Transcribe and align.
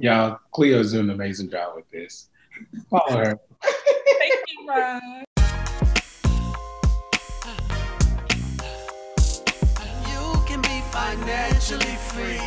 Y'all, 0.00 0.40
Cleo's 0.52 0.92
doing 0.92 1.04
an 1.04 1.10
amazing 1.10 1.50
job 1.50 1.76
with 1.76 1.84
this. 1.90 2.30
Follow 2.88 3.18
her. 3.18 3.38
Thank 3.62 4.34
you, 4.48 4.66
Ron. 4.66 5.24
Financially 10.90 11.96
free 12.08 12.40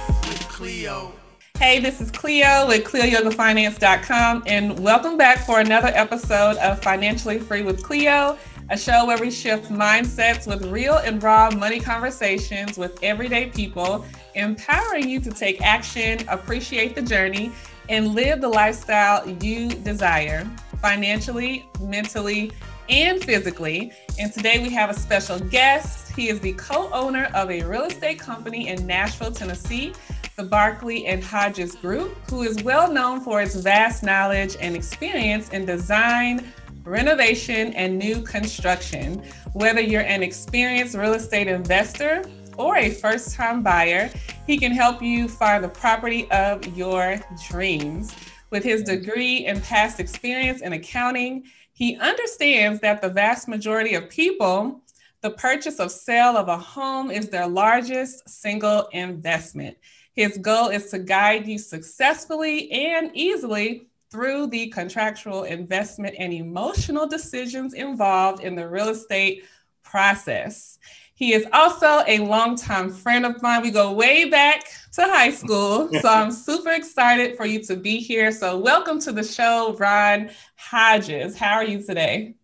with 0.00 0.48
Cleo. 0.48 1.12
Hey, 1.58 1.80
this 1.80 2.00
is 2.00 2.10
Cleo 2.10 2.66
with 2.66 2.84
CleoYogaFinance.com, 2.84 4.44
and 4.46 4.78
welcome 4.78 5.16
back 5.16 5.44
for 5.46 5.60
another 5.60 5.88
episode 5.88 6.56
of 6.56 6.82
Financially 6.82 7.38
Free 7.38 7.62
with 7.62 7.82
Cleo, 7.82 8.36
a 8.70 8.76
show 8.76 9.06
where 9.06 9.18
we 9.18 9.30
shift 9.30 9.70
mindsets 9.70 10.46
with 10.46 10.66
real 10.66 10.96
and 10.96 11.22
raw 11.22 11.50
money 11.50 11.78
conversations 11.78 12.76
with 12.76 12.98
everyday 13.02 13.46
people, 13.46 14.04
empowering 14.34 15.08
you 15.08 15.20
to 15.20 15.30
take 15.30 15.62
action, 15.62 16.26
appreciate 16.28 16.94
the 16.94 17.02
journey, 17.02 17.52
and 17.88 18.14
live 18.14 18.40
the 18.40 18.48
lifestyle 18.48 19.28
you 19.42 19.68
desire 19.68 20.44
financially, 20.82 21.68
mentally, 21.80 22.50
and 22.88 23.22
physically. 23.22 23.92
And 24.18 24.32
today 24.32 24.60
we 24.60 24.70
have 24.70 24.90
a 24.90 24.94
special 24.94 25.38
guest. 25.38 26.12
He 26.16 26.28
is 26.28 26.40
the 26.40 26.52
co 26.54 26.90
owner 26.92 27.30
of 27.34 27.50
a 27.50 27.62
real 27.62 27.84
estate 27.84 28.18
company 28.18 28.68
in 28.68 28.86
Nashville, 28.86 29.32
Tennessee 29.32 29.92
the 30.36 30.44
Barclay 30.44 31.06
and 31.06 31.24
Hodges 31.24 31.74
Group, 31.76 32.14
who 32.28 32.42
is 32.42 32.62
well 32.62 32.92
known 32.92 33.22
for 33.22 33.40
its 33.40 33.54
vast 33.54 34.02
knowledge 34.02 34.54
and 34.60 34.76
experience 34.76 35.48
in 35.48 35.64
design, 35.64 36.52
renovation, 36.86 37.72
and 37.74 37.98
new 37.98 38.22
construction. 38.22 39.22
Whether 39.52 39.80
you're 39.80 40.02
an 40.02 40.22
experienced 40.22 40.96
real 40.96 41.14
estate 41.14 41.48
investor 41.48 42.24
or 42.56 42.76
a 42.76 42.90
first 42.90 43.34
time 43.34 43.62
buyer, 43.62 44.10
he 44.46 44.56
can 44.56 44.72
help 44.72 45.02
you 45.02 45.28
find 45.28 45.62
the 45.62 45.68
property 45.68 46.30
of 46.30 46.66
your 46.76 47.20
dreams. 47.50 48.14
With 48.50 48.62
his 48.62 48.84
degree 48.84 49.44
and 49.46 49.62
past 49.62 49.98
experience 49.98 50.62
in 50.62 50.72
accounting, 50.72 51.44
he 51.72 51.96
understands 51.96 52.80
that 52.80 53.02
the 53.02 53.10
vast 53.10 53.48
majority 53.48 53.94
of 53.94 54.08
people, 54.08 54.80
the 55.20 55.30
purchase 55.30 55.80
of 55.80 55.90
sale 55.90 56.36
of 56.36 56.48
a 56.48 56.56
home 56.56 57.10
is 57.10 57.28
their 57.28 57.48
largest 57.48 58.28
single 58.28 58.88
investment. 58.92 59.76
His 60.14 60.38
goal 60.38 60.68
is 60.68 60.90
to 60.90 60.98
guide 60.98 61.46
you 61.46 61.58
successfully 61.58 62.70
and 62.70 63.10
easily 63.12 63.88
through 64.10 64.46
the 64.48 64.68
contractual 64.68 65.44
investment 65.44 66.14
and 66.18 66.32
emotional 66.32 67.06
decisions 67.06 67.74
involved 67.74 68.42
in 68.42 68.54
the 68.54 68.68
real 68.68 68.88
estate 68.88 69.44
process. 69.82 70.78
He 71.14 71.32
is 71.32 71.46
also 71.52 72.02
a 72.06 72.18
longtime 72.18 72.90
friend 72.90 73.24
of 73.24 73.40
mine. 73.40 73.62
We 73.62 73.70
go 73.70 73.92
way 73.92 74.28
back 74.28 74.64
to 74.92 75.02
high 75.02 75.30
school. 75.30 75.88
So 76.00 76.08
I'm 76.08 76.30
super 76.48 76.72
excited 76.72 77.36
for 77.36 77.46
you 77.46 77.62
to 77.64 77.76
be 77.76 77.98
here. 77.98 78.30
So, 78.30 78.58
welcome 78.58 79.00
to 79.00 79.12
the 79.12 79.24
show, 79.24 79.74
Ron 79.78 80.30
Hodges. 80.56 81.36
How 81.36 81.54
are 81.54 81.64
you 81.64 81.82
today? 81.82 82.34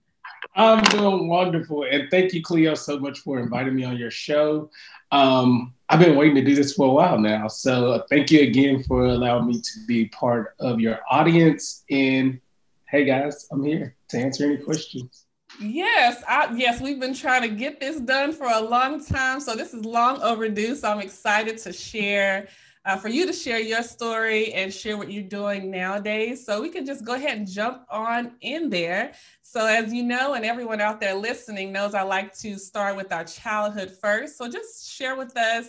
I'm 0.55 0.83
doing 0.85 1.29
wonderful. 1.29 1.85
And 1.85 2.11
thank 2.11 2.33
you, 2.33 2.43
Cleo, 2.43 2.75
so 2.75 2.99
much 2.99 3.21
for 3.21 3.39
inviting 3.39 3.75
me 3.75 3.85
on 3.85 3.97
your 3.97 4.11
show. 4.11 4.71
Um, 5.13 5.75
I've 5.91 6.01
been 6.01 6.17
waiting 6.17 6.35
to 6.37 6.43
do 6.43 6.55
this 6.55 6.73
for 6.73 6.87
a 6.87 6.91
while 6.91 7.19
now. 7.19 7.47
So 7.47 7.93
uh, 7.93 8.03
thank 8.09 8.31
you 8.31 8.41
again 8.41 8.83
for 8.83 9.05
allowing 9.05 9.47
me 9.47 9.61
to 9.61 9.87
be 9.87 10.07
part 10.07 10.55
of 10.59 10.81
your 10.81 11.01
audience. 11.11 11.85
And 11.91 12.41
hey, 12.89 13.05
guys, 13.05 13.47
I'm 13.53 13.63
here 13.63 13.95
to 14.09 14.17
answer 14.17 14.47
any 14.47 14.57
questions. 14.57 15.27
Yes, 15.61 16.23
I, 16.27 16.51
yes, 16.57 16.81
we've 16.81 16.99
been 16.99 17.13
trying 17.13 17.43
to 17.43 17.55
get 17.55 17.79
this 17.79 18.01
done 18.01 18.33
for 18.33 18.47
a 18.47 18.61
long 18.61 19.05
time. 19.05 19.39
So 19.39 19.55
this 19.55 19.75
is 19.75 19.85
long 19.85 20.23
overdue. 20.23 20.75
So 20.77 20.91
I'm 20.91 21.01
excited 21.01 21.59
to 21.59 21.75
share, 21.75 22.49
uh, 22.87 22.97
for 22.97 23.09
you 23.09 23.27
to 23.27 23.35
share 23.35 23.61
your 23.61 23.83
story 23.83 24.55
and 24.55 24.73
share 24.73 24.97
what 24.97 25.13
you're 25.13 25.23
doing 25.23 25.71
nowadays. 25.71 26.47
So 26.47 26.63
we 26.63 26.71
can 26.71 26.87
just 26.87 27.05
go 27.05 27.13
ahead 27.15 27.37
and 27.37 27.47
jump 27.47 27.83
on 27.91 28.33
in 28.41 28.71
there. 28.71 29.13
So, 29.53 29.67
as 29.67 29.93
you 29.93 30.03
know, 30.03 30.33
and 30.33 30.47
everyone 30.47 30.81
out 30.81 30.99
there 30.99 31.13
listening 31.13 31.73
knows, 31.73 31.93
I 31.93 32.01
like 32.01 32.35
to 32.39 32.57
start 32.57 32.97
with 32.97 33.13
our 33.13 33.23
childhood 33.23 33.91
first. 34.01 34.39
So, 34.39 34.49
just 34.49 34.91
share 34.91 35.15
with 35.15 35.37
us, 35.37 35.67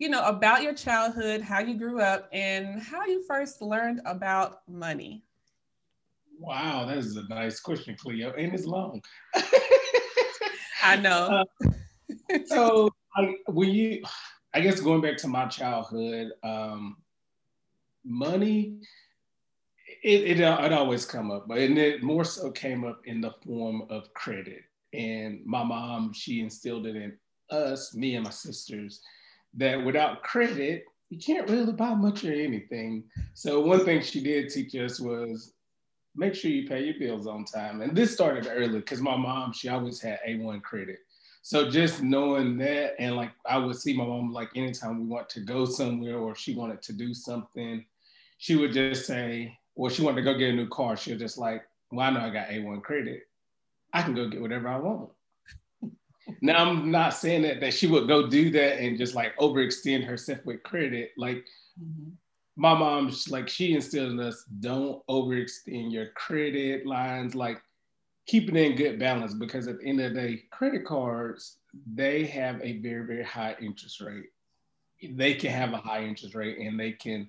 you 0.00 0.08
know, 0.08 0.26
about 0.26 0.64
your 0.64 0.74
childhood, 0.74 1.40
how 1.40 1.60
you 1.60 1.78
grew 1.78 2.00
up, 2.00 2.28
and 2.32 2.82
how 2.82 3.06
you 3.06 3.22
first 3.22 3.62
learned 3.62 4.00
about 4.04 4.62
money. 4.68 5.22
Wow, 6.40 6.86
that 6.86 6.98
is 6.98 7.16
a 7.18 7.22
nice 7.28 7.60
question, 7.60 7.94
Cleo, 7.96 8.32
and 8.32 8.52
it's 8.52 8.64
long. 8.64 9.00
I 10.82 10.96
know. 10.96 11.44
Uh, 11.62 11.70
so, 12.46 12.90
I, 13.16 13.36
when 13.46 13.70
you, 13.70 14.02
I 14.52 14.60
guess 14.60 14.80
going 14.80 15.02
back 15.02 15.16
to 15.18 15.28
my 15.28 15.46
childhood, 15.46 16.32
um, 16.42 16.96
money 18.04 18.80
it, 20.02 20.38
it, 20.38 20.40
uh, 20.40 20.58
it 20.62 20.72
always 20.72 21.04
come 21.04 21.30
up, 21.30 21.46
but 21.48 21.58
it 21.58 22.02
more 22.02 22.24
so 22.24 22.50
came 22.50 22.84
up 22.84 23.00
in 23.04 23.20
the 23.20 23.32
form 23.44 23.82
of 23.90 24.12
credit. 24.14 24.62
And 24.92 25.40
my 25.44 25.62
mom, 25.62 26.12
she 26.12 26.40
instilled 26.40 26.86
it 26.86 26.96
in 26.96 27.16
us, 27.50 27.94
me 27.94 28.14
and 28.14 28.24
my 28.24 28.30
sisters, 28.30 29.00
that 29.54 29.84
without 29.84 30.22
credit, 30.22 30.84
you 31.10 31.18
can't 31.18 31.48
really 31.50 31.72
buy 31.72 31.94
much 31.94 32.24
or 32.24 32.32
anything. 32.32 33.04
So 33.34 33.60
one 33.60 33.84
thing 33.84 34.00
she 34.00 34.22
did 34.22 34.48
teach 34.48 34.74
us 34.74 35.00
was 35.00 35.54
make 36.14 36.34
sure 36.34 36.50
you 36.50 36.68
pay 36.68 36.84
your 36.84 36.98
bills 36.98 37.26
on 37.26 37.44
time. 37.44 37.82
And 37.82 37.96
this 37.96 38.12
started 38.12 38.48
early 38.50 38.78
because 38.78 39.00
my 39.00 39.16
mom, 39.16 39.52
she 39.52 39.68
always 39.68 40.00
had 40.00 40.20
A1 40.26 40.62
credit. 40.62 40.98
So 41.42 41.70
just 41.70 42.02
knowing 42.02 42.58
that, 42.58 42.94
and 42.98 43.16
like 43.16 43.32
I 43.46 43.58
would 43.58 43.76
see 43.76 43.96
my 43.96 44.04
mom 44.04 44.32
like 44.32 44.50
anytime 44.54 45.00
we 45.00 45.06
want 45.06 45.28
to 45.30 45.40
go 45.40 45.64
somewhere 45.64 46.18
or 46.18 46.34
she 46.34 46.54
wanted 46.54 46.82
to 46.82 46.92
do 46.92 47.14
something, 47.14 47.84
she 48.38 48.56
would 48.56 48.72
just 48.72 49.06
say, 49.06 49.56
or 49.74 49.90
she 49.90 50.02
wanted 50.02 50.16
to 50.16 50.22
go 50.22 50.38
get 50.38 50.50
a 50.50 50.52
new 50.52 50.68
car, 50.68 50.96
she 50.96 51.12
was 51.12 51.20
just 51.20 51.38
like, 51.38 51.62
well, 51.90 52.06
I 52.06 52.10
know 52.10 52.20
I 52.20 52.30
got 52.30 52.48
A1 52.48 52.82
credit. 52.82 53.22
I 53.92 54.02
can 54.02 54.14
go 54.14 54.28
get 54.28 54.40
whatever 54.40 54.68
I 54.68 54.78
want. 54.78 55.10
now 56.40 56.64
I'm 56.64 56.90
not 56.90 57.14
saying 57.14 57.42
that 57.42 57.60
that 57.60 57.74
she 57.74 57.86
would 57.86 58.06
go 58.06 58.28
do 58.28 58.50
that 58.50 58.78
and 58.78 58.98
just 58.98 59.14
like 59.14 59.36
overextend 59.38 60.04
herself 60.04 60.44
with 60.44 60.62
credit. 60.62 61.10
Like 61.16 61.46
mm-hmm. 61.82 62.10
my 62.56 62.74
mom, 62.74 63.12
like 63.28 63.48
she 63.48 63.74
instilled 63.74 64.12
in 64.12 64.20
us, 64.20 64.44
don't 64.60 65.04
overextend 65.08 65.92
your 65.92 66.08
credit 66.10 66.86
lines. 66.86 67.34
Like 67.34 67.60
keep 68.26 68.48
it 68.48 68.56
in 68.56 68.76
good 68.76 68.98
balance 68.98 69.34
because 69.34 69.66
at 69.66 69.78
the 69.78 69.86
end 69.86 70.00
of 70.00 70.14
the 70.14 70.20
day, 70.20 70.42
credit 70.50 70.84
cards 70.84 71.58
they 71.94 72.26
have 72.26 72.60
a 72.62 72.78
very 72.78 73.06
very 73.06 73.24
high 73.24 73.56
interest 73.60 74.00
rate. 74.00 74.26
They 75.02 75.34
can 75.34 75.50
have 75.50 75.72
a 75.72 75.78
high 75.78 76.04
interest 76.04 76.34
rate 76.34 76.58
and 76.58 76.78
they 76.78 76.92
can 76.92 77.28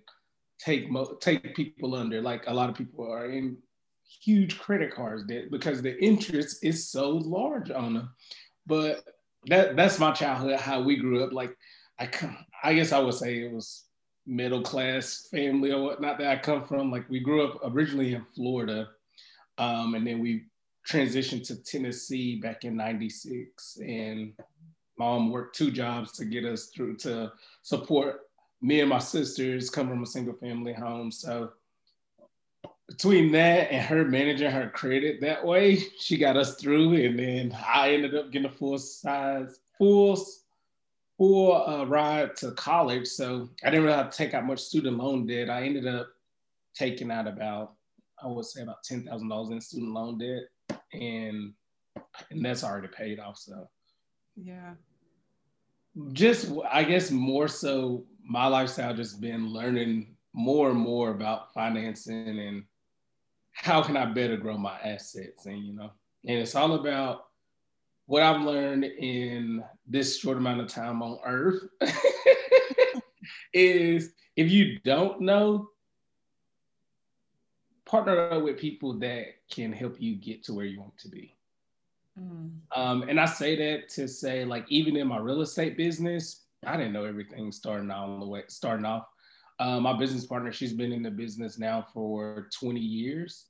take 0.64 0.90
take 1.20 1.56
people 1.56 1.96
under. 1.96 2.22
Like 2.22 2.44
a 2.48 2.54
lot 2.54 2.70
of 2.70 2.76
people 2.76 3.10
are 3.12 3.26
in 3.26 3.58
huge 4.22 4.60
credit 4.60 4.94
cards 4.94 5.24
debt 5.24 5.52
because 5.52 5.82
the 5.82 6.02
interest 6.04 6.64
is 6.64 6.90
so 6.90 7.10
large 7.10 7.72
on 7.72 7.94
them. 7.94 8.10
But 8.68 9.04
that 9.48 9.76
that's 9.76 10.00
my 10.00 10.12
childhood, 10.12 10.60
how 10.60 10.82
we 10.82 10.98
grew 10.98 11.24
up. 11.24 11.34
Like 11.34 11.58
I 12.00 12.10
I 12.64 12.74
guess 12.74 12.92
I 12.92 13.00
would 13.00 13.16
say 13.16 13.44
it 13.44 13.52
was 13.52 13.86
middle 14.28 14.62
class 14.62 15.28
family 15.32 15.72
or 15.72 15.82
whatnot 15.84 16.20
that 16.20 16.38
I 16.38 16.40
come 16.40 16.66
from. 16.66 16.92
Like 16.92 17.10
we 17.10 17.20
grew 17.20 17.46
up 17.46 17.60
originally 17.64 18.14
in 18.14 18.26
Florida, 18.36 18.90
um, 19.58 19.96
and 19.96 20.06
then 20.06 20.20
we 20.20 20.46
transitioned 20.88 21.46
to 21.48 21.64
Tennessee 21.64 22.40
back 22.40 22.64
in 22.66 22.76
'96, 22.76 23.78
and 23.78 24.34
mom 25.00 25.32
worked 25.32 25.56
two 25.56 25.72
jobs 25.72 26.12
to 26.14 26.26
get 26.26 26.46
us 26.46 26.68
through 26.68 26.98
to 26.98 27.32
support 27.64 28.22
me 28.62 28.80
and 28.80 28.90
my 28.90 29.00
sisters 29.00 29.70
come 29.70 29.90
from 29.90 30.04
a 30.04 30.06
single 30.06 30.36
family 30.36 30.74
home. 30.74 31.12
So 31.12 31.52
between 32.88 33.32
that 33.32 33.72
and 33.72 33.84
her 33.86 34.06
managing 34.06 34.52
her 34.52 34.70
credit 34.70 35.22
that 35.22 35.46
way, 35.46 35.78
she 36.00 36.18
got 36.18 36.38
us 36.38 36.56
through. 36.56 36.94
And 36.96 37.18
then 37.18 37.58
I 37.66 37.94
ended 37.94 38.16
up 38.16 38.32
getting 38.32 38.50
a 38.50 38.52
full 38.52 38.78
size, 38.78 39.60
full, 39.78 40.24
full 41.18 41.68
uh, 41.68 41.86
ride 41.86 42.36
to 42.38 42.52
college. 42.52 43.08
So 43.08 43.50
I 43.64 43.70
didn't 43.70 43.86
really 43.86 43.98
have 43.98 44.10
to 44.12 44.18
take 44.18 44.34
out 44.34 44.46
much 44.46 44.60
student 44.60 44.98
loan 44.98 45.26
debt. 45.26 45.50
I 45.50 45.64
ended 45.64 45.88
up 45.88 46.10
taking 46.76 47.12
out 47.12 47.28
about, 47.28 47.74
I 48.24 48.28
would 48.28 48.46
say 48.46 48.62
about 48.62 48.84
ten 48.84 49.04
thousand 49.04 49.30
dollars 49.30 49.50
in 49.50 49.62
student 49.62 49.94
loan 49.94 50.20
debt, 50.20 50.80
and 50.94 51.54
and 52.30 52.46
that's 52.46 52.64
already 52.64 52.88
paid 52.88 53.20
off. 53.20 53.38
So 53.38 53.68
yeah, 54.36 54.74
just 56.14 56.52
I 56.70 56.84
guess 56.84 57.10
more 57.10 57.48
so 57.48 58.06
my 58.32 58.48
lifestyle 58.48 58.96
just 58.96 59.20
been 59.20 59.50
learning 59.50 60.16
more 60.32 60.70
and 60.70 60.80
more 60.80 61.12
about 61.12 61.54
financing 61.54 62.40
and 62.40 62.64
how 63.52 63.84
can 63.84 63.98
I 63.98 64.06
better 64.06 64.38
grow 64.38 64.58
my 64.58 64.80
assets 64.80 65.46
and 65.48 65.60
you 65.60 65.74
know 65.74 65.92
and 66.26 66.40
it's 66.40 66.56
all 66.56 66.76
about 66.76 67.26
what 68.06 68.24
I've 68.24 68.42
learned 68.42 68.86
in 68.86 69.62
this 69.86 70.18
short 70.18 70.38
amount 70.38 70.62
of 70.62 70.68
time 70.68 71.02
on 71.02 71.20
earth 71.26 71.64
is 73.54 74.14
if 74.38 74.50
you 74.50 74.80
don't 74.80 75.20
know 75.20 75.68
partner 77.84 78.18
up 78.32 78.44
with 78.44 78.58
people 78.58 78.98
that 79.00 79.26
can 79.52 79.74
help 79.74 80.00
you 80.00 80.16
get 80.16 80.42
to 80.46 80.54
where 80.54 80.66
you 80.66 80.80
want 80.80 80.98
to 81.00 81.10
be 81.10 81.36
mm. 82.18 82.50
um, 82.74 83.02
and 83.10 83.20
I 83.20 83.26
say 83.26 83.58
that 83.58 83.90
to 83.90 84.08
say 84.08 84.46
like 84.46 84.66
even 84.70 84.96
in 84.96 85.10
my 85.10 85.18
real 85.18 85.42
estate 85.42 85.76
business 85.76 86.46
I 86.66 86.78
didn't 86.78 86.94
know 86.94 87.06
everything 87.06 87.52
starting 87.52 87.90
on 87.90 88.20
the 88.20 88.26
way 88.26 88.44
starting 88.48 88.86
off. 88.86 89.08
Uh, 89.60 89.80
my 89.80 89.98
business 89.98 90.26
partner, 90.26 90.52
she's 90.52 90.74
been 90.74 90.92
in 90.92 91.04
the 91.04 91.12
business 91.12 91.58
now 91.58 91.86
for 91.94 92.50
20 92.60 92.80
years. 92.80 93.48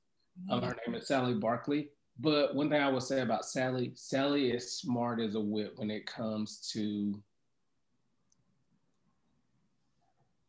Um, 0.49 0.61
her 0.61 0.75
name 0.85 0.95
is 0.95 1.07
Sally 1.07 1.33
Barkley. 1.33 1.89
But 2.19 2.55
one 2.55 2.69
thing 2.69 2.81
I 2.81 2.89
will 2.89 3.01
say 3.01 3.21
about 3.21 3.45
Sally, 3.45 3.91
Sally 3.95 4.51
is 4.51 4.77
smart 4.77 5.19
as 5.19 5.35
a 5.35 5.39
whip 5.39 5.73
when 5.77 5.89
it 5.89 6.05
comes 6.05 6.69
to 6.73 7.21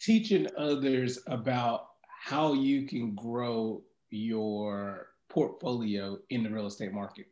teaching 0.01 0.49
others 0.57 1.21
about 1.29 1.89
how 2.07 2.55
you 2.55 2.87
can 2.87 3.15
grow 3.15 3.83
your 4.11 5.09
portfolio 5.29 6.19
in 6.31 6.43
the 6.43 6.51
real 6.51 6.67
estate 6.67 6.93
market. 6.93 7.27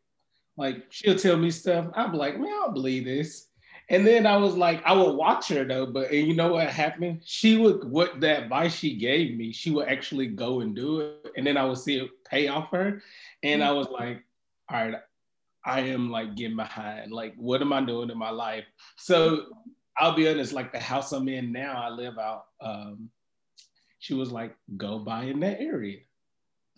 Like 0.57 0.85
she'll 0.91 1.19
tell 1.19 1.37
me 1.37 1.51
stuff, 1.51 1.87
I'm 1.95 2.13
like, 2.15 2.39
man, 2.39 2.47
I 2.47 2.65
don't 2.65 2.75
believe 2.75 3.05
this. 3.05 3.49
And 3.91 4.07
then 4.07 4.25
I 4.25 4.37
was 4.37 4.55
like, 4.55 4.83
I 4.87 4.93
would 4.93 5.17
watch 5.17 5.49
her 5.49 5.65
though, 5.65 5.85
but 5.85 6.11
and 6.13 6.27
you 6.27 6.35
know 6.35 6.53
what 6.53 6.69
happened? 6.69 7.23
She 7.25 7.57
would 7.57 7.85
what 7.85 8.21
the 8.21 8.45
advice 8.45 8.77
she 8.77 8.95
gave 8.95 9.37
me, 9.37 9.53
she 9.53 9.73
would 9.73 9.89
actually 9.89 10.29
go 10.29 10.61
and 10.61 10.75
do 10.77 11.01
it, 11.01 11.33
and 11.37 11.45
then 11.45 11.57
I 11.57 11.65
would 11.65 11.79
see 11.79 11.99
it 11.99 12.11
pay 12.25 12.47
off 12.47 12.71
her, 12.71 13.03
and 13.43 13.65
I 13.65 13.73
was 13.73 13.89
like, 13.89 14.23
all 14.69 14.87
right, 14.87 14.95
I 15.65 15.81
am 15.81 16.09
like 16.09 16.37
getting 16.37 16.57
behind. 16.57 17.11
Like, 17.11 17.35
what 17.37 17.61
am 17.61 17.73
I 17.73 17.85
doing 17.85 18.11
in 18.11 18.17
my 18.17 18.31
life? 18.31 18.65
So 18.97 19.47
I'll 19.99 20.15
be 20.15 20.29
honest, 20.29 20.53
like 20.53 20.73
the 20.73 20.79
house 20.79 21.11
I'm 21.11 21.29
in 21.29 21.51
now, 21.51 21.83
I 21.83 21.89
live 21.89 22.17
out. 22.17 22.47
Um, 22.61 23.11
she 23.99 24.15
was 24.15 24.31
like, 24.31 24.55
go 24.77 25.01
buy 25.01 25.25
in 25.25 25.41
that 25.41 25.61
area. 25.61 25.99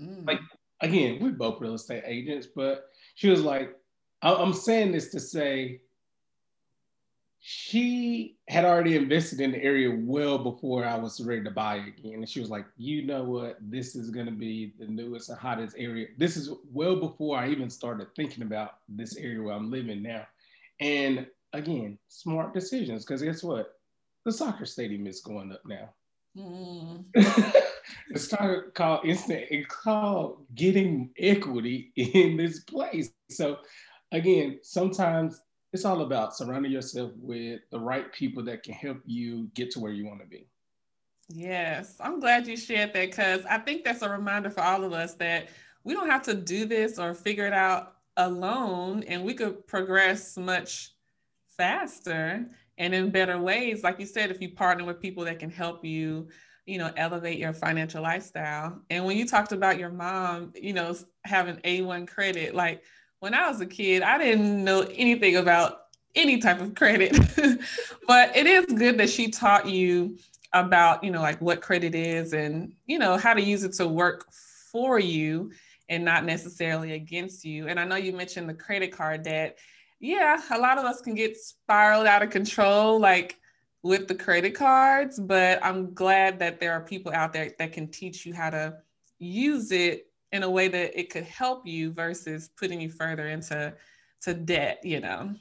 Mm. 0.00 0.26
Like 0.26 0.40
again, 0.80 1.18
we're 1.20 1.32
both 1.32 1.60
real 1.60 1.74
estate 1.74 2.04
agents, 2.06 2.46
but 2.46 2.88
she 3.16 3.28
was 3.28 3.42
like, 3.42 3.76
I'm 4.22 4.54
saying 4.54 4.92
this 4.92 5.10
to 5.10 5.20
say 5.20 5.82
she 7.44 8.36
had 8.46 8.64
already 8.64 8.94
invested 8.94 9.40
in 9.40 9.50
the 9.50 9.60
area 9.60 9.92
well 9.92 10.38
before 10.38 10.84
I 10.84 10.94
was 10.96 11.20
ready 11.20 11.42
to 11.42 11.50
buy 11.50 11.74
again. 11.74 12.14
And 12.14 12.28
she 12.28 12.38
was 12.38 12.50
like, 12.50 12.66
you 12.76 13.02
know 13.02 13.24
what? 13.24 13.58
This 13.60 13.96
is 13.96 14.10
going 14.10 14.26
to 14.26 14.32
be 14.32 14.74
the 14.78 14.86
newest 14.86 15.28
and 15.28 15.36
hottest 15.36 15.74
area. 15.76 16.06
This 16.16 16.36
is 16.36 16.50
well 16.72 16.94
before 16.94 17.36
I 17.36 17.48
even 17.48 17.68
started 17.68 18.14
thinking 18.14 18.44
about 18.44 18.74
this 18.88 19.16
area 19.16 19.42
where 19.42 19.54
I'm 19.54 19.72
living 19.72 20.04
now. 20.04 20.24
And 20.78 21.26
again, 21.52 21.98
smart 22.06 22.54
decisions. 22.54 23.04
Because 23.04 23.22
guess 23.22 23.42
what? 23.42 23.74
The 24.24 24.30
soccer 24.30 24.64
stadium 24.64 25.08
is 25.08 25.20
going 25.20 25.50
up 25.50 25.62
now. 25.66 25.90
Mm. 26.38 27.06
it 27.14 28.18
started 28.18 28.72
called 28.74 29.04
instant, 29.04 29.46
it 29.50 29.68
called 29.68 30.46
getting 30.54 31.10
equity 31.18 31.90
in 31.96 32.36
this 32.36 32.60
place. 32.60 33.10
So 33.30 33.58
again, 34.12 34.60
sometimes 34.62 35.40
it's 35.72 35.84
all 35.84 36.02
about 36.02 36.36
surrounding 36.36 36.72
yourself 36.72 37.12
with 37.16 37.60
the 37.70 37.80
right 37.80 38.12
people 38.12 38.42
that 38.44 38.62
can 38.62 38.74
help 38.74 38.98
you 39.06 39.48
get 39.54 39.70
to 39.72 39.80
where 39.80 39.92
you 39.92 40.06
want 40.06 40.20
to 40.20 40.26
be. 40.26 40.46
Yes, 41.28 41.96
I'm 42.00 42.20
glad 42.20 42.46
you 42.46 42.56
shared 42.56 42.92
that 42.92 43.10
because 43.10 43.44
I 43.48 43.58
think 43.58 43.84
that's 43.84 44.02
a 44.02 44.08
reminder 44.08 44.50
for 44.50 44.60
all 44.60 44.84
of 44.84 44.92
us 44.92 45.14
that 45.14 45.48
we 45.84 45.94
don't 45.94 46.10
have 46.10 46.22
to 46.24 46.34
do 46.34 46.66
this 46.66 46.98
or 46.98 47.14
figure 47.14 47.46
it 47.46 47.52
out 47.52 47.94
alone, 48.18 49.02
and 49.04 49.24
we 49.24 49.32
could 49.34 49.66
progress 49.66 50.36
much 50.36 50.92
faster 51.56 52.46
and 52.76 52.94
in 52.94 53.10
better 53.10 53.40
ways. 53.40 53.82
Like 53.82 53.98
you 53.98 54.06
said, 54.06 54.30
if 54.30 54.40
you 54.42 54.50
partner 54.50 54.84
with 54.84 55.00
people 55.00 55.24
that 55.24 55.38
can 55.38 55.50
help 55.50 55.84
you, 55.84 56.28
you 56.66 56.78
know, 56.78 56.92
elevate 56.96 57.38
your 57.38 57.52
financial 57.52 58.02
lifestyle. 58.02 58.80
And 58.90 59.04
when 59.04 59.16
you 59.16 59.26
talked 59.26 59.52
about 59.52 59.78
your 59.78 59.90
mom, 59.90 60.52
you 60.54 60.72
know, 60.72 60.94
having 61.24 61.56
A1 61.56 62.06
credit, 62.06 62.54
like 62.54 62.82
when 63.22 63.34
I 63.34 63.48
was 63.48 63.60
a 63.60 63.66
kid, 63.66 64.02
I 64.02 64.18
didn't 64.18 64.64
know 64.64 64.80
anything 64.96 65.36
about 65.36 65.82
any 66.16 66.38
type 66.38 66.60
of 66.60 66.74
credit. 66.74 67.16
but 68.08 68.36
it 68.36 68.48
is 68.48 68.66
good 68.66 68.98
that 68.98 69.10
she 69.10 69.30
taught 69.30 69.68
you 69.68 70.18
about, 70.52 71.04
you 71.04 71.12
know, 71.12 71.22
like 71.22 71.40
what 71.40 71.62
credit 71.62 71.94
is 71.94 72.32
and, 72.32 72.72
you 72.86 72.98
know, 72.98 73.16
how 73.16 73.32
to 73.32 73.40
use 73.40 73.62
it 73.62 73.74
to 73.74 73.86
work 73.86 74.26
for 74.72 74.98
you 74.98 75.52
and 75.88 76.04
not 76.04 76.24
necessarily 76.24 76.94
against 76.94 77.44
you. 77.44 77.68
And 77.68 77.78
I 77.78 77.84
know 77.84 77.94
you 77.94 78.12
mentioned 78.12 78.48
the 78.48 78.54
credit 78.54 78.90
card 78.90 79.22
debt. 79.22 79.56
Yeah, 80.00 80.40
a 80.50 80.58
lot 80.58 80.78
of 80.78 80.84
us 80.84 81.00
can 81.00 81.14
get 81.14 81.36
spiraled 81.36 82.08
out 82.08 82.24
of 82.24 82.30
control, 82.30 82.98
like 82.98 83.38
with 83.84 84.08
the 84.08 84.16
credit 84.16 84.56
cards, 84.56 85.20
but 85.20 85.64
I'm 85.64 85.94
glad 85.94 86.40
that 86.40 86.58
there 86.58 86.72
are 86.72 86.80
people 86.80 87.12
out 87.12 87.32
there 87.32 87.52
that 87.60 87.72
can 87.72 87.86
teach 87.86 88.26
you 88.26 88.34
how 88.34 88.50
to 88.50 88.78
use 89.20 89.70
it 89.70 90.08
in 90.32 90.42
a 90.42 90.50
way 90.50 90.68
that 90.68 90.98
it 90.98 91.10
could 91.10 91.24
help 91.24 91.66
you 91.66 91.92
versus 91.92 92.50
putting 92.58 92.80
you 92.80 92.90
further 92.90 93.28
into 93.28 93.74
to 94.22 94.34
debt, 94.34 94.80
you 94.82 95.00
know. 95.00 95.34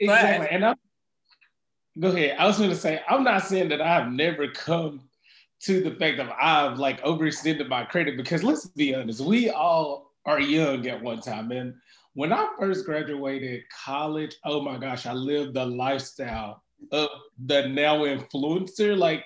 Exactly. 0.00 0.46
But, 0.46 0.52
and 0.52 0.64
I'm 0.66 0.76
go 1.98 2.08
ahead. 2.08 2.36
I 2.38 2.46
was 2.46 2.58
gonna 2.58 2.74
say, 2.74 3.00
I'm 3.08 3.24
not 3.24 3.44
saying 3.44 3.68
that 3.70 3.80
I've 3.80 4.10
never 4.12 4.48
come 4.48 5.08
to 5.60 5.82
the 5.82 5.92
fact 5.92 6.18
of 6.18 6.28
I've 6.38 6.78
like 6.78 7.02
overextended 7.02 7.68
my 7.68 7.84
credit 7.84 8.16
because 8.16 8.42
let's 8.42 8.66
be 8.66 8.94
honest, 8.94 9.20
we 9.20 9.50
all 9.50 10.12
are 10.26 10.40
young 10.40 10.86
at 10.86 11.00
one 11.00 11.20
time. 11.20 11.52
And 11.52 11.74
when 12.14 12.32
I 12.32 12.48
first 12.58 12.84
graduated 12.84 13.62
college, 13.70 14.36
oh 14.44 14.60
my 14.60 14.76
gosh, 14.76 15.06
I 15.06 15.12
lived 15.12 15.54
the 15.54 15.64
lifestyle 15.64 16.62
of 16.92 17.08
the 17.46 17.68
now 17.68 17.98
influencer. 17.98 18.96
Like 18.96 19.24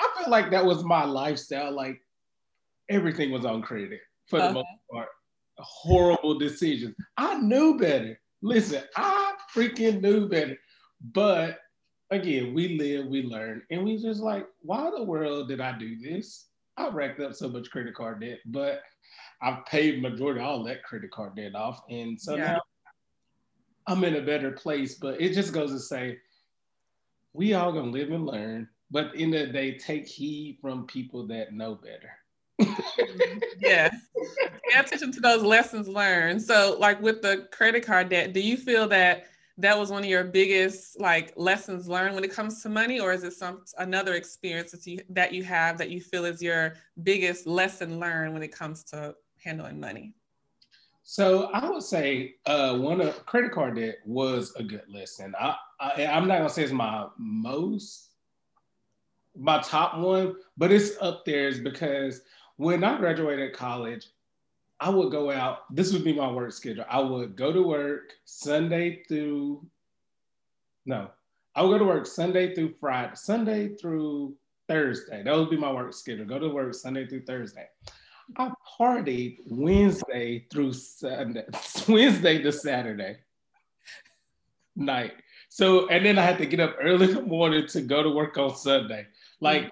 I 0.00 0.10
feel 0.18 0.30
like 0.30 0.50
that 0.50 0.64
was 0.64 0.84
my 0.84 1.04
lifestyle. 1.04 1.72
Like 1.72 2.00
everything 2.88 3.30
was 3.30 3.44
on 3.44 3.62
credit 3.62 4.00
for 4.26 4.38
the 4.38 4.44
uh-huh. 4.46 4.54
most 4.54 4.66
part. 4.90 5.08
Horrible 5.58 6.38
decisions. 6.38 6.94
I 7.16 7.38
knew 7.38 7.78
better. 7.78 8.18
Listen, 8.42 8.82
I 8.96 9.34
freaking 9.54 10.00
knew 10.00 10.28
better. 10.28 10.56
But 11.12 11.58
again, 12.10 12.54
we 12.54 12.78
live, 12.78 13.06
we 13.06 13.22
learn, 13.22 13.62
and 13.70 13.84
we 13.84 14.00
just 14.00 14.20
like, 14.20 14.46
why 14.62 14.90
the 14.90 15.02
world 15.02 15.48
did 15.48 15.60
I 15.60 15.76
do 15.78 15.98
this? 15.98 16.48
I 16.76 16.88
racked 16.88 17.20
up 17.20 17.34
so 17.34 17.48
much 17.48 17.70
credit 17.70 17.94
card 17.94 18.20
debt, 18.20 18.40
but 18.46 18.82
I've 19.40 19.64
paid 19.66 20.02
majority 20.02 20.40
all 20.40 20.64
that 20.64 20.82
credit 20.82 21.10
card 21.12 21.36
debt 21.36 21.54
off. 21.54 21.82
And 21.88 22.20
so 22.20 22.34
yeah. 22.34 22.54
now 22.54 22.60
I'm 23.86 24.02
in 24.04 24.16
a 24.16 24.22
better 24.22 24.50
place. 24.50 24.96
But 24.96 25.20
it 25.20 25.34
just 25.34 25.52
goes 25.52 25.70
to 25.70 25.78
say, 25.78 26.18
we 27.32 27.54
all 27.54 27.72
gonna 27.72 27.90
live 27.90 28.10
and 28.10 28.26
learn. 28.26 28.68
But 28.90 29.14
in 29.14 29.30
the, 29.30 29.46
day, 29.46 29.76
take 29.76 30.06
heed 30.06 30.58
from 30.60 30.86
people 30.86 31.26
that 31.28 31.52
know 31.52 31.74
better 31.74 32.10
yes. 33.58 33.94
Pay 34.70 34.78
attention 34.78 35.12
to 35.12 35.20
those 35.20 35.42
lessons 35.42 35.88
learned. 35.88 36.40
So, 36.42 36.76
like 36.78 37.00
with 37.00 37.22
the 37.22 37.48
credit 37.50 37.84
card 37.84 38.08
debt, 38.08 38.32
do 38.32 38.40
you 38.40 38.56
feel 38.56 38.88
that 38.88 39.26
that 39.58 39.78
was 39.78 39.90
one 39.90 40.02
of 40.02 40.08
your 40.08 40.24
biggest 40.24 41.00
like 41.00 41.32
lessons 41.36 41.88
learned 41.88 42.14
when 42.14 42.24
it 42.24 42.32
comes 42.32 42.62
to 42.62 42.68
money, 42.68 42.98
or 43.00 43.12
is 43.12 43.24
it 43.24 43.32
some 43.32 43.62
another 43.78 44.14
experience 44.14 44.72
that 44.72 44.86
you 44.86 45.00
that 45.10 45.32
you 45.32 45.44
have 45.44 45.78
that 45.78 45.90
you 45.90 46.00
feel 46.00 46.24
is 46.24 46.42
your 46.42 46.74
biggest 47.02 47.46
lesson 47.46 48.00
learned 48.00 48.32
when 48.32 48.42
it 48.42 48.52
comes 48.52 48.82
to 48.84 49.14
handling 49.42 49.78
money? 49.78 50.14
So 51.04 51.50
I 51.52 51.68
would 51.68 51.82
say 51.82 52.36
uh, 52.46 52.78
one 52.78 53.00
of 53.00 53.26
credit 53.26 53.52
card 53.52 53.76
debt 53.76 53.96
was 54.06 54.54
a 54.56 54.62
good 54.62 54.84
lesson. 54.88 55.34
I, 55.38 55.54
I 55.78 56.06
I'm 56.06 56.26
not 56.26 56.38
gonna 56.38 56.50
say 56.50 56.64
it's 56.64 56.72
my 56.72 57.06
most 57.18 58.10
my 59.36 59.60
top 59.60 59.98
one, 59.98 60.36
but 60.56 60.72
it's 60.72 60.92
up 61.00 61.24
there 61.24 61.48
is 61.48 61.60
because 61.60 62.22
when 62.56 62.84
I 62.84 62.98
graduated 62.98 63.52
college, 63.52 64.06
I 64.80 64.90
would 64.90 65.10
go 65.10 65.30
out. 65.30 65.74
This 65.74 65.92
would 65.92 66.04
be 66.04 66.12
my 66.12 66.30
work 66.30 66.52
schedule. 66.52 66.84
I 66.88 67.00
would 67.00 67.36
go 67.36 67.52
to 67.52 67.62
work 67.62 68.12
Sunday 68.24 69.02
through, 69.04 69.64
no, 70.84 71.10
I 71.54 71.62
would 71.62 71.70
go 71.70 71.78
to 71.78 71.84
work 71.84 72.06
Sunday 72.06 72.54
through 72.54 72.74
Friday, 72.80 73.12
Sunday 73.14 73.74
through 73.74 74.34
Thursday. 74.68 75.22
That 75.22 75.36
would 75.36 75.50
be 75.50 75.56
my 75.56 75.72
work 75.72 75.92
schedule. 75.94 76.24
Go 76.24 76.38
to 76.38 76.48
work 76.48 76.74
Sunday 76.74 77.06
through 77.06 77.24
Thursday. 77.24 77.68
I 78.36 78.50
partied 78.78 79.38
Wednesday 79.46 80.46
through 80.50 80.72
Sunday, 80.72 81.44
Wednesday 81.88 82.42
to 82.42 82.50
Saturday 82.52 83.18
night. 84.76 85.12
So, 85.48 85.88
and 85.88 86.04
then 86.04 86.18
I 86.18 86.22
had 86.22 86.38
to 86.38 86.46
get 86.46 86.60
up 86.60 86.76
early 86.80 87.08
in 87.08 87.14
the 87.14 87.22
morning 87.22 87.66
to 87.68 87.80
go 87.82 88.02
to 88.02 88.10
work 88.10 88.36
on 88.38 88.56
Sunday. 88.56 89.06
Like, 89.40 89.64
mm. 89.64 89.70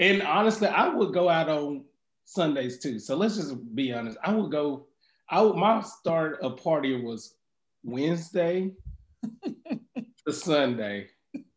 and 0.00 0.22
honestly, 0.22 0.68
I 0.68 0.88
would 0.88 1.12
go 1.12 1.28
out 1.28 1.48
on 1.48 1.84
Sundays 2.30 2.78
too. 2.78 3.00
So 3.00 3.16
let's 3.16 3.36
just 3.36 3.74
be 3.74 3.92
honest. 3.92 4.16
I 4.22 4.32
would 4.32 4.52
go. 4.52 4.86
I 5.28 5.42
would, 5.42 5.56
my 5.56 5.80
start 5.80 6.38
a 6.42 6.50
party 6.50 7.00
was 7.00 7.34
Wednesday 7.82 8.70
to 10.26 10.32
Sunday 10.32 11.08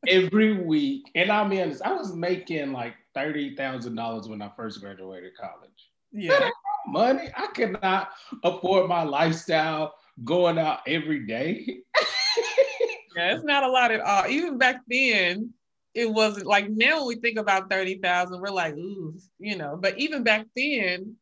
every 0.07 0.63
week, 0.63 1.11
and 1.13 1.31
I 1.31 1.47
mean, 1.47 1.61
honest, 1.61 1.83
I 1.83 1.93
was 1.93 2.15
making 2.15 2.71
like 2.71 2.95
thirty 3.13 3.55
thousand 3.55 3.95
dollars 3.95 4.27
when 4.27 4.41
I 4.41 4.49
first 4.55 4.81
graduated 4.81 5.33
college. 5.39 5.91
Yeah, 6.11 6.49
money. 6.87 7.29
I 7.37 7.47
could 7.47 7.79
not 7.79 8.09
afford 8.43 8.89
my 8.89 9.03
lifestyle 9.03 9.93
going 10.23 10.57
out 10.57 10.79
every 10.87 11.27
day. 11.27 11.67
yeah, 13.15 13.35
it's 13.35 13.43
not 13.43 13.61
a 13.61 13.69
lot 13.69 13.91
at 13.91 14.01
all. 14.01 14.27
Even 14.27 14.57
back 14.57 14.77
then, 14.87 15.53
it 15.93 16.11
wasn't 16.11 16.47
like 16.47 16.69
now 16.69 16.99
when 16.99 17.07
we 17.07 17.15
think 17.15 17.37
about 17.37 17.69
30,000, 17.69 18.41
we're 18.41 18.49
like, 18.49 18.75
ooh, 18.75 19.15
you 19.39 19.55
know, 19.55 19.77
but 19.79 19.97
even 19.99 20.23
back 20.23 20.45
then, 20.55 21.15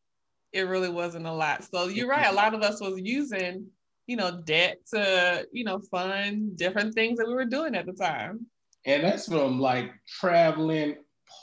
it 0.54 0.62
really 0.62 0.90
wasn't 0.90 1.26
a 1.26 1.32
lot. 1.32 1.64
So 1.64 1.88
you're 1.88 2.08
right. 2.08 2.28
A 2.28 2.36
lot 2.36 2.54
of 2.54 2.62
us 2.62 2.82
was 2.82 3.00
using, 3.02 3.68
you 4.08 4.16
know, 4.16 4.42
debt 4.46 4.80
to, 4.94 5.48
you 5.52 5.64
know, 5.64 5.80
fund 5.92 6.58
different 6.58 6.94
things 6.94 7.18
that 7.18 7.28
we 7.28 7.34
were 7.34 7.46
doing 7.46 7.76
at 7.76 7.86
the 7.86 7.94
time. 7.94 8.46
And 8.86 9.04
that's 9.04 9.28
from 9.28 9.60
like 9.60 9.92
traveling, 10.08 10.98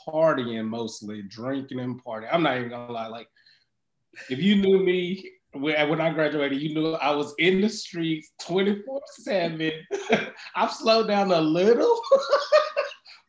partying 0.07 0.67
mostly, 0.67 1.23
drinking 1.23 1.79
and 1.79 2.03
partying. 2.03 2.29
I'm 2.31 2.43
not 2.43 2.57
even 2.57 2.69
gonna 2.69 2.91
lie. 2.91 3.07
Like, 3.07 3.27
if 4.29 4.39
you 4.39 4.55
knew 4.55 4.79
me 4.79 5.31
when 5.53 6.01
I 6.01 6.13
graduated, 6.13 6.61
you 6.61 6.75
knew 6.75 6.93
I 6.93 7.15
was 7.15 7.33
in 7.39 7.61
the 7.61 7.69
streets 7.69 8.31
24 8.41 9.01
7. 9.21 9.71
I've 10.55 10.71
slowed 10.71 11.07
down 11.07 11.31
a 11.31 11.41
little, 11.41 12.01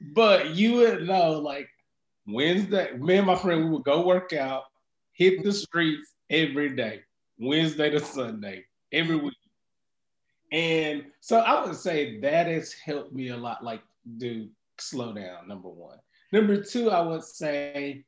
but 0.01 0.51
you 0.51 0.75
would 0.75 1.07
know 1.07 1.33
like 1.33 1.69
Wednesday, 2.27 2.93
me 2.97 3.17
and 3.17 3.27
my 3.27 3.37
friend, 3.37 3.65
we 3.65 3.71
would 3.71 3.85
go 3.85 4.07
work 4.07 4.33
out, 4.33 4.65
hit 5.13 5.43
the 5.43 5.53
streets 5.53 6.15
every 6.29 6.75
day, 6.75 7.01
Wednesday 7.39 7.91
to 7.91 8.01
Sunday, 8.01 8.65
every 8.93 9.17
week. 9.17 9.35
And 10.53 11.05
so 11.21 11.39
I 11.39 11.65
would 11.65 11.77
say 11.77 12.19
that 12.21 12.47
has 12.47 12.73
helped 12.73 13.13
me 13.13 13.29
a 13.29 13.37
lot. 13.37 13.63
Like, 13.63 13.83
dude, 14.19 14.51
slow 14.79 15.13
down, 15.13 15.47
number 15.47 15.69
one. 15.69 15.99
Number 16.33 16.63
two, 16.63 16.91
I 16.91 17.01
would 17.01 17.25
say 17.25 18.05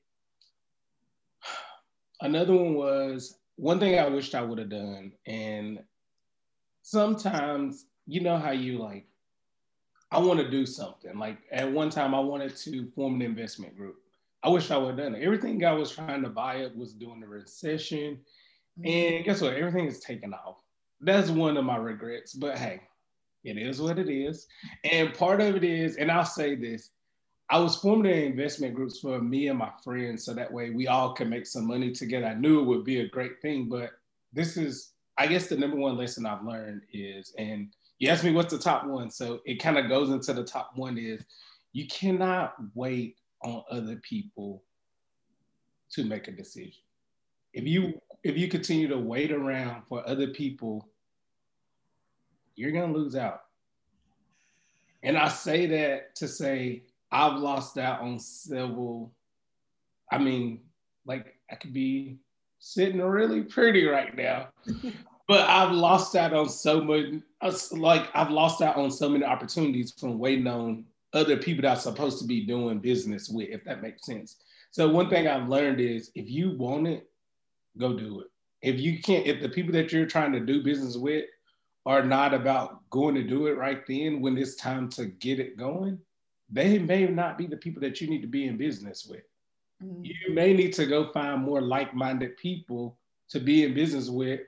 another 2.20 2.54
one 2.54 2.74
was 2.74 3.38
one 3.56 3.78
thing 3.78 3.98
I 3.98 4.08
wished 4.08 4.34
I 4.34 4.42
would 4.42 4.58
have 4.58 4.70
done. 4.70 5.12
And 5.26 5.80
sometimes, 6.82 7.86
you 8.06 8.20
know 8.20 8.36
how 8.36 8.50
you 8.50 8.78
like, 8.78 9.06
I 10.12 10.18
want 10.18 10.40
to 10.40 10.50
do 10.50 10.66
something. 10.66 11.18
Like 11.18 11.38
at 11.50 11.70
one 11.70 11.88
time, 11.88 12.14
I 12.14 12.20
wanted 12.20 12.54
to 12.56 12.86
form 12.94 13.14
an 13.14 13.22
investment 13.22 13.76
group. 13.76 13.96
I 14.42 14.50
wish 14.50 14.70
I 14.70 14.76
would 14.76 14.88
have 14.88 14.98
done 14.98 15.14
it. 15.14 15.22
Everything 15.22 15.64
I 15.64 15.72
was 15.72 15.90
trying 15.90 16.22
to 16.22 16.28
buy 16.28 16.64
up 16.64 16.76
was 16.76 16.92
during 16.92 17.20
the 17.20 17.28
recession. 17.28 18.20
Mm-hmm. 18.78 18.86
And 18.86 19.24
guess 19.24 19.40
what? 19.40 19.54
Everything 19.54 19.86
is 19.86 20.00
taken 20.00 20.34
off. 20.34 20.58
That's 21.00 21.30
one 21.30 21.56
of 21.56 21.64
my 21.64 21.76
regrets. 21.76 22.34
But 22.34 22.58
hey, 22.58 22.82
it 23.42 23.56
is 23.56 23.80
what 23.80 23.98
it 23.98 24.10
is. 24.10 24.46
And 24.84 25.14
part 25.14 25.40
of 25.40 25.56
it 25.56 25.64
is, 25.64 25.96
and 25.96 26.10
I'll 26.10 26.24
say 26.26 26.56
this 26.56 26.90
I 27.48 27.58
was 27.58 27.76
forming 27.76 28.24
investment 28.24 28.74
groups 28.74 29.00
for 29.00 29.20
me 29.20 29.48
and 29.48 29.58
my 29.58 29.70
friends 29.82 30.24
so 30.24 30.34
that 30.34 30.52
way 30.52 30.70
we 30.70 30.88
all 30.88 31.14
could 31.14 31.28
make 31.28 31.46
some 31.46 31.66
money 31.66 31.90
together. 31.90 32.26
I 32.26 32.34
knew 32.34 32.60
it 32.60 32.66
would 32.66 32.84
be 32.84 33.00
a 33.00 33.08
great 33.08 33.40
thing, 33.40 33.68
but 33.68 33.90
this 34.32 34.56
is, 34.56 34.92
I 35.18 35.26
guess, 35.26 35.48
the 35.48 35.56
number 35.56 35.76
one 35.76 35.96
lesson 35.96 36.26
I've 36.26 36.44
learned 36.44 36.82
is, 36.92 37.34
and 37.38 37.68
you 38.02 38.08
asked 38.08 38.24
me 38.24 38.32
what's 38.32 38.52
the 38.52 38.58
top 38.58 38.84
one. 38.84 39.12
So 39.12 39.38
it 39.44 39.62
kind 39.62 39.78
of 39.78 39.88
goes 39.88 40.10
into 40.10 40.32
the 40.32 40.42
top 40.42 40.72
one 40.74 40.98
is 40.98 41.22
you 41.72 41.86
cannot 41.86 42.54
wait 42.74 43.14
on 43.44 43.62
other 43.70 43.94
people 44.02 44.64
to 45.92 46.02
make 46.02 46.26
a 46.26 46.32
decision. 46.32 46.82
If 47.52 47.64
you 47.64 48.00
if 48.24 48.36
you 48.36 48.48
continue 48.48 48.88
to 48.88 48.98
wait 48.98 49.30
around 49.30 49.84
for 49.88 50.02
other 50.04 50.26
people, 50.26 50.88
you're 52.56 52.72
gonna 52.72 52.92
lose 52.92 53.14
out. 53.14 53.42
And 55.04 55.16
I 55.16 55.28
say 55.28 55.66
that 55.66 56.16
to 56.16 56.26
say 56.26 56.82
I've 57.12 57.38
lost 57.38 57.78
out 57.78 58.00
on 58.00 58.18
several. 58.18 59.14
I 60.10 60.18
mean, 60.18 60.62
like 61.06 61.36
I 61.52 61.54
could 61.54 61.72
be 61.72 62.18
sitting 62.58 63.00
really 63.00 63.42
pretty 63.44 63.86
right 63.86 64.16
now, 64.16 64.48
but 65.32 65.48
I've 65.48 65.72
lost 65.72 66.14
out 66.14 66.34
on 66.34 66.46
so 66.50 66.82
much. 66.82 67.06
Like 67.70 68.10
I've 68.12 68.30
lost 68.30 68.60
out 68.60 68.76
on 68.76 68.90
so 68.90 69.08
many 69.08 69.24
opportunities 69.24 69.90
from 69.98 70.18
waiting 70.18 70.46
on 70.46 70.84
other 71.14 71.38
people 71.38 71.62
that 71.62 71.70
I'm 71.70 71.78
supposed 71.78 72.18
to 72.18 72.26
be 72.26 72.44
doing 72.44 72.80
business 72.80 73.30
with, 73.30 73.48
if 73.48 73.64
that 73.64 73.80
makes 73.80 74.04
sense. 74.04 74.36
So 74.72 74.90
one 74.90 75.08
thing 75.08 75.26
I've 75.26 75.48
learned 75.48 75.80
is 75.80 76.10
if 76.14 76.28
you 76.28 76.54
want 76.58 76.86
it, 76.86 77.08
go 77.78 77.96
do 77.96 78.20
it. 78.20 78.26
If 78.60 78.78
you 78.78 79.00
can't, 79.00 79.26
if 79.26 79.40
the 79.40 79.48
people 79.48 79.72
that 79.72 79.90
you're 79.90 80.04
trying 80.04 80.32
to 80.32 80.40
do 80.40 80.62
business 80.62 80.98
with 80.98 81.24
are 81.86 82.04
not 82.04 82.34
about 82.34 82.90
going 82.90 83.14
to 83.14 83.22
do 83.22 83.46
it 83.46 83.56
right 83.56 83.86
then 83.86 84.20
when 84.20 84.36
it's 84.36 84.56
time 84.56 84.90
to 84.90 85.06
get 85.06 85.40
it 85.40 85.56
going, 85.56 85.98
they 86.50 86.78
may 86.78 87.06
not 87.06 87.38
be 87.38 87.46
the 87.46 87.56
people 87.56 87.80
that 87.80 88.02
you 88.02 88.06
need 88.06 88.20
to 88.20 88.28
be 88.28 88.48
in 88.48 88.58
business 88.58 89.06
with. 89.08 89.22
Mm-hmm. 89.82 90.04
You 90.04 90.34
may 90.34 90.52
need 90.52 90.74
to 90.74 90.84
go 90.84 91.10
find 91.10 91.40
more 91.40 91.62
like 91.62 91.94
minded 91.94 92.36
people 92.36 92.98
to 93.30 93.40
be 93.40 93.64
in 93.64 93.72
business 93.72 94.10
with 94.10 94.40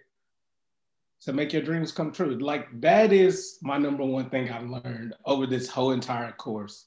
to 1.24 1.32
make 1.32 1.52
your 1.52 1.62
dreams 1.62 1.92
come 1.92 2.12
true. 2.12 2.38
Like 2.38 2.68
that 2.80 3.12
is 3.12 3.58
my 3.62 3.78
number 3.78 4.04
one 4.04 4.28
thing 4.30 4.50
I've 4.50 4.68
learned 4.68 5.14
over 5.24 5.46
this 5.46 5.68
whole 5.68 5.92
entire 5.92 6.32
course 6.32 6.86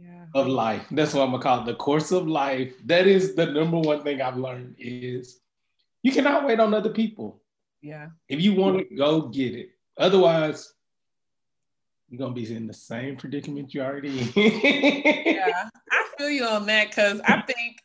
yeah. 0.00 0.24
of 0.34 0.46
life. 0.46 0.86
That's 0.90 1.14
what 1.14 1.22
I'm 1.22 1.30
gonna 1.32 1.42
call 1.42 1.60
it, 1.60 1.66
the 1.66 1.74
course 1.74 2.12
of 2.12 2.26
life. 2.26 2.74
That 2.84 3.06
is 3.06 3.34
the 3.34 3.46
number 3.46 3.78
one 3.78 4.02
thing 4.02 4.20
I've 4.22 4.36
learned 4.36 4.76
is 4.78 5.40
you 6.02 6.12
cannot 6.12 6.46
wait 6.46 6.60
on 6.60 6.74
other 6.74 6.90
people. 6.90 7.42
Yeah. 7.80 8.08
If 8.28 8.40
you 8.40 8.54
want 8.54 8.78
to 8.78 8.94
go 8.94 9.22
get 9.22 9.54
it. 9.54 9.70
Otherwise, 9.98 10.72
you're 12.08 12.18
gonna 12.18 12.34
be 12.34 12.54
in 12.54 12.66
the 12.66 12.74
same 12.74 13.16
predicament 13.16 13.74
you 13.74 13.82
already 13.82 14.20
in. 14.20 14.32
yeah, 15.24 15.68
I 15.90 16.06
feel 16.16 16.30
you 16.30 16.44
on 16.44 16.66
that 16.66 16.88
because 16.88 17.20
I 17.24 17.42
think, 17.42 17.81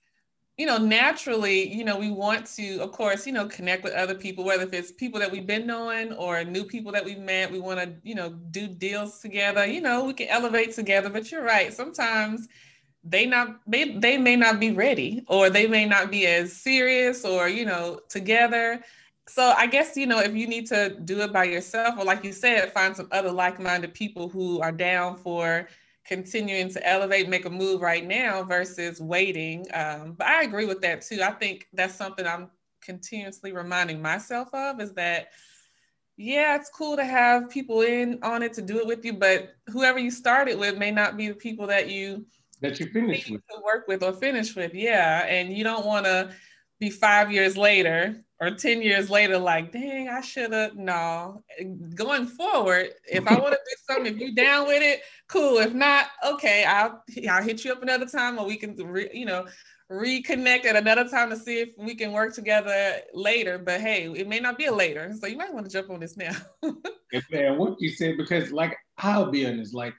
you 0.57 0.65
know, 0.65 0.77
naturally, 0.77 1.71
you 1.71 1.83
know, 1.85 1.97
we 1.97 2.09
want 2.09 2.47
to, 2.55 2.79
of 2.79 2.91
course, 2.91 3.27
you 3.27 3.33
know, 3.33 3.45
connect 3.45 3.83
with 3.83 3.93
other 3.93 4.15
people, 4.15 4.43
whether 4.43 4.63
if 4.63 4.73
it's 4.73 4.91
people 4.91 5.19
that 5.19 5.31
we've 5.31 5.45
been 5.45 5.67
knowing 5.67 6.13
or 6.13 6.43
new 6.43 6.63
people 6.63 6.91
that 6.91 7.05
we've 7.05 7.19
met. 7.19 7.51
We 7.51 7.59
want 7.59 7.79
to, 7.79 7.93
you 8.03 8.15
know, 8.15 8.29
do 8.29 8.67
deals 8.67 9.19
together. 9.19 9.65
You 9.65 9.81
know, 9.81 10.05
we 10.05 10.13
can 10.13 10.27
elevate 10.29 10.73
together. 10.73 11.09
But 11.09 11.31
you're 11.31 11.43
right. 11.43 11.71
Sometimes 11.73 12.47
they 13.03 13.25
not 13.25 13.59
they 13.67 13.97
they 13.99 14.17
may 14.17 14.35
not 14.35 14.59
be 14.59 14.71
ready 14.71 15.23
or 15.27 15.49
they 15.49 15.67
may 15.67 15.85
not 15.85 16.11
be 16.11 16.25
as 16.25 16.51
serious 16.51 17.23
or 17.23 17.47
you 17.47 17.63
know 17.63 18.01
together 18.09 18.81
so 19.29 19.53
I 19.57 19.67
guess 19.67 19.95
you 19.95 20.05
know 20.07 20.19
if 20.19 20.35
you 20.35 20.47
need 20.47 20.67
to 20.67 20.97
do 21.03 21.19
it 21.21 21.33
by 21.33 21.43
yourself, 21.43 21.95
or 21.97 22.05
like 22.05 22.23
you 22.23 22.31
said, 22.31 22.71
find 22.71 22.95
some 22.95 23.09
other 23.11 23.31
like-minded 23.31 23.93
people 23.93 24.29
who 24.29 24.61
are 24.61 24.71
down 24.71 25.17
for 25.17 25.67
continuing 26.07 26.69
to 26.69 26.87
elevate, 26.87 27.29
make 27.29 27.45
a 27.45 27.49
move 27.49 27.81
right 27.81 28.05
now 28.05 28.43
versus 28.43 29.01
waiting. 29.01 29.65
Um, 29.73 30.13
but 30.17 30.27
I 30.27 30.43
agree 30.43 30.65
with 30.65 30.81
that 30.81 31.01
too. 31.01 31.21
I 31.21 31.31
think 31.31 31.67
that's 31.73 31.95
something 31.95 32.25
I'm 32.25 32.49
continuously 32.81 33.51
reminding 33.51 34.01
myself 34.01 34.53
of 34.53 34.79
is 34.79 34.93
that 34.93 35.29
yeah, 36.19 36.55
it's 36.55 36.69
cool 36.69 36.95
to 36.95 37.05
have 37.05 37.49
people 37.49 37.81
in 37.81 38.17
on 38.23 38.41
it 38.41 38.51
to 38.53 38.61
do 38.63 38.79
it 38.79 38.87
with 38.87 39.05
you, 39.05 39.13
but 39.13 39.55
whoever 39.67 39.99
you 39.99 40.09
started 40.09 40.57
with 40.57 40.75
may 40.75 40.89
not 40.89 41.15
be 41.15 41.27
the 41.27 41.35
people 41.35 41.67
that 41.67 41.89
you 41.89 42.25
that 42.59 42.79
you 42.79 42.87
finish 42.87 43.29
with 43.29 43.45
to 43.49 43.61
work 43.63 43.87
with 43.87 44.01
or 44.01 44.13
finish 44.13 44.55
with. 44.55 44.73
Yeah, 44.73 45.25
and 45.27 45.55
you 45.55 45.63
don't 45.63 45.85
want 45.85 46.05
to 46.05 46.31
be 46.79 46.89
five 46.89 47.31
years 47.31 47.57
later 47.57 48.23
or 48.39 48.51
10 48.51 48.81
years 48.81 49.09
later, 49.09 49.37
like, 49.37 49.71
dang, 49.71 50.09
I 50.09 50.21
should 50.21 50.53
have. 50.53 50.75
No, 50.75 51.43
going 51.95 52.27
forward, 52.27 52.91
if 53.05 53.27
I 53.27 53.39
want 53.39 53.53
to 53.53 53.59
do 53.65 53.75
something, 53.89 54.13
if 54.13 54.19
you 54.19 54.35
down 54.35 54.67
with 54.67 54.83
it, 54.83 55.01
cool. 55.27 55.57
If 55.57 55.73
not, 55.73 56.07
okay, 56.25 56.63
I'll 56.63 57.03
I'll 57.29 57.43
hit 57.43 57.65
you 57.65 57.71
up 57.71 57.81
another 57.81 58.05
time, 58.05 58.37
or 58.37 58.45
we 58.45 58.57
can, 58.57 58.75
re, 58.75 59.09
you 59.11 59.25
know, 59.25 59.47
reconnect 59.91 60.65
at 60.65 60.75
another 60.75 61.09
time 61.09 61.31
to 61.31 61.35
see 61.37 61.61
if 61.61 61.69
we 61.77 61.95
can 61.95 62.11
work 62.11 62.35
together 62.35 62.97
later. 63.13 63.57
But 63.57 63.81
hey, 63.81 64.11
it 64.15 64.27
may 64.27 64.39
not 64.39 64.57
be 64.57 64.65
a 64.65 64.73
later, 64.73 65.11
so 65.19 65.25
you 65.25 65.37
might 65.37 65.53
want 65.53 65.65
to 65.65 65.71
jump 65.71 65.89
on 65.89 65.99
this 65.99 66.15
now. 66.15 66.35
man, 67.31 67.57
what 67.57 67.77
you 67.79 67.89
said 67.89 68.17
because, 68.17 68.51
like, 68.51 68.77
I'll 68.97 69.31
be 69.31 69.45
honest, 69.45 69.73
like. 69.73 69.93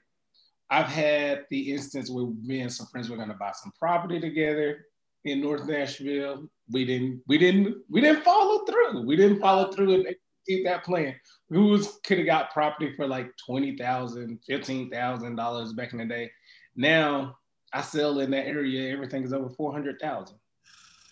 I've 0.71 0.85
had 0.85 1.45
the 1.49 1.71
instance 1.71 2.11
where 2.11 2.27
me 2.43 2.61
and 2.61 2.71
some 2.71 2.85
friends 2.91 3.09
were 3.09 3.17
gonna 3.17 3.33
buy 3.33 3.53
some 3.55 3.71
property 3.79 4.19
together 4.19 4.85
in 5.25 5.41
North 5.41 5.65
Nashville 5.65 6.47
we 6.71 6.85
didn't 6.85 7.21
we 7.27 7.37
didn't 7.37 7.77
we 7.89 8.01
didn't 8.01 8.23
follow 8.23 8.65
through. 8.65 9.05
We 9.05 9.15
didn't 9.15 9.39
follow 9.39 9.71
through 9.71 9.93
and 9.93 10.07
execute 10.07 10.65
that 10.65 10.83
plan. 10.83 11.15
Was 11.49 11.99
could 12.03 12.19
have 12.19 12.27
got 12.27 12.51
property 12.51 12.93
for 12.95 13.07
like 13.07 13.31
twenty 13.43 13.75
thousand, 13.77 14.39
fifteen 14.45 14.89
thousand 14.89 15.35
dollars 15.35 15.73
back 15.73 15.93
in 15.93 15.99
the 15.99 16.05
day. 16.05 16.31
Now 16.75 17.37
I 17.73 17.81
sell 17.81 18.19
in 18.19 18.31
that 18.31 18.47
area, 18.47 18.91
everything 18.91 19.23
is 19.23 19.33
over 19.33 19.49
four 19.49 19.71
hundred 19.71 19.99
thousand. 19.99 20.37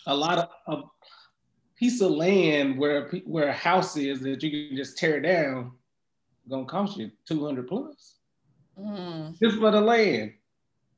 A 0.06 0.14
lot 0.14 0.38
of 0.38 0.48
a 0.68 0.82
piece 1.76 2.00
of 2.00 2.12
land 2.12 2.78
where 2.78 3.10
where 3.24 3.48
a 3.48 3.52
house 3.52 3.96
is 3.96 4.20
that 4.20 4.42
you 4.42 4.68
can 4.68 4.76
just 4.76 4.96
tear 4.96 5.20
down, 5.20 5.72
gonna 6.48 6.64
cost 6.64 6.96
you 6.96 7.10
two 7.26 7.44
hundred 7.44 7.66
plus. 7.68 8.14
Mm. 8.78 9.36
Just 9.42 9.58
for 9.58 9.72
the 9.72 9.80
land. 9.80 10.34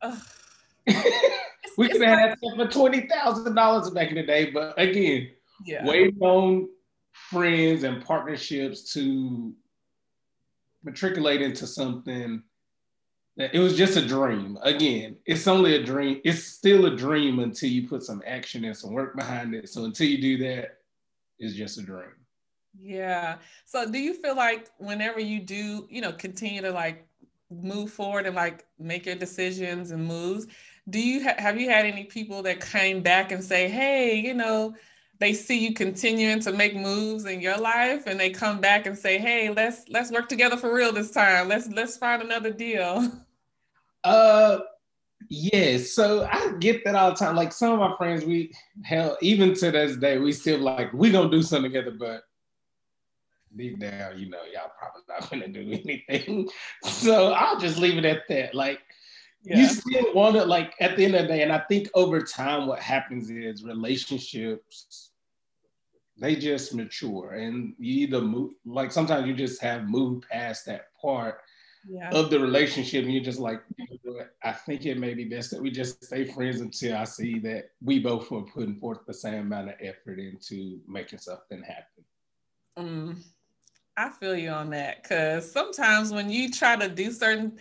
we 1.80 1.88
could 1.88 2.02
have 2.02 2.18
had 2.18 2.38
stuff 2.38 2.56
for 2.56 2.66
twenty 2.66 3.08
thousand 3.08 3.54
dollars 3.54 3.88
back 3.88 4.10
in 4.10 4.16
the 4.16 4.22
day, 4.22 4.50
but 4.50 4.78
again, 4.78 5.30
yeah. 5.64 5.86
waiting 5.86 6.20
on 6.20 6.68
friends 7.10 7.84
and 7.84 8.04
partnerships 8.04 8.92
to 8.92 9.54
matriculate 10.84 11.40
into 11.40 11.66
something 11.66 12.42
that 13.38 13.54
it 13.54 13.60
was 13.60 13.78
just 13.78 13.96
a 13.96 14.06
dream. 14.06 14.58
Again, 14.62 15.16
it's 15.24 15.48
only 15.48 15.76
a 15.76 15.82
dream. 15.82 16.20
It's 16.22 16.44
still 16.44 16.84
a 16.84 16.94
dream 16.94 17.38
until 17.38 17.70
you 17.70 17.88
put 17.88 18.02
some 18.02 18.22
action 18.26 18.66
and 18.66 18.76
some 18.76 18.92
work 18.92 19.16
behind 19.16 19.54
it. 19.54 19.70
So 19.70 19.86
until 19.86 20.06
you 20.06 20.20
do 20.20 20.36
that, 20.44 20.80
it's 21.38 21.54
just 21.54 21.78
a 21.78 21.82
dream. 21.82 22.12
Yeah. 22.78 23.36
So 23.64 23.90
do 23.90 23.98
you 23.98 24.12
feel 24.12 24.36
like 24.36 24.68
whenever 24.76 25.18
you 25.18 25.40
do, 25.40 25.86
you 25.88 26.02
know, 26.02 26.12
continue 26.12 26.60
to 26.60 26.72
like 26.72 27.06
move 27.50 27.90
forward 27.90 28.26
and 28.26 28.36
like 28.36 28.66
make 28.78 29.06
your 29.06 29.16
decisions 29.16 29.90
and 29.90 30.04
moves, 30.04 30.46
do 30.88 31.00
you 31.00 31.22
ha- 31.22 31.34
have 31.38 31.60
you 31.60 31.68
had 31.68 31.86
any 31.86 32.04
people 32.04 32.42
that 32.42 32.60
came 32.60 33.02
back 33.02 33.32
and 33.32 33.42
say 33.42 33.68
hey 33.68 34.14
you 34.16 34.34
know 34.34 34.74
they 35.18 35.34
see 35.34 35.58
you 35.58 35.74
continuing 35.74 36.40
to 36.40 36.52
make 36.52 36.74
moves 36.74 37.26
in 37.26 37.40
your 37.40 37.58
life 37.58 38.06
and 38.06 38.18
they 38.18 38.30
come 38.30 38.60
back 38.60 38.86
and 38.86 38.96
say 38.96 39.18
hey 39.18 39.50
let's 39.50 39.88
let's 39.88 40.10
work 40.10 40.28
together 40.28 40.56
for 40.56 40.74
real 40.74 40.92
this 40.92 41.10
time 41.10 41.48
let's 41.48 41.68
let's 41.68 41.96
find 41.96 42.22
another 42.22 42.50
deal 42.50 43.10
uh 44.04 44.58
Yes, 45.28 45.92
so 45.92 46.26
I 46.30 46.54
get 46.58 46.84
that 46.84 46.94
all 46.94 47.10
the 47.10 47.16
time. 47.16 47.36
Like 47.36 47.52
some 47.52 47.72
of 47.72 47.78
my 47.78 47.96
friends, 47.96 48.24
we 48.24 48.52
hell, 48.82 49.18
even 49.20 49.54
to 49.54 49.70
this 49.70 49.96
day, 49.96 50.18
we 50.18 50.32
still 50.32 50.58
like 50.58 50.92
we 50.92 51.10
gonna 51.10 51.30
do 51.30 51.42
something 51.42 51.70
together, 51.70 51.94
but 51.96 52.22
deep 53.56 53.78
down, 53.78 54.18
you 54.18 54.30
know, 54.30 54.40
y'all 54.52 54.72
probably 54.78 55.02
not 55.08 55.30
gonna 55.30 55.48
do 55.48 55.60
anything. 55.84 56.48
So 56.84 57.32
I'll 57.32 57.58
just 57.58 57.78
leave 57.78 57.98
it 57.98 58.04
at 58.04 58.22
that. 58.28 58.54
Like 58.54 58.80
yeah. 59.42 59.58
you 59.58 59.66
still 59.66 60.14
want 60.14 60.36
to 60.36 60.44
like 60.44 60.74
at 60.80 60.96
the 60.96 61.04
end 61.04 61.14
of 61.14 61.22
the 61.22 61.28
day, 61.28 61.42
and 61.42 61.52
I 61.52 61.60
think 61.68 61.88
over 61.94 62.20
time, 62.20 62.66
what 62.66 62.80
happens 62.80 63.30
is 63.30 63.64
relationships 63.64 65.10
they 66.20 66.36
just 66.36 66.74
mature, 66.74 67.32
and 67.32 67.74
you 67.78 68.06
either 68.06 68.20
move 68.20 68.52
like 68.66 68.92
sometimes 68.92 69.26
you 69.26 69.34
just 69.34 69.60
have 69.62 69.88
moved 69.88 70.28
past 70.28 70.66
that 70.66 70.92
part 71.00 71.40
yeah. 71.88 72.10
of 72.10 72.28
the 72.28 72.38
relationship, 72.38 73.04
and 73.04 73.14
you're 73.14 73.24
just 73.24 73.40
like, 73.40 73.62
I 74.44 74.52
think 74.52 74.84
it 74.84 74.98
may 74.98 75.14
be 75.14 75.24
best 75.24 75.50
that 75.50 75.62
we 75.62 75.70
just 75.70 76.04
stay 76.04 76.26
friends 76.26 76.60
until 76.60 76.96
I 76.96 77.04
see 77.04 77.38
that 77.40 77.70
we 77.82 77.98
both 77.98 78.30
are 78.32 78.42
putting 78.42 78.78
forth 78.78 78.98
the 79.06 79.14
same 79.14 79.46
amount 79.46 79.70
of 79.70 79.76
effort 79.80 80.18
into 80.18 80.80
making 80.86 81.20
something 81.20 81.62
happen. 81.62 82.04
Mm, 82.78 83.22
I 83.96 84.10
feel 84.10 84.36
you 84.36 84.50
on 84.50 84.70
that 84.70 85.02
because 85.02 85.50
sometimes 85.50 86.12
when 86.12 86.28
you 86.28 86.50
try 86.50 86.76
to 86.76 86.88
do 86.88 87.10
certain 87.12 87.58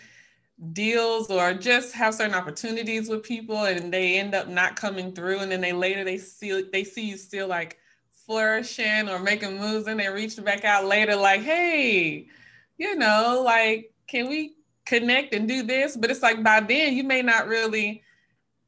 deals 0.74 1.30
or 1.30 1.54
just 1.54 1.94
have 1.94 2.14
certain 2.14 2.36
opportunities 2.36 3.08
with 3.08 3.24
people 3.24 3.66
and 3.66 3.94
they 3.94 4.20
end 4.20 4.36
up 4.36 4.48
not 4.48 4.76
coming 4.76 5.14
through 5.14 5.40
and 5.40 5.52
then 5.52 5.62
they 5.62 5.72
later 5.72 6.04
they 6.04 6.18
see 6.18 6.68
they 6.74 6.84
see 6.84 7.06
you 7.06 7.16
still 7.16 7.48
like 7.48 7.78
flourishing 8.26 9.08
or 9.08 9.20
making 9.20 9.58
moves 9.58 9.88
and 9.88 10.00
they 10.00 10.10
reach 10.10 10.36
back 10.44 10.66
out 10.66 10.84
later 10.84 11.16
like 11.16 11.42
hey 11.42 12.28
you 12.78 12.96
know 12.98 13.42
like 13.46 13.94
can 14.08 14.28
we 14.28 14.56
connect 14.90 15.36
and 15.36 15.48
do 15.48 15.64
this? 15.64 15.96
But 15.96 16.10
it's 16.10 16.24
like 16.24 16.44
by 16.44 16.60
then 16.60 16.96
you 16.96 17.04
may 17.04 17.22
not 17.22 17.48
really, 17.48 18.04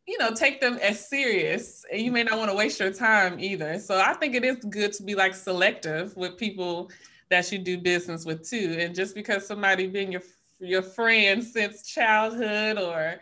you 0.07 0.17
know, 0.19 0.31
take 0.31 0.61
them 0.61 0.77
as 0.81 1.09
serious 1.09 1.83
and 1.91 2.01
you 2.01 2.11
may 2.11 2.23
not 2.23 2.37
want 2.37 2.51
to 2.51 2.55
waste 2.55 2.79
your 2.79 2.93
time 2.93 3.39
either. 3.39 3.79
So 3.79 3.99
I 3.99 4.13
think 4.13 4.35
it 4.35 4.45
is 4.45 4.57
good 4.57 4.93
to 4.93 5.03
be 5.03 5.15
like 5.15 5.33
selective 5.33 6.15
with 6.15 6.37
people 6.37 6.91
that 7.29 7.51
you 7.51 7.57
do 7.57 7.77
business 7.77 8.23
with 8.23 8.47
too. 8.47 8.77
And 8.79 8.93
just 8.93 9.15
because 9.15 9.45
somebody 9.45 9.87
being 9.87 10.11
your 10.11 10.21
your 10.61 10.83
friend 10.83 11.43
since 11.43 11.83
childhood 11.83 12.77
or 12.77 13.19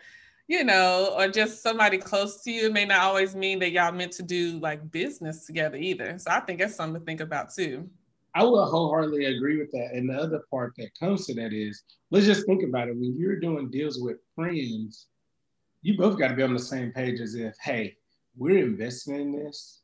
you 0.49 0.63
know, 0.63 1.13
or 1.15 1.27
just 1.27 1.61
somebody 1.61 1.99
close 1.99 2.41
to 2.41 2.51
you 2.51 2.71
may 2.71 2.83
not 2.83 3.01
always 3.01 3.35
mean 3.35 3.59
that 3.59 3.71
y'all 3.71 3.91
meant 3.91 4.11
to 4.11 4.23
do 4.23 4.57
like 4.59 4.91
business 4.91 5.45
together 5.45 5.77
either. 5.77 6.17
So 6.17 6.31
I 6.31 6.39
think 6.39 6.59
that's 6.59 6.75
something 6.75 6.99
to 6.99 7.05
think 7.05 7.21
about 7.21 7.53
too. 7.53 7.87
I 8.33 8.43
will 8.43 8.65
wholeheartedly 8.65 9.25
agree 9.25 9.59
with 9.59 9.71
that. 9.73 9.91
And 9.93 10.09
the 10.09 10.15
other 10.15 10.41
part 10.49 10.73
that 10.77 10.97
comes 10.99 11.27
to 11.27 11.35
that 11.35 11.53
is 11.53 11.83
let's 12.09 12.25
just 12.25 12.47
think 12.47 12.63
about 12.63 12.87
it. 12.87 12.97
When 12.97 13.15
you're 13.15 13.39
doing 13.39 13.69
deals 13.69 13.99
with 14.01 14.17
friends, 14.35 15.05
you 15.83 15.95
both 15.95 16.17
got 16.17 16.29
to 16.29 16.35
be 16.35 16.41
on 16.41 16.53
the 16.53 16.59
same 16.59 16.91
page 16.91 17.19
as 17.19 17.35
if, 17.35 17.55
hey, 17.63 17.95
we're 18.35 18.65
investing 18.65 19.15
in 19.15 19.31
this. 19.31 19.81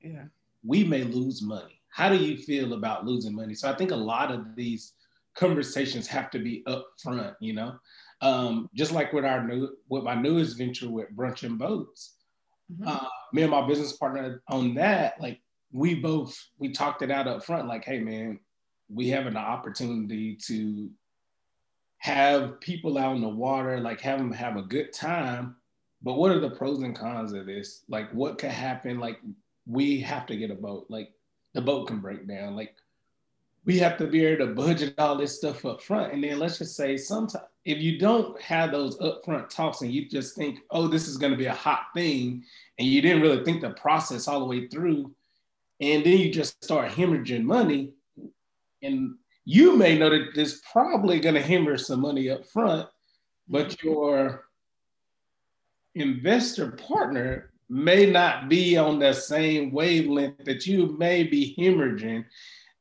Yeah. 0.00 0.26
We 0.64 0.84
may 0.84 1.02
lose 1.02 1.42
money. 1.42 1.80
How 1.88 2.08
do 2.08 2.16
you 2.16 2.36
feel 2.36 2.74
about 2.74 3.04
losing 3.04 3.34
money? 3.34 3.54
So 3.54 3.68
I 3.68 3.74
think 3.74 3.90
a 3.90 3.96
lot 3.96 4.30
of 4.30 4.54
these 4.54 4.92
conversations 5.34 6.06
have 6.06 6.30
to 6.30 6.38
be 6.38 6.64
upfront, 6.66 7.34
you 7.40 7.52
know? 7.52 7.78
Um, 8.20 8.68
just 8.74 8.92
like 8.92 9.12
with 9.12 9.24
our 9.24 9.46
new 9.46 9.68
with 9.88 10.04
my 10.04 10.14
newest 10.14 10.56
venture 10.56 10.88
with 10.88 11.14
brunch 11.14 11.42
and 11.42 11.58
boats. 11.58 12.16
Mm-hmm. 12.72 12.88
Uh, 12.88 13.08
me 13.32 13.42
and 13.42 13.50
my 13.50 13.66
business 13.66 13.96
partner 13.96 14.42
on 14.48 14.74
that, 14.74 15.20
like 15.20 15.40
we 15.72 15.94
both 15.94 16.34
we 16.58 16.72
talked 16.72 17.02
it 17.02 17.10
out 17.10 17.26
up 17.26 17.44
front, 17.44 17.68
like, 17.68 17.84
hey 17.84 17.98
man, 17.98 18.40
we 18.88 19.08
have 19.10 19.26
an 19.26 19.36
opportunity 19.36 20.36
to 20.46 20.90
have 21.98 22.60
people 22.60 22.96
out 22.98 23.16
in 23.16 23.22
the 23.22 23.28
water, 23.28 23.80
like 23.80 24.00
have 24.00 24.18
them 24.18 24.32
have 24.32 24.56
a 24.56 24.62
good 24.62 24.92
time. 24.92 25.56
But 26.02 26.14
what 26.14 26.30
are 26.30 26.40
the 26.40 26.50
pros 26.50 26.82
and 26.82 26.94
cons 26.94 27.32
of 27.32 27.46
this? 27.46 27.82
Like, 27.88 28.10
what 28.12 28.36
could 28.36 28.50
happen? 28.50 29.00
Like, 29.00 29.20
we 29.66 30.00
have 30.00 30.26
to 30.26 30.36
get 30.36 30.50
a 30.50 30.54
boat. 30.54 30.84
Like, 30.90 31.08
the 31.54 31.62
boat 31.62 31.88
can 31.88 32.00
break 32.00 32.28
down. 32.28 32.54
Like, 32.54 32.76
we 33.64 33.78
have 33.78 33.96
to 33.98 34.06
be 34.06 34.24
able 34.24 34.46
to 34.46 34.54
budget 34.54 34.94
all 34.98 35.16
this 35.16 35.36
stuff 35.36 35.64
up 35.64 35.82
front. 35.82 36.12
And 36.12 36.22
then 36.22 36.38
let's 36.38 36.58
just 36.58 36.76
say 36.76 36.96
sometimes 36.96 37.44
if 37.64 37.78
you 37.78 37.98
don't 37.98 38.38
have 38.40 38.70
those 38.70 38.98
upfront 38.98 39.48
talks 39.48 39.80
and 39.80 39.90
you 39.90 40.06
just 40.06 40.36
think, 40.36 40.60
oh, 40.70 40.86
this 40.86 41.08
is 41.08 41.16
going 41.16 41.32
to 41.32 41.38
be 41.38 41.46
a 41.46 41.54
hot 41.54 41.86
thing, 41.94 42.44
and 42.78 42.86
you 42.86 43.00
didn't 43.00 43.22
really 43.22 43.42
think 43.42 43.62
the 43.62 43.70
process 43.70 44.28
all 44.28 44.40
the 44.40 44.46
way 44.46 44.68
through, 44.68 45.10
and 45.80 46.04
then 46.04 46.18
you 46.18 46.30
just 46.30 46.62
start 46.62 46.90
hemorrhaging 46.90 47.42
money, 47.42 47.90
and 48.82 49.14
you 49.46 49.76
may 49.76 49.96
know 49.98 50.10
that 50.10 50.30
there's 50.34 50.60
probably 50.72 51.20
going 51.20 51.34
to 51.34 51.40
hemorrhage 51.40 51.82
some 51.82 52.00
money 52.00 52.28
up 52.28 52.44
front, 52.46 52.86
but 53.48 53.68
mm-hmm. 53.68 53.88
your 53.88 54.44
investor 55.94 56.72
partner 56.72 57.50
may 57.70 58.10
not 58.10 58.48
be 58.48 58.76
on 58.76 58.98
the 58.98 59.12
same 59.12 59.72
wavelength 59.72 60.44
that 60.44 60.66
you 60.66 60.94
may 60.98 61.22
be 61.22 61.54
hemorrhaging. 61.58 62.24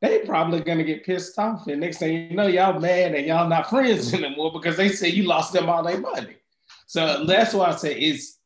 They 0.04 0.20
probably 0.20 0.60
gonna 0.60 0.84
get 0.84 1.06
pissed 1.06 1.40
off, 1.40 1.66
and 1.68 1.80
next 1.80 2.00
thing 2.00 2.30
you 2.30 2.36
know, 2.36 2.48
y'all 2.48 2.78
mad 2.78 3.16
and 3.16 3.26
y'all 3.26 3.48
not 3.48 3.70
friends 3.70 4.14
anymore 4.14 4.52
because 4.52 4.76
they 4.76 4.90
say 4.90 5.08
you 5.08 5.24
lost 5.24 5.54
them 5.54 5.70
all 5.70 5.82
their 5.82 5.98
money. 5.98 6.36
So 6.88 7.24
that's 7.24 7.54
why 7.54 7.68
I 7.68 7.76
say 7.76 7.98
it's 7.98 8.40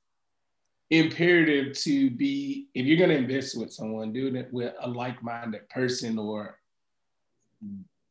imperative 0.91 1.75
to 1.79 2.11
be 2.11 2.67
if 2.75 2.85
you're 2.85 3.07
to 3.07 3.11
invest 3.11 3.57
with 3.57 3.73
someone, 3.73 4.13
do 4.13 4.27
it 4.35 4.53
with 4.53 4.71
a 4.81 4.87
like-minded 4.87 5.67
person 5.69 6.19
or 6.19 6.59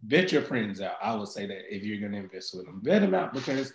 vet 0.04 0.32
your 0.32 0.42
friends 0.42 0.80
out. 0.80 0.96
I 1.00 1.14
would 1.14 1.28
say 1.28 1.46
that 1.46 1.72
if 1.72 1.84
you're 1.84 2.00
to 2.10 2.16
invest 2.16 2.52
with 2.52 2.66
them, 2.66 2.80
vet 2.82 3.02
them 3.02 3.14
out 3.14 3.32
because 3.32 3.72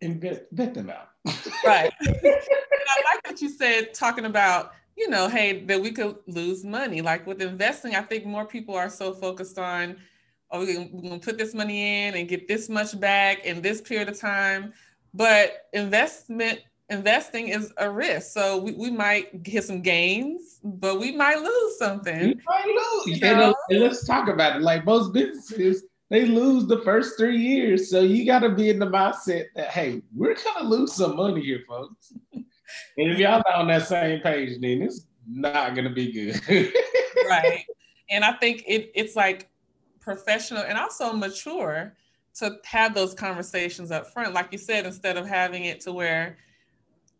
invest, 0.00 0.42
vet 0.52 0.72
them 0.72 0.88
out. 0.88 1.08
right. 1.66 1.92
I 2.00 3.02
like 3.12 3.26
what 3.26 3.42
you 3.42 3.48
said 3.48 3.92
talking 3.92 4.26
about 4.26 4.70
you 4.96 5.08
know, 5.08 5.28
hey, 5.28 5.64
that 5.64 5.80
we 5.80 5.90
could 5.90 6.16
lose 6.26 6.64
money. 6.64 7.00
Like 7.00 7.26
with 7.26 7.42
investing, 7.42 7.94
I 7.96 8.02
think 8.02 8.26
more 8.26 8.44
people 8.44 8.74
are 8.74 8.90
so 8.90 9.12
focused 9.12 9.58
on, 9.58 9.96
oh, 10.50 10.60
we're 10.60 10.84
gonna 11.02 11.18
put 11.18 11.38
this 11.38 11.54
money 11.54 12.06
in 12.06 12.14
and 12.14 12.28
get 12.28 12.46
this 12.48 12.68
much 12.68 12.98
back 12.98 13.44
in 13.44 13.60
this 13.60 13.80
period 13.80 14.08
of 14.08 14.18
time 14.18 14.72
but 15.14 15.68
investment 15.72 16.60
investing 16.90 17.48
is 17.48 17.72
a 17.78 17.88
risk. 17.88 18.32
So 18.32 18.58
we, 18.58 18.72
we 18.72 18.90
might 18.90 19.42
get 19.42 19.64
some 19.64 19.80
gains, 19.80 20.58
but 20.62 20.98
we 20.98 21.12
might 21.12 21.38
lose 21.38 21.78
something. 21.78 22.28
You 22.30 22.40
might 22.46 22.66
lose. 22.66 23.20
You 23.20 23.20
know? 23.20 23.54
and, 23.70 23.80
let's 23.80 24.04
talk 24.04 24.28
about 24.28 24.56
it. 24.56 24.62
Like 24.62 24.84
most 24.84 25.12
businesses, 25.12 25.84
they 26.10 26.26
lose 26.26 26.66
the 26.66 26.82
first 26.82 27.16
three 27.16 27.38
years. 27.38 27.88
So 27.88 28.00
you 28.00 28.26
got 28.26 28.40
to 28.40 28.50
be 28.50 28.68
in 28.70 28.78
the 28.78 28.86
mindset 28.86 29.46
that, 29.54 29.68
hey, 29.68 30.02
we're 30.14 30.34
going 30.34 30.56
to 30.58 30.64
lose 30.64 30.92
some 30.92 31.16
money 31.16 31.42
here, 31.42 31.62
folks. 31.66 32.12
and 32.96 33.12
if 33.12 33.18
y'all 33.18 33.42
not 33.46 33.54
on 33.54 33.68
that 33.68 33.86
same 33.86 34.20
page, 34.20 34.60
then 34.60 34.82
it's 34.82 35.06
not 35.26 35.74
to 35.74 35.90
be 35.90 36.12
good. 36.12 36.40
right. 37.28 37.64
And 38.10 38.24
I 38.24 38.32
think 38.32 38.64
it, 38.66 38.90
it's 38.94 39.16
like 39.16 39.48
professional 40.00 40.62
and 40.62 40.78
also 40.78 41.12
mature 41.12 41.94
to 42.34 42.58
have 42.64 42.94
those 42.94 43.14
conversations 43.14 43.90
up 43.90 44.06
front. 44.12 44.34
Like 44.34 44.48
you 44.52 44.58
said, 44.58 44.86
instead 44.86 45.16
of 45.16 45.26
having 45.26 45.64
it 45.64 45.80
to 45.82 45.92
where 45.92 46.36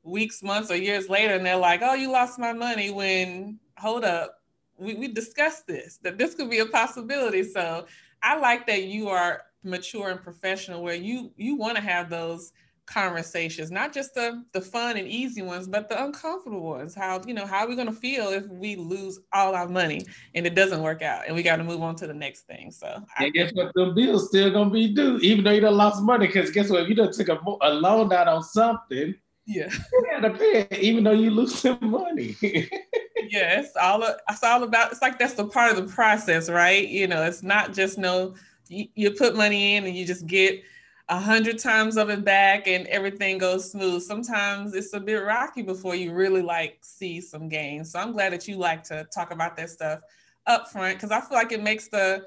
weeks, 0.03 0.43
months, 0.43 0.71
or 0.71 0.77
years 0.77 1.09
later, 1.09 1.35
and 1.35 1.47
they're 1.47 1.57
like, 1.57 1.81
oh, 1.83 1.95
you 1.95 2.11
lost 2.11 2.39
my 2.39 2.53
money 2.53 2.91
when, 2.91 3.59
hold 3.79 4.05
up, 4.05 4.41
we, 4.77 4.95
we 4.95 5.09
discussed 5.09 5.67
this, 5.67 5.99
that 6.03 6.19
this 6.19 6.35
could 6.35 6.51
be 6.51 6.59
a 6.59 6.67
possibility. 6.67 7.43
So 7.43 7.87
I 8.23 8.39
like 8.39 8.67
that 8.67 8.85
you 8.85 9.09
are 9.09 9.43
mature 9.63 10.11
and 10.11 10.21
professional 10.21 10.83
where 10.83 10.95
you 10.95 11.33
you 11.37 11.57
want 11.57 11.77
to 11.77 11.83
have 11.83 12.11
those 12.11 12.53
conversations, 12.87 13.71
not 13.71 13.93
just 13.93 14.15
the 14.15 14.45
the 14.53 14.61
fun 14.61 14.97
and 14.97 15.09
easy 15.09 15.43
ones, 15.43 15.67
but 15.67 15.89
the 15.89 16.03
uncomfortable 16.03 16.61
ones. 16.61 16.95
How 16.95 17.21
you 17.27 17.35
know 17.35 17.47
how 17.47 17.61
are 17.61 17.69
we 17.69 17.77
going 17.77 17.89
to 17.89 17.95
feel 17.95 18.29
if 18.29 18.47
we 18.49 18.77
lose 18.77 19.21
all 19.33 19.55
our 19.55 19.69
money 19.69 20.05
and 20.35 20.47
it 20.47 20.55
doesn't 20.55 20.83
work 20.83 21.03
out, 21.03 21.25
and 21.27 21.35
we 21.35 21.43
got 21.43 21.57
to 21.57 21.65
move 21.65 21.83
on 21.83 21.97
to 21.97 22.07
the 22.07 22.15
next 22.15 22.43
thing. 22.43 22.71
So 22.71 23.03
I 23.19 23.31
guess 23.31 23.53
what 23.55 23.73
the 23.75 23.93
bill's 23.95 24.29
still 24.29 24.51
going 24.51 24.69
to 24.69 24.73
be 24.73 24.95
due, 24.95 25.19
even 25.19 25.45
though 25.45 25.53
you 25.53 25.61
don't 25.61 25.77
lost 25.77 26.03
money. 26.03 26.27
Because 26.27 26.51
guess 26.51 26.71
what, 26.71 26.83
if 26.83 26.89
you 26.89 26.95
don't 26.95 27.15
take 27.15 27.29
a, 27.29 27.39
a 27.63 27.71
loan 27.71 28.13
out 28.13 28.29
on 28.29 28.43
something, 28.43 29.15
yeah, 29.47 29.69
you 29.93 30.07
got 30.11 30.21
to 30.21 30.31
pay 30.31 30.67
it, 30.71 30.79
even 30.79 31.05
though 31.05 31.13
you 31.13 31.31
lose 31.31 31.55
some 31.55 31.79
money. 31.81 32.37
yes, 33.31 33.73
all 33.81 34.03
it's 34.03 34.43
all 34.43 34.63
about. 34.63 34.93
It's 34.93 35.03
like 35.03 35.19
that's 35.19 35.35
the 35.35 35.47
part 35.47 35.71
of 35.71 35.77
the 35.77 35.93
process, 35.93 36.49
right? 36.49 36.87
You 36.87 37.07
know, 37.07 37.25
it's 37.25 37.43
not 37.43 37.73
just 37.73 37.99
no. 37.99 38.35
You, 38.69 38.87
you 38.95 39.11
put 39.11 39.37
money 39.37 39.77
in 39.77 39.85
and 39.85 39.95
you 39.95 40.07
just 40.07 40.27
get 40.27 40.63
a 41.09 41.19
hundred 41.19 41.59
times 41.59 41.97
of 41.97 42.09
it 42.09 42.25
back 42.25 42.67
and 42.67 42.87
everything 42.87 43.37
goes 43.37 43.71
smooth. 43.71 44.03
Sometimes 44.03 44.75
it's 44.75 44.95
a 44.95 45.01
bit 45.01 45.17
rocky 45.17 45.63
before 45.63 45.95
you 45.95 46.13
really 46.13 46.43
like 46.43 46.79
see 46.81 47.21
some 47.21 47.49
gains. 47.49 47.93
So 47.93 47.99
I'm 47.99 48.13
glad 48.13 48.33
that 48.33 48.49
you 48.49 48.57
like 48.57 48.83
to 48.85 49.07
talk 49.15 49.31
about 49.31 49.57
that 49.57 49.71
stuff 49.71 50.01
up 50.47 50.71
front 50.71 50.97
because 50.97 51.11
I 51.11 51.21
feel 51.21 51.37
like 51.37 51.53
it 51.53 51.63
makes 51.63 51.89
the 51.89 52.25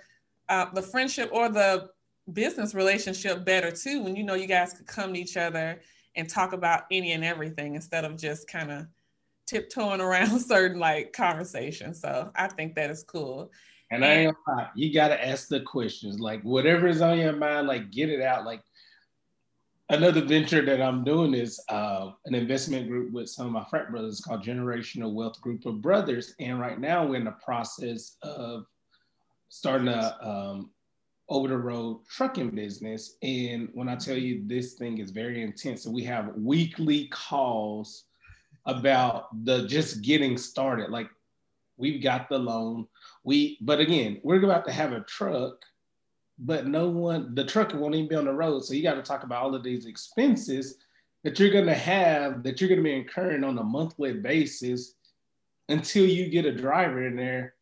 uh, 0.49 0.67
the 0.73 0.81
friendship 0.81 1.29
or 1.33 1.49
the 1.49 1.89
business 2.33 2.75
relationship 2.75 3.45
better 3.45 3.71
too 3.71 4.03
when 4.03 4.15
you 4.15 4.23
know 4.23 4.33
you 4.33 4.47
guys 4.47 4.73
could 4.73 4.87
come 4.87 5.13
to 5.13 5.19
each 5.19 5.37
other 5.37 5.81
and 6.15 6.29
talk 6.29 6.53
about 6.53 6.83
any 6.91 7.13
and 7.13 7.23
everything 7.23 7.75
instead 7.75 8.05
of 8.05 8.17
just 8.17 8.47
kind 8.47 8.71
of 8.71 8.85
tiptoeing 9.47 10.01
around 10.01 10.39
certain 10.39 10.79
like 10.79 11.13
conversations. 11.13 11.99
So 11.99 12.31
I 12.35 12.47
think 12.47 12.75
that 12.75 12.91
is 12.91 13.03
cool. 13.03 13.51
And 13.89 14.03
I 14.03 14.09
ain't 14.09 14.35
lie, 14.45 14.67
you 14.75 14.93
gotta 14.93 15.25
ask 15.25 15.47
the 15.47 15.61
questions. 15.61 16.19
Like 16.19 16.41
whatever 16.43 16.87
is 16.87 17.01
on 17.01 17.17
your 17.17 17.33
mind, 17.33 17.67
like 17.67 17.89
get 17.89 18.09
it 18.09 18.21
out. 18.21 18.45
Like 18.45 18.61
another 19.89 20.21
venture 20.21 20.65
that 20.65 20.81
I'm 20.81 21.03
doing 21.03 21.33
is 21.33 21.61
uh, 21.69 22.11
an 22.25 22.35
investment 22.35 22.87
group 22.87 23.11
with 23.11 23.29
some 23.29 23.47
of 23.47 23.51
my 23.51 23.63
frat 23.69 23.89
brothers 23.91 24.19
called 24.19 24.43
Generational 24.43 25.13
Wealth 25.13 25.39
Group 25.41 25.65
of 25.65 25.81
Brothers. 25.81 26.35
And 26.39 26.59
right 26.59 26.79
now 26.79 27.05
we're 27.05 27.17
in 27.17 27.25
the 27.25 27.31
process 27.31 28.17
of 28.21 28.65
starting 29.49 29.87
a 29.87 30.17
um, 30.21 30.71
over 31.29 31.49
the 31.49 31.57
road 31.57 32.01
trucking 32.09 32.51
business. 32.51 33.17
And 33.21 33.69
when 33.73 33.89
I 33.89 33.95
tell 33.95 34.17
you 34.17 34.43
this 34.45 34.73
thing 34.73 34.99
is 34.99 35.11
very 35.11 35.41
intense, 35.41 35.85
we 35.85 36.03
have 36.03 36.33
weekly 36.35 37.07
calls 37.07 38.05
about 38.65 39.27
the 39.45 39.67
just 39.67 40.01
getting 40.01 40.37
started. 40.37 40.89
Like 40.89 41.09
we've 41.77 42.01
got 42.01 42.29
the 42.29 42.39
loan. 42.39 42.87
We, 43.23 43.57
but 43.61 43.79
again, 43.79 44.19
we're 44.23 44.43
about 44.43 44.65
to 44.65 44.71
have 44.71 44.93
a 44.93 45.01
truck 45.01 45.55
but 46.39 46.67
no 46.67 46.89
one, 46.89 47.33
the 47.33 47.43
trucker 47.43 47.77
won't 47.77 47.95
even 47.95 48.09
be 48.09 48.15
on 48.15 48.25
the 48.25 48.33
road. 48.33 48.63
So 48.63 48.73
you 48.73 48.83
got 48.83 48.95
to 48.95 49.01
talk 49.01 49.23
about 49.23 49.43
all 49.43 49.55
of 49.55 49.63
these 49.63 49.85
expenses 49.85 50.77
that 51.23 51.39
you're 51.39 51.49
going 51.49 51.65
to 51.65 51.73
have 51.73 52.43
that 52.43 52.61
you're 52.61 52.69
going 52.69 52.79
to 52.79 52.83
be 52.83 52.95
incurring 52.95 53.43
on 53.43 53.57
a 53.57 53.63
monthly 53.63 54.13
basis 54.13 54.93
until 55.69 56.05
you 56.05 56.29
get 56.29 56.45
a 56.45 56.55
driver 56.55 57.05
in 57.07 57.15
there. 57.15 57.55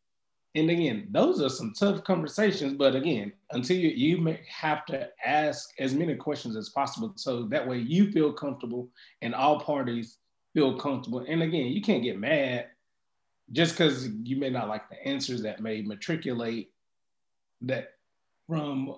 And 0.55 0.69
again, 0.69 1.07
those 1.11 1.41
are 1.41 1.49
some 1.49 1.73
tough 1.73 2.03
conversations. 2.03 2.73
But 2.73 2.95
again, 2.95 3.33
until 3.51 3.77
you, 3.77 3.89
you 3.89 4.37
have 4.47 4.85
to 4.87 5.09
ask 5.25 5.69
as 5.79 5.93
many 5.93 6.15
questions 6.15 6.55
as 6.55 6.69
possible. 6.69 7.13
So 7.15 7.43
that 7.43 7.67
way 7.67 7.79
you 7.79 8.11
feel 8.11 8.31
comfortable 8.31 8.89
and 9.21 9.33
all 9.35 9.59
parties 9.59 10.17
feel 10.53 10.77
comfortable. 10.77 11.25
And 11.27 11.41
again, 11.41 11.67
you 11.67 11.81
can't 11.81 12.03
get 12.03 12.19
mad 12.19 12.67
just 13.51 13.73
because 13.73 14.07
you 14.23 14.37
may 14.37 14.49
not 14.49 14.69
like 14.69 14.89
the 14.89 15.05
answers 15.05 15.41
that 15.43 15.61
may 15.61 15.81
matriculate 15.81 16.71
that 17.61 17.94
from 18.47 18.95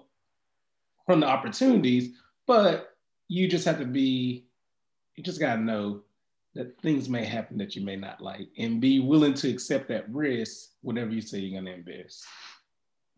from 1.05 1.21
the 1.21 1.27
opportunities, 1.27 2.15
but 2.45 2.97
you 3.29 3.47
just 3.47 3.65
have 3.65 3.79
to 3.79 3.85
be, 3.85 4.45
you 5.15 5.23
just 5.23 5.39
gotta 5.39 5.61
know 5.61 6.01
that 6.53 6.79
things 6.81 7.07
may 7.07 7.23
happen 7.23 7.57
that 7.57 7.75
you 7.75 7.83
may 7.83 7.95
not 7.95 8.21
like 8.21 8.47
and 8.57 8.81
be 8.81 8.99
willing 8.99 9.33
to 9.33 9.49
accept 9.49 9.87
that 9.87 10.09
risk 10.09 10.71
whenever 10.81 11.11
you 11.11 11.21
say 11.21 11.39
you're 11.39 11.59
gonna 11.59 11.75
invest. 11.75 12.25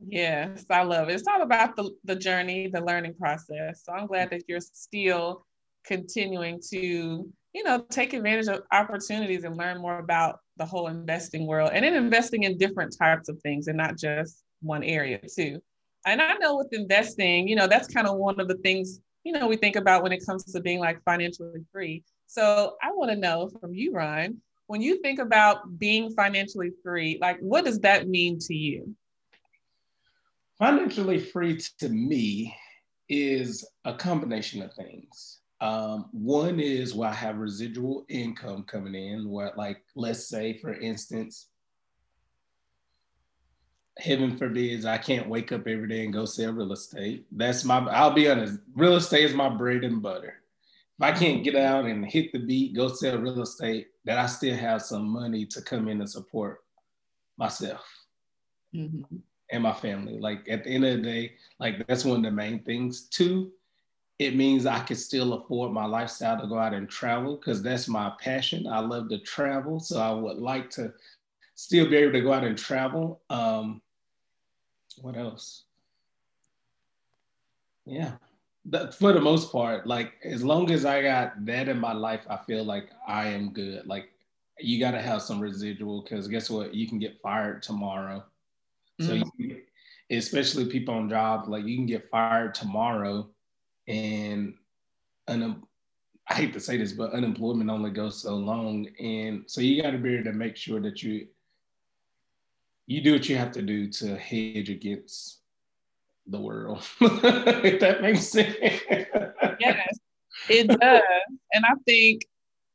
Yes, 0.08 0.66
I 0.70 0.84
love 0.84 1.10
it. 1.10 1.16
It's 1.16 1.28
all 1.28 1.42
about 1.42 1.76
the, 1.76 1.92
the 2.06 2.16
journey, 2.16 2.68
the 2.68 2.82
learning 2.82 3.16
process. 3.16 3.84
So 3.84 3.92
I'm 3.92 4.08
glad 4.08 4.30
that 4.30 4.44
you're 4.48 4.62
still 4.62 5.46
continuing 5.86 6.62
to, 6.70 7.28
you 7.54 7.64
know, 7.64 7.82
take 7.90 8.14
advantage 8.14 8.48
of 8.48 8.62
opportunities 8.72 9.44
and 9.44 9.58
learn 9.58 9.82
more 9.82 10.00
about 10.00 10.40
the 10.58 10.66
whole 10.66 10.88
investing 10.88 11.48
world 11.48 11.72
and 11.74 11.84
then 11.84 11.96
investing 11.96 12.44
in 12.44 12.58
different 12.58 12.96
types 12.98 13.30
of 13.30 13.42
things 13.42 13.68
and 13.68 13.78
not 13.78 13.98
just 13.98 14.44
one 14.62 14.84
area 14.84 15.20
too 15.20 15.62
and 16.06 16.22
I 16.22 16.34
know 16.36 16.58
with 16.58 16.74
investing, 16.74 17.48
you 17.48 17.56
know, 17.56 17.68
that's 17.68 17.88
kind 17.88 18.08
of 18.08 18.18
one 18.18 18.40
of 18.40 18.48
the 18.48 18.56
things, 18.56 19.00
you 19.24 19.34
know, 19.34 19.48
we 19.48 19.58
think 19.58 19.76
about 19.76 20.04
when 20.04 20.12
it 20.12 20.26
comes 20.26 20.44
to 20.46 20.62
being 20.62 20.80
like 20.80 21.04
financially 21.04 21.64
free. 21.72 22.04
So 22.28 22.76
I 22.82 22.92
want 22.92 23.12
to 23.12 23.18
know 23.18 23.50
from 23.60 23.74
you, 23.74 23.94
Ryan, 23.94 24.42
when 24.68 24.82
you 24.82 25.02
think 25.02 25.20
about 25.20 25.78
being 25.80 26.12
financially 26.12 26.72
free, 26.84 27.18
like 27.22 27.40
what 27.40 27.66
does 27.66 27.80
that 27.80 28.08
mean 28.08 28.40
to 28.40 28.54
you? 28.54 28.96
Financially 30.58 31.20
free 31.20 31.60
to 31.80 31.90
me 31.90 32.56
is 33.08 33.68
a 33.86 33.94
combination 33.94 34.62
of 34.62 34.74
things. 34.74 35.40
Um, 35.62 36.08
one 36.12 36.60
is 36.60 36.94
where 36.94 37.10
I 37.10 37.14
have 37.14 37.38
residual 37.38 38.06
income 38.08 38.64
coming 38.64 38.96
in, 38.96 39.30
where, 39.30 39.52
like, 39.58 39.84
let's 39.96 40.30
say, 40.30 40.58
for 40.58 40.74
instance, 40.74 41.48
heaven 44.00 44.38
forbids 44.38 44.86
I 44.86 44.98
can't 44.98 45.28
wake 45.28 45.52
up 45.52 45.68
every 45.68 45.88
day 45.88 46.04
and 46.04 46.14
go 46.14 46.26
sell 46.26 46.54
real 46.54 46.74
estate. 46.74 47.26
That's 47.32 47.64
my 47.64 47.80
I'll 47.90 48.14
be 48.14 48.30
honest, 48.30 48.60
real 48.76 48.96
estate 48.96 49.26
is 49.26 49.34
my 49.34 49.50
bread 49.50 49.84
and 49.84 50.02
butter. 50.02 50.36
If 50.98 51.04
I 51.04 51.12
can't 51.12 51.44
get 51.44 51.56
out 51.56 51.86
and 51.86 52.06
hit 52.06 52.34
the 52.34 52.40
beat, 52.40 52.76
go 52.76 52.90
sell 52.90 53.18
real 53.18 53.42
estate, 53.42 53.88
that 54.06 54.18
I 54.18 54.26
still 54.26 54.56
have 54.56 54.82
some 54.82 55.08
money 55.08 55.46
to 55.46 55.62
come 55.62 55.88
in 55.88 56.00
and 56.02 56.10
support 56.10 56.62
myself 57.38 57.86
mm-hmm. 58.76 59.16
and 59.52 59.64
my 59.64 59.74
family. 59.74 60.20
Like 60.20 60.48
at 60.50 60.64
the 60.64 60.72
end 60.72 60.86
of 60.86 60.98
the 60.98 61.04
day, 61.04 61.34
like 61.60 61.88
that's 61.88 62.06
one 62.06 62.18
of 62.18 62.24
the 62.24 62.32
main 62.32 62.60
things. 62.64 63.04
Two, 63.04 63.52
it 64.20 64.36
means 64.36 64.66
I 64.66 64.80
can 64.80 64.98
still 64.98 65.34
afford 65.34 65.72
my 65.72 65.86
lifestyle 65.86 66.40
to 66.40 66.48
go 66.48 66.58
out 66.58 66.74
and 66.74 66.90
travel 66.90 67.38
because 67.38 67.64
that's 67.64 67.88
my 67.88 68.12
passion. 68.22 68.68
I 68.68 68.80
love 68.80 69.10
to 69.10 69.20
travel. 69.20 69.80
So 69.80 70.02
I 70.02 70.12
would 70.12 70.38
like 70.38 70.70
to 70.72 70.94
still 71.56 71.90
be 71.90 71.96
able 71.96 72.14
to 72.14 72.22
go 72.22 72.34
out 72.34 72.44
and 72.44 72.58
travel. 72.58 73.22
Um, 73.30 73.82
what 75.02 75.18
else? 75.18 75.64
Yeah, 77.86 78.14
but 78.66 78.94
for 78.94 79.14
the 79.14 79.22
most 79.22 79.52
part, 79.52 79.88
like 79.88 80.14
as 80.24 80.44
long 80.44 80.70
as 80.72 80.86
I 80.86 81.02
got 81.02 81.46
that 81.46 81.68
in 81.70 81.80
my 81.80 81.94
life, 81.94 82.26
I 82.30 82.38
feel 82.38 82.64
like 82.64 82.90
I 83.08 83.28
am 83.28 83.52
good. 83.52 83.86
Like 83.88 84.10
you 84.60 84.80
got 84.80 84.92
to 84.92 85.02
have 85.02 85.22
some 85.22 85.40
residual 85.40 86.02
because 86.02 86.28
guess 86.28 86.50
what? 86.50 86.74
You 86.74 86.88
can 86.88 87.00
get 87.00 87.22
fired 87.22 87.64
tomorrow. 87.64 88.24
Mm-hmm. 89.02 89.24
So 89.24 89.26
you, 89.38 89.62
especially 90.12 90.66
people 90.66 90.94
on 90.94 91.10
jobs, 91.10 91.48
like 91.48 91.66
you 91.66 91.76
can 91.78 91.86
get 91.86 92.10
fired 92.10 92.54
tomorrow, 92.54 93.28
and 93.88 94.54
un- 95.28 95.64
I 96.28 96.36
hate 96.36 96.54
to 96.54 96.60
say 96.60 96.78
this, 96.78 96.94
but 96.94 97.14
unemployment 97.14 97.72
only 97.72 97.90
goes 97.90 98.22
so 98.22 98.36
long, 98.36 98.88
and 99.00 99.44
so 99.48 99.62
you 99.62 99.82
got 99.82 99.92
to 99.92 99.98
be 99.98 100.14
able 100.16 100.26
to 100.26 100.34
make 100.34 100.56
sure 100.56 100.80
that 100.82 101.02
you 101.02 101.28
you 102.90 103.02
do 103.02 103.14
what 103.14 103.30
you 103.30 103.38
have 103.38 103.52
to 103.52 103.62
do 103.62 103.88
to 103.88 104.18
hedge 104.18 104.68
against 104.72 105.42
the 106.26 106.40
world. 106.40 106.84
if 107.02 107.80
that 107.80 108.02
makes 108.02 108.28
sense. 108.28 108.56
yes, 109.60 110.00
it 110.50 110.68
does. 110.68 111.02
And 111.54 111.66
I 111.66 111.74
think, 111.86 112.26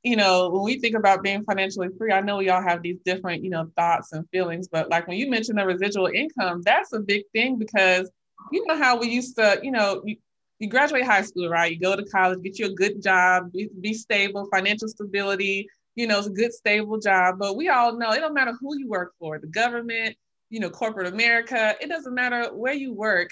you 0.04 0.14
know, 0.14 0.50
when 0.50 0.62
we 0.62 0.78
think 0.78 0.94
about 0.94 1.24
being 1.24 1.42
financially 1.42 1.88
free, 1.98 2.12
I 2.12 2.20
know 2.20 2.36
we 2.36 2.48
all 2.48 2.62
have 2.62 2.80
these 2.80 2.98
different, 3.04 3.42
you 3.42 3.50
know, 3.50 3.68
thoughts 3.76 4.12
and 4.12 4.24
feelings. 4.30 4.68
But 4.68 4.88
like 4.88 5.08
when 5.08 5.16
you 5.16 5.28
mentioned 5.28 5.58
the 5.58 5.66
residual 5.66 6.06
income, 6.06 6.62
that's 6.62 6.92
a 6.92 7.00
big 7.00 7.24
thing 7.32 7.58
because 7.58 8.08
you 8.52 8.64
know 8.66 8.76
how 8.76 8.96
we 8.96 9.08
used 9.08 9.34
to, 9.38 9.58
you 9.64 9.72
know, 9.72 10.00
you, 10.04 10.14
you 10.60 10.68
graduate 10.68 11.04
high 11.04 11.22
school, 11.22 11.48
right? 11.48 11.72
You 11.72 11.80
go 11.80 11.96
to 11.96 12.04
college, 12.04 12.40
get 12.44 12.60
you 12.60 12.66
a 12.66 12.74
good 12.74 13.02
job, 13.02 13.50
be, 13.50 13.68
be 13.80 13.92
stable, 13.92 14.46
financial 14.54 14.86
stability, 14.86 15.68
you 15.94 16.06
know, 16.06 16.18
it's 16.18 16.26
a 16.26 16.30
good, 16.30 16.52
stable 16.52 16.98
job. 16.98 17.36
But 17.38 17.56
we 17.56 17.68
all 17.68 17.96
know 17.96 18.10
it 18.12 18.20
don't 18.20 18.34
matter 18.34 18.54
who 18.60 18.78
you 18.78 18.88
work 18.88 19.12
for, 19.18 19.38
the 19.38 19.46
government, 19.46 20.16
you 20.50 20.60
know, 20.60 20.70
corporate 20.70 21.12
America, 21.12 21.74
it 21.80 21.88
doesn't 21.88 22.14
matter 22.14 22.54
where 22.54 22.74
you 22.74 22.92
work, 22.92 23.30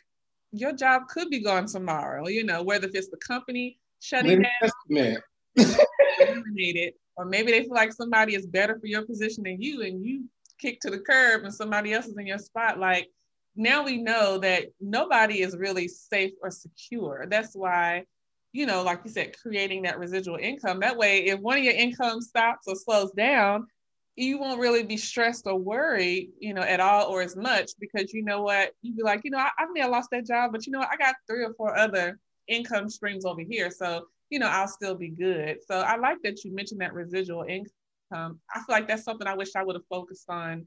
your 0.53 0.73
job 0.73 1.09
could 1.09 1.31
be 1.31 1.41
gone 1.41 1.67
tomorrow, 1.67 2.29
you 2.29 2.45
know, 2.45 2.63
whether 2.63 2.87
if 2.87 2.95
it's 2.95 3.09
the 3.09 3.17
company 3.19 3.79
shutting 4.01 4.43
down, 4.43 5.17
eliminated, 6.21 6.95
or 7.17 7.25
maybe 7.25 7.53
they 7.53 7.63
feel 7.63 7.75
like 7.75 7.93
somebody 7.93 8.35
is 8.35 8.47
better 8.47 8.79
for 8.79 8.87
your 8.87 9.03
position 9.03 9.45
than 9.45 9.61
you 9.61 9.83
and 9.83 10.05
you 10.05 10.25
kick 10.59 10.81
to 10.81 10.91
the 10.91 10.99
curb 10.99 11.45
and 11.45 11.55
somebody 11.55 11.93
else 11.93 12.07
is 12.07 12.17
in 12.17 12.27
your 12.27 12.39
spot. 12.39 12.79
Like 12.79 13.09
now 13.57 13.85
we 13.85 13.99
know 13.99 14.39
that 14.39 14.67
nobody 14.81 15.43
is 15.43 15.57
really 15.57 15.89
safe 15.89 16.33
or 16.43 16.51
secure. 16.51 17.27
That's 17.29 17.55
why 17.55 18.05
you 18.53 18.67
know, 18.67 18.83
like 18.83 19.01
you 19.05 19.11
said, 19.11 19.37
creating 19.41 19.83
that 19.83 19.99
residual 19.99 20.37
income. 20.37 20.81
That 20.81 20.97
way, 20.97 21.25
if 21.27 21.41
one 21.41 21.59
of 21.59 21.65
your 21.65 21.75
income 21.75 22.21
stops 22.21 22.69
or 22.69 22.77
slows 22.77 23.11
down, 23.13 23.67
you 24.15 24.39
won't 24.39 24.61
really 24.61 24.83
be 24.83 24.99
stressed 24.99 25.47
or 25.47 25.57
worried, 25.57 26.33
you 26.39 26.53
know, 26.53 26.61
at 26.61 26.81
all 26.81 27.07
or 27.07 27.23
as 27.23 27.35
much 27.35 27.71
because 27.81 28.13
you 28.13 28.23
know 28.23 28.43
what, 28.43 28.73
you'd 28.83 28.97
be 28.97 29.03
like, 29.03 29.23
you 29.25 29.31
know, 29.31 29.39
I, 29.39 29.49
I 29.59 29.67
may 29.73 29.81
have 29.81 29.91
lost 29.91 30.11
that 30.13 30.27
job, 30.27 30.53
but 30.53 30.67
you 30.67 30.73
know, 30.73 30.81
what? 30.81 30.91
I 30.93 30.97
got 30.97 31.15
three 31.27 31.45
or 31.45 31.55
four 31.55 31.77
other 31.77 32.19
income 32.47 32.91
streams 32.91 33.25
over 33.25 33.41
here. 33.41 33.71
So, 33.71 34.07
you 34.29 34.39
know, 34.39 34.49
I'll 34.49 34.69
still 34.69 34.95
be 34.95 35.09
good. 35.09 35.59
So 35.67 35.77
I 35.77 35.97
like 35.97 36.19
that 36.25 36.45
you 36.45 36.55
mentioned 36.55 36.83
that 36.83 36.93
residual 36.93 37.45
income. 37.45 38.39
I 38.55 38.59
feel 38.59 38.65
like 38.69 38.87
that's 38.87 39.05
something 39.05 39.27
I 39.27 39.35
wish 39.35 39.57
I 39.57 39.65
would 39.65 39.77
have 39.77 39.87
focused 39.89 40.29
on 40.29 40.67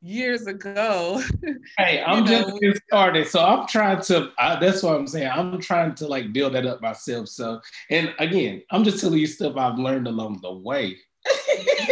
years 0.00 0.46
ago. 0.46 1.22
hey, 1.78 2.02
I'm 2.02 2.24
know, 2.24 2.30
just 2.30 2.60
getting 2.60 2.80
started, 2.86 3.28
so 3.28 3.44
I'm 3.44 3.66
trying 3.66 4.00
to. 4.02 4.30
I, 4.38 4.58
that's 4.58 4.82
what 4.82 4.96
I'm 4.96 5.06
saying. 5.06 5.30
I'm 5.30 5.60
trying 5.60 5.94
to 5.96 6.06
like 6.06 6.32
build 6.32 6.54
that 6.54 6.66
up 6.66 6.80
myself. 6.80 7.28
So, 7.28 7.60
and 7.90 8.14
again, 8.18 8.62
I'm 8.70 8.84
just 8.84 9.00
telling 9.00 9.18
you 9.18 9.26
stuff 9.26 9.56
I've 9.56 9.78
learned 9.78 10.06
along 10.06 10.40
the 10.42 10.52
way. 10.52 10.96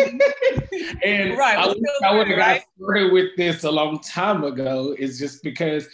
and 1.04 1.36
right, 1.36 1.58
I, 1.58 1.74
I 2.04 2.16
would 2.16 2.28
have 2.28 2.38
right? 2.38 2.60
got 2.60 2.66
started 2.78 3.12
with 3.12 3.36
this 3.36 3.64
a 3.64 3.70
long 3.70 4.00
time 4.00 4.44
ago. 4.44 4.94
Is 4.98 5.18
just 5.18 5.42
because 5.42 5.88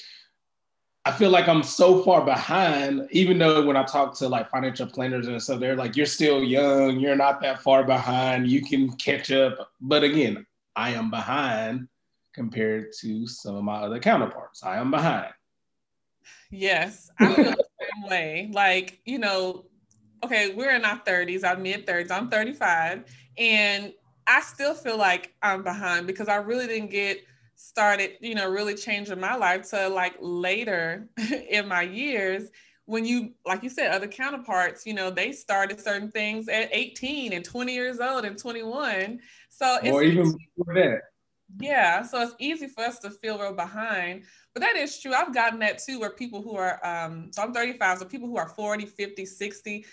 I 1.04 1.12
feel 1.12 1.30
like 1.30 1.48
I'm 1.48 1.62
so 1.64 2.02
far 2.04 2.24
behind, 2.24 3.08
even 3.10 3.38
though 3.38 3.66
when 3.66 3.76
I 3.76 3.84
talk 3.84 4.16
to 4.18 4.28
like 4.28 4.50
financial 4.50 4.86
planners 4.86 5.26
and 5.26 5.42
stuff, 5.42 5.58
they're 5.58 5.74
like, 5.74 5.96
you're 5.96 6.06
still 6.06 6.44
young, 6.44 7.00
you're 7.00 7.16
not 7.16 7.40
that 7.40 7.60
far 7.60 7.82
behind, 7.82 8.48
you 8.48 8.62
can 8.62 8.92
catch 8.92 9.32
up. 9.32 9.72
But 9.80 10.04
again, 10.04 10.46
I 10.76 10.90
am 10.90 11.10
behind 11.10 11.88
compared 12.32 12.92
to 13.00 13.26
some 13.26 13.56
of 13.56 13.64
my 13.64 13.80
other 13.80 13.98
counterparts. 13.98 14.62
I 14.62 14.78
am 14.78 14.90
behind. 14.90 15.32
Yes, 16.50 17.10
I 17.18 17.34
feel 17.34 17.44
the 17.44 17.64
same 17.80 18.10
way. 18.10 18.50
Like, 18.52 19.00
you 19.04 19.18
know, 19.18 19.64
okay, 20.24 20.54
we're 20.54 20.74
in 20.74 20.84
our 20.84 20.98
30s, 21.00 21.44
our 21.44 21.56
mid 21.56 21.86
30s. 21.86 22.10
I'm 22.10 22.28
35, 22.28 23.04
and 23.38 23.92
I 24.26 24.40
still 24.40 24.74
feel 24.74 24.98
like 24.98 25.34
I'm 25.42 25.62
behind 25.62 26.06
because 26.06 26.28
I 26.28 26.36
really 26.36 26.66
didn't 26.66 26.90
get 26.90 27.24
started, 27.56 28.12
you 28.20 28.34
know, 28.34 28.50
really 28.50 28.74
changing 28.74 29.20
my 29.20 29.34
life 29.34 29.68
to 29.70 29.88
like 29.88 30.14
later 30.20 31.08
in 31.48 31.68
my 31.68 31.82
years 31.82 32.50
when 32.86 33.04
you, 33.04 33.32
like 33.46 33.62
you 33.62 33.70
said, 33.70 33.92
other 33.92 34.08
counterparts, 34.08 34.86
you 34.86 34.94
know, 34.94 35.10
they 35.10 35.32
started 35.32 35.80
certain 35.80 36.10
things 36.10 36.48
at 36.48 36.68
18 36.72 37.32
and 37.32 37.44
20 37.44 37.72
years 37.72 38.00
old 38.00 38.24
and 38.24 38.36
21. 38.36 39.20
So 39.48 39.78
it's 39.82 39.88
or 39.88 40.02
even 40.02 40.36
before 40.56 40.74
that. 40.74 41.00
Yeah, 41.58 42.02
so 42.02 42.22
it's 42.22 42.34
easy 42.38 42.66
for 42.66 42.82
us 42.82 42.98
to 43.00 43.10
feel 43.10 43.38
real 43.38 43.52
behind. 43.52 44.24
But 44.54 44.60
that 44.60 44.76
is 44.76 44.98
true. 44.98 45.12
I've 45.12 45.34
gotten 45.34 45.58
that 45.60 45.78
too, 45.78 46.00
where 46.00 46.10
people 46.10 46.42
who 46.42 46.56
are, 46.56 46.84
um, 46.86 47.30
so 47.32 47.42
I'm 47.42 47.52
35, 47.52 47.98
so 47.98 48.04
people 48.04 48.28
who 48.28 48.36
are 48.36 48.48
40, 48.48 48.86
50, 48.86 49.26
60, 49.26 49.84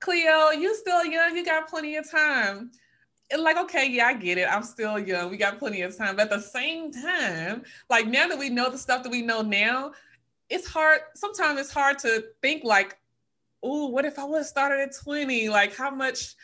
Cleo, 0.00 0.50
you 0.50 0.74
still 0.76 1.04
young, 1.04 1.36
you 1.36 1.44
got 1.44 1.68
plenty 1.68 1.96
of 1.96 2.08
time. 2.10 2.70
And 3.30 3.42
like, 3.42 3.56
okay, 3.58 3.90
yeah, 3.90 4.06
I 4.06 4.14
get 4.14 4.38
it. 4.38 4.48
I'm 4.48 4.62
still 4.62 4.98
young. 4.98 5.30
We 5.30 5.36
got 5.36 5.58
plenty 5.58 5.82
of 5.82 5.96
time. 5.96 6.16
But 6.16 6.30
at 6.30 6.30
the 6.30 6.40
same 6.40 6.92
time, 6.92 7.64
like 7.90 8.06
now 8.06 8.26
that 8.28 8.38
we 8.38 8.48
know 8.48 8.70
the 8.70 8.78
stuff 8.78 9.02
that 9.02 9.12
we 9.12 9.22
know 9.22 9.42
now, 9.42 9.92
it's 10.48 10.66
hard. 10.66 11.00
Sometimes 11.14 11.60
it's 11.60 11.70
hard 11.72 11.98
to 12.00 12.24
think 12.40 12.64
like, 12.64 12.96
oh, 13.62 13.88
what 13.88 14.06
if 14.06 14.18
I 14.18 14.24
would 14.24 14.38
have 14.38 14.46
started 14.46 14.80
at 14.80 14.94
20? 14.96 15.50
Like 15.50 15.76
how 15.76 15.90
much 15.90 16.36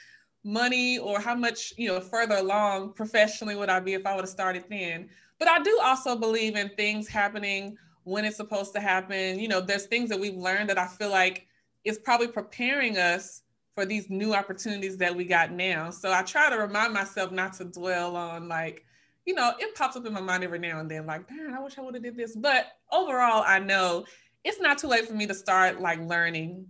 money 0.45 0.99
or 0.99 1.19
how 1.19 1.35
much, 1.35 1.73
you 1.77 1.89
know, 1.89 2.01
further 2.01 2.37
along 2.37 2.93
professionally 2.93 3.57
would 3.57 3.71
I 3.71 3.81
be 3.81 3.95
if 3.95 4.07
I 4.07 4.15
would 4.15 4.23
have 4.23 4.29
started 4.29 4.65
then? 4.69 5.09
But 5.39 5.49
I 5.49 5.61
do 5.63 5.81
also 5.83 6.15
believe 6.17 6.57
in 6.57 6.69
things 6.71 7.09
happening 7.09 7.77
when 8.05 8.25
it's 8.25 8.37
supposed 8.37 8.75
to 8.75 8.81
happen. 8.81 9.39
You 9.39 9.49
know, 9.49 9.61
there's 9.61 9.87
things 9.87 10.11
that 10.11 10.21
we've 10.21 10.37
learned 10.37 10.69
that 10.69 10.79
I 10.79 10.87
feel 10.87 11.11
like 11.11 11.47
is 11.85 11.99
probably 11.99 12.29
preparing 12.29 12.99
us 12.99 13.43
for 13.75 13.85
these 13.85 14.09
new 14.09 14.35
opportunities 14.35 14.97
that 14.99 15.15
we 15.15 15.25
got 15.25 15.51
now. 15.51 15.91
So 15.91 16.13
I 16.13 16.23
try 16.23 16.49
to 16.51 16.57
remind 16.57 16.95
myself 16.95 17.33
not 17.33 17.55
to 17.55 17.65
dwell 17.65 18.15
on 18.15 18.49
like, 18.49 18.85
you 19.27 19.35
know, 19.35 19.55
it 19.59 19.75
pops 19.75 19.97
up 19.97 20.07
in 20.07 20.13
my 20.13 20.21
mind 20.21 20.45
every 20.45 20.59
now 20.59 20.81
and 20.81 20.91
then, 20.91 21.07
like, 21.07 21.27
damn, 21.27 21.55
I 21.55 21.61
wish 21.61 21.79
I 21.79 21.81
would 21.81 21.95
have 21.95 22.03
did 22.03 22.17
this. 22.17 22.37
But 22.37 22.67
overall, 22.93 23.43
I 23.45 23.59
know 23.59 24.05
it's 24.45 24.61
not 24.61 24.79
too 24.79 24.87
late 24.87 25.09
for 25.09 25.15
me 25.15 25.27
to 25.27 25.35
start 25.35 25.81
like 25.81 25.99
learning 26.01 26.67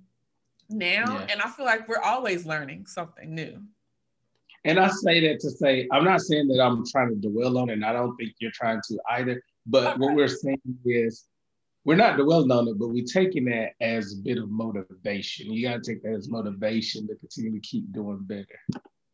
now. 0.71 1.19
Yeah. 1.19 1.27
And 1.31 1.41
I 1.43 1.49
feel 1.49 1.67
like 1.67 1.89
we're 1.89 2.03
always 2.03 2.47
learning 2.47 2.87
something 2.87 3.35
new. 3.35 3.61
And 4.65 4.79
I 4.79 4.89
say 4.89 5.21
that 5.29 5.41
to 5.41 5.51
say, 5.51 5.87
I'm 5.93 6.05
not 6.05 6.23
saying 6.23 6.49
that 6.49 6.61
I'm 6.61 6.85
trying 6.87 7.11
to 7.11 7.29
dwell 7.29 7.59
on 7.59 7.69
it, 7.69 7.75
and 7.75 7.85
I 7.85 7.93
don't 7.93 8.17
think 8.17 8.33
you're 8.39 8.51
trying 8.51 8.81
to 8.89 8.99
either. 9.11 9.43
But 9.67 9.87
okay. 9.87 9.99
what 9.99 10.15
we're 10.15 10.29
saying 10.29 10.61
is 10.87 11.27
we're 11.85 11.97
not 11.97 12.17
dwelling 12.17 12.51
on 12.51 12.69
it, 12.69 12.79
but 12.79 12.89
we're 12.89 13.05
taking 13.05 13.45
that 13.47 13.73
as 13.81 14.15
a 14.15 14.23
bit 14.23 14.39
of 14.39 14.51
motivation. 14.51 15.53
You 15.53 15.69
got 15.69 15.83
to 15.83 15.93
take 15.93 16.03
that 16.03 16.15
as 16.15 16.31
motivation 16.31 17.07
to 17.09 17.15
continue 17.17 17.53
to 17.53 17.61
keep 17.61 17.93
doing 17.93 18.21
better. 18.23 18.59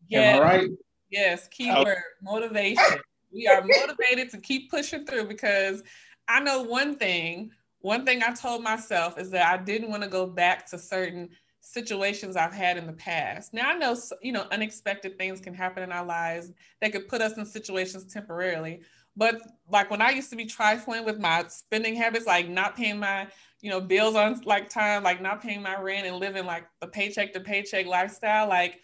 Yeah. 0.09 0.21
Am 0.21 0.43
I 0.43 0.45
right? 0.45 0.71
Yes, 1.11 1.49
keyword 1.49 1.89
oh. 1.89 2.03
motivation. 2.23 2.85
We 3.33 3.49
are 3.49 3.63
motivated 3.63 4.31
to 4.31 4.39
keep 4.39 4.71
pushing 4.71 5.05
through 5.05 5.27
because 5.27 5.83
I 6.29 6.41
know 6.41 6.63
one 6.63 6.97
thing. 6.97 7.51
One 7.81 8.05
thing 8.05 8.23
I 8.23 8.33
told 8.33 8.63
myself 8.63 9.19
is 9.19 9.31
that 9.31 9.47
I 9.47 9.63
didn't 9.63 9.89
want 9.89 10.03
to 10.03 10.09
go 10.09 10.27
back 10.27 10.67
to 10.71 10.79
certain 10.79 11.31
situations 11.61 12.37
I've 12.37 12.53
had 12.53 12.77
in 12.77 12.87
the 12.87 12.93
past. 12.93 13.53
Now 13.53 13.71
I 13.71 13.75
know 13.77 13.97
you 14.23 14.33
know 14.33 14.47
unexpected 14.51 15.19
things 15.19 15.41
can 15.41 15.55
happen 15.55 15.83
in 15.83 15.93
our 15.93 16.05
lives 16.05 16.53
that 16.81 16.93
could 16.93 17.09
put 17.09 17.21
us 17.21 17.37
in 17.37 17.45
situations 17.45 18.13
temporarily, 18.13 18.81
but 19.17 19.41
like 19.69 19.91
when 19.91 20.01
I 20.01 20.11
used 20.11 20.31
to 20.31 20.37
be 20.37 20.47
trifling 20.47 21.05
with 21.05 21.19
my 21.19 21.45
spending 21.49 21.95
habits, 21.95 22.27
like 22.27 22.49
not 22.49 22.77
paying 22.77 22.99
my, 22.99 23.29
you 23.61 23.71
know, 23.71 23.81
bills 23.81 24.15
on 24.15 24.41
like 24.45 24.69
time, 24.69 25.03
like 25.03 25.21
not 25.21 25.43
paying 25.43 25.63
my 25.63 25.79
rent 25.81 26.07
and 26.07 26.17
living 26.17 26.47
like 26.47 26.67
the 26.81 26.87
paycheck 26.87 27.33
to 27.35 27.41
paycheck 27.41 27.87
lifestyle, 27.87 28.49
like 28.49 28.81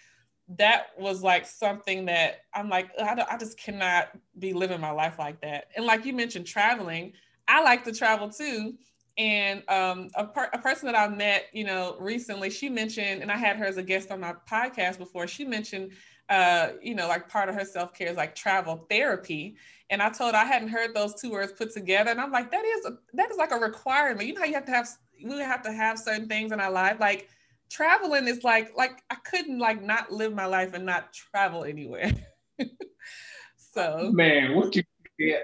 that 0.59 0.89
was 0.99 1.23
like 1.23 1.47
something 1.47 2.05
that 2.07 2.43
I'm 2.55 2.69
like, 2.69 2.91
I, 3.01 3.25
I 3.31 3.37
just 3.37 3.59
cannot 3.59 4.11
be 4.39 4.53
living 4.53 4.81
my 4.81 4.91
life 4.91 5.19
like 5.19 5.41
that. 5.41 5.69
And 5.77 5.87
like 5.87 6.05
you 6.05 6.13
mentioned, 6.13 6.47
traveling, 6.47 7.13
I 7.49 7.63
like 7.63 7.85
to 7.85 7.93
travel 7.93 8.29
too. 8.29 8.75
And 9.19 9.63
um, 9.69 10.11
a, 10.15 10.25
per- 10.27 10.51
a 10.53 10.59
person 10.59 10.87
that 10.87 10.95
I 10.95 11.09
met, 11.09 11.47
you 11.53 11.65
know, 11.65 11.97
recently, 11.99 12.51
she 12.51 12.69
mentioned, 12.69 13.23
and 13.23 13.33
I 13.33 13.37
had 13.37 13.57
her 13.57 13.65
as 13.65 13.79
a 13.79 13.83
guest 13.83 14.11
on 14.11 14.21
my 14.21 14.35
podcast 14.51 14.99
before. 14.99 15.27
She 15.27 15.45
mentioned, 15.45 15.93
uh, 16.29 16.71
you 16.83 16.95
know, 16.95 17.09
like 17.09 17.29
part 17.29 17.49
of 17.49 17.55
her 17.55 17.65
self 17.65 17.95
care 17.95 18.09
is 18.09 18.17
like 18.17 18.35
travel 18.35 18.87
therapy. 18.91 19.57
And 19.89 20.03
I 20.03 20.11
told 20.11 20.35
her 20.35 20.41
I 20.41 20.45
hadn't 20.45 20.69
heard 20.69 20.95
those 20.95 21.15
two 21.15 21.31
words 21.31 21.53
put 21.53 21.73
together, 21.73 22.11
and 22.11 22.21
I'm 22.21 22.33
like, 22.33 22.51
that 22.51 22.65
is 22.65 22.87
a, 22.87 22.99
that 23.15 23.31
is 23.31 23.37
like 23.37 23.53
a 23.53 23.57
requirement. 23.57 24.27
You 24.27 24.35
know 24.35 24.41
how 24.41 24.47
you 24.47 24.55
have 24.55 24.67
to 24.67 24.73
have 24.73 24.89
we 25.25 25.39
have 25.39 25.63
to 25.63 25.73
have 25.73 25.99
certain 25.99 26.29
things 26.29 26.53
in 26.53 26.61
our 26.61 26.71
life, 26.71 26.99
like 27.01 27.29
traveling 27.71 28.29
is 28.29 28.45
like 28.45 28.77
like 28.77 29.03
I 29.11 29.17
couldn't 29.17 29.59
like 29.59 29.83
not 29.83 30.13
live 30.13 30.35
my 30.35 30.47
life 30.47 30.75
and 30.75 30.87
not 30.87 31.13
travel 31.13 31.65
anywhere. 31.65 32.13
so 33.57 34.11
man, 34.13 34.55
what 34.55 34.75
you 34.75 34.83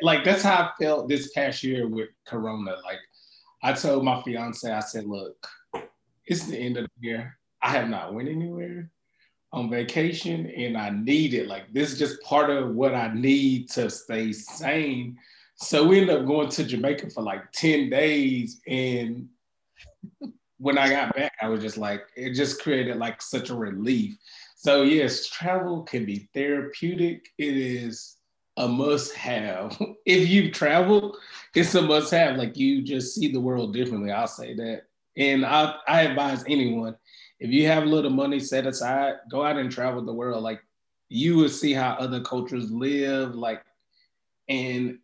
like 0.03 0.25
that's 0.25 0.43
how 0.43 0.55
I 0.55 0.71
felt 0.83 1.09
this 1.09 1.33
past 1.33 1.63
year 1.63 1.89
with 1.89 2.11
Corona. 2.27 2.73
Like 2.85 2.99
I 3.63 3.73
told 3.73 4.05
my 4.05 4.21
fiance, 4.23 4.71
I 4.71 4.81
said, 4.81 5.07
look, 5.07 5.47
it's 6.27 6.47
the 6.47 6.59
end 6.59 6.77
of 6.77 6.85
the 6.85 7.09
year. 7.09 7.39
I 7.63 7.71
have 7.71 7.89
not 7.89 8.13
went 8.13 8.29
anywhere 8.29 8.91
on 9.53 9.71
vacation 9.71 10.51
and 10.51 10.77
I 10.77 10.91
need 10.91 11.35
it. 11.35 11.47
Like 11.47 11.73
this 11.73 11.93
is 11.93 11.99
just 11.99 12.23
part 12.23 12.51
of 12.51 12.75
what 12.75 12.95
I 12.95 13.13
need 13.15 13.71
to 13.71 13.91
stay 13.91 14.33
sane. 14.33 15.19
So 15.57 15.87
we 15.87 16.01
ended 16.01 16.17
up 16.17 16.27
going 16.27 16.49
to 16.49 16.65
Jamaica 16.65 17.11
for 17.11 17.23
like 17.23 17.53
10 17.53 17.91
days. 17.91 18.61
And 18.67 19.29
when 20.59 20.79
I 20.79 20.89
got 20.89 21.15
back, 21.15 21.33
I 21.41 21.49
was 21.49 21.63
just 21.63 21.77
like, 21.77 22.03
it 22.17 22.35
just 22.35 22.63
created 22.63 22.97
like 22.97 23.23
such 23.23 23.51
a 23.51 23.55
relief. 23.55 24.17
So 24.57 24.83
yes, 24.83 25.29
travel 25.29 25.83
can 25.83 26.05
be 26.05 26.29
therapeutic. 26.35 27.29
It 27.39 27.57
is 27.57 28.17
a 28.57 28.69
must 28.69 29.15
have. 29.15 29.77
if 30.07 30.29
you've 30.29 30.53
traveled, 30.53 31.17
it's 31.55 31.75
a 31.75 31.83
must 31.83 32.11
have. 32.13 32.37
Like 32.37 32.57
you 32.57 32.83
just 32.83 33.15
see 33.15 33.31
the 33.31 33.41
world 33.41 33.73
differently. 33.73 34.11
I'll 34.11 34.27
say 34.27 34.55
that. 34.55 34.83
And 35.17 35.45
I, 35.45 35.75
I 35.87 36.03
advise 36.03 36.45
anyone, 36.49 36.97
if 37.39 37.51
you 37.51 37.67
have 37.67 37.83
a 37.83 37.87
little 37.87 38.11
money 38.11 38.41
set 38.41 38.67
aside, 38.67 39.15
go 39.31 39.45
out 39.45 39.59
and 39.59 39.71
travel 39.71 40.05
the 40.05 40.13
world. 40.13 40.43
Like 40.43 40.63
you 41.09 41.37
will 41.37 41.49
see 41.49 41.73
how 41.73 41.91
other 41.99 42.21
cultures 42.21 42.71
live, 42.71 43.35
like, 43.35 43.63
and 44.49 44.99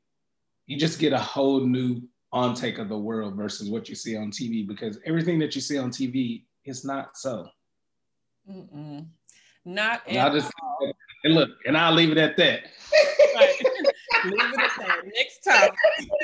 you 0.67 0.79
just 0.79 0.99
get 0.99 1.13
a 1.13 1.19
whole 1.19 1.61
new 1.61 2.03
on 2.33 2.55
take 2.55 2.79
of 2.79 2.89
the 2.89 2.99
world 2.99 3.35
versus 3.35 3.71
what 3.71 3.89
you 3.89 3.95
see 3.95 4.17
on 4.17 4.31
TV 4.31 4.67
because 4.67 4.99
everything 5.05 5.39
that 5.39 5.55
you 5.55 5.61
see 5.61 5.79
on 5.79 5.91
TV 5.91 6.45
is 6.65 6.85
not 6.85 7.17
so. 7.17 7.49
Mm-mm. 8.51 9.07
Not 9.65 10.09
at 10.09 10.33
just. 10.33 10.51
And 11.25 11.35
look, 11.35 11.51
and 11.67 11.77
I'll 11.77 11.93
leave 11.93 12.13
it 12.13 12.19
at 12.19 12.37
that. 12.37 12.61
right. 13.39 13.55
leave 14.25 14.35
it 14.35 14.61
at 14.61 14.71
that. 14.79 15.03
Next 15.15 15.39
time. 15.45 15.71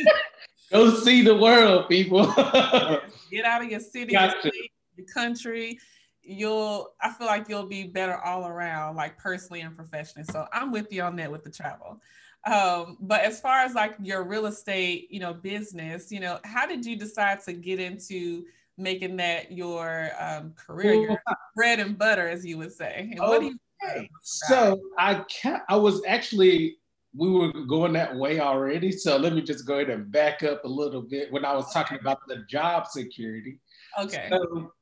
Go 0.70 0.94
see 0.94 1.22
the 1.22 1.37
world, 1.37 1.88
people. 1.88 2.27
Get 3.31 3.44
out 3.44 3.62
of 3.62 3.70
your 3.70 3.81
city, 3.81 4.12
gotcha. 4.12 4.50
your 4.96 5.07
country. 5.12 5.79
You'll, 6.22 6.94
I 7.03 7.11
feel 7.11 7.27
like 7.27 7.48
you'll 7.48 7.66
be 7.66 7.85
better 7.85 8.16
all 8.16 8.46
around, 8.46 8.96
like 8.96 9.18
personally 9.18 9.61
and 9.61 9.77
professionally. 9.77 10.27
So 10.31 10.46
I'm 10.53 10.72
with 10.72 10.90
you 10.90 11.03
on 11.03 11.16
that 11.16 11.31
with 11.31 11.44
the 11.44 11.50
travel. 11.50 12.00
Um, 12.46 12.96
but 13.00 13.20
as 13.22 13.40
far 13.40 13.61
as 13.61 13.74
like 13.74 13.94
your 14.03 14.22
real 14.24 14.46
estate, 14.46 15.09
you 15.11 15.20
know, 15.20 15.35
business, 15.35 16.11
you 16.11 16.20
know, 16.20 16.38
how 16.44 16.66
did 16.66 16.85
you 16.85 16.96
decide 16.96 17.42
to 17.44 17.53
get 17.53 17.79
into 17.79 18.44
making 18.77 19.16
that 19.16 19.53
your 19.53 20.11
um, 20.18 20.53
career, 20.53 20.94
your 20.94 21.22
bread 21.55 21.79
and 21.79 21.96
butter, 21.96 22.29
as 22.29 22.44
you 22.44 22.59
would 22.59 22.72
say? 22.72 23.11
And 23.12 23.20
what 23.20 23.40
do 23.40 23.46
you 23.46 23.59
say? 23.83 24.09
so 24.22 24.81
I 24.98 25.24
can 25.29 25.61
I 25.68 25.77
was 25.77 26.03
actually 26.07 26.79
we 27.16 27.31
were 27.31 27.53
going 27.53 27.92
that 27.92 28.14
way 28.16 28.40
already. 28.40 28.90
So 28.90 29.16
let 29.16 29.35
me 29.35 29.42
just 29.42 29.66
go 29.66 29.74
ahead 29.74 29.90
and 29.90 30.11
back 30.11 30.42
up 30.42 30.64
a 30.64 30.68
little 30.68 31.03
bit 31.03 31.33
when 31.33 31.44
I 31.44 31.55
was 31.55 31.72
talking 31.72 31.98
about 32.00 32.18
the 32.27 32.44
job 32.48 32.87
security. 32.87 33.59
Okay. 33.98 34.29
So 34.31 34.72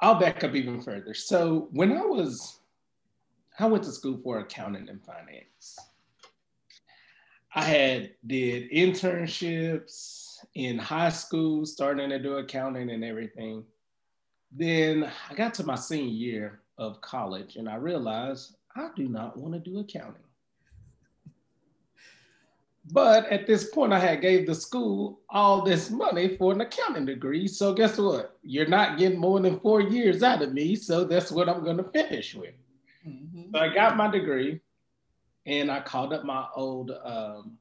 I'll 0.00 0.20
back 0.20 0.44
up 0.44 0.54
even 0.54 0.80
further. 0.80 1.14
So 1.14 1.68
when 1.72 1.92
I 1.92 2.02
was 2.02 2.60
I 3.58 3.66
went 3.66 3.82
to 3.84 3.92
school 3.92 4.20
for 4.22 4.38
accounting 4.38 4.88
and 4.88 5.04
finance. 5.04 5.76
I 7.54 7.64
had 7.64 8.10
did 8.24 8.70
internships 8.70 10.36
in 10.54 10.78
high 10.78 11.08
school, 11.08 11.66
starting 11.66 12.10
to 12.10 12.20
do 12.20 12.36
accounting 12.36 12.90
and 12.90 13.02
everything. 13.02 13.64
Then 14.52 15.10
I 15.28 15.34
got 15.34 15.54
to 15.54 15.64
my 15.64 15.74
senior 15.74 16.12
year 16.12 16.60
of 16.78 17.00
college 17.00 17.56
and 17.56 17.68
I 17.68 17.74
realized 17.76 18.57
I 18.78 18.90
do 18.94 19.08
not 19.08 19.36
want 19.36 19.54
to 19.54 19.60
do 19.60 19.80
accounting. 19.80 20.22
But 22.90 23.26
at 23.26 23.46
this 23.46 23.70
point, 23.70 23.92
I 23.92 23.98
had 23.98 24.22
gave 24.22 24.46
the 24.46 24.54
school 24.54 25.20
all 25.28 25.62
this 25.62 25.90
money 25.90 26.36
for 26.36 26.52
an 26.52 26.60
accounting 26.60 27.04
degree. 27.04 27.46
So 27.46 27.74
guess 27.74 27.98
what? 27.98 28.38
You're 28.42 28.68
not 28.68 28.98
getting 28.98 29.18
more 29.18 29.40
than 29.40 29.60
four 29.60 29.82
years 29.82 30.22
out 30.22 30.42
of 30.42 30.54
me. 30.54 30.74
So 30.74 31.04
that's 31.04 31.30
what 31.30 31.48
I'm 31.48 31.64
going 31.64 31.76
to 31.76 31.90
finish 31.90 32.34
with. 32.34 32.54
Mm-hmm. 33.06 33.50
So 33.52 33.60
I 33.60 33.74
got 33.74 33.96
my 33.96 34.08
degree, 34.08 34.60
and 35.44 35.70
I 35.70 35.80
called 35.80 36.14
up 36.14 36.24
my 36.24 36.46
old 36.54 36.92
um, 37.04 37.58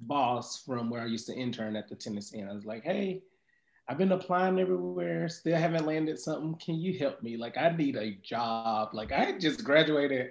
boss 0.00 0.62
from 0.62 0.90
where 0.90 1.02
I 1.02 1.06
used 1.06 1.26
to 1.28 1.34
intern 1.34 1.76
at 1.76 1.88
the 1.88 1.94
Tennessee. 1.94 2.40
And 2.40 2.50
I 2.50 2.52
was 2.52 2.66
like, 2.66 2.84
"Hey, 2.84 3.22
I've 3.90 3.98
been 3.98 4.12
applying 4.12 4.60
everywhere, 4.60 5.28
still 5.28 5.58
haven't 5.58 5.84
landed 5.84 6.16
something. 6.16 6.54
Can 6.64 6.76
you 6.76 6.96
help 6.96 7.24
me? 7.24 7.36
Like, 7.36 7.56
I 7.56 7.70
need 7.70 7.96
a 7.96 8.12
job. 8.22 8.90
Like, 8.92 9.10
I 9.10 9.36
just 9.36 9.64
graduated 9.64 10.30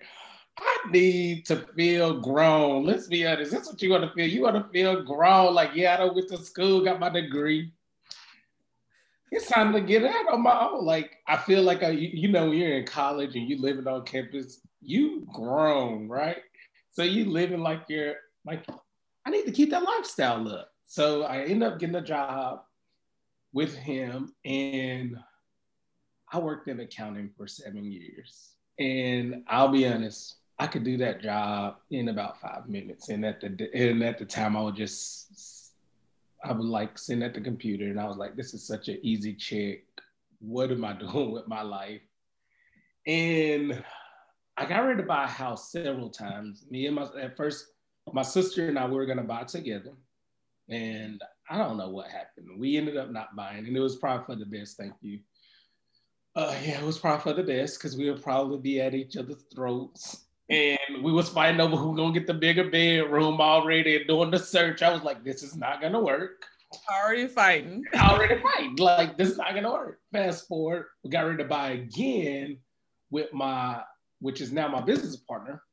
I 0.59 0.77
need 0.91 1.45
to 1.47 1.57
feel 1.75 2.19
grown. 2.19 2.85
Let's 2.85 3.07
be 3.07 3.25
honest. 3.25 3.51
That's 3.51 3.67
what 3.67 3.81
you 3.81 3.91
want 3.91 4.03
to 4.03 4.13
feel. 4.13 4.27
You 4.27 4.43
want 4.43 4.55
to 4.55 4.71
feel 4.71 5.03
grown. 5.03 5.53
Like, 5.53 5.71
yeah, 5.73 5.97
I 5.99 6.05
went 6.05 6.29
to 6.29 6.37
school, 6.37 6.83
got 6.83 6.99
my 6.99 7.09
degree. 7.09 7.71
It's 9.31 9.47
time 9.47 9.73
to 9.73 9.81
get 9.81 10.03
out 10.03 10.33
on 10.33 10.41
my 10.41 10.59
own. 10.59 10.85
Like, 10.85 11.17
I 11.27 11.37
feel 11.37 11.61
like, 11.61 11.83
I, 11.83 11.89
you 11.89 12.29
know, 12.29 12.51
you're 12.51 12.77
in 12.77 12.85
college 12.85 13.35
and 13.35 13.47
you 13.47 13.61
living 13.61 13.87
on 13.87 14.03
campus, 14.03 14.59
you 14.81 15.27
grown, 15.33 16.07
right? 16.07 16.41
So 16.91 17.03
you 17.03 17.25
living 17.25 17.59
like 17.59 17.83
you're 17.87 18.15
like, 18.45 18.65
I 19.25 19.29
need 19.29 19.45
to 19.45 19.51
keep 19.51 19.69
that 19.71 19.83
lifestyle 19.83 20.47
up. 20.49 20.71
So 20.85 21.23
I 21.23 21.43
end 21.43 21.63
up 21.63 21.77
getting 21.77 21.95
a 21.95 22.01
job 22.01 22.63
with 23.53 23.75
him 23.75 24.33
and 24.45 25.17
I 26.31 26.39
worked 26.39 26.67
in 26.67 26.79
accounting 26.79 27.31
for 27.35 27.47
seven 27.47 27.91
years. 27.91 28.51
And 28.77 29.43
I'll 29.47 29.69
be 29.69 29.87
honest, 29.87 30.35
I 30.59 30.67
could 30.67 30.83
do 30.83 30.97
that 30.97 31.21
job 31.21 31.77
in 31.89 32.09
about 32.09 32.39
five 32.39 32.67
minutes. 32.67 33.09
And 33.09 33.25
at 33.25 33.41
the 33.41 33.69
and 33.73 34.03
at 34.03 34.17
the 34.17 34.25
time, 34.25 34.55
I 34.55 34.61
would 34.61 34.75
just 34.75 35.73
I 36.43 36.53
would 36.53 36.65
like 36.65 36.97
sitting 36.97 37.23
at 37.23 37.33
the 37.33 37.41
computer, 37.41 37.85
and 37.85 37.99
I 37.99 38.05
was 38.05 38.17
like, 38.17 38.35
"This 38.35 38.53
is 38.53 38.65
such 38.65 38.87
an 38.87 38.99
easy 39.01 39.33
check. 39.33 39.79
What 40.39 40.71
am 40.71 40.85
I 40.85 40.93
doing 40.99 41.31
with 41.31 41.47
my 41.47 41.61
life?" 41.61 42.01
And 43.07 43.83
I 44.57 44.65
got 44.65 44.85
ready 44.85 45.01
to 45.01 45.07
buy 45.07 45.23
a 45.23 45.27
house 45.27 45.71
several 45.71 46.09
times. 46.09 46.65
Me 46.69 46.85
and 46.85 46.95
my 46.95 47.07
at 47.19 47.35
first, 47.35 47.65
my 48.11 48.21
sister 48.21 48.67
and 48.67 48.77
I 48.77 48.85
we 48.85 48.95
were 48.95 49.05
gonna 49.05 49.23
buy 49.23 49.43
together, 49.45 49.93
and 50.69 51.21
I 51.49 51.57
don't 51.57 51.77
know 51.77 51.89
what 51.89 52.07
happened. 52.07 52.59
We 52.59 52.77
ended 52.77 52.97
up 52.97 53.11
not 53.11 53.35
buying, 53.35 53.65
and 53.67 53.75
it 53.75 53.79
was 53.79 53.95
probably 53.95 54.25
for 54.25 54.39
the 54.39 54.45
best. 54.45 54.77
Thank 54.77 54.93
you. 55.01 55.19
Uh, 56.35 56.55
yeah, 56.63 56.79
it 56.79 56.85
was 56.85 56.99
probably 56.99 57.21
for 57.21 57.33
the 57.33 57.43
best 57.43 57.79
because 57.79 57.97
we 57.97 58.09
would 58.09 58.21
probably 58.21 58.59
be 58.59 58.79
at 58.79 58.93
each 58.93 59.17
other's 59.17 59.43
throats. 59.53 60.25
And 60.49 61.03
we 61.03 61.11
was 61.11 61.29
fighting 61.29 61.59
over 61.59 61.75
who 61.75 61.95
gonna 61.95 62.13
get 62.13 62.27
the 62.27 62.33
bigger 62.33 62.69
bedroom 62.69 63.41
already 63.41 63.97
and 63.97 64.07
doing 64.07 64.31
the 64.31 64.39
search. 64.39 64.81
I 64.81 64.91
was 64.91 65.03
like, 65.03 65.23
this 65.23 65.43
is 65.43 65.55
not 65.55 65.81
gonna 65.81 65.99
work. 65.99 66.45
Already 66.91 67.27
fighting. 67.27 67.83
already 67.95 68.41
fighting. 68.41 68.75
Like 68.75 69.17
this 69.17 69.29
is 69.29 69.37
not 69.37 69.53
gonna 69.53 69.71
work. 69.71 69.99
Fast 70.11 70.47
forward, 70.47 70.85
we 71.03 71.09
got 71.09 71.25
ready 71.25 71.37
to 71.37 71.49
buy 71.49 71.71
again 71.71 72.57
with 73.09 73.33
my, 73.33 73.81
which 74.19 74.39
is 74.39 74.51
now 74.51 74.67
my 74.67 74.81
business 74.81 75.17
partner. 75.17 75.63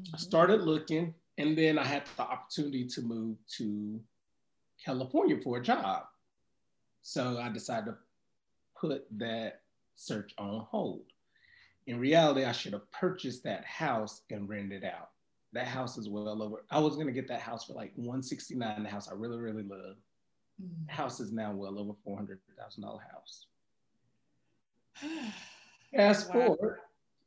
Mm-hmm. 0.00 0.14
I 0.14 0.18
started 0.18 0.62
looking, 0.62 1.14
and 1.38 1.56
then 1.56 1.78
I 1.78 1.84
had 1.84 2.04
the 2.16 2.22
opportunity 2.22 2.86
to 2.86 3.02
move 3.02 3.36
to 3.56 4.00
California 4.84 5.38
for 5.42 5.58
a 5.58 5.62
job. 5.62 6.04
So 7.02 7.38
I 7.38 7.48
decided 7.48 7.86
to 7.86 7.96
put 8.78 9.06
that 9.18 9.62
search 9.96 10.32
on 10.38 10.66
hold. 10.70 11.04
In 11.86 11.98
reality, 11.98 12.44
I 12.44 12.52
should 12.52 12.72
have 12.72 12.90
purchased 12.92 13.42
that 13.44 13.64
house 13.64 14.22
and 14.30 14.48
rented 14.48 14.84
it 14.84 14.86
out. 14.86 15.10
That 15.52 15.66
house 15.66 15.98
is 15.98 16.08
well 16.08 16.42
over. 16.42 16.64
I 16.70 16.78
was 16.78 16.96
gonna 16.96 17.12
get 17.12 17.28
that 17.28 17.40
house 17.40 17.64
for 17.64 17.74
like 17.74 17.92
169. 17.96 18.82
The 18.82 18.88
house 18.88 19.10
I 19.10 19.14
really, 19.14 19.38
really 19.38 19.64
love. 19.64 19.96
Mm. 20.62 20.88
house 20.88 21.18
is 21.18 21.32
now 21.32 21.52
well 21.52 21.78
over 21.78 21.92
four 22.04 22.16
hundred 22.16 22.40
thousand 22.58 22.82
dollar 22.82 23.00
house. 23.10 23.46
Fast 25.94 26.28
wow. 26.28 26.32
forward, 26.32 26.78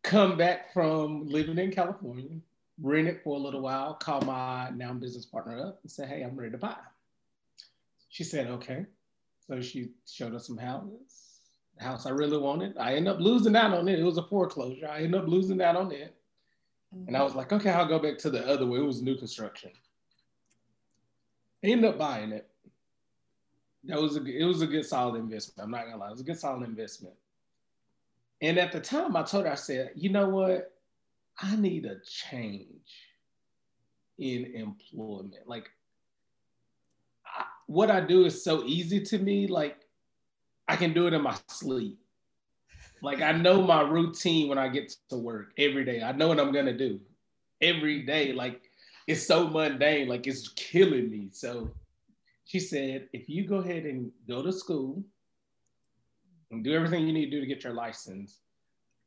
come 0.03 0.37
back 0.37 0.71
from 0.73 1.27
living 1.27 1.57
in 1.57 1.71
California, 1.71 2.37
rent 2.81 3.07
it 3.07 3.21
for 3.23 3.35
a 3.35 3.39
little 3.39 3.61
while, 3.61 3.95
call 3.95 4.21
my 4.21 4.69
now 4.75 4.93
business 4.93 5.25
partner 5.25 5.59
up 5.59 5.79
and 5.81 5.91
say, 5.91 6.05
"Hey, 6.05 6.21
I'm 6.21 6.35
ready 6.35 6.51
to 6.51 6.57
buy." 6.57 6.77
She 8.15 8.23
said, 8.23 8.47
"Okay." 8.47 8.85
So 9.45 9.61
she 9.61 9.89
showed 10.05 10.33
us 10.33 10.47
some 10.47 10.57
houses 10.57 11.25
the 11.77 11.83
house 11.83 12.05
I 12.05 12.11
really 12.11 12.37
wanted. 12.37 12.77
I 12.77 12.95
ended 12.95 13.13
up 13.13 13.19
losing 13.19 13.55
out 13.55 13.73
on 13.73 13.87
it. 13.87 13.99
It 13.99 14.03
was 14.03 14.17
a 14.17 14.23
foreclosure. 14.23 14.87
I 14.87 14.99
ended 14.99 15.21
up 15.21 15.27
losing 15.27 15.61
out 15.61 15.75
on 15.75 15.91
it. 15.91 16.15
Mm-hmm. 16.95 17.07
And 17.07 17.17
I 17.17 17.23
was 17.23 17.35
like, 17.35 17.51
okay, 17.51 17.71
I'll 17.71 17.87
go 17.87 17.99
back 17.99 18.17
to 18.19 18.29
the 18.29 18.47
other 18.47 18.65
way. 18.65 18.79
It 18.79 18.85
was 18.85 19.01
new 19.01 19.17
construction. 19.17 19.71
I 21.63 21.67
ended 21.67 21.89
up 21.89 21.97
buying 21.97 22.31
it. 22.31 22.47
That 23.83 24.01
was 24.01 24.17
a 24.17 24.25
it 24.25 24.45
was 24.45 24.61
a 24.61 24.67
good 24.67 24.85
solid 24.85 25.19
investment. 25.19 25.65
I'm 25.65 25.71
not 25.71 25.85
gonna 25.85 25.97
lie, 25.97 26.07
it 26.07 26.11
was 26.11 26.21
a 26.21 26.23
good 26.23 26.39
solid 26.39 26.67
investment. 26.67 27.15
And 28.41 28.57
at 28.57 28.71
the 28.71 28.79
time, 28.79 29.15
I 29.15 29.23
told 29.23 29.45
her, 29.45 29.51
I 29.51 29.55
said, 29.55 29.91
you 29.95 30.09
know 30.09 30.29
what? 30.29 30.73
I 31.37 31.55
need 31.55 31.85
a 31.85 31.97
change 31.99 33.09
in 34.17 34.45
employment. 34.55 35.47
Like, 35.47 35.69
what 37.67 37.89
I 37.91 38.01
do 38.01 38.25
is 38.25 38.43
so 38.43 38.63
easy 38.65 39.01
to 39.01 39.17
me. 39.17 39.47
Like, 39.47 39.77
I 40.67 40.75
can 40.75 40.93
do 40.93 41.07
it 41.07 41.13
in 41.13 41.21
my 41.21 41.35
sleep. 41.47 41.97
Like 43.01 43.21
I 43.21 43.33
know 43.33 43.61
my 43.61 43.81
routine 43.81 44.49
when 44.49 44.57
I 44.57 44.67
get 44.67 44.91
to 45.09 45.17
work 45.17 45.53
every 45.57 45.85
day. 45.85 46.01
I 46.01 46.11
know 46.11 46.27
what 46.27 46.39
I'm 46.39 46.51
gonna 46.51 46.77
do 46.77 46.99
every 47.61 48.03
day. 48.03 48.33
Like 48.33 48.61
it's 49.07 49.27
so 49.27 49.47
mundane, 49.47 50.07
like 50.07 50.25
it's 50.27 50.49
killing 50.55 51.11
me. 51.11 51.29
So 51.31 51.71
she 52.45 52.59
said, 52.59 53.07
if 53.13 53.29
you 53.29 53.47
go 53.47 53.57
ahead 53.57 53.85
and 53.85 54.11
go 54.27 54.41
to 54.41 54.51
school 54.51 55.03
and 56.51 56.63
do 56.63 56.73
everything 56.73 57.05
you 57.05 57.13
need 57.13 57.25
to 57.25 57.31
do 57.31 57.41
to 57.41 57.45
get 57.45 57.63
your 57.63 57.73
license, 57.73 58.39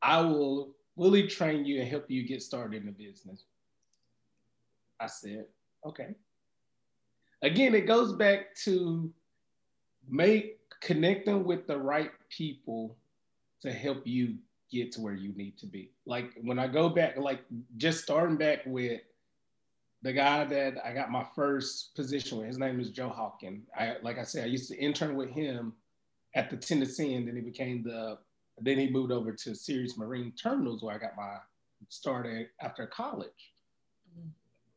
I 0.00 0.20
will 0.20 0.74
fully 0.96 1.26
train 1.26 1.64
you 1.64 1.80
and 1.80 1.88
help 1.88 2.08
you 2.08 2.26
get 2.26 2.42
started 2.42 2.80
in 2.80 2.86
the 2.86 2.92
business. 2.92 3.44
I 5.00 5.06
said, 5.06 5.46
okay. 5.84 6.14
Again, 7.42 7.74
it 7.74 7.86
goes 7.86 8.12
back 8.14 8.54
to 8.64 9.12
make 10.08 10.58
connecting 10.80 11.44
with 11.44 11.66
the 11.66 11.78
right 11.78 12.10
people 12.30 12.96
to 13.62 13.72
help 13.72 14.06
you 14.06 14.36
get 14.70 14.92
to 14.92 15.00
where 15.00 15.14
you 15.14 15.32
need 15.34 15.56
to 15.58 15.66
be. 15.66 15.90
Like 16.06 16.32
when 16.42 16.58
I 16.58 16.66
go 16.66 16.88
back, 16.88 17.16
like 17.16 17.40
just 17.76 18.02
starting 18.02 18.36
back 18.36 18.60
with 18.66 19.00
the 20.02 20.12
guy 20.12 20.44
that 20.44 20.74
I 20.84 20.92
got 20.92 21.10
my 21.10 21.26
first 21.34 21.94
position 21.96 22.38
with, 22.38 22.46
his 22.46 22.58
name 22.58 22.78
is 22.80 22.90
Joe 22.90 23.10
Hawkin. 23.10 23.62
I 23.76 23.96
like 24.02 24.18
I 24.18 24.24
said, 24.24 24.44
I 24.44 24.48
used 24.48 24.70
to 24.70 24.78
intern 24.78 25.16
with 25.16 25.30
him 25.30 25.72
at 26.34 26.50
the 26.50 26.56
Tennessee, 26.56 27.14
and 27.14 27.26
then 27.26 27.36
he 27.36 27.42
became 27.42 27.82
the 27.82 28.18
then 28.60 28.78
he 28.78 28.90
moved 28.90 29.12
over 29.12 29.32
to 29.32 29.54
Ceres 29.54 29.96
Marine 29.96 30.32
Terminals 30.32 30.82
where 30.82 30.94
I 30.94 30.98
got 30.98 31.16
my 31.16 31.36
started 31.88 32.48
after 32.60 32.86
college. 32.86 33.52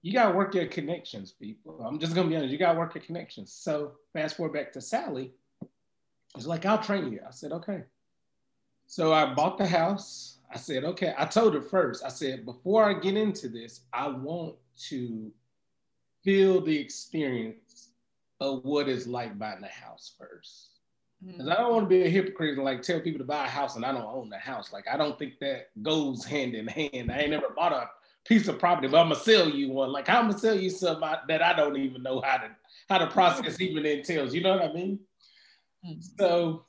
You 0.02 0.14
gotta 0.14 0.36
work 0.36 0.56
your 0.56 0.66
connections, 0.66 1.32
people. 1.32 1.80
I'm 1.86 2.00
just 2.00 2.16
gonna 2.16 2.30
be 2.30 2.36
honest, 2.36 2.52
you 2.52 2.58
gotta 2.58 2.78
work 2.78 2.96
your 2.96 3.04
connections. 3.04 3.54
So 3.54 3.94
fast 4.14 4.38
forward 4.38 4.54
back 4.54 4.72
to 4.74 4.82
Sally 4.82 5.34
It's 6.36 6.48
like, 6.48 6.66
I'll 6.66 6.82
train 6.82 7.12
you. 7.12 7.20
I 7.28 7.32
said, 7.32 7.52
okay. 7.52 7.84
So 8.88 9.14
I 9.14 9.34
bought 9.34 9.58
the 9.58 9.68
house. 9.68 10.40
I 10.54 10.58
said, 10.58 10.84
okay. 10.84 11.14
I 11.18 11.26
told 11.26 11.54
her 11.54 11.62
first, 11.62 12.04
I 12.04 12.10
said, 12.10 12.46
before 12.46 12.84
I 12.84 12.94
get 12.94 13.16
into 13.16 13.48
this, 13.48 13.82
I 13.94 14.10
want 14.10 14.56
to 14.90 15.32
feel 16.24 16.62
the 16.62 16.78
experience 16.78 17.90
of 18.40 18.66
what 18.66 18.90
it's 18.90 19.08
like 19.08 19.38
buying 19.38 19.64
a 19.64 19.68
house 19.68 20.14
first. 20.18 20.70
Because. 21.26 21.48
I 21.48 21.56
don't 21.56 21.72
want 21.72 21.86
to 21.86 21.90
be 21.90 22.02
a 22.04 22.10
hypocrite 22.10 22.56
and 22.56 22.66
like 22.66 22.82
tell 22.82 23.00
people 23.00 23.20
to 23.20 23.26
buy 23.26 23.46
a 23.46 23.50
house 23.50 23.76
and 23.76 23.86
I 23.86 23.92
don't 23.92 24.02
own 24.04 24.30
the 24.30 24.40
house. 24.40 24.74
Like 24.74 24.88
I 24.88 24.98
don't 24.98 25.20
think 25.20 25.38
that 25.40 25.70
goes 25.84 26.26
hand 26.26 26.56
in 26.56 26.68
hand. 26.68 27.12
I 27.12 27.20
ain't 27.20 27.30
never 27.30 27.50
bought 27.56 27.74
a 27.74 27.90
piece 28.26 28.48
of 28.48 28.60
property, 28.60 28.88
but 28.88 29.00
I'm 29.00 29.10
gonna 29.10 29.20
sell 29.20 29.50
you 29.50 29.72
one. 29.72 29.92
Like 29.92 30.10
I'm 30.10 30.28
gonna 30.28 30.38
sell 30.40 30.56
you 30.56 30.70
something 30.70 31.10
that 31.28 31.42
I 31.42 31.54
don't 31.54 31.78
even 31.78 32.04
know 32.04 32.22
how 32.22 32.38
to 32.38 32.50
how 32.90 33.00
the 33.00 33.08
process 33.08 33.60
even 33.60 33.86
entails. 33.86 34.34
You 34.34 34.42
know 34.42 34.54
what 34.58 34.70
I 34.70 34.74
mean? 34.74 35.00
Mm-hmm. 35.86 36.02
So 36.20 36.66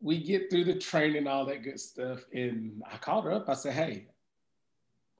we 0.00 0.22
get 0.22 0.50
through 0.50 0.64
the 0.64 0.74
training, 0.74 1.26
all 1.26 1.44
that 1.46 1.62
good 1.62 1.78
stuff. 1.78 2.24
And 2.32 2.82
I 2.90 2.96
called 2.96 3.24
her 3.24 3.32
up. 3.32 3.48
I 3.48 3.54
said, 3.54 3.74
Hey, 3.74 4.06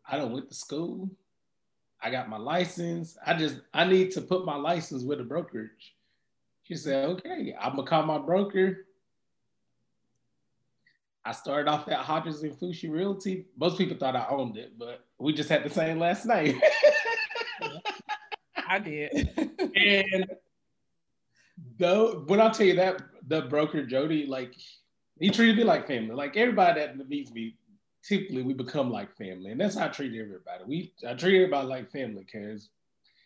I 0.06 0.16
don't 0.16 0.32
went 0.32 0.48
to 0.48 0.54
school. 0.54 1.10
I 2.02 2.10
got 2.10 2.30
my 2.30 2.38
license. 2.38 3.18
I 3.24 3.34
just 3.34 3.60
I 3.74 3.84
need 3.84 4.10
to 4.12 4.22
put 4.22 4.46
my 4.46 4.56
license 4.56 5.02
with 5.02 5.20
a 5.20 5.24
brokerage. 5.24 5.94
She 6.62 6.76
said, 6.76 7.08
Okay, 7.10 7.54
I'm 7.60 7.76
gonna 7.76 7.86
call 7.86 8.04
my 8.04 8.18
broker. 8.18 8.86
I 11.30 11.32
started 11.32 11.70
off 11.70 11.86
at 11.86 11.98
Hodges 11.98 12.42
and 12.42 12.52
Fooshee 12.58 12.90
Realty. 12.90 13.44
Most 13.56 13.78
people 13.78 13.96
thought 13.96 14.16
I 14.16 14.26
owned 14.28 14.56
it, 14.56 14.76
but 14.76 15.04
we 15.20 15.32
just 15.32 15.48
had 15.48 15.62
the 15.62 15.70
same 15.70 16.00
last 16.00 16.26
name. 16.26 16.60
I 18.68 18.80
did. 18.80 19.30
and 19.76 20.26
though 21.78 22.24
when 22.26 22.40
I 22.40 22.50
tell 22.50 22.66
you 22.66 22.74
that 22.74 23.02
the 23.28 23.42
broker 23.42 23.86
Jody, 23.86 24.26
like 24.26 24.56
he 25.20 25.30
treated 25.30 25.56
me 25.56 25.62
like 25.62 25.86
family. 25.86 26.16
Like 26.16 26.36
everybody 26.36 26.80
that 26.80 27.08
meets 27.08 27.30
me, 27.30 27.54
typically 28.02 28.42
we 28.42 28.52
become 28.52 28.90
like 28.90 29.16
family, 29.16 29.52
and 29.52 29.60
that's 29.60 29.78
how 29.78 29.84
I 29.84 29.88
treat 29.88 30.20
everybody. 30.20 30.64
We 30.66 30.92
I 31.08 31.14
treat 31.14 31.36
everybody 31.36 31.68
like 31.68 31.92
family 31.92 32.24
because 32.24 32.70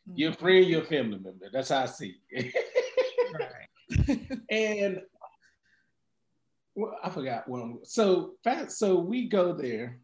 mm-hmm. 0.06 0.18
your 0.18 0.34
friend, 0.34 0.66
your 0.66 0.84
family 0.84 1.20
member. 1.20 1.48
That's 1.50 1.70
how 1.70 1.84
I 1.84 1.86
see. 1.86 2.16
right. 2.36 4.20
and 4.50 5.00
well, 6.74 6.96
I 7.02 7.10
forgot 7.10 7.48
what 7.48 7.62
I'm. 7.62 7.78
So 7.84 8.32
fast. 8.42 8.78
So 8.78 8.98
we 8.98 9.28
go 9.28 9.52
there, 9.52 9.98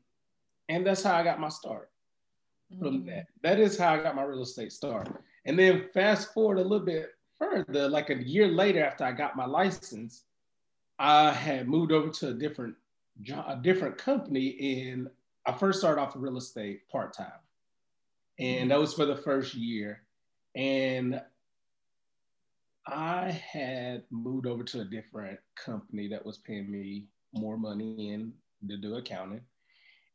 and 0.68 0.86
that's 0.86 1.02
how 1.02 1.16
I 1.16 1.24
got 1.24 1.40
my 1.40 1.48
start. 1.48 1.90
From 2.78 3.04
that, 3.06 3.24
mm. 3.24 3.26
that 3.42 3.58
is 3.58 3.76
how 3.76 3.94
I 3.94 4.02
got 4.02 4.14
my 4.14 4.22
real 4.22 4.42
estate 4.42 4.72
start. 4.72 5.08
And 5.44 5.58
then 5.58 5.88
fast 5.92 6.32
forward 6.32 6.58
a 6.58 6.62
little 6.62 6.86
bit 6.86 7.10
further, 7.36 7.88
like 7.88 8.10
a 8.10 8.22
year 8.22 8.46
later 8.46 8.84
after 8.84 9.02
I 9.02 9.10
got 9.10 9.36
my 9.36 9.46
license, 9.46 10.22
I 10.98 11.32
had 11.32 11.66
moved 11.66 11.90
over 11.90 12.10
to 12.10 12.28
a 12.28 12.34
different 12.34 12.76
a 13.28 13.56
different 13.60 13.98
company, 13.98 14.88
and 14.88 15.10
I 15.44 15.52
first 15.52 15.80
started 15.80 16.00
off 16.00 16.14
in 16.14 16.20
real 16.20 16.36
estate 16.36 16.88
part 16.88 17.12
time, 17.12 17.32
and 18.38 18.66
mm. 18.66 18.68
that 18.68 18.78
was 18.78 18.94
for 18.94 19.06
the 19.06 19.16
first 19.16 19.54
year, 19.54 20.02
and 20.54 21.20
I 22.86 23.30
had 23.30 24.04
moved 24.10 24.46
over 24.46 24.64
to 24.64 24.80
a 24.80 24.84
different 24.84 25.38
company 25.54 26.08
that 26.08 26.24
was 26.24 26.38
paying 26.38 26.70
me 26.70 27.06
more 27.32 27.56
money 27.56 28.10
in 28.10 28.32
to 28.68 28.76
do 28.76 28.96
accounting, 28.96 29.42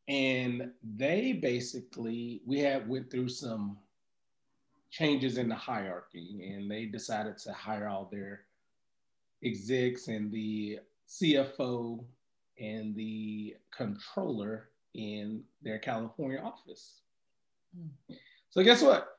and 0.07 0.71
they 0.83 1.33
basically 1.33 2.41
we 2.45 2.59
had 2.59 2.87
went 2.87 3.09
through 3.09 3.29
some 3.29 3.77
changes 4.91 5.37
in 5.37 5.49
the 5.49 5.55
hierarchy, 5.55 6.53
and 6.53 6.69
they 6.69 6.85
decided 6.85 7.37
to 7.39 7.53
hire 7.53 7.87
all 7.87 8.09
their 8.11 8.41
execs 9.43 10.07
and 10.07 10.31
the 10.31 10.79
CFO 11.07 12.03
and 12.59 12.95
the 12.95 13.55
controller 13.75 14.69
in 14.93 15.43
their 15.61 15.79
California 15.79 16.39
office. 16.39 17.01
Mm. 17.77 18.17
So 18.49 18.63
guess 18.63 18.81
what? 18.81 19.14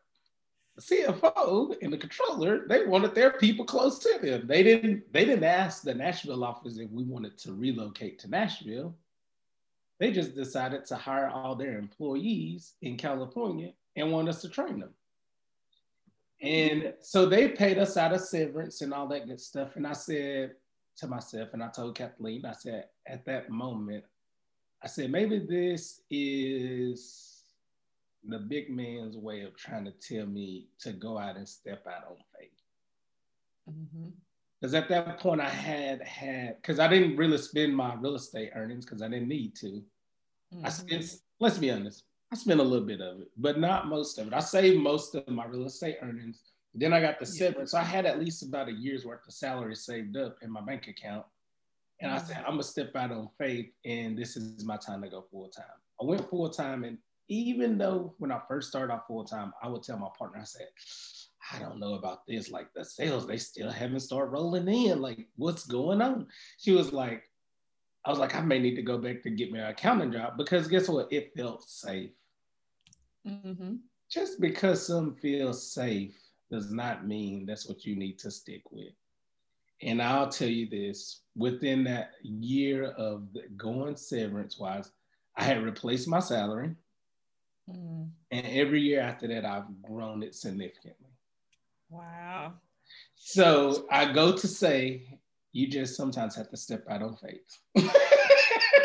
CFO 0.81 1.77
and 1.81 1.93
the 1.93 1.99
controller, 1.99 2.67
they 2.69 2.85
wanted 2.85 3.15
their 3.15 3.33
people 3.33 3.65
close 3.65 3.99
to 4.01 4.19
them. 4.21 4.47
They 4.47 4.63
didn't, 4.63 5.13
they 5.13 5.25
didn't 5.25 5.45
ask 5.45 5.83
the 5.83 5.95
Nashville 5.95 6.45
office 6.45 6.79
if 6.79 6.91
we 6.91 7.05
wanted 7.05 7.39
to 7.39 7.55
relocate 7.55 8.19
to 8.21 8.29
Nashville. 8.29 8.95
They 9.99 10.13
just 10.13 10.35
decided 10.35 10.85
to 10.87 10.97
hire 10.97 11.29
all 11.29 11.55
their 11.55 11.79
employees 11.79 12.75
in 12.83 12.97
California 12.97 13.73
and 13.97 14.13
want 14.13 14.29
us 14.29 14.43
to 14.43 14.49
train 14.49 14.81
them. 14.81 14.91
And 16.43 16.93
so 17.01 17.25
they 17.25 17.49
paid 17.49 17.79
us 17.79 17.97
out 17.97 18.13
of 18.13 18.21
severance 18.21 18.83
and 18.83 18.93
all 18.93 19.09
that 19.09 19.27
good 19.27 19.41
stuff. 19.41 19.77
And 19.77 19.87
I 19.87 19.95
said, 19.95 20.53
to 20.99 21.07
myself 21.07 21.51
and 21.53 21.63
I 21.63 21.69
told 21.69 21.95
Kathleen, 21.95 22.45
I 22.45 22.53
said, 22.53 22.87
at 23.07 23.25
that 23.27 23.51
moment, 23.51 24.05
I 24.83 24.89
said, 24.89 25.11
maybe 25.11 25.39
this 25.39 26.01
is 26.11 27.36
the 28.29 28.39
big 28.39 28.71
man's 28.71 29.17
way 29.17 29.43
of 29.43 29.57
trying 29.57 29.85
to 29.85 29.93
tell 29.93 30.27
me 30.27 30.67
to 30.81 30.93
go 30.93 31.19
out 31.19 31.37
and 31.37 31.49
step 31.49 31.87
out 31.87 32.09
on 32.11 32.17
faith. 32.39 32.51
Because 34.61 34.75
mm-hmm. 34.75 34.83
at 34.83 34.89
that 34.89 35.21
point, 35.21 35.41
I 35.41 35.49
had 35.49 36.03
had, 36.03 36.57
because 36.61 36.79
I 36.79 36.89
didn't 36.89 37.17
really 37.17 37.39
spend 37.39 37.77
my 37.77 37.95
real 37.95 38.15
estate 38.15 38.51
earnings 38.55 38.85
because 38.85 39.03
I 39.03 39.09
didn't 39.09 39.29
need 39.29 39.55
to. 39.57 39.67
Mm-hmm. 39.67 40.67
I 40.67 40.69
spent, 40.71 41.17
let's 41.41 41.59
be 41.59 41.71
honest, 41.71 42.05
I 42.33 42.37
spent 42.37 42.61
a 42.61 42.65
little 42.65 42.87
bit 42.87 43.01
of 43.01 43.21
it, 43.21 43.29
but 43.37 43.59
not 43.59 43.89
most 43.89 44.19
of 44.19 44.27
it. 44.27 44.35
I 44.35 44.41
saved 44.41 44.83
most 44.83 45.15
of 45.15 45.29
my 45.29 45.47
real 45.47 45.67
estate 45.67 45.99
earnings 46.03 46.43
then 46.79 46.93
I 46.93 47.01
got 47.01 47.19
the 47.19 47.27
severance. 47.27 47.71
So 47.71 47.79
I 47.79 47.83
had 47.83 48.05
at 48.05 48.21
least 48.21 48.43
about 48.43 48.69
a 48.69 48.73
year's 48.73 49.07
worth 49.07 49.27
of 49.27 49.33
salary 49.33 49.75
saved 49.75 50.17
up 50.17 50.37
in 50.43 50.51
my 50.51 50.61
bank 50.61 50.89
account. 50.89 51.25
And 52.01 52.13
I 52.13 52.19
said, 52.19 52.39
I'm 52.39 52.53
gonna 52.53 52.63
step 52.63 52.95
out 52.95 53.11
on 53.11 53.31
faith 53.39 53.71
and 53.87 54.17
this 54.17 54.37
is 54.37 54.63
my 54.65 54.77
time 54.77 55.01
to 55.03 55.09
go 55.09 55.25
full 55.31 55.49
time. 55.49 55.65
I 56.01 56.05
went 56.05 56.29
full 56.29 56.51
time. 56.51 56.85
And 56.85 56.99
even 57.29 57.79
though 57.79 58.15
when 58.19 58.33
I 58.33 58.41
first 58.49 58.69
started 58.69 58.93
off 58.93 59.07
full 59.07 59.25
time, 59.25 59.53
I 59.63 59.69
would 59.69 59.83
tell 59.83 59.99
my 59.99 60.09
partner, 60.17 60.41
I 60.41 60.45
said, 60.45 60.69
I 61.53 61.59
don't 61.59 61.81
know 61.81 61.95
about 61.95 62.27
this. 62.27 62.51
Like 62.51 62.73
the 62.75 62.85
sales, 62.85 63.27
they 63.27 63.39
still 63.39 63.71
haven't 63.71 64.01
started 64.01 64.31
rolling 64.31 64.69
in. 64.69 65.01
Like, 65.01 65.27
what's 65.37 65.65
going 65.65 66.03
on? 66.03 66.27
She 66.59 66.73
was 66.73 66.93
like, 66.93 67.25
I 68.05 68.11
was 68.11 68.19
like, 68.19 68.35
I 68.35 68.41
may 68.41 68.59
need 68.59 68.77
to 68.77 68.83
go 68.83 68.99
back 68.99 69.23
to 69.23 69.31
get 69.31 69.53
my 69.53 69.71
accounting 69.71 70.13
job 70.13 70.37
because 70.37 70.69
guess 70.69 70.89
what? 70.89 71.13
It 71.13 71.33
felt 71.37 71.69
safe. 71.69 72.11
Mm-hmm. 73.27 73.77
Just 74.09 74.41
because 74.41 74.87
some 74.87 75.17
feel 75.17 75.53
safe 75.53 76.15
does 76.51 76.71
not 76.71 77.07
mean 77.07 77.45
that's 77.45 77.69
what 77.69 77.85
you 77.85 77.97
need 77.97 78.19
to 78.21 78.31
stick 78.31 78.63
with. 78.71 78.93
And 79.83 80.01
I'll 80.01 80.29
tell 80.29 80.49
you 80.49 80.69
this 80.69 81.23
within 81.37 81.85
that 81.85 82.13
year 82.23 82.93
of 82.93 83.27
going 83.57 83.97
severance 83.97 84.59
wise, 84.59 84.91
I 85.37 85.45
had 85.45 85.63
replaced 85.63 86.09
my 86.09 86.21
salary. 86.21 86.75
Mm. 87.71 88.11
And 88.31 88.47
every 88.47 88.81
year 88.81 89.01
after 89.01 89.27
that, 89.29 89.45
I've 89.45 89.83
grown 89.83 90.23
it 90.23 90.35
significantly. 90.35 91.11
Wow. 91.89 92.55
So 93.17 93.87
I 93.91 94.13
go 94.13 94.37
to 94.37 94.49
say, 94.49 95.19
you 95.53 95.69
just 95.69 95.97
sometimes 95.97 96.35
have 96.37 96.51
to 96.51 96.57
step 96.57 96.85
out 96.89 97.03
on 97.03 97.17
faith. 97.17 97.59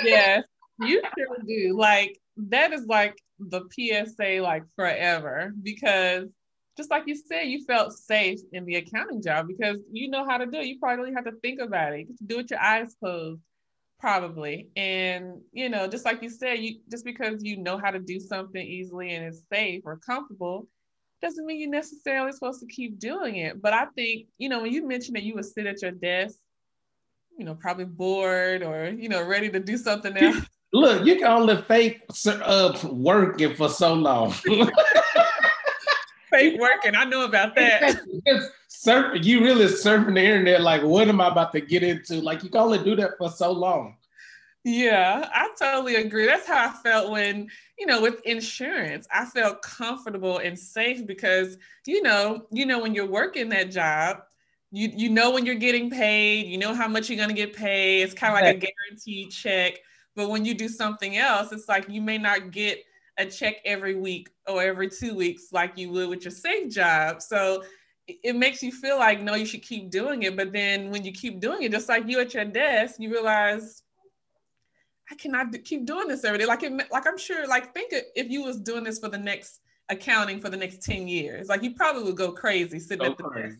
yes, 0.04 0.44
you 0.80 1.02
sure 1.18 1.38
do. 1.46 1.76
Like, 1.78 2.18
that 2.38 2.74
is 2.74 2.86
like 2.86 3.18
the 3.40 3.64
PSA, 3.72 4.42
like 4.42 4.64
forever, 4.76 5.54
because 5.62 6.30
just 6.78 6.90
like 6.90 7.04
you 7.06 7.16
said, 7.16 7.44
you 7.44 7.66
felt 7.66 7.94
safe 7.94 8.40
in 8.54 8.66
the 8.66 8.76
accounting 8.76 9.22
job 9.22 9.48
because 9.48 9.78
you 9.92 10.10
know 10.10 10.26
how 10.26 10.38
to 10.38 10.46
do 10.46 10.60
it. 10.60 10.68
You 10.68 10.80
probably 10.80 11.06
don't 11.06 11.16
have 11.16 11.26
to 11.26 11.40
think 11.42 11.60
about 11.60 11.94
it. 11.94 12.08
You 12.08 12.16
do 12.26 12.36
it 12.36 12.38
with 12.38 12.52
your 12.52 12.62
eyes 12.62 12.96
closed, 13.00 13.42
probably. 14.02 14.70
And 14.76 15.40
you 15.54 15.70
know, 15.70 15.88
just 15.88 16.04
like 16.04 16.22
you 16.22 16.30
said, 16.30 16.60
you 16.60 16.80
just 16.90 17.06
because 17.06 17.44
you 17.44 17.58
know 17.58 17.78
how 17.78 17.92
to 17.92 18.00
do 18.00 18.20
something 18.20 18.62
easily 18.62 19.14
and 19.16 19.26
it's 19.26 19.44
safe 19.50 19.84
or 19.86 19.98
comfortable, 19.98 20.68
doesn't 21.22 21.46
mean 21.46 21.60
you're 21.62 21.70
necessarily 21.70 22.32
supposed 22.32 22.60
to 22.60 22.66
keep 22.66 23.00
doing 23.00 23.38
it. 23.38 23.62
But 23.62 23.74
I 23.74 23.86
think, 23.96 24.26
you 24.38 24.50
know, 24.50 24.62
when 24.62 24.74
you 24.74 24.86
mentioned 24.86 25.16
that 25.16 25.24
you 25.24 25.36
would 25.36 25.46
sit 25.46 25.68
at 25.68 25.82
your 25.82 25.92
desk, 25.92 26.38
you 27.38 27.46
know, 27.46 27.56
probably 27.56 27.86
bored 27.86 28.64
or, 28.64 28.90
you 28.90 29.08
know, 29.08 29.24
ready 29.26 29.50
to 29.50 29.60
do 29.60 29.78
something 29.78 30.18
else. 30.18 30.44
Look, 30.74 31.06
you 31.06 31.16
can 31.18 31.26
only 31.26 31.62
fake 31.64 32.02
uh, 32.26 32.78
working 32.92 33.56
for 33.56 33.70
so 33.70 33.94
long. 33.94 34.32
fake 36.32 36.60
working. 36.60 36.96
I 36.96 37.04
know 37.04 37.26
about 37.26 37.56
that. 37.56 38.00
Surfing, 38.86 39.24
you 39.24 39.44
really 39.44 39.66
surfing 39.66 40.16
the 40.16 40.22
internet. 40.22 40.62
Like, 40.62 40.84
what 40.84 41.08
am 41.08 41.22
I 41.22 41.28
about 41.28 41.52
to 41.54 41.62
get 41.62 41.84
into? 41.84 42.16
Like, 42.22 42.44
you 42.44 42.50
can 42.50 42.62
only 42.62 42.84
do 42.84 42.96
that 42.96 43.18
for 43.18 43.30
so 43.30 43.52
long. 43.52 43.96
Yeah, 44.64 45.28
I 45.34 45.50
totally 45.58 45.96
agree. 45.96 46.28
That's 46.28 46.48
how 46.48 46.70
I 46.70 46.72
felt 46.84 47.12
when, 47.12 47.50
you 47.80 47.88
know, 47.88 48.02
with 48.02 48.22
insurance, 48.26 49.08
I 49.12 49.26
felt 49.26 49.64
comfortable 49.64 50.38
and 50.38 50.58
safe 50.58 51.06
because, 51.08 51.58
you 51.88 52.04
know, 52.04 52.46
you 52.52 52.68
know, 52.68 52.80
when 52.80 52.94
you're 52.94 53.08
working 53.08 53.50
that 53.50 53.72
job, 53.72 54.18
you 54.72 54.90
you 54.96 55.10
know 55.10 55.32
when 55.32 55.46
you're 55.46 55.56
getting 55.56 55.90
paid, 55.90 56.48
you 56.48 56.58
know 56.58 56.74
how 56.74 56.88
much 56.88 57.10
you're 57.10 57.20
gonna 57.20 57.34
get 57.34 57.54
paid. 57.56 58.04
It's 58.04 58.14
kind 58.14 58.34
of 58.34 58.42
like 58.42 58.56
a 58.56 58.60
guaranteed 58.60 59.32
check. 59.32 59.80
But 60.16 60.30
when 60.30 60.46
you 60.46 60.54
do 60.54 60.70
something 60.70 61.18
else, 61.18 61.52
it's 61.52 61.68
like 61.68 61.90
you 61.90 62.02
may 62.02 62.18
not 62.18 62.52
get 62.52 62.84
a 63.18 63.26
check 63.26 63.56
every 63.66 63.96
week 63.96 64.30
or 64.48 64.62
every 64.62 64.90
two 64.90 65.16
weeks 65.16 65.52
like 65.52 65.78
you 65.78 65.92
would 65.92 66.10
with 66.10 66.24
your 66.24 66.32
safe 66.32 66.72
job. 66.72 67.22
So 67.22 67.64
it 68.08 68.36
makes 68.36 68.62
you 68.62 68.72
feel 68.72 68.98
like 68.98 69.22
no, 69.22 69.36
you 69.36 69.46
should 69.46 69.62
keep 69.62 69.90
doing 69.90 70.24
it. 70.24 70.36
But 70.36 70.52
then 70.52 70.90
when 70.92 71.04
you 71.04 71.12
keep 71.12 71.40
doing 71.40 71.64
it, 71.64 71.72
just 71.72 71.90
like 71.90 72.08
you 72.08 72.20
at 72.20 72.34
your 72.34 72.46
desk, 72.46 72.96
you 73.00 73.12
realize 73.12 73.84
I 75.12 75.16
cannot 75.16 75.54
keep 75.64 75.86
doing 75.86 76.08
this 76.08 76.24
every 76.24 76.40
day. 76.40 76.46
Like 76.46 76.64
it, 76.64 76.74
like 76.92 77.08
I'm 77.08 77.18
sure, 77.18 77.48
like 77.48 77.74
think 77.74 77.94
if 78.16 78.30
you 78.30 78.44
was 78.44 78.60
doing 78.60 78.84
this 78.84 79.00
for 79.00 79.10
the 79.10 79.18
next 79.18 79.62
accounting 79.90 80.40
for 80.40 80.50
the 80.50 80.58
next 80.58 80.84
10 80.84 81.08
years, 81.08 81.48
like 81.48 81.64
you 81.64 81.74
probably 81.76 82.04
would 82.04 82.18
go 82.18 82.32
crazy 82.32 82.80
sitting 82.80 83.06
go 83.06 83.12
at 83.12 83.18
the 83.18 83.24
crazy. 83.24 83.58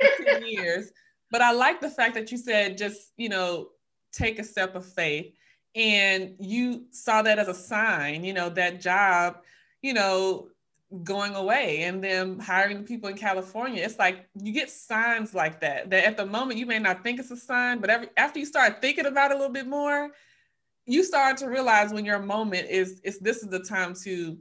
desk 0.00 0.22
10 0.26 0.42
years. 0.46 0.90
But 1.30 1.42
I 1.42 1.52
like 1.52 1.80
the 1.80 1.90
fact 1.90 2.14
that 2.14 2.30
you 2.30 2.38
said 2.38 2.78
just, 2.78 3.12
you 3.16 3.28
know, 3.28 3.68
take 4.12 4.38
a 4.38 4.44
step 4.44 4.74
of 4.76 4.86
faith 4.86 5.34
and 5.74 6.36
you 6.38 6.84
saw 6.90 7.22
that 7.22 7.38
as 7.38 7.48
a 7.48 7.54
sign 7.54 8.24
you 8.24 8.32
know 8.32 8.48
that 8.48 8.80
job 8.80 9.38
you 9.82 9.92
know 9.92 10.48
going 11.02 11.34
away 11.34 11.82
and 11.82 12.04
then 12.04 12.38
hiring 12.38 12.84
people 12.84 13.08
in 13.08 13.16
california 13.16 13.82
it's 13.82 13.98
like 13.98 14.28
you 14.40 14.52
get 14.52 14.70
signs 14.70 15.34
like 15.34 15.60
that 15.60 15.90
that 15.90 16.04
at 16.04 16.16
the 16.16 16.24
moment 16.24 16.58
you 16.58 16.66
may 16.66 16.78
not 16.78 17.02
think 17.02 17.18
it's 17.18 17.30
a 17.30 17.36
sign 17.36 17.80
but 17.80 17.90
every, 17.90 18.08
after 18.16 18.38
you 18.38 18.46
start 18.46 18.80
thinking 18.80 19.06
about 19.06 19.30
it 19.30 19.34
a 19.34 19.38
little 19.38 19.52
bit 19.52 19.66
more 19.66 20.10
you 20.86 21.02
start 21.02 21.36
to 21.36 21.48
realize 21.48 21.92
when 21.92 22.04
your 22.04 22.20
moment 22.20 22.68
is 22.68 23.00
is 23.02 23.18
this 23.18 23.38
is 23.38 23.48
the 23.48 23.60
time 23.60 23.94
to 23.94 24.38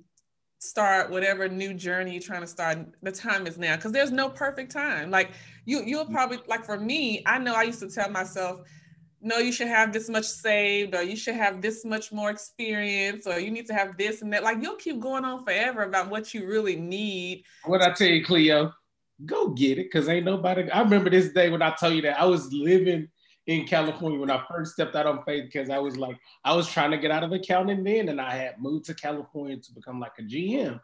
start 0.59 1.09
whatever 1.09 1.49
new 1.49 1.73
journey 1.73 2.11
you're 2.11 2.21
trying 2.21 2.41
to 2.41 2.47
start 2.47 2.77
the 3.01 3.11
time 3.11 3.47
is 3.47 3.57
now 3.57 3.75
because 3.75 3.91
there's 3.91 4.11
no 4.11 4.29
perfect 4.29 4.71
time. 4.71 5.11
Like 5.11 5.31
you 5.65 5.83
you'll 5.85 6.05
probably 6.05 6.39
like 6.47 6.65
for 6.65 6.79
me 6.79 7.21
i 7.25 7.37
know 7.37 7.53
i 7.53 7.63
used 7.63 7.79
to 7.79 7.89
tell 7.89 8.09
myself 8.09 8.61
no, 9.23 9.37
you 9.37 9.53
should 9.53 9.69
have 9.69 9.93
this 9.93 10.09
much 10.09 10.25
saved, 10.25 10.93
or 10.93 11.01
you 11.01 11.15
should 11.15 11.35
have 11.35 11.61
this 11.61 11.85
much 11.85 12.11
more 12.11 12.29
experience, 12.29 13.25
or 13.25 13.39
you 13.39 13.51
need 13.51 13.65
to 13.67 13.73
have 13.73 13.97
this 13.97 14.21
and 14.21 14.33
that. 14.33 14.43
Like 14.43 14.61
you'll 14.61 14.75
keep 14.75 14.99
going 14.99 15.23
on 15.23 15.45
forever 15.45 15.83
about 15.83 16.09
what 16.09 16.33
you 16.33 16.45
really 16.45 16.75
need. 16.75 17.45
What 17.63 17.81
I 17.81 17.93
tell 17.93 18.09
you, 18.09 18.23
Cleo, 18.23 18.73
go 19.25 19.49
get 19.49 19.79
it, 19.79 19.91
cause 19.91 20.09
ain't 20.09 20.25
nobody. 20.25 20.69
I 20.69 20.81
remember 20.81 21.09
this 21.09 21.31
day 21.31 21.49
when 21.49 21.61
I 21.61 21.71
told 21.71 21.93
you 21.93 22.01
that 22.01 22.19
I 22.19 22.25
was 22.25 22.51
living 22.51 23.07
in 23.47 23.65
California 23.65 24.19
when 24.19 24.31
I 24.31 24.43
first 24.49 24.73
stepped 24.73 24.95
out 24.95 25.05
on 25.05 25.23
faith 25.23 25.45
because 25.51 25.69
I 25.69 25.79
was 25.79 25.97
like, 25.97 26.17
I 26.45 26.53
was 26.53 26.67
trying 26.67 26.91
to 26.91 26.97
get 26.97 27.11
out 27.11 27.23
of 27.23 27.31
accounting 27.31 27.83
then, 27.83 28.09
and 28.09 28.19
I 28.19 28.35
had 28.35 28.61
moved 28.61 28.85
to 28.85 28.93
California 28.93 29.57
to 29.57 29.73
become 29.73 29.99
like 29.99 30.13
a 30.19 30.23
GM. 30.23 30.79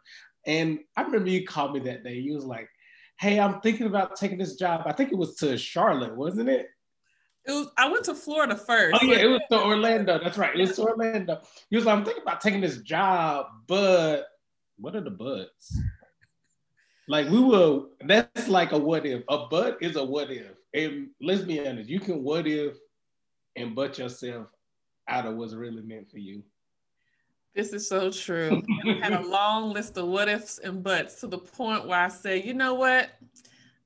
And 0.46 0.78
I 0.96 1.02
remember 1.02 1.28
you 1.28 1.46
called 1.46 1.74
me 1.74 1.80
that 1.80 2.04
day. 2.04 2.14
You 2.14 2.34
was 2.34 2.44
like, 2.44 2.70
"Hey, 3.18 3.38
I'm 3.38 3.60
thinking 3.60 3.86
about 3.86 4.16
taking 4.16 4.38
this 4.38 4.56
job. 4.56 4.82
I 4.86 4.92
think 4.92 5.12
it 5.12 5.18
was 5.18 5.36
to 5.36 5.58
Charlotte, 5.58 6.16
wasn't 6.16 6.48
it?" 6.48 6.68
It 7.50 7.54
was, 7.54 7.68
I 7.76 7.90
went 7.90 8.04
to 8.04 8.14
Florida 8.14 8.54
first. 8.54 8.98
Oh 9.02 9.04
yeah, 9.04 9.18
it 9.18 9.26
was 9.26 9.40
to 9.50 9.60
Orlando. 9.60 10.20
That's 10.22 10.38
right. 10.38 10.54
It 10.54 10.60
was 10.60 10.76
to 10.76 10.82
Orlando. 10.82 11.40
He 11.68 11.76
was 11.76 11.84
like, 11.84 11.98
I'm 11.98 12.04
thinking 12.04 12.22
about 12.22 12.40
taking 12.40 12.60
this 12.60 12.78
job, 12.78 13.46
but 13.66 14.28
what 14.78 14.94
are 14.94 15.00
the 15.00 15.10
buts? 15.10 15.76
Like 17.08 17.28
we 17.28 17.40
will. 17.40 17.88
That's 18.06 18.46
like 18.46 18.70
a 18.70 18.78
what 18.78 19.04
if. 19.04 19.24
A 19.28 19.46
but 19.50 19.78
is 19.80 19.96
a 19.96 20.04
what 20.04 20.30
if. 20.30 20.52
And 20.74 21.08
let's 21.20 21.42
be 21.42 21.66
honest, 21.66 21.90
you 21.90 21.98
can 21.98 22.22
what 22.22 22.46
if 22.46 22.76
and 23.56 23.74
butt 23.74 23.98
yourself 23.98 24.46
out 25.08 25.26
of 25.26 25.34
what's 25.34 25.54
really 25.54 25.82
meant 25.82 26.08
for 26.08 26.18
you. 26.18 26.44
This 27.52 27.72
is 27.72 27.88
so 27.88 28.12
true. 28.12 28.62
I 28.86 28.92
had 29.02 29.12
a 29.12 29.22
long 29.28 29.72
list 29.72 29.96
of 29.98 30.06
what 30.06 30.28
ifs 30.28 30.58
and 30.58 30.84
buts 30.84 31.18
to 31.20 31.26
the 31.26 31.38
point 31.38 31.88
where 31.88 31.98
I 31.98 32.08
say, 32.08 32.40
you 32.40 32.54
know 32.54 32.74
what? 32.74 33.10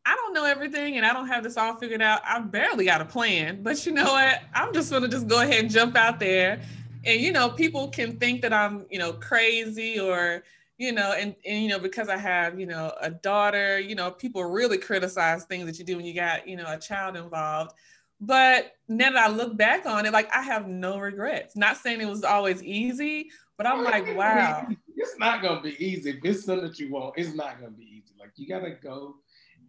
I 0.06 0.14
don't 0.16 0.34
know 0.34 0.44
everything 0.44 0.96
and 0.96 1.06
I 1.06 1.12
don't 1.12 1.28
have 1.28 1.42
this 1.42 1.56
all 1.56 1.76
figured 1.76 2.02
out. 2.02 2.20
I 2.26 2.38
barely 2.40 2.84
got 2.84 3.00
a 3.00 3.04
plan, 3.04 3.62
but 3.62 3.86
you 3.86 3.92
know 3.92 4.04
what? 4.04 4.42
I'm 4.54 4.72
just 4.74 4.90
gonna 4.90 5.08
just 5.08 5.26
go 5.26 5.40
ahead 5.40 5.60
and 5.60 5.70
jump 5.70 5.96
out 5.96 6.20
there. 6.20 6.60
And 7.04 7.20
you 7.20 7.32
know, 7.32 7.48
people 7.48 7.88
can 7.88 8.18
think 8.18 8.42
that 8.42 8.52
I'm, 8.52 8.86
you 8.90 8.98
know, 8.98 9.14
crazy 9.14 9.98
or, 9.98 10.44
you 10.76 10.92
know, 10.92 11.12
and, 11.12 11.34
and 11.46 11.62
you 11.62 11.68
know, 11.68 11.78
because 11.78 12.08
I 12.08 12.18
have, 12.18 12.60
you 12.60 12.66
know, 12.66 12.92
a 13.00 13.10
daughter, 13.10 13.78
you 13.78 13.94
know, 13.94 14.10
people 14.10 14.44
really 14.44 14.76
criticize 14.76 15.44
things 15.44 15.66
that 15.66 15.78
you 15.78 15.84
do 15.84 15.96
when 15.96 16.04
you 16.04 16.14
got, 16.14 16.46
you 16.46 16.56
know, 16.56 16.66
a 16.66 16.78
child 16.78 17.16
involved. 17.16 17.72
But 18.20 18.72
now 18.88 19.10
that 19.10 19.18
I 19.18 19.28
look 19.30 19.56
back 19.56 19.86
on 19.86 20.04
it, 20.04 20.12
like 20.12 20.34
I 20.34 20.42
have 20.42 20.68
no 20.68 20.98
regrets. 20.98 21.56
Not 21.56 21.78
saying 21.78 22.00
it 22.00 22.08
was 22.08 22.24
always 22.24 22.62
easy, 22.62 23.30
but 23.56 23.66
I'm 23.66 23.82
like, 23.84 24.14
wow. 24.16 24.66
It's 24.96 25.18
not 25.18 25.42
gonna 25.42 25.60
be 25.60 25.82
easy. 25.84 26.10
If 26.10 26.24
it's 26.24 26.44
something 26.44 26.66
that 26.66 26.78
you 26.78 26.90
want, 26.90 27.14
it's 27.16 27.34
not 27.34 27.58
gonna 27.58 27.72
be 27.72 27.84
easy. 27.84 28.14
Like 28.18 28.32
you 28.36 28.46
gotta 28.46 28.70
go 28.70 29.16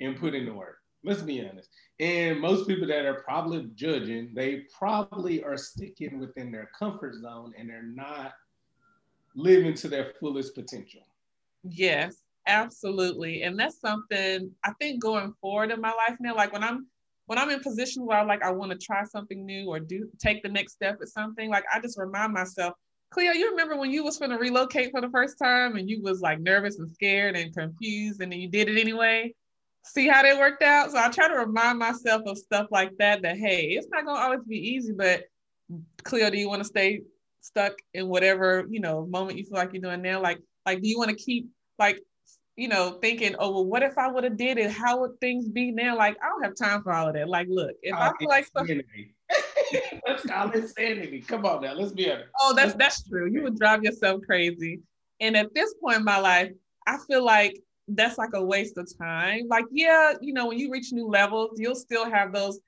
and 0.01 0.19
put 0.19 0.35
in 0.35 0.45
the 0.45 0.53
work. 0.53 0.77
Let's 1.03 1.21
be 1.21 1.47
honest. 1.47 1.69
And 1.99 2.39
most 2.39 2.67
people 2.67 2.87
that 2.87 3.05
are 3.05 3.21
probably 3.21 3.69
judging, 3.75 4.31
they 4.33 4.63
probably 4.77 5.43
are 5.43 5.57
sticking 5.57 6.19
within 6.19 6.51
their 6.51 6.69
comfort 6.77 7.15
zone 7.15 7.53
and 7.57 7.69
they're 7.69 7.83
not 7.83 8.33
living 9.35 9.75
to 9.75 9.87
their 9.87 10.13
fullest 10.19 10.55
potential. 10.55 11.01
Yes, 11.63 12.15
absolutely. 12.47 13.43
And 13.43 13.59
that's 13.59 13.79
something 13.79 14.51
I 14.63 14.71
think 14.79 15.01
going 15.01 15.33
forward 15.41 15.71
in 15.71 15.81
my 15.81 15.91
life 15.91 16.17
now, 16.19 16.35
like 16.35 16.53
when 16.53 16.63
I'm 16.63 16.87
when 17.27 17.39
I'm 17.39 17.49
in 17.49 17.59
position 17.59 18.05
where 18.05 18.19
I 18.19 18.23
like 18.23 18.43
I 18.43 18.51
want 18.51 18.71
to 18.71 18.77
try 18.77 19.03
something 19.03 19.45
new 19.45 19.67
or 19.67 19.79
do 19.79 20.09
take 20.19 20.43
the 20.43 20.49
next 20.49 20.73
step 20.73 20.99
at 21.01 21.07
something, 21.07 21.49
like 21.49 21.65
I 21.73 21.79
just 21.79 21.97
remind 21.99 22.33
myself, 22.33 22.73
Cleo, 23.11 23.31
you 23.31 23.51
remember 23.51 23.77
when 23.77 23.91
you 23.91 24.03
was 24.03 24.17
going 24.17 24.31
to 24.31 24.37
relocate 24.37 24.91
for 24.91 25.01
the 25.01 25.09
first 25.09 25.37
time 25.39 25.75
and 25.75 25.89
you 25.89 26.01
was 26.01 26.21
like 26.21 26.39
nervous 26.39 26.77
and 26.79 26.91
scared 26.91 27.35
and 27.35 27.55
confused 27.55 28.21
and 28.21 28.31
then 28.31 28.39
you 28.39 28.49
did 28.49 28.69
it 28.69 28.79
anyway? 28.79 29.33
See 29.85 30.07
how 30.07 30.23
that 30.23 30.37
worked 30.37 30.63
out? 30.63 30.91
So 30.91 30.97
I 30.97 31.09
try 31.09 31.27
to 31.27 31.35
remind 31.35 31.79
myself 31.79 32.23
of 32.25 32.37
stuff 32.37 32.67
like 32.71 32.91
that, 32.97 33.21
that 33.21 33.37
hey, 33.37 33.69
it's 33.69 33.87
not 33.89 34.05
gonna 34.05 34.19
always 34.19 34.43
be 34.47 34.57
easy, 34.57 34.93
but 34.93 35.23
Cleo, 36.03 36.29
do 36.29 36.37
you 36.37 36.49
want 36.49 36.61
to 36.61 36.67
stay 36.67 37.01
stuck 37.41 37.73
in 37.93 38.07
whatever, 38.07 38.65
you 38.69 38.79
know, 38.79 39.05
moment 39.05 39.37
you 39.37 39.43
feel 39.43 39.57
like 39.57 39.73
you're 39.73 39.81
doing 39.81 40.01
now? 40.01 40.21
Like, 40.21 40.39
like 40.65 40.81
do 40.81 40.87
you 40.87 40.97
want 40.97 41.11
to 41.11 41.15
keep 41.15 41.47
like 41.77 41.99
you 42.57 42.69
know, 42.69 42.97
thinking, 43.01 43.35
oh, 43.37 43.51
well, 43.51 43.65
what 43.65 43.83
if 43.83 43.97
I 43.97 44.09
would 44.09 44.23
have 44.23 44.37
did 44.37 44.57
it? 44.57 44.71
How 44.71 45.01
would 45.01 45.19
things 45.19 45.49
be 45.49 45.71
now? 45.71 45.97
Like, 45.97 46.15
I 46.23 46.29
don't 46.29 46.43
have 46.43 46.55
time 46.55 46.81
for 46.83 46.93
all 46.93 47.09
of 47.09 47.13
that. 47.15 47.27
Like, 47.27 47.47
look, 47.49 47.71
if 47.81 47.93
I 47.93 48.13
feel 48.17 48.29
like 48.29 48.45
stuff, 48.45 48.67
Let's 50.07 50.25
call 50.25 50.51
insanity. 50.51 51.21
Come 51.21 51.45
on 51.45 51.63
now, 51.63 51.73
let's 51.73 51.91
be 51.91 52.11
honest. 52.11 52.29
Oh, 52.39 52.53
that's 52.55 52.75
that's 52.75 53.07
true. 53.07 53.29
You 53.29 53.41
would 53.43 53.57
drive 53.57 53.83
yourself 53.83 54.21
crazy. 54.25 54.81
And 55.19 55.35
at 55.35 55.53
this 55.53 55.73
point 55.81 55.97
in 55.97 56.03
my 56.03 56.19
life, 56.19 56.51
I 56.87 56.97
feel 57.07 57.25
like 57.25 57.57
that's 57.87 58.17
like 58.17 58.31
a 58.33 58.43
waste 58.43 58.77
of 58.77 58.89
time. 58.97 59.47
Like, 59.47 59.65
yeah, 59.71 60.13
you 60.21 60.33
know, 60.33 60.47
when 60.47 60.57
you 60.57 60.71
reach 60.71 60.91
new 60.91 61.07
levels, 61.07 61.51
you'll 61.57 61.75
still 61.75 62.09
have 62.09 62.33
those 62.33 62.59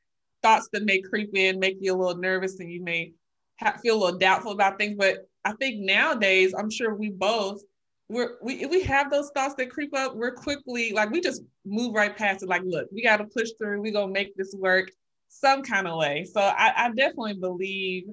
thoughts 0.43 0.69
that 0.73 0.85
may 0.85 1.01
creep 1.01 1.31
in, 1.35 1.59
make 1.59 1.77
you 1.79 1.93
a 1.93 1.97
little 1.97 2.21
nervous, 2.21 2.59
and 2.59 2.71
you 2.71 2.83
may 2.83 3.13
have, 3.57 3.79
feel 3.81 3.97
a 3.97 4.01
little 4.03 4.19
doubtful 4.19 4.51
about 4.51 4.77
things. 4.77 4.95
But 4.97 5.27
I 5.43 5.53
think 5.53 5.79
nowadays, 5.79 6.53
I'm 6.57 6.69
sure 6.69 6.93
we 6.95 7.09
both 7.09 7.61
we're 8.09 8.37
we 8.41 8.65
we 8.65 8.83
have 8.83 9.11
those 9.11 9.29
thoughts 9.35 9.55
that 9.55 9.69
creep 9.69 9.95
up. 9.95 10.15
We're 10.15 10.31
quickly 10.31 10.93
like 10.93 11.09
we 11.09 11.19
just 11.19 11.41
move 11.65 11.93
right 11.93 12.15
past 12.15 12.43
it. 12.43 12.49
Like, 12.49 12.61
look, 12.65 12.87
we 12.91 13.03
got 13.03 13.17
to 13.17 13.25
push 13.25 13.49
through. 13.57 13.81
We 13.81 13.91
gonna 13.91 14.11
make 14.11 14.35
this 14.35 14.55
work 14.57 14.89
some 15.29 15.61
kind 15.61 15.87
of 15.87 15.97
way. 15.97 16.25
So 16.25 16.39
I, 16.39 16.73
I 16.85 16.87
definitely 16.89 17.33
believe 17.33 18.05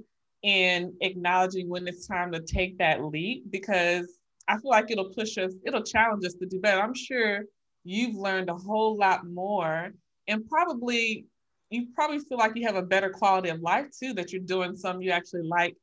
in 0.43 0.93
acknowledging 1.01 1.69
when 1.69 1.87
it's 1.87 2.07
time 2.07 2.33
to 2.33 2.41
take 2.41 2.79
that 2.79 3.05
leap 3.05 3.45
because 3.51 4.19
I 4.49 4.59
feel 4.59 4.71
like 4.71 4.91
it'll 4.91 5.11
push 5.11 5.39
us, 5.39 5.53
it'll 5.65 5.83
challenge 5.83 6.25
us 6.25 6.35
to 6.35 6.47
do 6.47 6.61
better. 6.61 6.81
I'm 6.81 6.95
sure 6.95 7.45
you've 7.85 8.15
learned 8.15 8.51
a 8.51 8.55
whole 8.55 8.97
lot 8.97 9.27
more 9.27 9.93
and 10.29 10.49
probably 10.49 11.27
you 11.71 11.87
probably 11.95 12.19
feel 12.21 12.39
like 12.39 12.53
you 12.55 12.67
have 12.67 12.77
a 12.77 12.83
better 12.83 13.11
quality 13.11 13.49
of 13.49 13.61
life 13.61 13.87
too 13.99 14.15
that 14.15 14.33
you're 14.33 14.43
doing 14.43 14.77
something 14.77 15.03
you 15.03 15.11
actually 15.11 15.43
like 15.43 15.77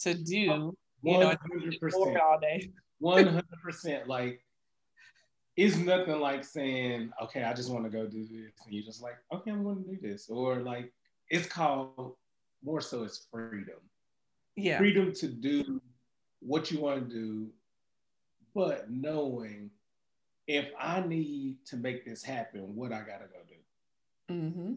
to 0.00 0.14
do. 0.14 0.48
100%. 0.48 0.72
You 1.02 1.18
know, 1.18 2.20
all 2.20 2.38
day. 2.40 2.70
100%. 3.02 4.06
Like 4.06 4.40
it's 5.56 5.76
nothing 5.76 6.20
like 6.20 6.44
saying, 6.44 7.10
okay, 7.22 7.42
I 7.44 7.54
just 7.54 7.70
want 7.70 7.84
to 7.84 7.90
go 7.90 8.06
do 8.06 8.22
this. 8.24 8.52
And 8.64 8.74
you're 8.74 8.84
just 8.84 9.02
like, 9.02 9.16
okay, 9.32 9.50
I'm 9.50 9.64
going 9.64 9.82
to 9.84 9.90
do 9.90 9.98
this. 10.00 10.28
Or 10.28 10.56
like, 10.56 10.92
it's 11.30 11.46
called 11.46 12.16
more 12.62 12.80
so 12.80 13.04
it's 13.04 13.26
freedom. 13.30 13.80
Yeah. 14.54 14.78
Freedom 14.78 15.12
to 15.14 15.28
do 15.28 15.80
what 16.40 16.70
you 16.70 16.80
want 16.80 17.08
to 17.08 17.14
do, 17.14 17.48
but 18.56 18.90
knowing 18.90 19.70
if 20.46 20.70
I 20.80 21.00
need 21.00 21.58
to 21.66 21.76
make 21.76 22.06
this 22.06 22.22
happen, 22.22 22.74
what 22.74 22.90
I 22.90 23.00
got 23.00 23.20
to 23.20 23.26
go 23.26 23.38
do. 23.46 24.34
Mm-hmm. 24.34 24.72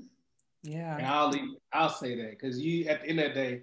Yeah. 0.64 0.98
And 0.98 1.08
I'll, 1.08 1.34
I'll 1.72 1.90
say 1.90 2.16
that 2.18 2.32
because 2.32 2.60
you, 2.60 2.90
at 2.90 3.02
the 3.02 3.10
end 3.10 3.20
of 3.22 3.34
the 3.34 3.40
day, 3.40 3.62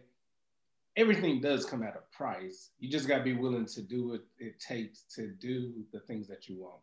everything 0.97 1.43
does 1.43 1.67
come 1.67 1.83
at 1.83 1.95
a 1.97 2.17
price. 2.17 2.71
You 2.79 2.91
just 2.91 3.07
got 3.07 3.19
to 3.19 3.25
be 3.25 3.35
willing 3.35 3.67
to 3.67 3.83
do 3.83 4.09
what 4.09 4.25
it 4.39 4.59
takes 4.59 5.03
to 5.17 5.29
do 5.29 5.85
the 5.93 6.01
things 6.01 6.27
that 6.29 6.49
you 6.49 6.57
want. 6.63 6.81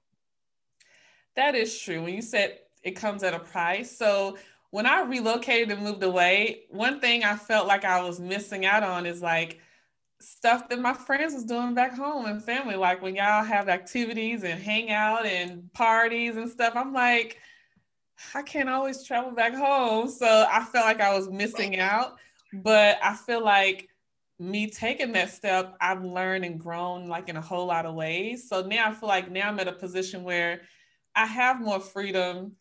That 1.36 1.56
is 1.56 1.76
true. 1.76 2.04
When 2.04 2.14
you 2.14 2.22
said 2.22 2.60
it 2.84 2.92
comes 2.92 3.24
at 3.24 3.34
a 3.34 3.40
price. 3.40 3.98
So 3.98 4.38
when 4.70 4.86
I 4.86 5.02
relocated 5.02 5.72
and 5.72 5.82
moved 5.82 6.04
away, 6.04 6.66
one 6.70 7.00
thing 7.00 7.24
I 7.24 7.36
felt 7.36 7.66
like 7.66 7.84
I 7.84 8.04
was 8.04 8.20
missing 8.20 8.64
out 8.64 8.84
on 8.84 9.08
is 9.08 9.24
like 9.24 9.60
stuff 10.24 10.69
that 10.69 10.80
my 10.80 10.93
friends 10.93 11.34
was 11.34 11.43
doing 11.43 11.74
back 11.74 11.95
home 11.95 12.26
and 12.26 12.43
family. 12.43 12.76
Like 12.76 13.01
when 13.01 13.15
y'all 13.15 13.43
have 13.43 13.69
activities 13.69 14.43
and 14.43 14.61
hang 14.61 14.91
out 14.91 15.26
and 15.26 15.71
parties 15.74 16.36
and 16.38 16.49
stuff, 16.49 16.74
I'm 16.76 16.93
like, 16.93 17.39
I 18.34 18.41
can't 18.41 18.69
always 18.69 19.03
travel 19.03 19.32
back 19.32 19.53
home. 19.53 20.09
So 20.09 20.47
I 20.49 20.63
felt 20.63 20.86
like 20.86 21.01
I 21.01 21.15
was 21.17 21.30
missing 21.30 21.80
out. 21.80 22.17
But 22.53 22.99
I 23.03 23.15
feel 23.15 23.43
like 23.43 23.89
me 24.39 24.69
taking 24.69 25.11
that 25.13 25.32
step, 25.32 25.76
I've 25.82 26.03
learned 26.03 26.45
and 26.45 26.59
grown 26.59 27.07
like 27.07 27.30
in 27.30 27.38
a 27.38 27.41
whole 27.41 27.65
lot 27.65 27.86
of 27.86 27.95
ways. 27.95 28.47
So 28.47 28.61
now 28.61 28.89
I 28.89 28.93
feel 28.93 29.09
like 29.09 29.32
now 29.32 29.47
I'm 29.47 29.59
at 29.59 29.67
a 29.67 29.74
position 29.74 30.24
where 30.24 30.61
I 31.15 31.26
have 31.26 31.61
more 31.61 31.80
freedom 31.80 32.55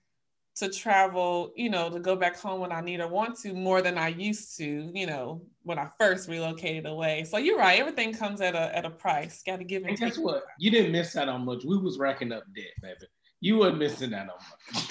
to 0.54 0.68
travel, 0.68 1.52
you 1.56 1.70
know, 1.70 1.88
to 1.88 1.98
go 1.98 2.14
back 2.14 2.38
home 2.38 2.60
when 2.60 2.72
I 2.72 2.80
need 2.80 3.00
or 3.00 3.08
want 3.08 3.38
to 3.40 3.54
more 3.54 3.80
than 3.80 3.96
I 3.96 4.08
used 4.08 4.56
to, 4.58 4.90
you 4.94 5.06
know, 5.06 5.42
when 5.62 5.78
I 5.78 5.88
first 5.98 6.28
relocated 6.28 6.86
away. 6.86 7.24
So 7.24 7.38
you're 7.38 7.58
right, 7.58 7.80
everything 7.80 8.12
comes 8.12 8.40
at 8.40 8.54
a 8.54 8.76
at 8.76 8.84
a 8.84 8.90
price. 8.90 9.42
Got 9.42 9.58
to 9.58 9.64
give 9.64 9.82
and, 9.82 9.90
and 9.90 9.98
guess 9.98 10.18
what? 10.18 10.44
You 10.58 10.70
didn't 10.70 10.92
miss 10.92 11.16
out 11.16 11.28
on 11.28 11.44
much. 11.44 11.64
We 11.64 11.78
was 11.78 11.98
racking 11.98 12.32
up 12.32 12.44
debt, 12.54 12.66
baby. 12.82 13.06
You 13.40 13.58
weren't 13.58 13.78
missing 13.78 14.12
out 14.12 14.28
on 14.28 14.36
much. 14.74 14.88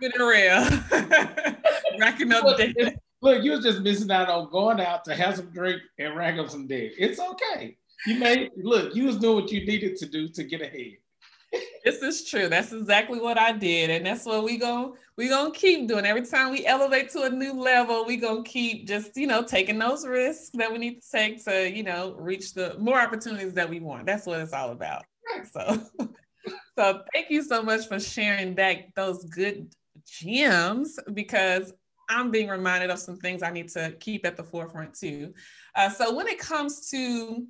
Been 0.00 0.12
real. 0.20 0.66
racking 1.98 2.32
up 2.32 2.44
look, 2.44 2.58
debt. 2.58 2.98
Look, 3.22 3.42
you 3.42 3.52
was 3.52 3.64
just 3.64 3.80
missing 3.80 4.10
out 4.10 4.28
on 4.28 4.50
going 4.50 4.80
out 4.80 5.04
to 5.06 5.14
have 5.14 5.36
some 5.36 5.50
drink 5.50 5.80
and 5.98 6.16
rack 6.16 6.38
up 6.38 6.48
some 6.48 6.66
debt. 6.66 6.92
It's 6.96 7.18
okay. 7.18 7.76
You 8.06 8.18
made 8.18 8.50
look, 8.56 8.94
you 8.94 9.04
was 9.04 9.16
doing 9.16 9.42
what 9.42 9.50
you 9.50 9.66
needed 9.66 9.96
to 9.96 10.06
do 10.06 10.28
to 10.28 10.44
get 10.44 10.60
ahead 10.60 10.96
this 11.84 12.02
is 12.02 12.28
true. 12.28 12.48
That's 12.48 12.72
exactly 12.72 13.20
what 13.20 13.38
I 13.38 13.52
did, 13.52 13.90
and 13.90 14.06
that's 14.06 14.24
what 14.24 14.44
we 14.44 14.56
going 14.56 14.94
we 15.16 15.28
gonna 15.28 15.50
keep 15.50 15.86
doing. 15.86 16.04
Every 16.04 16.26
time 16.26 16.50
we 16.50 16.66
elevate 16.66 17.10
to 17.10 17.22
a 17.22 17.30
new 17.30 17.52
level, 17.52 18.04
we 18.04 18.16
gonna 18.16 18.42
keep 18.42 18.86
just 18.86 19.16
you 19.16 19.26
know 19.26 19.42
taking 19.42 19.78
those 19.78 20.06
risks 20.06 20.50
that 20.54 20.72
we 20.72 20.78
need 20.78 21.00
to 21.00 21.10
take 21.10 21.44
to 21.44 21.70
you 21.70 21.82
know 21.82 22.14
reach 22.18 22.54
the 22.54 22.76
more 22.78 23.00
opportunities 23.00 23.54
that 23.54 23.68
we 23.68 23.80
want. 23.80 24.06
That's 24.06 24.26
what 24.26 24.40
it's 24.40 24.52
all 24.52 24.70
about. 24.70 25.04
So, 25.52 25.80
so 26.76 27.02
thank 27.12 27.30
you 27.30 27.42
so 27.42 27.62
much 27.62 27.86
for 27.86 28.00
sharing 28.00 28.54
that 28.56 28.86
those 28.96 29.24
good 29.24 29.72
gems 30.06 30.98
because 31.12 31.72
I'm 32.08 32.30
being 32.30 32.48
reminded 32.48 32.90
of 32.90 32.98
some 32.98 33.16
things 33.16 33.42
I 33.42 33.50
need 33.50 33.68
to 33.70 33.92
keep 34.00 34.26
at 34.26 34.36
the 34.36 34.44
forefront 34.44 34.94
too. 34.94 35.32
Uh, 35.74 35.88
so 35.88 36.14
when 36.14 36.26
it 36.26 36.38
comes 36.38 36.90
to 36.90 37.46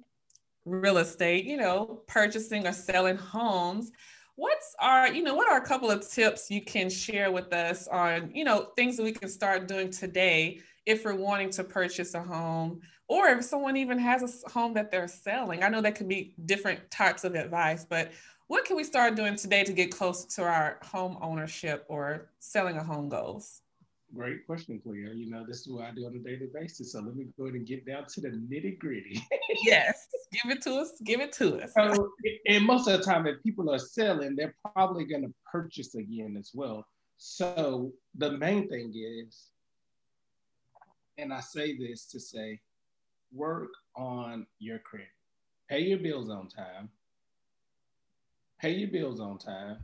real 0.65 0.99
estate, 0.99 1.45
you 1.45 1.57
know, 1.57 2.03
purchasing 2.07 2.67
or 2.67 2.73
selling 2.73 3.17
homes, 3.17 3.93
what's 4.37 4.75
our, 4.81 5.12
you 5.12 5.23
know, 5.23 5.35
what 5.35 5.49
are 5.49 5.59
a 5.59 5.67
couple 5.67 5.91
of 5.91 6.09
tips 6.09 6.51
you 6.51 6.62
can 6.62 6.91
share 6.91 7.31
with 7.31 7.53
us 7.53 7.87
on, 7.89 8.31
you 8.35 8.45
know, 8.45 8.69
things 8.77 8.97
that 8.97 9.03
we 9.03 9.12
can 9.12 9.29
start 9.29 9.69
doing 9.69 9.91
today 9.91 10.61
if 10.87 11.05
we're 11.05 11.15
wanting 11.15 11.51
to 11.51 11.65
purchase 11.65 12.15
a 12.15 12.23
home 12.23 12.81
or 13.09 13.29
if 13.29 13.45
someone 13.45 13.77
even 13.77 13.99
has 13.99 14.23
a 14.23 14.51
home 14.51 14.75
that 14.75 14.91
they're 14.91 15.09
selling? 15.09 15.62
I 15.62 15.69
know 15.69 15.81
that 15.83 15.95
could 15.95 16.09
be 16.09 16.35
different 16.47 16.91
types 16.91 17.25
of 17.25 17.35
advice, 17.35 17.85
but 17.85 18.12
what 18.47 18.65
can 18.65 18.77
we 18.77 18.85
start 18.85 19.15
doing 19.15 19.37
today 19.37 19.65
to 19.65 19.73
get 19.73 19.91
close 19.91 20.25
to 20.37 20.43
our 20.43 20.79
home 20.83 21.17
ownership 21.23 21.85
or 21.89 22.31
selling 22.41 22.77
a 22.77 22.85
home 22.85 23.09
goals? 23.09 23.62
Great 24.15 24.47
question, 24.47 24.81
Cleo. 24.81 25.12
You 25.12 25.29
know, 25.31 25.45
this 25.47 25.61
is 25.61 25.69
what 25.69 25.87
I 25.87 25.91
do 25.91 26.07
on 26.07 26.15
a 26.15 26.19
daily 26.19 26.49
basis. 26.53 26.93
So 26.93 27.01
let 27.01 27.17
me 27.17 27.27
go 27.37 27.45
ahead 27.45 27.57
and 27.57 27.67
get 27.67 27.85
down 27.87 28.07
to 28.07 28.21
the 28.21 28.29
nitty 28.29 28.79
gritty. 28.79 29.23
yes, 29.65 30.07
give 30.31 30.53
it 30.53 30.62
to 30.62 30.75
us. 30.75 30.93
Give 31.05 31.21
it 31.21 31.33
to 31.33 31.62
us. 31.62 31.73
So, 31.77 32.11
and 32.49 32.65
most 32.65 32.87
of 32.87 32.99
the 32.99 33.05
time, 33.05 33.27
if 33.27 33.43
people 33.43 33.71
are 33.71 33.79
selling, 33.79 34.37
they're 34.37 34.55
probably 34.75 35.05
going 35.05 35.23
to 35.23 35.35
purchase 35.51 35.95
again 35.95 36.37
as 36.39 36.53
well. 36.55 36.87
So 37.17 37.93
the 38.17 38.33
main 38.33 38.69
thing 38.69 38.93
is 38.95 39.51
and 41.19 41.33
I 41.33 41.41
say 41.41 41.77
this 41.77 42.07
to 42.07 42.21
say, 42.21 42.61
work 43.33 43.71
on 43.97 44.47
your 44.59 44.79
credit. 44.79 45.09
Pay 45.69 45.81
your 45.81 45.99
bills 45.99 46.31
on 46.31 46.49
time. 46.49 46.91
Pay 48.61 48.73
your 48.73 48.91
bills 48.91 49.21
on 49.21 49.39
time. 49.39 49.79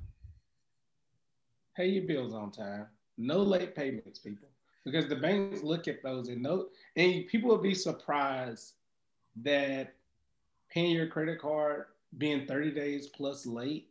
Pay 1.77 1.87
your 1.87 2.07
bills 2.07 2.35
on 2.35 2.51
time. 2.51 2.87
No 3.21 3.39
late 3.39 3.75
payments, 3.75 4.19
people, 4.19 4.49
because 4.85 5.09
the 5.09 5.17
banks 5.17 5.63
look 5.63 5.89
at 5.89 6.03
those 6.03 6.29
and 6.29 6.43
know, 6.43 6.67
and 6.97 7.27
people 7.29 7.51
will 7.51 7.59
be 7.59 7.75
surprised 7.75 8.75
that 9.43 9.95
paying 10.71 10.97
your 10.97 11.07
credit 11.07 11.41
card 11.41 11.87
being 12.19 12.47
30 12.47 12.73
days 12.73 13.07
plus 13.09 13.47
late 13.47 13.91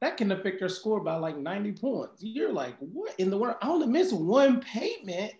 that 0.00 0.16
can 0.16 0.30
affect 0.32 0.60
your 0.60 0.68
score 0.68 1.00
by 1.00 1.16
like 1.16 1.36
90 1.36 1.72
points. 1.72 2.22
You're 2.22 2.52
like, 2.52 2.76
what 2.78 3.14
in 3.18 3.30
the 3.30 3.38
world? 3.38 3.56
I 3.60 3.68
only 3.68 3.88
miss 3.88 4.12
one 4.12 4.60
payment 4.60 5.32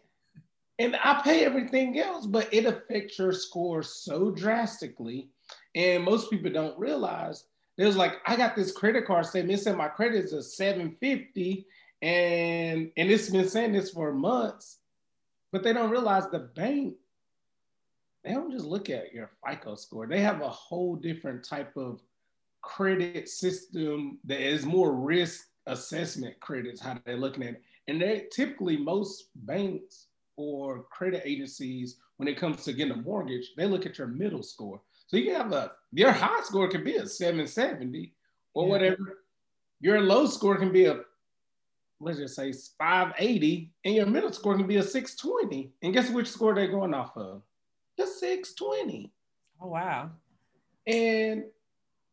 and 0.78 0.96
I 1.02 1.20
pay 1.22 1.44
everything 1.44 1.98
else, 1.98 2.26
but 2.26 2.52
it 2.52 2.66
affects 2.66 3.18
your 3.18 3.32
score 3.32 3.82
so 3.82 4.30
drastically. 4.30 5.28
And 5.74 6.04
most 6.04 6.30
people 6.30 6.50
don't 6.50 6.78
realize 6.78 7.44
there's 7.76 7.96
like, 7.96 8.14
I 8.26 8.36
got 8.36 8.56
this 8.56 8.72
credit 8.72 9.06
card 9.06 9.26
statement 9.26 9.60
saying 9.60 9.76
my 9.76 9.88
credit 9.88 10.24
is 10.24 10.32
a 10.32 10.42
750 10.42 11.66
and 12.02 12.90
and 12.96 13.10
it's 13.10 13.30
been 13.30 13.48
saying 13.48 13.72
this 13.72 13.90
for 13.90 14.12
months, 14.12 14.78
but 15.52 15.62
they 15.62 15.72
don't 15.72 15.90
realize 15.90 16.28
the 16.30 16.38
bank, 16.38 16.94
they 18.24 18.32
don't 18.32 18.52
just 18.52 18.66
look 18.66 18.90
at 18.90 19.12
your 19.12 19.30
FICO 19.46 19.74
score. 19.74 20.06
They 20.06 20.20
have 20.20 20.40
a 20.40 20.48
whole 20.48 20.96
different 20.96 21.44
type 21.44 21.76
of 21.76 22.00
credit 22.62 23.28
system 23.28 24.18
that 24.24 24.40
is 24.40 24.66
more 24.66 24.94
risk 24.94 25.46
assessment 25.66 26.38
credits, 26.40 26.80
how 26.80 26.98
they're 27.04 27.16
looking 27.16 27.42
at 27.42 27.54
it. 27.54 27.62
And 27.86 28.00
they 28.00 28.26
typically 28.32 28.76
most 28.76 29.30
banks 29.34 30.06
or 30.36 30.84
credit 30.84 31.22
agencies, 31.24 31.96
when 32.16 32.28
it 32.28 32.36
comes 32.36 32.64
to 32.64 32.72
getting 32.72 32.92
a 32.92 32.96
mortgage, 32.96 33.52
they 33.56 33.66
look 33.66 33.86
at 33.86 33.98
your 33.98 34.06
middle 34.06 34.42
score. 34.42 34.80
So 35.06 35.16
you 35.16 35.34
have 35.34 35.52
a 35.52 35.72
your 35.92 36.12
high 36.12 36.42
score 36.42 36.68
can 36.68 36.84
be 36.84 36.96
a 36.96 37.06
770 37.06 38.12
or 38.54 38.64
yeah. 38.64 38.70
whatever. 38.70 39.24
Your 39.80 40.00
low 40.00 40.26
score 40.26 40.56
can 40.56 40.72
be 40.72 40.86
a 40.86 41.00
let's 42.00 42.18
just 42.18 42.36
say 42.36 42.52
580, 42.52 43.72
and 43.84 43.94
your 43.94 44.06
middle 44.06 44.32
score 44.32 44.56
can 44.56 44.66
be 44.66 44.76
a 44.76 44.82
620. 44.82 45.72
And 45.82 45.92
guess 45.92 46.10
which 46.10 46.28
score 46.28 46.54
they're 46.54 46.68
going 46.68 46.94
off 46.94 47.16
of? 47.16 47.42
The 47.96 48.06
620. 48.06 49.12
Oh 49.60 49.68
wow. 49.68 50.10
And 50.86 51.44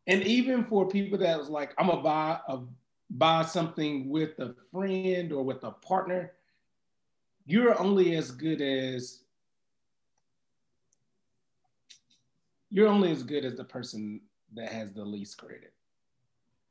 and 0.07 0.23
even 0.23 0.65
for 0.65 0.87
people 0.87 1.17
that 1.19 1.37
was 1.37 1.49
like, 1.49 1.73
I'm 1.77 1.87
gonna 1.87 2.01
buy 2.01 2.39
a 2.47 2.59
buy 3.09 3.43
something 3.43 4.09
with 4.09 4.39
a 4.39 4.55
friend 4.71 5.31
or 5.31 5.43
with 5.43 5.63
a 5.63 5.71
partner, 5.71 6.33
you're 7.45 7.79
only 7.79 8.15
as 8.15 8.31
good 8.31 8.61
as 8.61 9.21
you're 12.71 12.87
only 12.87 13.11
as 13.11 13.23
good 13.23 13.45
as 13.45 13.55
the 13.55 13.63
person 13.63 14.21
that 14.53 14.71
has 14.71 14.91
the 14.91 15.05
least 15.05 15.37
credit 15.37 15.74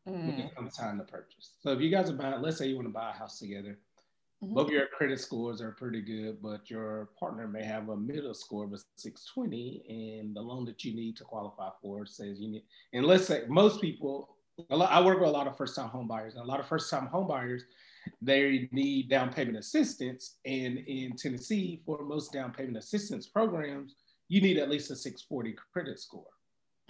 mm. 0.09 0.27
when 0.27 0.41
it 0.41 0.55
comes 0.55 0.77
time 0.77 0.99
to 0.99 1.05
purchase. 1.05 1.53
So 1.61 1.71
if 1.71 1.81
you 1.81 1.91
guys 1.91 2.11
are 2.11 2.15
buying, 2.15 2.41
let's 2.41 2.59
say 2.59 2.67
you 2.69 2.77
want 2.77 2.89
to 2.89 2.93
buy 2.93 3.11
a 3.11 3.19
house 3.19 3.39
together, 3.39 3.79
Mm-hmm. 4.45 4.55
Both 4.55 4.71
your 4.71 4.87
credit 4.87 5.21
scores 5.21 5.61
are 5.61 5.73
pretty 5.73 6.03
good, 6.03 6.43
but 6.43 6.69
your 6.69 7.11
partner 7.19 7.49
may 7.49 7.65
have 7.65 7.89
a 7.89 7.97
middle 7.97 8.35
score 8.35 8.65
of 8.65 8.73
a 8.73 8.79
620, 8.97 9.85
and 10.21 10.37
the 10.37 10.41
loan 10.41 10.65
that 10.67 10.85
you 10.85 10.95
need 10.95 11.17
to 11.17 11.25
qualify 11.25 11.71
for 11.81 12.05
says 12.05 12.41
you 12.41 12.49
need. 12.49 12.65
And 12.93 13.07
let's 13.07 13.27
say 13.27 13.45
most 13.49 13.81
people, 13.81 14.37
lot, 14.71 14.91
I 14.91 15.03
work 15.05 15.21
with 15.21 15.29
a 15.29 15.33
lot 15.33 15.47
of 15.47 15.57
first-time 15.57 15.89
home 15.89 16.09
buyers, 16.09 16.35
and 16.35 16.43
a 16.43 16.47
lot 16.47 16.61
of 16.61 16.67
first-time 16.67 17.07
home 17.07 17.29
buyers, 17.29 17.65
they 18.21 18.69
need 18.71 19.09
down 19.09 19.33
payment 19.33 19.57
assistance. 19.57 20.37
And 20.45 20.79
in 20.79 21.17
Tennessee, 21.17 21.81
for 21.87 22.05
most 22.05 22.33
down 22.33 22.53
payment 22.53 22.77
assistance 22.77 23.27
programs, 23.27 23.95
you 24.29 24.43
need 24.43 24.59
at 24.59 24.69
least 24.69 24.91
a 24.91 24.97
640 24.97 25.57
credit 25.73 25.99
score. 25.99 26.27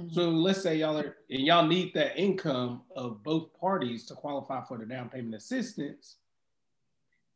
Mm-hmm. 0.01 0.12
So 0.12 0.30
let's 0.30 0.62
say 0.62 0.78
y'all 0.78 0.99
are, 0.99 1.16
and 1.30 1.40
y'all 1.40 1.66
need 1.66 1.95
that 1.95 2.18
income 2.18 2.82
of 2.97 3.22
both 3.22 3.53
parties 3.59 4.07
to 4.07 4.14
qualify 4.14 4.64
for 4.64 4.78
the 4.78 4.86
down 4.86 5.09
payment 5.09 5.34
assistance 5.34 6.16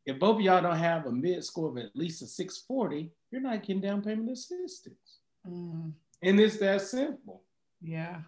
if 0.08 0.18
both 0.18 0.36
of 0.36 0.40
y'all 0.40 0.62
don't 0.62 0.78
have 0.78 1.04
a 1.04 1.12
mid 1.12 1.44
score 1.44 1.68
of 1.68 1.76
at 1.76 1.94
least 1.94 2.22
a 2.22 2.26
640, 2.26 3.10
you're 3.30 3.42
not 3.42 3.62
getting 3.62 3.82
down 3.82 4.00
payment 4.00 4.30
assistance. 4.30 5.18
Mm. 5.46 5.92
And 6.22 6.40
it's 6.40 6.56
that 6.56 6.80
simple. 6.80 7.42
Yeah. 7.82 8.22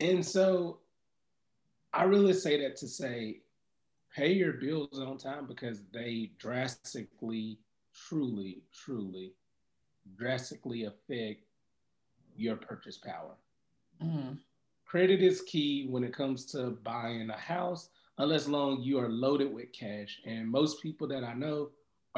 And 0.00 0.24
so 0.24 0.80
I 1.94 2.02
really 2.04 2.34
say 2.34 2.60
that 2.60 2.76
to 2.76 2.88
say, 2.88 3.38
pay 4.14 4.34
your 4.34 4.52
bills 4.52 5.00
on 5.00 5.16
time 5.16 5.46
because 5.46 5.80
they 5.94 6.32
drastically, 6.38 7.58
truly, 7.94 8.58
truly, 8.70 9.32
drastically 10.14 10.84
affect 10.84 11.44
your 12.36 12.56
purchase 12.56 12.98
power. 12.98 13.34
Mm. 14.02 14.38
Credit 14.84 15.22
is 15.22 15.42
key 15.42 15.86
when 15.88 16.04
it 16.04 16.14
comes 16.14 16.46
to 16.46 16.78
buying 16.84 17.30
a 17.30 17.36
house 17.36 17.88
unless 18.18 18.46
long 18.46 18.80
you 18.80 18.98
are 18.98 19.08
loaded 19.08 19.52
with 19.52 19.72
cash. 19.72 20.20
And 20.24 20.48
most 20.48 20.82
people 20.82 21.08
that 21.08 21.24
I 21.24 21.34
know 21.34 21.70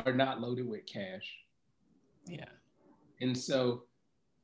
are 0.04 0.12
not 0.12 0.40
loaded 0.40 0.68
with 0.68 0.86
cash. 0.86 1.26
Yeah. 2.26 2.44
And 3.20 3.36
so 3.36 3.84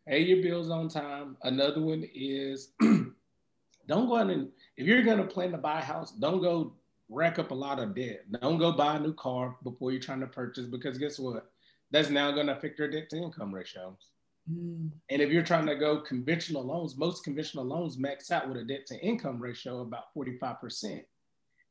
pay 0.06 0.20
your 0.20 0.42
bills 0.42 0.70
on 0.70 0.88
time. 0.88 1.36
Another 1.42 1.80
one 1.80 2.08
is 2.14 2.72
don't 2.80 4.08
go 4.08 4.16
out 4.16 4.30
and 4.30 4.48
if 4.76 4.86
you're 4.86 5.02
gonna 5.02 5.26
plan 5.26 5.50
to 5.52 5.58
buy 5.58 5.80
a 5.80 5.84
house, 5.84 6.12
don't 6.12 6.40
go 6.40 6.74
rack 7.08 7.38
up 7.38 7.50
a 7.50 7.54
lot 7.54 7.78
of 7.78 7.94
debt. 7.94 8.24
Don't 8.40 8.58
go 8.58 8.72
buy 8.72 8.96
a 8.96 9.00
new 9.00 9.12
car 9.12 9.56
before 9.62 9.92
you're 9.92 10.00
trying 10.00 10.20
to 10.20 10.26
purchase 10.26 10.66
because 10.66 10.96
guess 10.96 11.18
what? 11.18 11.50
That's 11.90 12.08
now 12.08 12.30
gonna 12.30 12.52
affect 12.52 12.78
your 12.78 12.88
debt 12.88 13.10
to 13.10 13.16
income 13.16 13.54
ratios. 13.54 14.11
Mm. 14.51 14.90
And 15.11 15.22
if 15.22 15.30
you're 15.30 15.43
trying 15.43 15.66
to 15.66 15.76
go 15.76 16.01
conventional 16.01 16.64
loans, 16.64 16.97
most 16.97 17.24
conventional 17.24 17.64
loans 17.64 17.99
max 17.99 18.30
out 18.30 18.49
with 18.49 18.57
a 18.59 18.64
debt 18.64 18.86
to 18.86 18.99
income 19.01 19.40
ratio 19.40 19.80
of 19.80 19.86
about 19.86 20.14
45% 20.16 21.03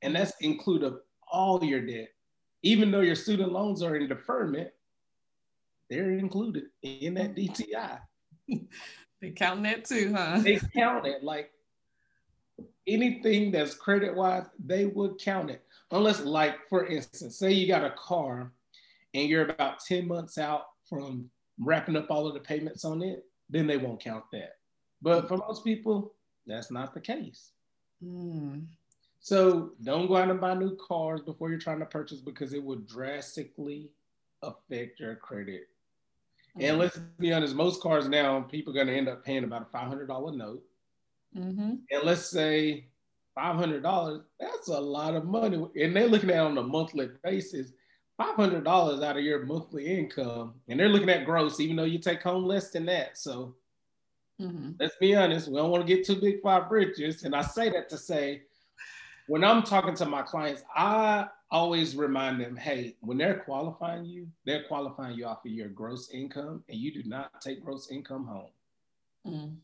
and 0.02 0.16
that's 0.16 0.34
included 0.42 0.94
all 1.32 1.64
your 1.64 1.82
debt. 1.82 2.10
Even 2.64 2.92
though 2.92 3.02
your 3.02 3.16
student 3.16 3.52
loans 3.52 3.82
are 3.82 3.96
in 3.96 4.08
deferment, 4.08 4.70
they're 5.90 6.12
included 6.12 6.66
in 6.82 7.16
that 7.16 7.36
DTI. 7.36 8.00
they 9.22 9.32
count 9.32 9.64
that 9.64 9.86
too, 9.86 10.14
huh? 10.16 10.40
They 10.40 10.60
count 10.76 11.06
it 11.06 11.24
like 11.24 11.52
anything 12.88 13.52
that's 13.52 13.74
credit 13.74 14.16
wise, 14.16 14.46
they 14.64 14.86
would 14.86 15.20
count 15.20 15.50
it. 15.50 15.64
Unless, 15.92 16.22
like, 16.22 16.56
for 16.70 16.86
instance, 16.86 17.38
say 17.38 17.52
you 17.52 17.68
got 17.68 17.84
a 17.84 17.92
car 17.92 18.52
and 19.14 19.28
you're 19.28 19.50
about 19.50 19.80
10 19.80 20.08
months 20.08 20.38
out 20.38 20.64
from 20.88 21.30
wrapping 21.62 21.96
up 21.96 22.10
all 22.10 22.28
of 22.28 22.34
the 22.34 22.40
payments 22.40 22.84
on 22.84 23.02
it, 23.02 23.24
then 23.50 23.68
they 23.68 23.78
won't 23.78 24.04
count 24.04 24.26
that. 24.32 24.58
But 25.02 25.28
for 25.28 25.38
most 25.38 25.64
people, 25.64 26.14
that's 26.46 26.72
not 26.72 26.94
the 26.94 27.02
case. 27.02 27.52
Mm. 28.04 28.66
So 29.20 29.74
don't 29.84 30.08
go 30.08 30.18
out 30.18 30.32
and 30.32 30.42
buy 30.42 30.56
new 30.56 30.76
cars 30.78 31.22
before 31.22 31.50
you're 31.50 31.60
trying 31.60 31.80
to 31.80 31.86
purchase 31.86 32.20
because 32.20 32.54
it 32.54 32.64
will 32.64 32.80
drastically 32.80 33.92
affect 34.42 35.00
your 35.00 35.16
credit. 35.16 35.68
Mm-hmm. 36.58 36.62
And 36.62 36.80
let's 36.80 36.98
be 37.20 37.32
honest, 37.32 37.56
most 37.56 37.82
cars 37.82 38.10
now, 38.10 38.42
people 38.42 38.74
are 38.74 38.76
going 38.76 38.88
to 38.88 38.98
end 38.98 39.08
up 39.08 39.24
paying 39.24 39.44
about 39.44 39.70
a 39.72 39.78
$500 39.78 40.36
note. 40.36 40.64
Mm-hmm. 41.38 41.76
And 41.92 42.04
let's 42.04 42.30
say 42.30 42.88
$500, 43.38 44.24
that's 44.40 44.68
a 44.68 44.80
lot 44.80 45.16
of 45.16 45.26
money. 45.26 45.64
And 45.80 45.96
they're 45.96 46.08
looking 46.08 46.32
at 46.32 46.38
it 46.38 46.40
on 46.40 46.58
a 46.58 46.64
monthly 46.64 47.10
basis, 47.24 47.72
$500 48.22 49.04
out 49.04 49.18
of 49.18 49.24
your 49.24 49.46
monthly 49.46 49.86
income. 49.86 50.54
And 50.68 50.80
they're 50.80 50.90
looking 50.90 51.10
at 51.10 51.26
gross, 51.26 51.60
even 51.60 51.76
though 51.76 51.84
you 51.84 52.00
take 52.00 52.22
home 52.22 52.46
less 52.46 52.72
than 52.72 52.86
that. 52.86 53.18
So 53.18 53.56
mm-hmm. 54.40 54.72
let's 54.80 54.96
be 55.00 55.16
honest, 55.16 55.48
we 55.48 55.56
don't 55.56 55.72
want 55.72 55.86
to 55.86 55.96
get 55.96 56.06
too 56.06 56.20
big 56.20 56.42
for 56.42 56.52
our 56.52 56.68
britches. 56.68 57.24
And 57.24 57.36
I 57.36 57.42
say 57.42 57.70
that 57.70 57.90
to 57.90 57.98
say, 57.98 58.44
when 59.28 59.44
I'm 59.44 59.64
talking 59.64 59.96
to 59.96 60.06
my 60.06 60.24
clients, 60.24 60.64
I 60.76 61.28
always 61.52 61.96
remind 61.96 62.42
them, 62.42 62.56
hey, 62.56 62.96
when 63.02 63.18
they're 63.18 63.40
qualifying 63.40 64.06
you, 64.06 64.28
they're 64.46 64.64
qualifying 64.64 65.18
you 65.18 65.26
off 65.26 65.46
of 65.46 65.52
your 65.52 65.68
gross 65.68 66.10
income, 66.12 66.64
and 66.70 66.78
you 66.78 66.94
do 66.94 67.08
not 67.08 67.42
take 67.42 67.64
gross 67.64 67.92
income 67.92 68.26
home. 68.26 68.50
Mm. 69.28 69.56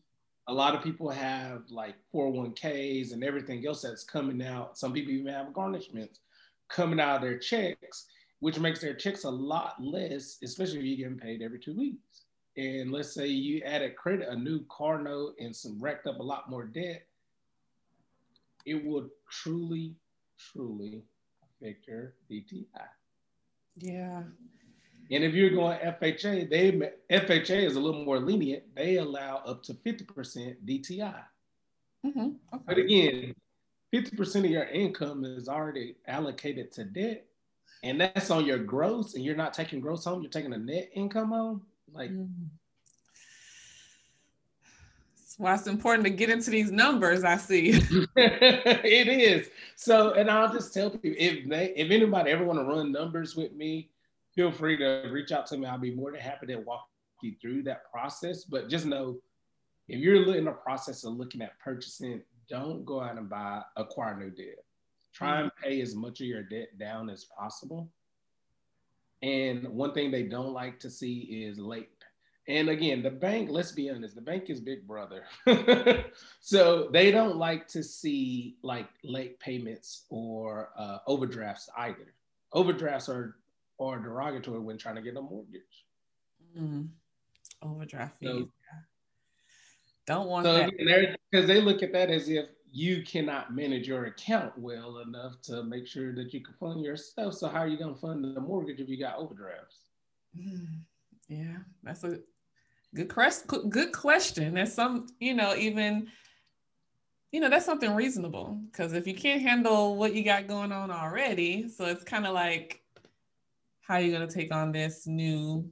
A 0.46 0.52
lot 0.52 0.74
of 0.74 0.82
people 0.82 1.10
have 1.10 1.62
like 1.70 1.96
401ks 2.14 3.12
and 3.12 3.22
everything 3.22 3.66
else 3.66 3.82
that's 3.82 4.04
coming 4.04 4.42
out. 4.42 4.78
Some 4.78 4.92
people 4.92 5.12
even 5.12 5.32
have 5.32 5.48
garnishments 5.48 6.20
coming 6.68 7.00
out 7.00 7.16
of 7.16 7.22
their 7.22 7.38
checks, 7.38 8.06
which 8.40 8.58
makes 8.58 8.80
their 8.80 8.94
checks 8.94 9.24
a 9.24 9.30
lot 9.30 9.74
less, 9.82 10.38
especially 10.42 10.78
if 10.78 10.84
you're 10.84 11.08
getting 11.08 11.18
paid 11.18 11.42
every 11.42 11.58
two 11.58 11.76
weeks. 11.76 12.24
And 12.56 12.90
let's 12.90 13.12
say 13.12 13.26
you 13.26 13.62
added 13.64 13.96
credit, 13.96 14.28
a 14.28 14.36
new 14.36 14.64
car 14.68 15.00
note, 15.00 15.34
and 15.38 15.54
some 15.54 15.80
racked 15.80 16.06
up 16.06 16.18
a 16.18 16.22
lot 16.22 16.50
more 16.50 16.64
debt 16.64 17.08
it 18.68 18.84
would 18.84 19.08
truly, 19.30 19.94
truly 20.52 21.02
affect 21.42 21.88
your 21.88 22.14
DTI. 22.30 22.66
Yeah. 23.76 24.22
And 25.10 25.24
if 25.24 25.32
you're 25.32 25.50
going 25.50 25.78
FHA, 25.78 26.50
they 26.50 26.72
FHA 27.10 27.64
is 27.64 27.76
a 27.76 27.80
little 27.80 28.04
more 28.04 28.20
lenient. 28.20 28.64
They 28.74 28.96
allow 28.96 29.38
up 29.46 29.62
to 29.64 29.74
50% 29.74 30.56
DTI. 30.66 31.22
Mm-hmm. 32.04 32.20
Okay. 32.20 32.64
But 32.66 32.78
again, 32.78 33.34
50% 33.94 34.44
of 34.44 34.50
your 34.50 34.64
income 34.64 35.24
is 35.24 35.48
already 35.48 35.96
allocated 36.06 36.70
to 36.72 36.84
debt. 36.84 37.24
And 37.82 38.00
that's 38.00 38.30
on 38.30 38.44
your 38.44 38.58
gross, 38.58 39.14
and 39.14 39.24
you're 39.24 39.36
not 39.36 39.54
taking 39.54 39.80
gross 39.80 40.04
home, 40.04 40.22
you're 40.22 40.30
taking 40.30 40.52
a 40.52 40.58
net 40.58 40.90
income 40.94 41.30
home. 41.30 41.62
Like, 41.92 42.10
mm-hmm. 42.10 42.46
that's 45.16 45.38
why 45.38 45.54
it's 45.54 45.66
important 45.66 46.04
to 46.04 46.10
get 46.10 46.30
into 46.30 46.50
these 46.50 46.70
numbers. 46.70 47.24
I 47.24 47.36
see. 47.36 47.70
it 48.16 49.08
is. 49.08 49.48
So, 49.76 50.12
and 50.14 50.30
I'll 50.30 50.52
just 50.52 50.74
tell 50.74 50.90
people 50.90 51.14
if 51.16 51.48
they, 51.48 51.72
if 51.76 51.90
anybody 51.90 52.30
ever 52.30 52.44
want 52.44 52.58
to 52.58 52.64
run 52.64 52.92
numbers 52.92 53.36
with 53.36 53.52
me, 53.52 53.90
feel 54.34 54.50
free 54.50 54.76
to 54.76 55.08
reach 55.10 55.32
out 55.32 55.46
to 55.46 55.56
me. 55.56 55.66
I'll 55.66 55.78
be 55.78 55.94
more 55.94 56.12
than 56.12 56.20
happy 56.20 56.46
to 56.48 56.56
walk 56.56 56.88
you 57.22 57.34
through 57.40 57.62
that 57.64 57.90
process. 57.90 58.44
But 58.44 58.68
just 58.68 58.86
know, 58.86 59.18
if 59.88 59.98
you're 59.98 60.36
in 60.36 60.44
the 60.44 60.52
process 60.52 61.04
of 61.04 61.14
looking 61.14 61.42
at 61.42 61.58
purchasing, 61.58 62.22
don't 62.48 62.84
go 62.84 63.00
out 63.00 63.16
and 63.16 63.28
buy 63.28 63.62
acquire 63.76 64.16
new 64.16 64.30
debt. 64.30 64.64
Try 65.18 65.40
and 65.40 65.50
pay 65.60 65.80
as 65.80 65.96
much 65.96 66.20
of 66.20 66.28
your 66.28 66.44
debt 66.44 66.78
down 66.78 67.10
as 67.10 67.24
possible. 67.24 67.90
And 69.20 69.66
one 69.66 69.92
thing 69.92 70.12
they 70.12 70.22
don't 70.22 70.52
like 70.52 70.78
to 70.78 70.90
see 70.90 71.44
is 71.44 71.58
late. 71.58 71.88
And 72.46 72.68
again, 72.68 73.02
the 73.02 73.10
bank, 73.10 73.50
let's 73.50 73.72
be 73.72 73.90
honest, 73.90 74.14
the 74.14 74.20
bank 74.20 74.48
is 74.48 74.60
big 74.60 74.86
brother. 74.86 75.24
so 76.40 76.88
they 76.92 77.10
don't 77.10 77.36
like 77.36 77.66
to 77.68 77.82
see 77.82 78.58
like 78.62 78.88
late 79.02 79.40
payments 79.40 80.04
or 80.08 80.70
uh, 80.78 80.98
overdrafts 81.08 81.68
either. 81.76 82.14
Overdrafts 82.52 83.08
are, 83.08 83.38
are 83.80 83.98
derogatory 83.98 84.60
when 84.60 84.78
trying 84.78 84.94
to 84.94 85.02
get 85.02 85.16
a 85.16 85.20
mortgage. 85.20 85.84
Mm. 86.56 86.90
Overdraft 87.60 88.20
fees. 88.20 88.28
So, 88.30 88.48
don't 90.06 90.28
want 90.28 90.46
so 90.46 90.54
that. 90.54 91.18
Because 91.28 91.48
they 91.48 91.60
look 91.60 91.82
at 91.82 91.92
that 91.92 92.08
as 92.08 92.28
if 92.28 92.46
you 92.72 93.02
cannot 93.02 93.54
manage 93.54 93.88
your 93.88 94.06
account 94.06 94.52
well 94.58 94.98
enough 94.98 95.40
to 95.42 95.62
make 95.62 95.86
sure 95.86 96.14
that 96.14 96.32
you 96.34 96.40
can 96.40 96.54
fund 96.54 96.84
yourself. 96.84 97.34
So 97.34 97.48
how 97.48 97.60
are 97.60 97.68
you 97.68 97.78
going 97.78 97.94
to 97.94 98.00
fund 98.00 98.24
the 98.24 98.40
mortgage 98.40 98.80
if 98.80 98.88
you 98.88 98.98
got 98.98 99.16
overdrafts? 99.16 99.84
Mm, 100.38 100.80
yeah, 101.28 101.56
that's 101.82 102.04
a 102.04 102.20
good 102.94 103.12
question. 103.12 103.70
Good 103.70 103.92
question. 103.92 104.54
That's 104.54 104.74
some, 104.74 105.06
you 105.20 105.34
know, 105.34 105.54
even, 105.56 106.08
you 107.32 107.40
know, 107.40 107.48
that's 107.48 107.66
something 107.66 107.94
reasonable 107.94 108.60
because 108.70 108.92
if 108.92 109.06
you 109.06 109.14
can't 109.14 109.42
handle 109.42 109.96
what 109.96 110.14
you 110.14 110.22
got 110.22 110.46
going 110.46 110.72
on 110.72 110.90
already, 110.90 111.68
so 111.68 111.86
it's 111.86 112.04
kind 112.04 112.26
of 112.26 112.34
like, 112.34 112.82
how 113.80 113.94
are 113.94 114.00
you 114.00 114.12
going 114.12 114.26
to 114.26 114.34
take 114.34 114.54
on 114.54 114.72
this 114.72 115.06
new 115.06 115.70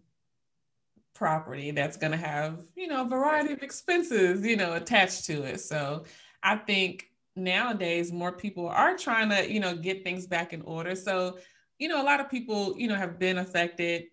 property 1.15 1.71
that's 1.71 1.97
going 1.97 2.13
to 2.13 2.19
have, 2.19 2.65
you 2.75 2.87
know, 2.87 3.03
a 3.03 3.09
variety 3.09 3.53
of 3.53 3.63
expenses, 3.63 4.45
you 4.45 4.57
know, 4.57 4.75
attached 4.75 5.25
to 5.27 5.43
it. 5.43 5.61
So 5.61 6.05
I 6.47 6.55
think 6.55 7.11
nowadays 7.35 8.13
more 8.13 8.31
people 8.31 8.69
are 8.69 8.97
trying 8.97 9.29
to, 9.31 9.53
you 9.53 9.59
know, 9.59 9.75
get 9.77 10.05
things 10.05 10.29
back 10.29 10.53
in 10.53 10.63
order. 10.63 10.95
So, 10.95 11.39
you 11.81 11.89
know, 11.89 12.01
a 12.01 12.05
lot 12.05 12.21
of 12.21 12.31
people, 12.31 12.79
you 12.79 12.87
know, 12.87 12.95
have 12.95 13.19
been 13.19 13.39
affected 13.39 14.05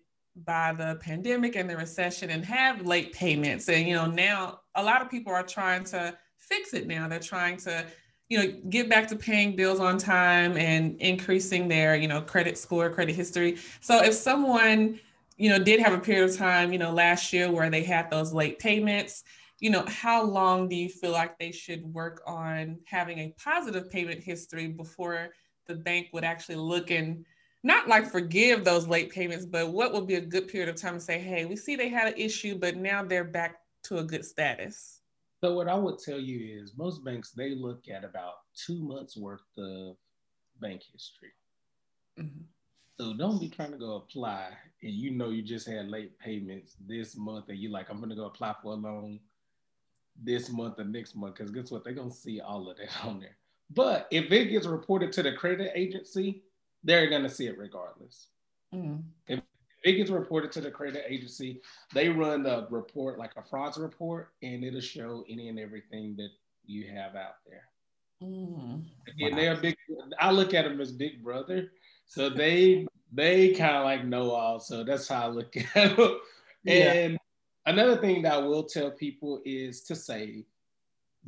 by 0.44 0.72
the 0.72 0.96
pandemic 1.00 1.54
and 1.54 1.70
the 1.70 1.76
recession 1.76 2.30
and 2.30 2.44
have 2.44 2.84
late 2.84 3.12
payments. 3.12 3.68
And, 3.68 3.86
you 3.86 3.94
know, 3.94 4.06
now 4.06 4.60
a 4.74 4.82
lot 4.82 5.00
of 5.00 5.08
people 5.08 5.32
are 5.32 5.44
trying 5.44 5.84
to 5.84 6.18
fix 6.36 6.74
it 6.74 6.88
now. 6.88 7.06
They're 7.06 7.20
trying 7.20 7.56
to, 7.58 7.86
you 8.28 8.38
know, 8.38 8.52
get 8.68 8.90
back 8.90 9.06
to 9.08 9.16
paying 9.16 9.54
bills 9.54 9.78
on 9.78 9.96
time 9.96 10.56
and 10.56 11.00
increasing 11.00 11.68
their, 11.68 11.94
you 11.94 12.08
know, 12.08 12.20
credit 12.20 12.58
score, 12.58 12.90
credit 12.90 13.14
history. 13.14 13.58
So 13.80 14.02
if 14.02 14.12
someone, 14.12 14.98
you 15.36 15.50
know, 15.50 15.60
did 15.60 15.78
have 15.78 15.92
a 15.92 15.98
period 15.98 16.30
of 16.30 16.36
time, 16.36 16.72
you 16.72 16.80
know, 16.80 16.90
last 16.90 17.32
year 17.32 17.48
where 17.50 17.70
they 17.70 17.84
had 17.84 18.10
those 18.10 18.32
late 18.32 18.58
payments, 18.58 19.22
you 19.64 19.70
know, 19.70 19.84
how 19.88 20.22
long 20.22 20.68
do 20.68 20.76
you 20.76 20.90
feel 20.90 21.12
like 21.12 21.38
they 21.38 21.50
should 21.50 21.82
work 21.86 22.20
on 22.26 22.78
having 22.84 23.18
a 23.20 23.34
positive 23.42 23.90
payment 23.90 24.22
history 24.22 24.66
before 24.66 25.30
the 25.66 25.74
bank 25.74 26.08
would 26.12 26.22
actually 26.22 26.56
look 26.56 26.90
and 26.90 27.24
not 27.62 27.88
like 27.88 28.10
forgive 28.10 28.62
those 28.62 28.86
late 28.86 29.10
payments, 29.10 29.46
but 29.46 29.72
what 29.72 29.94
would 29.94 30.06
be 30.06 30.16
a 30.16 30.20
good 30.20 30.48
period 30.48 30.68
of 30.68 30.78
time 30.78 30.96
to 30.96 31.00
say, 31.00 31.18
hey, 31.18 31.46
we 31.46 31.56
see 31.56 31.76
they 31.76 31.88
had 31.88 32.08
an 32.08 32.18
issue, 32.18 32.58
but 32.58 32.76
now 32.76 33.02
they're 33.02 33.24
back 33.24 33.56
to 33.84 34.00
a 34.00 34.04
good 34.04 34.22
status? 34.22 35.00
So 35.42 35.54
what 35.54 35.66
I 35.66 35.76
would 35.76 35.98
tell 35.98 36.20
you 36.20 36.60
is 36.62 36.76
most 36.76 37.02
banks 37.02 37.30
they 37.30 37.54
look 37.54 37.88
at 37.88 38.04
about 38.04 38.34
two 38.54 38.86
months 38.86 39.16
worth 39.16 39.40
of 39.56 39.96
bank 40.60 40.82
history. 40.92 41.32
Mm-hmm. 42.20 42.42
So 43.00 43.16
don't 43.16 43.40
be 43.40 43.48
trying 43.48 43.72
to 43.72 43.78
go 43.78 43.94
apply 43.96 44.50
and 44.82 44.92
you 44.92 45.10
know 45.10 45.30
you 45.30 45.40
just 45.40 45.66
had 45.66 45.88
late 45.88 46.18
payments 46.18 46.76
this 46.86 47.16
month 47.16 47.48
and 47.48 47.58
you're 47.58 47.72
like 47.72 47.88
I'm 47.88 47.98
gonna 47.98 48.14
go 48.14 48.26
apply 48.26 48.54
for 48.62 48.72
a 48.72 48.76
loan 48.76 49.20
this 50.22 50.50
month 50.50 50.78
or 50.78 50.84
next 50.84 51.16
month 51.16 51.36
because 51.36 51.50
guess 51.50 51.70
what? 51.70 51.84
They're 51.84 51.92
gonna 51.92 52.10
see 52.10 52.40
all 52.40 52.68
of 52.70 52.76
that 52.76 52.88
on 53.04 53.20
there. 53.20 53.36
But 53.70 54.06
if 54.10 54.30
it 54.30 54.46
gets 54.46 54.66
reported 54.66 55.12
to 55.12 55.22
the 55.22 55.32
credit 55.32 55.72
agency, 55.74 56.42
they're 56.82 57.08
gonna 57.08 57.28
see 57.28 57.46
it 57.46 57.58
regardless. 57.58 58.28
Mm. 58.74 59.02
If 59.26 59.40
it 59.84 59.92
gets 59.92 60.10
reported 60.10 60.50
to 60.52 60.60
the 60.60 60.70
credit 60.70 61.04
agency, 61.06 61.60
they 61.92 62.08
run 62.08 62.46
a 62.46 62.66
report 62.70 63.18
like 63.18 63.32
a 63.36 63.42
frauds 63.42 63.78
report, 63.78 64.30
and 64.42 64.64
it'll 64.64 64.80
show 64.80 65.24
any 65.28 65.48
and 65.48 65.58
everything 65.58 66.16
that 66.16 66.30
you 66.66 66.88
have 66.88 67.14
out 67.14 67.36
there. 67.46 67.64
Mm. 68.22 68.84
Again, 69.08 69.32
wow. 69.32 69.36
they're 69.36 69.56
big. 69.56 69.76
I 70.18 70.30
look 70.30 70.54
at 70.54 70.64
them 70.64 70.80
as 70.80 70.92
big 70.92 71.22
brother, 71.22 71.72
so 72.06 72.30
they 72.30 72.86
they 73.12 73.52
kind 73.52 73.76
of 73.76 73.84
like 73.84 74.04
know 74.04 74.30
all. 74.30 74.60
So 74.60 74.84
that's 74.84 75.08
how 75.08 75.24
I 75.24 75.26
look 75.28 75.54
at 75.56 75.96
them. 75.96 76.18
Yeah. 76.64 77.16
Another 77.66 77.96
thing 77.96 78.22
that 78.22 78.34
I 78.34 78.38
will 78.38 78.64
tell 78.64 78.90
people 78.90 79.40
is 79.44 79.82
to 79.84 79.96
save 79.96 80.44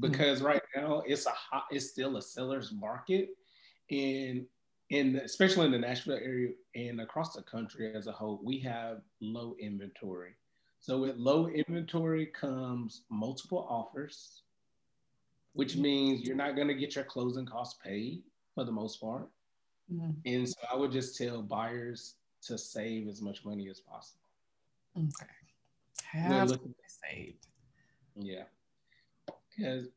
because 0.00 0.38
mm-hmm. 0.38 0.48
right 0.48 0.62
now 0.74 1.02
it's 1.06 1.26
a 1.26 1.30
hot, 1.30 1.64
it's 1.70 1.88
still 1.88 2.16
a 2.18 2.22
seller's 2.22 2.72
market, 2.72 3.30
and 3.90 4.44
in 4.90 5.16
especially 5.16 5.66
in 5.66 5.72
the 5.72 5.78
Nashville 5.78 6.18
area 6.22 6.50
and 6.74 7.00
across 7.00 7.34
the 7.34 7.42
country 7.42 7.94
as 7.94 8.06
a 8.06 8.12
whole, 8.12 8.40
we 8.44 8.58
have 8.60 9.00
low 9.20 9.56
inventory. 9.58 10.34
So 10.80 11.00
with 11.00 11.16
low 11.16 11.48
inventory 11.48 12.26
comes 12.26 13.02
multiple 13.10 13.66
offers, 13.68 14.42
which 15.54 15.72
mm-hmm. 15.72 15.82
means 15.82 16.26
you're 16.26 16.36
not 16.36 16.54
going 16.54 16.68
to 16.68 16.74
get 16.74 16.94
your 16.94 17.04
closing 17.04 17.46
costs 17.46 17.78
paid 17.82 18.22
for 18.54 18.64
the 18.64 18.72
most 18.72 19.00
part. 19.00 19.28
Mm-hmm. 19.92 20.10
And 20.26 20.48
so 20.48 20.56
I 20.70 20.76
would 20.76 20.92
just 20.92 21.16
tell 21.16 21.40
buyers 21.40 22.14
to 22.42 22.58
save 22.58 23.08
as 23.08 23.22
much 23.22 23.44
money 23.44 23.68
as 23.70 23.80
possible. 23.80 24.20
Okay 24.98 25.35
have 26.12 26.50
saved. 26.86 27.46
Yeah, 28.16 28.44
because 29.56 29.88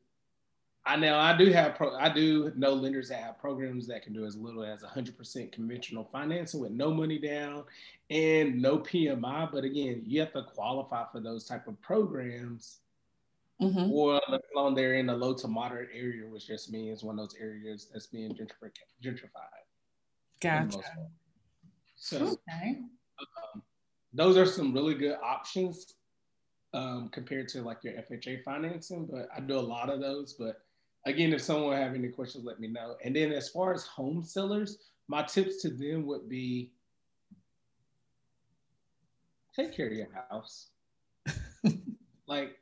I 0.86 0.96
know 0.96 1.18
I 1.18 1.36
do 1.36 1.52
have 1.52 1.74
pro, 1.74 1.94
I 1.94 2.08
do 2.12 2.52
know 2.56 2.72
lenders 2.72 3.10
that 3.10 3.22
have 3.22 3.38
programs 3.38 3.86
that 3.88 4.02
can 4.02 4.12
do 4.12 4.24
as 4.24 4.36
little 4.36 4.64
as 4.64 4.82
100% 4.82 5.52
conventional 5.52 6.08
financing 6.10 6.60
with 6.60 6.72
no 6.72 6.92
money 6.92 7.18
down 7.18 7.64
and 8.08 8.60
no 8.60 8.78
PMI. 8.78 9.52
But 9.52 9.64
again, 9.64 10.02
you 10.06 10.20
have 10.20 10.32
to 10.32 10.42
qualify 10.42 11.04
for 11.12 11.20
those 11.20 11.44
type 11.44 11.68
of 11.68 11.80
programs. 11.80 12.78
Mm-hmm. 13.60 13.92
Or 13.92 14.18
alone 14.54 14.74
they're 14.74 14.94
in 14.94 15.10
a 15.10 15.14
low 15.14 15.34
to 15.34 15.46
moderate 15.46 15.90
area, 15.92 16.26
which 16.26 16.46
just 16.46 16.72
means 16.72 17.04
one 17.04 17.18
of 17.18 17.28
those 17.28 17.38
areas 17.38 17.88
that's 17.92 18.06
being 18.06 18.34
gentrified. 18.34 19.66
Gotcha. 20.40 20.78
So, 21.94 22.38
okay. 22.48 22.78
Um, 23.20 23.62
those 24.14 24.38
are 24.38 24.46
some 24.46 24.72
really 24.72 24.94
good 24.94 25.18
options 25.22 25.94
um, 26.72 27.08
compared 27.12 27.48
to 27.48 27.62
like 27.62 27.82
your 27.82 27.94
FHA 27.94 28.42
financing, 28.44 29.06
but 29.10 29.28
I 29.34 29.40
do 29.40 29.58
a 29.58 29.60
lot 29.60 29.90
of 29.90 30.00
those. 30.00 30.34
But 30.34 30.62
again, 31.06 31.32
if 31.32 31.40
someone 31.40 31.76
have 31.76 31.94
any 31.94 32.08
questions, 32.08 32.44
let 32.44 32.60
me 32.60 32.68
know. 32.68 32.96
And 33.04 33.14
then 33.14 33.32
as 33.32 33.48
far 33.48 33.74
as 33.74 33.84
home 33.84 34.22
sellers, 34.22 34.78
my 35.08 35.22
tips 35.22 35.60
to 35.62 35.70
them 35.70 36.06
would 36.06 36.28
be 36.28 36.72
take 39.54 39.74
care 39.74 39.86
of 39.86 39.92
your 39.92 40.08
house. 40.30 40.68
like 42.26 42.56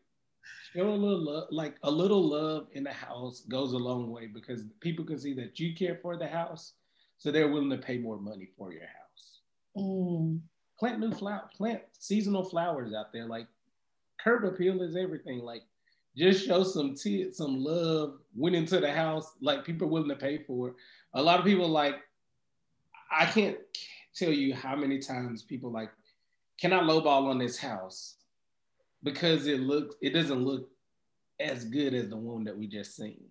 show 0.72 0.88
a 0.88 0.90
little 0.90 1.24
love, 1.24 1.48
like 1.50 1.76
a 1.82 1.90
little 1.90 2.22
love 2.22 2.68
in 2.72 2.84
the 2.84 2.92
house 2.92 3.42
goes 3.48 3.72
a 3.72 3.78
long 3.78 4.10
way 4.10 4.26
because 4.26 4.64
people 4.80 5.04
can 5.04 5.18
see 5.18 5.34
that 5.34 5.58
you 5.58 5.74
care 5.74 5.98
for 6.00 6.16
the 6.16 6.26
house, 6.26 6.72
so 7.18 7.30
they're 7.30 7.48
willing 7.48 7.70
to 7.70 7.78
pay 7.78 7.98
more 7.98 8.18
money 8.18 8.48
for 8.56 8.72
your 8.72 8.82
house. 8.82 9.40
Mm. 9.76 10.40
Plant 10.78 11.00
new 11.00 11.12
flower, 11.12 11.50
plant 11.56 11.82
seasonal 11.98 12.44
flowers 12.44 12.94
out 12.94 13.12
there. 13.12 13.26
Like 13.26 13.48
curb 14.22 14.44
appeal 14.44 14.82
is 14.82 14.96
everything. 14.96 15.40
Like 15.40 15.62
just 16.16 16.46
show 16.46 16.62
some 16.62 16.94
t- 16.94 17.32
some 17.32 17.62
love, 17.62 18.18
went 18.34 18.56
into 18.56 18.80
the 18.80 18.92
house, 18.92 19.32
like 19.40 19.64
people 19.64 19.88
willing 19.88 20.08
to 20.08 20.16
pay 20.16 20.38
for 20.38 20.68
it. 20.68 20.74
A 21.14 21.22
lot 21.22 21.38
of 21.38 21.44
people 21.44 21.68
like, 21.68 21.96
I 23.10 23.26
can't 23.26 23.56
tell 24.14 24.32
you 24.32 24.54
how 24.54 24.76
many 24.76 24.98
times 24.98 25.42
people 25.42 25.70
like, 25.70 25.90
can 26.60 26.72
I 26.72 26.80
lowball 26.80 27.28
on 27.28 27.38
this 27.38 27.56
house? 27.56 28.16
Because 29.04 29.46
it 29.46 29.60
looks, 29.60 29.94
it 30.02 30.10
doesn't 30.10 30.44
look 30.44 30.68
as 31.38 31.64
good 31.64 31.94
as 31.94 32.08
the 32.08 32.16
one 32.16 32.42
that 32.44 32.56
we 32.56 32.66
just 32.66 32.96
seen. 32.96 33.22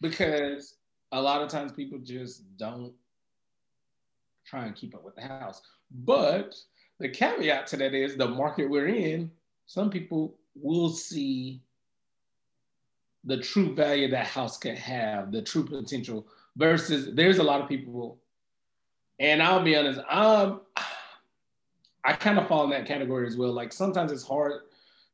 Because 0.00 0.76
a 1.12 1.20
lot 1.20 1.42
of 1.42 1.50
times 1.50 1.72
people 1.72 1.98
just 1.98 2.56
don't 2.56 2.94
try 4.46 4.64
and 4.64 4.74
keep 4.74 4.94
up 4.94 5.04
with 5.04 5.14
the 5.14 5.22
house. 5.22 5.60
But 5.90 6.56
the 6.98 7.10
caveat 7.10 7.66
to 7.68 7.76
that 7.76 7.94
is 7.94 8.16
the 8.16 8.28
market 8.28 8.70
we're 8.70 8.88
in 8.88 9.30
some 9.72 9.88
people 9.88 10.36
will 10.54 10.90
see 10.90 11.62
the 13.24 13.38
true 13.38 13.74
value 13.74 14.06
that 14.10 14.26
house 14.26 14.58
can 14.58 14.76
have, 14.76 15.32
the 15.32 15.40
true 15.40 15.64
potential, 15.64 16.26
versus 16.58 17.14
there's 17.14 17.38
a 17.38 17.42
lot 17.42 17.62
of 17.62 17.70
people, 17.70 18.18
And 19.18 19.42
I'll 19.42 19.64
be 19.64 19.74
honest, 19.74 20.00
um, 20.10 20.60
I 22.04 22.12
kind 22.12 22.38
of 22.38 22.48
fall 22.48 22.64
in 22.64 22.70
that 22.70 22.84
category 22.84 23.26
as 23.26 23.38
well. 23.38 23.50
Like 23.50 23.72
sometimes 23.72 24.12
it's 24.12 24.26
hard 24.26 24.60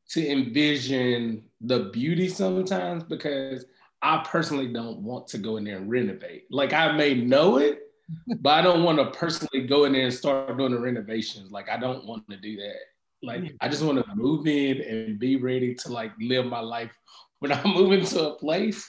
to 0.09 0.29
envision 0.29 1.45
the 1.61 1.85
beauty 1.93 2.27
sometimes 2.27 3.03
because 3.03 3.63
I 4.01 4.25
personally 4.25 4.73
don't 4.73 4.97
want 4.97 5.25
to 5.29 5.37
go 5.37 5.55
in 5.55 5.63
there 5.63 5.77
and 5.77 5.89
renovate. 5.89 6.47
Like 6.51 6.73
I 6.73 6.91
may 6.97 7.13
know 7.13 7.59
it, 7.59 7.93
but 8.41 8.49
I 8.49 8.61
don't 8.61 8.83
want 8.83 8.97
to 8.97 9.17
personally 9.17 9.67
go 9.67 9.85
in 9.85 9.93
there 9.93 10.03
and 10.03 10.13
start 10.13 10.57
doing 10.57 10.73
the 10.73 10.79
renovations. 10.81 11.49
Like 11.49 11.69
I 11.69 11.77
don't 11.77 12.05
want 12.05 12.29
to 12.29 12.35
do 12.35 12.57
that. 12.57 12.75
Like 13.21 13.55
I 13.61 13.67
just 13.67 13.83
want 13.83 14.03
to 14.03 14.15
move 14.15 14.47
in 14.47 14.81
and 14.81 15.19
be 15.19 15.35
ready 15.35 15.75
to 15.75 15.91
like 15.91 16.11
live 16.21 16.45
my 16.45 16.61
life 16.61 16.91
when 17.39 17.51
I 17.51 17.63
move 17.65 17.91
into 17.91 18.29
a 18.29 18.35
place. 18.35 18.87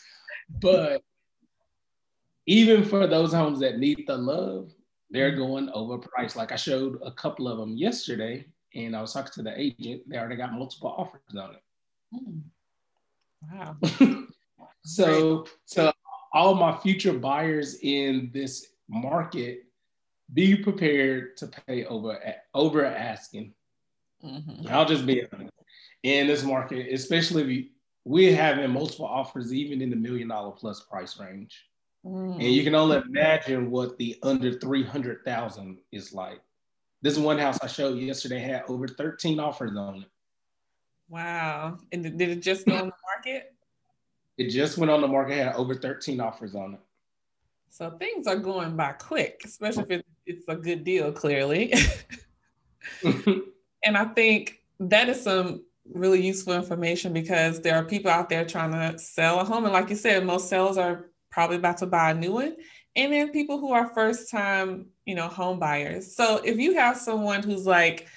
But 0.60 1.02
even 2.46 2.84
for 2.84 3.06
those 3.06 3.32
homes 3.32 3.60
that 3.60 3.78
need 3.78 4.04
the 4.06 4.16
love, 4.16 4.72
they're 5.10 5.34
going 5.34 5.68
overpriced. 5.68 6.36
Like 6.36 6.52
I 6.52 6.56
showed 6.56 7.00
a 7.04 7.10
couple 7.12 7.48
of 7.48 7.58
them 7.58 7.76
yesterday, 7.76 8.46
and 8.74 8.96
I 8.96 9.00
was 9.00 9.12
talking 9.12 9.32
to 9.34 9.42
the 9.42 9.60
agent. 9.60 10.02
They 10.08 10.16
already 10.16 10.36
got 10.36 10.52
multiple 10.52 10.94
offers 10.96 11.20
on 11.36 11.54
it. 11.54 11.62
Hmm. 12.12 12.38
Wow. 13.52 13.76
so, 14.84 15.46
so 15.64 15.92
all 16.32 16.54
my 16.54 16.76
future 16.78 17.12
buyers 17.12 17.78
in 17.82 18.30
this 18.32 18.72
market, 18.88 19.64
be 20.32 20.56
prepared 20.56 21.36
to 21.38 21.48
pay 21.48 21.84
over 21.86 22.18
over 22.54 22.84
asking. 22.84 23.52
Mm-hmm. 24.24 24.68
I'll 24.68 24.86
just 24.86 25.06
be 25.06 25.22
honest. 25.32 25.52
In 26.02 26.26
this 26.26 26.42
market, 26.42 26.92
especially 26.92 27.58
if 27.58 27.66
we're 28.04 28.34
having 28.34 28.70
multiple 28.70 29.06
offers, 29.06 29.52
even 29.52 29.82
in 29.82 29.90
the 29.90 29.96
million 29.96 30.28
dollar 30.28 30.52
plus 30.52 30.80
price 30.80 31.18
range. 31.18 31.66
Mm. 32.04 32.34
And 32.34 32.42
you 32.42 32.64
can 32.64 32.74
only 32.74 32.98
imagine 32.98 33.70
what 33.70 33.98
the 33.98 34.18
under 34.22 34.58
300,000 34.58 35.78
is 35.92 36.14
like. 36.14 36.40
This 37.02 37.18
one 37.18 37.38
house 37.38 37.58
I 37.62 37.66
showed 37.66 37.98
yesterday 37.98 38.40
had 38.40 38.64
over 38.68 38.88
13 38.88 39.38
offers 39.38 39.76
on 39.76 40.02
it. 40.02 40.08
Wow. 41.08 41.78
And 41.92 42.02
did 42.02 42.20
it 42.20 42.42
just 42.42 42.66
go 42.66 42.74
on 42.76 42.86
the 42.86 42.92
market? 43.16 43.54
It 44.38 44.48
just 44.48 44.78
went 44.78 44.90
on 44.90 45.00
the 45.00 45.08
market, 45.08 45.36
had 45.36 45.54
over 45.54 45.74
13 45.74 46.20
offers 46.20 46.54
on 46.54 46.74
it. 46.74 46.80
So 47.68 47.90
things 47.98 48.26
are 48.26 48.36
going 48.36 48.76
by 48.76 48.92
quick, 48.92 49.42
especially 49.44 49.84
if 49.90 50.02
it's 50.26 50.44
a 50.48 50.56
good 50.56 50.84
deal, 50.84 51.12
clearly. 51.12 51.74
and 53.84 53.96
I 53.96 54.04
think 54.06 54.58
that 54.80 55.08
is 55.08 55.22
some 55.22 55.62
really 55.92 56.24
useful 56.24 56.54
information 56.54 57.12
because 57.12 57.60
there 57.60 57.76
are 57.76 57.84
people 57.84 58.10
out 58.10 58.28
there 58.28 58.44
trying 58.44 58.72
to 58.72 58.98
sell 58.98 59.40
a 59.40 59.44
home. 59.44 59.64
And 59.64 59.72
like 59.72 59.90
you 59.90 59.96
said, 59.96 60.24
most 60.24 60.48
sellers 60.48 60.76
are 60.76 61.06
probably 61.30 61.56
about 61.56 61.78
to 61.78 61.86
buy 61.86 62.10
a 62.10 62.14
new 62.14 62.32
one. 62.32 62.56
And 62.96 63.12
then 63.12 63.30
people 63.30 63.58
who 63.58 63.72
are 63.72 63.88
first 63.94 64.30
time, 64.30 64.86
you 65.04 65.14
know, 65.14 65.28
home 65.28 65.58
buyers. 65.58 66.14
So 66.14 66.40
if 66.44 66.58
you 66.58 66.74
have 66.74 66.96
someone 66.96 67.42
who's 67.42 67.66
like 67.66 68.08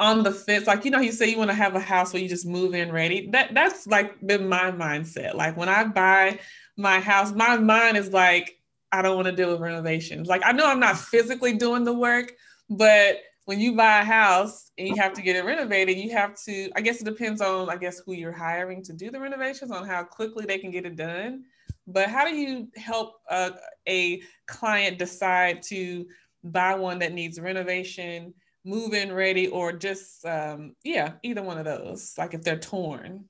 on 0.00 0.22
the 0.22 0.32
fence, 0.32 0.66
like 0.66 0.84
you 0.84 0.90
know, 0.90 1.00
you 1.00 1.12
say 1.12 1.28
you 1.28 1.38
want 1.38 1.50
to 1.50 1.56
have 1.56 1.74
a 1.74 1.80
house 1.80 2.12
where 2.12 2.22
you 2.22 2.28
just 2.28 2.46
move 2.46 2.74
in 2.74 2.90
ready. 2.90 3.28
That 3.30 3.54
that's 3.54 3.86
like 3.86 4.20
been 4.26 4.48
my 4.48 4.70
mindset. 4.70 5.34
Like 5.34 5.56
when 5.56 5.68
I 5.68 5.84
buy 5.84 6.40
my 6.76 7.00
house, 7.00 7.32
my 7.32 7.58
mind 7.58 7.96
is 7.96 8.12
like, 8.12 8.58
I 8.92 9.02
don't 9.02 9.16
want 9.16 9.26
to 9.26 9.32
deal 9.32 9.52
with 9.52 9.60
renovations. 9.60 10.28
Like 10.28 10.42
I 10.44 10.52
know 10.52 10.66
I'm 10.66 10.80
not 10.80 10.98
physically 10.98 11.54
doing 11.54 11.84
the 11.84 11.92
work, 11.92 12.32
but 12.70 13.18
when 13.48 13.58
you 13.58 13.74
buy 13.74 14.00
a 14.00 14.04
house 14.04 14.72
and 14.76 14.86
you 14.86 14.94
have 14.96 15.14
to 15.14 15.22
get 15.22 15.34
it 15.34 15.42
renovated, 15.42 15.96
you 15.96 16.10
have 16.10 16.34
to, 16.44 16.70
I 16.76 16.82
guess 16.82 17.00
it 17.00 17.06
depends 17.06 17.40
on, 17.40 17.70
I 17.70 17.76
guess, 17.76 17.98
who 18.04 18.12
you're 18.12 18.30
hiring 18.30 18.82
to 18.82 18.92
do 18.92 19.10
the 19.10 19.18
renovations 19.18 19.70
on 19.70 19.86
how 19.86 20.04
quickly 20.04 20.44
they 20.44 20.58
can 20.58 20.70
get 20.70 20.84
it 20.84 20.96
done. 20.96 21.44
But 21.86 22.10
how 22.10 22.28
do 22.28 22.36
you 22.36 22.68
help 22.76 23.14
uh, 23.30 23.52
a 23.88 24.20
client 24.46 24.98
decide 24.98 25.62
to 25.68 26.04
buy 26.44 26.74
one 26.74 26.98
that 26.98 27.14
needs 27.14 27.40
renovation, 27.40 28.34
move 28.66 28.92
in 28.92 29.10
ready, 29.10 29.48
or 29.48 29.72
just, 29.72 30.26
um, 30.26 30.76
yeah, 30.84 31.12
either 31.22 31.42
one 31.42 31.56
of 31.56 31.64
those, 31.64 32.12
like 32.18 32.34
if 32.34 32.42
they're 32.42 32.58
torn? 32.58 33.24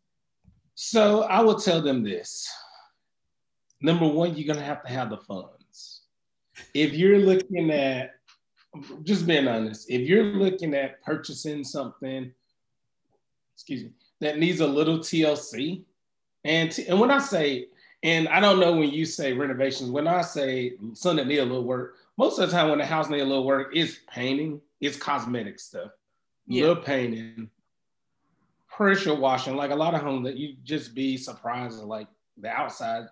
So 0.75 1.23
I 1.23 1.43
will 1.43 1.61
tell 1.61 1.81
them 1.81 2.03
this. 2.03 2.45
Number 3.81 4.09
one, 4.09 4.35
you're 4.35 4.53
going 4.53 4.59
to 4.59 4.65
have 4.65 4.83
to 4.83 4.91
have 4.91 5.11
the 5.11 5.19
funds. 5.19 6.03
If 6.75 6.95
you're 6.95 7.21
looking 7.21 7.71
at, 7.71 8.18
just 9.03 9.27
being 9.27 9.49
honest, 9.49 9.91
if 9.91 10.09
you're 10.09 10.25
looking 10.25 10.75
at 10.75 11.03
purchasing 11.03 11.65
something, 11.65 12.33
excuse 13.55 13.85
me, 13.85 13.91
that 14.21 14.39
needs 14.39 14.61
a 14.61 14.67
little 14.67 14.99
TLC, 14.99 15.83
and, 16.45 16.71
t- 16.71 16.87
and 16.87 17.01
when 17.01 17.11
I 17.11 17.19
say 17.19 17.69
and 18.03 18.29
I 18.29 18.41
don't 18.41 18.61
know 18.61 18.77
when 18.77 18.91
you 18.91 19.05
say 19.05 19.33
renovations, 19.33 19.91
when 19.91 20.07
I 20.07 20.23
say 20.23 20.75
something 20.93 21.17
that 21.17 21.27
need 21.27 21.39
a 21.39 21.45
little 21.45 21.65
work, 21.65 21.97
most 22.17 22.39
of 22.39 22.49
the 22.49 22.57
time 22.57 22.69
when 22.69 22.79
the 22.79 22.87
house 22.87 23.09
need 23.09 23.21
a 23.21 23.25
little 23.25 23.45
work, 23.45 23.71
it's 23.75 23.99
painting, 24.09 24.61
it's 24.81 24.97
cosmetic 24.97 25.59
stuff, 25.59 25.91
yeah. 26.47 26.67
little 26.67 26.83
painting, 26.83 27.51
pressure 28.69 29.15
washing. 29.15 29.57
Like 29.57 29.73
a 29.73 29.77
lot 29.77 29.95
of 29.95 30.01
homes 30.01 30.25
that 30.27 30.37
you 30.37 30.55
just 30.63 30.95
be 30.95 31.17
surprised, 31.17 31.83
like 31.83 32.07
the 32.37 32.49
outside 32.49 33.07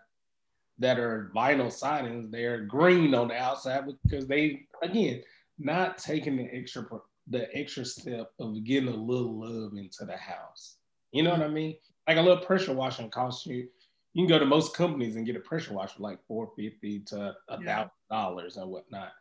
that 0.79 1.01
are 1.01 1.33
vinyl 1.35 1.73
sidings, 1.73 2.31
they're 2.31 2.61
green 2.61 3.15
on 3.15 3.29
the 3.29 3.37
outside 3.37 3.85
because 4.05 4.27
they 4.27 4.67
again 4.83 5.23
not 5.59 5.99
taking 5.99 6.37
the 6.37 6.45
extra 6.53 6.87
the 7.29 7.49
extra 7.57 7.85
step 7.85 8.31
of 8.39 8.63
getting 8.65 8.89
a 8.89 8.97
little 8.97 9.41
love 9.41 9.73
into 9.77 10.05
the 10.05 10.17
house. 10.17 10.77
You 11.13 11.25
know 11.25 11.31
what 11.31 11.43
I 11.43 11.49
mean? 11.49 11.77
Like 12.07 12.19
a 12.19 12.23
little 12.23 12.45
pressure 12.45 12.73
washing 12.73 13.11
costs 13.11 13.47
you 13.47 13.69
you 14.17 14.23
can 14.23 14.29
go 14.29 14.39
to 14.39 14.47
most 14.47 14.75
companies 14.75 15.17
and 15.17 15.27
get 15.27 15.37
a 15.37 15.41
pressure 15.41 15.75
washer 15.75 15.97
for 15.97 16.03
like 16.03 16.19
450 16.27 17.01
to 17.01 17.37
a 17.49 17.63
thousand 17.63 17.91
dollars 18.11 18.57
and 18.57 18.71
whatnot. 18.71 19.13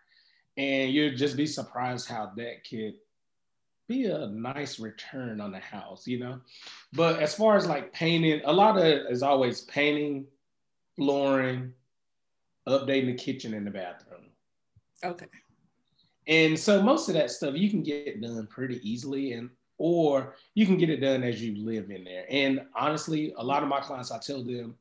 And 0.56 0.94
you'd 0.94 1.18
just 1.18 1.36
be 1.36 1.46
surprised 1.46 2.08
how 2.08 2.32
that 2.38 2.66
could 2.70 2.94
be 3.90 4.06
a 4.06 4.28
nice 4.28 4.80
return 4.80 5.42
on 5.42 5.52
the 5.52 5.60
house, 5.60 6.08
you 6.08 6.20
know. 6.20 6.40
But 6.94 7.20
as 7.20 7.36
far 7.36 7.58
as 7.58 7.68
like 7.68 7.92
painting, 7.92 8.40
a 8.46 8.54
lot 8.54 8.78
of 8.78 8.86
is 8.86 9.22
always 9.22 9.62
painting, 9.64 10.28
flooring, 10.96 11.74
updating 12.66 13.08
the 13.08 13.16
kitchen 13.16 13.54
and 13.54 13.68
the 13.68 13.72
bathroom. 13.72 14.28
Okay. 15.04 15.26
And 16.28 16.58
so 16.58 16.82
most 16.82 17.08
of 17.08 17.16
that 17.16 17.32
stuff 17.32 17.56
you 17.56 17.70
can 17.70 17.84
get 17.84 18.22
done 18.22 18.48
pretty 18.48 18.80
easily. 18.90 19.34
And 19.34 19.50
or 19.78 20.36
you 20.54 20.66
can 20.66 20.78
get 20.78 20.90
it 20.90 21.02
done 21.02 21.24
as 21.24 21.42
you 21.42 21.64
live 21.64 21.92
in 21.92 22.04
there. 22.04 22.26
And 22.30 22.62
honestly, 22.76 23.34
a 23.38 23.44
lot 23.44 23.62
of 23.62 23.70
my 23.70 23.82
clients, 23.82 24.12
I 24.12 24.20
tell 24.20 24.42
them, 24.42 24.76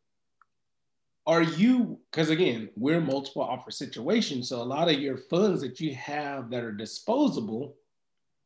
are 1.26 1.42
you 1.42 1.98
because 2.10 2.30
again 2.30 2.68
we're 2.76 3.00
multiple 3.00 3.42
offer 3.42 3.70
situations 3.70 4.48
so 4.48 4.60
a 4.60 4.62
lot 4.62 4.90
of 4.90 5.00
your 5.00 5.16
funds 5.16 5.60
that 5.62 5.80
you 5.80 5.94
have 5.94 6.50
that 6.50 6.62
are 6.62 6.72
disposable 6.72 7.74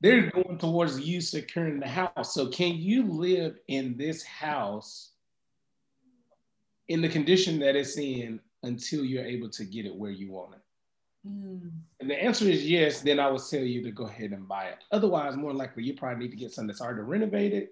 they're 0.01 0.31
going 0.31 0.59
towards 0.59 1.01
you 1.01 1.21
securing 1.21 1.81
the 1.81 1.89
house 1.89 2.35
so 2.35 2.47
can 2.47 2.77
you 2.77 3.05
live 3.05 3.59
in 3.69 3.97
this 3.97 4.23
house 4.23 5.11
in 6.89 7.03
the 7.03 7.09
condition 7.09 7.59
that 7.59 7.77
it's 7.77 7.99
in 7.99 8.41
until 8.63 9.05
you're 9.05 9.25
able 9.25 9.49
to 9.49 9.65
get 9.65 9.85
it 9.85 9.95
where 9.95 10.11
you 10.11 10.31
want 10.31 10.55
it 10.55 10.61
mm. 11.27 11.71
and 12.01 12.11
the 12.11 12.23
answer 12.23 12.47
is 12.47 12.69
yes 12.69 13.01
then 13.01 13.19
i 13.19 13.31
would 13.31 13.43
tell 13.51 13.61
you 13.61 13.83
to 13.83 13.91
go 13.91 14.05
ahead 14.05 14.33
and 14.33 14.47
buy 14.49 14.65
it 14.67 14.85
otherwise 14.93 15.37
more 15.37 15.53
likely 15.53 15.83
you 15.83 15.95
probably 15.95 16.25
need 16.25 16.31
to 16.31 16.37
get 16.37 16.53
something 16.53 16.69
that's 16.69 16.81
already 16.81 17.01
renovated 17.01 17.69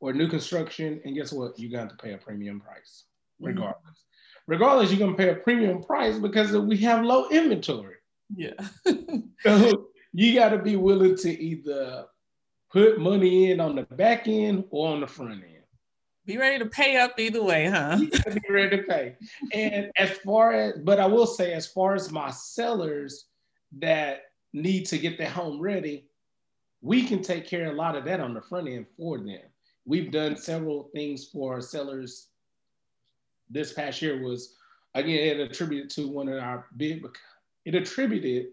or 0.00 0.12
new 0.12 0.28
construction 0.28 1.00
and 1.04 1.14
guess 1.14 1.32
what 1.32 1.58
you're 1.58 1.70
going 1.70 1.88
to 1.88 1.96
pay 1.96 2.12
a 2.14 2.18
premium 2.18 2.60
price 2.60 3.04
regardless 3.40 3.76
mm 3.84 4.04
regardless, 4.50 4.90
you're 4.90 4.98
gonna 4.98 5.16
pay 5.16 5.30
a 5.30 5.36
premium 5.36 5.82
price 5.82 6.18
because 6.18 6.52
we 6.52 6.76
have 6.78 7.04
low 7.04 7.28
inventory. 7.30 7.94
Yeah. 8.34 8.54
so 9.40 9.88
you 10.12 10.34
got 10.34 10.50
to 10.50 10.58
be 10.58 10.76
willing 10.76 11.16
to 11.18 11.30
either 11.30 12.06
put 12.70 13.00
money 13.00 13.52
in 13.52 13.60
on 13.60 13.76
the 13.76 13.82
back 13.82 14.26
end 14.26 14.64
or 14.70 14.88
on 14.88 15.00
the 15.00 15.06
front 15.06 15.42
end. 15.44 15.59
Be 16.30 16.38
ready 16.38 16.60
to 16.60 16.66
pay 16.66 16.96
up 16.96 17.18
either 17.18 17.42
way, 17.42 17.66
huh? 17.66 17.98
be 17.98 18.40
ready 18.48 18.76
to 18.76 18.84
pay. 18.84 19.16
And 19.52 19.90
as 19.96 20.10
far 20.18 20.52
as, 20.52 20.74
but 20.78 21.00
I 21.00 21.06
will 21.06 21.26
say, 21.26 21.52
as 21.54 21.66
far 21.66 21.96
as 21.96 22.12
my 22.12 22.30
sellers 22.30 23.24
that 23.80 24.26
need 24.52 24.84
to 24.84 24.98
get 24.98 25.18
their 25.18 25.28
home 25.28 25.58
ready, 25.58 26.06
we 26.82 27.02
can 27.02 27.20
take 27.20 27.48
care 27.48 27.66
of 27.66 27.72
a 27.74 27.76
lot 27.76 27.96
of 27.96 28.04
that 28.04 28.20
on 28.20 28.32
the 28.32 28.40
front 28.40 28.68
end 28.68 28.86
for 28.96 29.18
them. 29.18 29.40
We've 29.84 30.12
done 30.12 30.36
several 30.36 30.84
things 30.94 31.24
for 31.24 31.54
our 31.54 31.60
sellers 31.60 32.28
this 33.50 33.72
past 33.72 34.00
year 34.00 34.22
was 34.22 34.54
again 34.94 35.36
it 35.36 35.40
attributed 35.40 35.90
to 35.90 36.06
one 36.06 36.28
of 36.28 36.40
our 36.40 36.66
big 36.76 37.04
it 37.64 37.74
attributed 37.74 38.50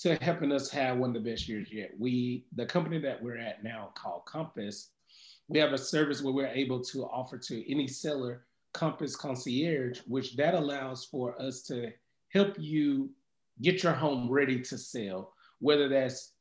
to 0.00 0.16
helping 0.16 0.50
us 0.50 0.68
have 0.70 0.96
one 0.96 1.14
of 1.14 1.22
the 1.22 1.30
best 1.30 1.48
years 1.48 1.68
yet. 1.70 1.92
We 1.96 2.46
the 2.56 2.66
company 2.66 2.98
that 2.98 3.22
we're 3.22 3.38
at 3.38 3.62
now 3.62 3.90
called 3.94 4.26
Compass, 4.26 4.88
we 5.50 5.58
have 5.58 5.72
a 5.72 5.78
service 5.78 6.22
where 6.22 6.32
we're 6.32 6.46
able 6.46 6.80
to 6.80 7.04
offer 7.04 7.36
to 7.36 7.70
any 7.70 7.86
seller 7.86 8.44
Compass 8.72 9.16
Concierge, 9.16 10.00
which 10.06 10.36
that 10.36 10.54
allows 10.54 11.04
for 11.04 11.40
us 11.42 11.62
to 11.62 11.90
help 12.28 12.54
you 12.56 13.10
get 13.60 13.82
your 13.82 13.92
home 13.92 14.30
ready 14.30 14.60
to 14.60 14.78
sell, 14.78 15.32
whether 15.58 15.88
that's 15.88 16.32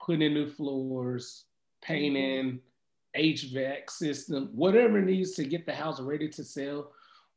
putting 0.00 0.20
in 0.20 0.34
new 0.34 0.46
floors, 0.46 1.46
painting, 1.80 2.60
HVAC 3.16 3.88
system, 3.88 4.50
whatever 4.52 5.00
needs 5.00 5.32
to 5.32 5.44
get 5.44 5.64
the 5.64 5.74
house 5.74 5.98
ready 5.98 6.28
to 6.28 6.44
sell 6.44 6.92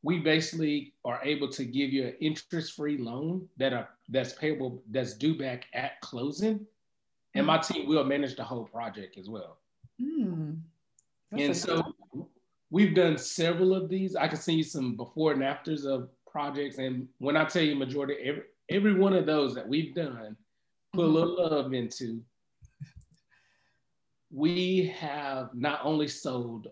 we 0.06 0.20
basically 0.20 0.94
are 1.04 1.20
able 1.24 1.48
to 1.48 1.64
give 1.64 1.92
you 1.92 2.06
an 2.06 2.14
interest-free 2.20 2.96
loan 2.98 3.48
that 3.56 3.72
are 3.72 3.88
that's 4.08 4.34
payable 4.34 4.80
that's 4.92 5.14
due 5.14 5.36
back 5.36 5.66
at 5.74 6.00
closing, 6.00 6.64
and 7.34 7.44
my 7.44 7.58
team 7.58 7.88
will 7.88 8.04
manage 8.04 8.36
the 8.36 8.44
whole 8.44 8.64
project 8.66 9.18
as 9.18 9.28
well. 9.28 9.58
Mm. 10.00 10.60
That's 11.30 11.42
And 11.42 11.56
so 11.56 11.94
we've 12.70 12.94
done 12.94 13.18
several 13.18 13.74
of 13.74 13.88
these. 13.88 14.16
I 14.16 14.28
can 14.28 14.38
send 14.38 14.58
you 14.58 14.64
some 14.64 14.96
before 14.96 15.32
and 15.32 15.42
afters 15.42 15.84
of 15.84 16.08
projects. 16.30 16.78
And 16.78 17.08
when 17.18 17.36
I 17.36 17.44
tell 17.44 17.62
you 17.62 17.74
majority, 17.74 18.14
every 18.22 18.42
every 18.68 18.94
one 18.94 19.12
of 19.12 19.26
those 19.26 19.54
that 19.54 19.68
we've 19.68 19.94
done, 19.94 20.36
put 20.92 21.02
a 21.02 21.04
mm-hmm. 21.04 21.14
little 21.14 21.36
love 21.36 21.72
into, 21.72 22.20
we 24.30 24.92
have 24.98 25.50
not 25.54 25.80
only 25.84 26.08
sold 26.08 26.68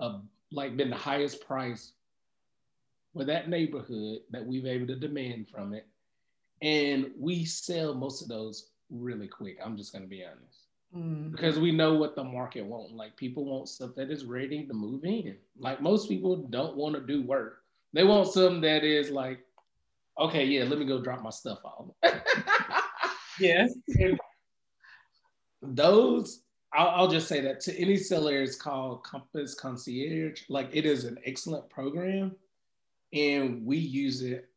a 0.00 0.20
like 0.50 0.76
been 0.76 0.90
the 0.90 0.96
highest 0.96 1.46
price 1.46 1.92
for 3.14 3.24
that 3.24 3.48
neighborhood 3.48 4.20
that 4.30 4.44
we've 4.44 4.66
able 4.66 4.86
to 4.86 4.96
demand 4.96 5.48
from 5.48 5.72
it. 5.72 5.86
And 6.60 7.10
we 7.18 7.44
sell 7.44 7.94
most 7.94 8.22
of 8.22 8.28
those 8.28 8.68
really 8.90 9.26
quick. 9.26 9.58
I'm 9.64 9.76
just 9.76 9.92
gonna 9.92 10.06
be 10.06 10.24
honest 10.24 10.61
Mm. 10.94 11.30
because 11.32 11.58
we 11.58 11.72
know 11.72 11.94
what 11.94 12.14
the 12.14 12.22
market 12.24 12.64
wants. 12.64 12.92
Like 12.92 13.16
people 13.16 13.44
want 13.44 13.68
stuff 13.68 13.94
that 13.96 14.10
is 14.10 14.24
ready 14.26 14.66
to 14.66 14.74
move 14.74 15.04
in. 15.04 15.36
Like 15.58 15.80
most 15.80 16.08
people 16.08 16.36
don't 16.36 16.76
want 16.76 16.94
to 16.94 17.00
do 17.00 17.22
work. 17.22 17.62
They 17.94 18.04
want 18.04 18.28
something 18.28 18.60
that 18.62 18.84
is 18.84 19.10
like, 19.10 19.40
okay, 20.18 20.44
yeah, 20.44 20.64
let 20.64 20.78
me 20.78 20.84
go 20.84 21.00
drop 21.02 21.22
my 21.22 21.30
stuff 21.30 21.60
off. 21.64 21.86
Yes. 23.40 23.72
And 23.98 24.20
those, 25.62 26.42
I'll, 26.72 26.88
I'll 26.88 27.08
just 27.08 27.28
say 27.28 27.40
that 27.40 27.60
to 27.60 27.78
any 27.78 27.96
seller, 27.96 28.42
it's 28.42 28.56
called 28.56 29.04
Compass 29.04 29.54
Concierge. 29.54 30.42
Like 30.48 30.68
it 30.72 30.84
is 30.84 31.04
an 31.04 31.18
excellent 31.24 31.68
program, 31.70 32.36
and 33.12 33.64
we 33.64 33.78
use 33.78 34.22
it 34.22 34.48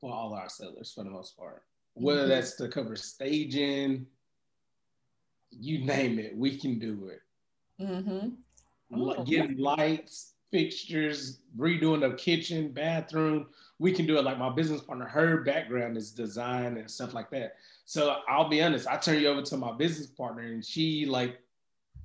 for 0.00 0.12
all 0.12 0.32
our 0.34 0.48
sellers 0.48 0.92
for 0.94 1.04
the 1.04 1.10
most 1.10 1.36
part. 1.36 1.64
Whether 1.94 2.24
Mhm. 2.24 2.28
that's 2.28 2.54
to 2.56 2.68
cover 2.68 2.94
staging, 2.96 4.06
you 5.50 5.84
name 5.84 6.18
it, 6.18 6.36
we 6.36 6.56
can 6.58 6.78
do 6.78 7.08
it. 7.08 7.22
Mm-hmm. 7.82 8.28
Li- 8.90 9.14
Oh, 9.18 9.24
getting 9.24 9.58
lights, 9.58 10.32
fixtures, 10.50 11.40
redoing 11.56 12.00
the 12.00 12.16
kitchen, 12.16 12.72
bathroom. 12.72 13.46
We 13.78 13.92
can 13.92 14.06
do 14.06 14.18
it. 14.18 14.24
Like 14.24 14.38
my 14.38 14.50
business 14.50 14.80
partner, 14.80 15.06
her 15.06 15.42
background 15.42 15.96
is 15.96 16.10
design 16.10 16.76
and 16.76 16.90
stuff 16.90 17.14
like 17.14 17.30
that. 17.30 17.56
So 17.84 18.16
I'll 18.28 18.48
be 18.48 18.62
honest, 18.62 18.86
I 18.88 18.96
turn 18.96 19.20
you 19.20 19.28
over 19.28 19.42
to 19.42 19.56
my 19.56 19.72
business 19.72 20.08
partner, 20.08 20.42
and 20.42 20.64
she 20.64 21.06
like 21.06 21.40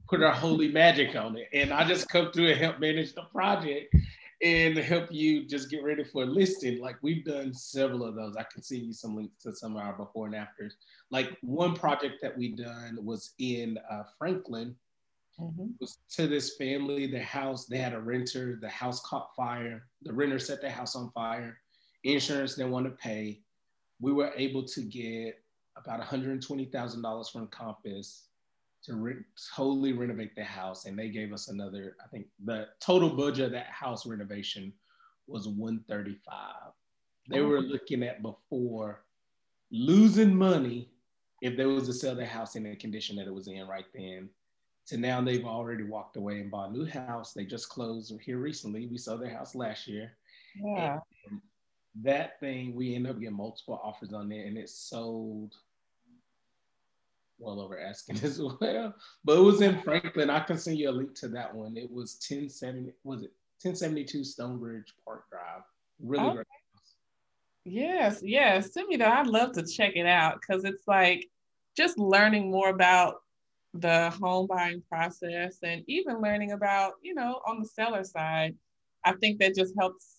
put 0.07 0.19
her 0.19 0.29
holy 0.29 0.71
magic 0.71 1.15
on 1.15 1.35
it, 1.37 1.49
and 1.53 1.73
I 1.73 1.87
just 1.87 2.07
come 2.07 2.31
through 2.31 2.49
and 2.49 2.59
help 2.59 2.79
manage 2.79 3.13
the 3.13 3.23
project 3.23 3.93
and 4.43 4.77
help 4.77 5.11
you 5.11 5.45
just 5.45 5.69
get 5.69 5.83
ready 5.83 6.03
for 6.03 6.23
a 6.23 6.25
listing. 6.25 6.81
Like 6.81 6.97
we've 7.01 7.25
done 7.25 7.53
several 7.53 8.03
of 8.03 8.15
those. 8.15 8.35
I 8.35 8.43
can 8.51 8.61
see 8.61 8.77
you 8.79 8.93
some 8.93 9.15
links 9.15 9.41
to 9.43 9.53
some 9.53 9.75
of 9.75 9.81
our 9.81 9.93
before 9.93 10.27
and 10.27 10.35
afters. 10.35 10.75
Like 11.09 11.37
one 11.41 11.73
project 11.73 12.21
that 12.21 12.37
we 12.37 12.49
done 12.49 12.99
was 13.01 13.33
in 13.39 13.77
uh, 13.89 14.03
Franklin 14.17 14.75
Mm-hmm. 15.39 15.65
was 15.81 15.97
to 16.11 16.27
this 16.27 16.55
family, 16.55 17.07
the 17.07 17.19
house, 17.19 17.65
they 17.65 17.77
had 17.77 17.93
a 17.93 17.99
renter, 17.99 18.57
the 18.61 18.69
house 18.69 19.01
caught 19.01 19.35
fire, 19.35 19.85
the 20.03 20.13
renter 20.13 20.39
set 20.39 20.61
their 20.61 20.71
house 20.71 20.95
on 20.95 21.11
fire, 21.11 21.57
insurance 22.05 22.55
didn't 22.55 22.71
want 22.71 22.85
to 22.85 22.91
pay. 22.91 23.41
We 23.99 24.13
were 24.13 24.31
able 24.37 24.63
to 24.63 24.81
get 24.81 25.41
about 25.75 26.01
$120,000 26.01 27.31
from 27.31 27.47
Compass 27.47 28.27
to 28.85 28.95
re- 28.95 29.23
totally 29.55 29.93
renovate 29.93 30.35
the 30.35 30.43
house. 30.43 30.85
And 30.85 30.97
they 30.97 31.09
gave 31.09 31.33
us 31.33 31.47
another, 31.47 31.95
I 32.03 32.07
think 32.07 32.27
the 32.43 32.67
total 32.79 33.09
budget 33.09 33.45
of 33.45 33.51
that 33.51 33.67
house 33.67 34.05
renovation 34.05 34.73
was 35.27 35.47
135. 35.47 36.71
They 37.29 37.41
were 37.41 37.57
oh. 37.57 37.61
looking 37.61 38.03
at 38.03 38.21
before 38.21 39.03
losing 39.71 40.35
money 40.35 40.89
if 41.41 41.57
they 41.57 41.65
was 41.65 41.87
to 41.87 41.93
sell 41.93 42.15
their 42.15 42.25
house 42.25 42.55
in 42.55 42.63
the 42.63 42.75
condition 42.75 43.15
that 43.15 43.27
it 43.27 43.33
was 43.33 43.47
in 43.47 43.67
right 43.67 43.85
then 43.93 44.29
to 44.87 44.97
now 44.97 45.19
they've 45.19 45.45
already 45.45 45.83
walked 45.83 46.17
away 46.17 46.39
and 46.39 46.51
bought 46.51 46.69
a 46.69 46.73
new 46.73 46.85
house. 46.85 47.33
They 47.33 47.45
just 47.45 47.69
closed 47.69 48.13
here 48.21 48.37
recently. 48.37 48.87
We 48.87 48.97
sold 48.97 49.21
their 49.21 49.35
house 49.35 49.55
last 49.55 49.87
year. 49.87 50.11
Yeah. 50.63 50.99
And 51.29 51.41
that 52.03 52.39
thing, 52.39 52.75
we 52.75 52.93
ended 52.93 53.11
up 53.11 53.19
getting 53.19 53.35
multiple 53.35 53.79
offers 53.83 54.13
on 54.13 54.31
it 54.31 54.45
and 54.45 54.57
it 54.57 54.69
sold 54.69 55.55
well 57.37 57.59
over 57.59 57.79
asking 57.79 58.17
as 58.23 58.39
well. 58.39 58.95
But 59.23 59.37
it 59.37 59.41
was 59.41 59.61
in 59.61 59.81
Franklin. 59.81 60.29
I 60.29 60.39
can 60.41 60.57
send 60.57 60.77
you 60.77 60.89
a 60.89 60.91
link 60.91 61.13
to 61.19 61.27
that 61.29 61.53
one. 61.53 61.77
It 61.77 61.91
was 61.91 62.17
1070, 62.27 62.91
was 63.03 63.23
it 63.23 63.31
1072 63.61 64.23
Stonebridge 64.23 64.93
Park 65.03 65.29
Drive. 65.29 65.63
Really 65.99 66.23
Oh. 66.25 66.33
great. 66.33 66.45
Yes, 67.63 68.19
yes. 68.23 68.73
Send 68.73 68.87
me 68.87 68.97
that. 68.97 69.07
I'd 69.19 69.27
love 69.27 69.53
to 69.53 69.65
check 69.65 69.95
it 69.95 70.05
out 70.05 70.39
because 70.39 70.65
it's 70.65 70.87
like 70.87 71.27
just 71.75 71.97
learning 71.97 72.51
more 72.51 72.69
about 72.69 73.15
the 73.73 74.11
home 74.11 74.47
buying 74.47 74.81
process 74.87 75.57
and 75.63 75.83
even 75.87 76.21
learning 76.21 76.51
about, 76.51 76.93
you 77.01 77.13
know, 77.15 77.41
on 77.47 77.59
the 77.59 77.65
seller 77.67 78.03
side. 78.03 78.55
I 79.03 79.13
think 79.13 79.39
that 79.39 79.55
just 79.55 79.73
helps 79.77 80.14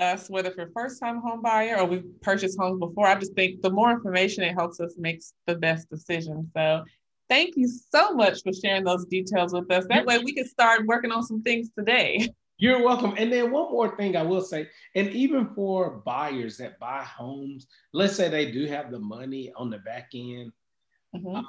us, 0.00 0.28
whether 0.30 0.50
for 0.50 0.70
first 0.74 1.00
time 1.00 1.20
home 1.20 1.42
buyer 1.42 1.78
or 1.78 1.84
we've 1.84 2.20
purchased 2.22 2.58
homes 2.58 2.78
before. 2.80 3.06
I 3.06 3.14
just 3.16 3.34
think 3.34 3.62
the 3.62 3.70
more 3.70 3.90
information 3.90 4.44
it 4.44 4.54
helps 4.54 4.80
us 4.80 4.94
make 4.98 5.22
the 5.46 5.56
best 5.56 5.90
decision. 5.90 6.50
So 6.56 6.84
thank 7.28 7.56
you 7.56 7.68
so 7.68 8.14
much 8.14 8.42
for 8.42 8.52
sharing 8.52 8.84
those 8.84 9.04
details 9.06 9.52
with 9.52 9.70
us. 9.70 9.86
That 9.88 10.06
way 10.06 10.18
we 10.18 10.32
can 10.32 10.46
start 10.46 10.86
working 10.86 11.10
on 11.10 11.22
some 11.22 11.42
things 11.42 11.70
today. 11.76 12.28
You're 12.60 12.82
welcome. 12.82 13.14
And 13.16 13.32
then 13.32 13.52
one 13.52 13.70
more 13.70 13.96
thing 13.96 14.16
I 14.16 14.22
will 14.22 14.40
say, 14.40 14.68
and 14.96 15.08
even 15.10 15.54
for 15.54 16.02
buyers 16.04 16.56
that 16.58 16.80
buy 16.80 17.04
homes, 17.04 17.68
let's 17.92 18.16
say 18.16 18.28
they 18.28 18.50
do 18.50 18.66
have 18.66 18.90
the 18.90 18.98
money 18.98 19.52
on 19.56 19.70
the 19.70 19.78
back 19.78 20.10
end, 20.14 20.52
Mhm. 21.14 21.44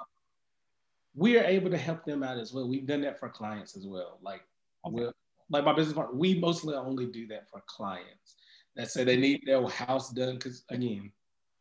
we 1.16 1.38
are 1.38 1.44
able 1.44 1.72
to 1.72 1.78
help 1.78 2.06
them 2.06 2.22
out 2.22 2.38
as 2.38 2.54
well. 2.54 2.70
We've 2.70 2.86
done 2.86 3.02
that 3.02 3.20
for 3.20 3.28
clients 3.30 3.76
as 3.76 3.88
well. 3.88 4.20
Like, 4.22 4.42
Okay. 4.86 4.94
we'll, 4.96 5.14
like 5.50 5.66
my 5.66 5.74
business 5.74 5.96
partner, 5.96 6.16
we 6.16 6.40
mostly 6.40 6.76
only 6.76 7.08
do 7.08 7.26
that 7.28 7.50
for 7.50 7.62
clients 7.66 8.36
that 8.80 8.90
say 8.90 9.04
they 9.04 9.18
need 9.18 9.42
their 9.46 9.68
house 9.68 10.10
done. 10.12 10.36
Because 10.36 10.64
again, 10.70 11.12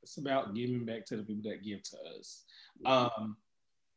it's 0.02 0.18
about 0.18 0.54
giving 0.54 0.84
back 0.84 1.04
to 1.06 1.16
the 1.16 1.24
people 1.24 1.50
that 1.50 1.64
give 1.64 1.82
to 1.82 1.96
us. 2.16 2.44
Um, 2.86 3.36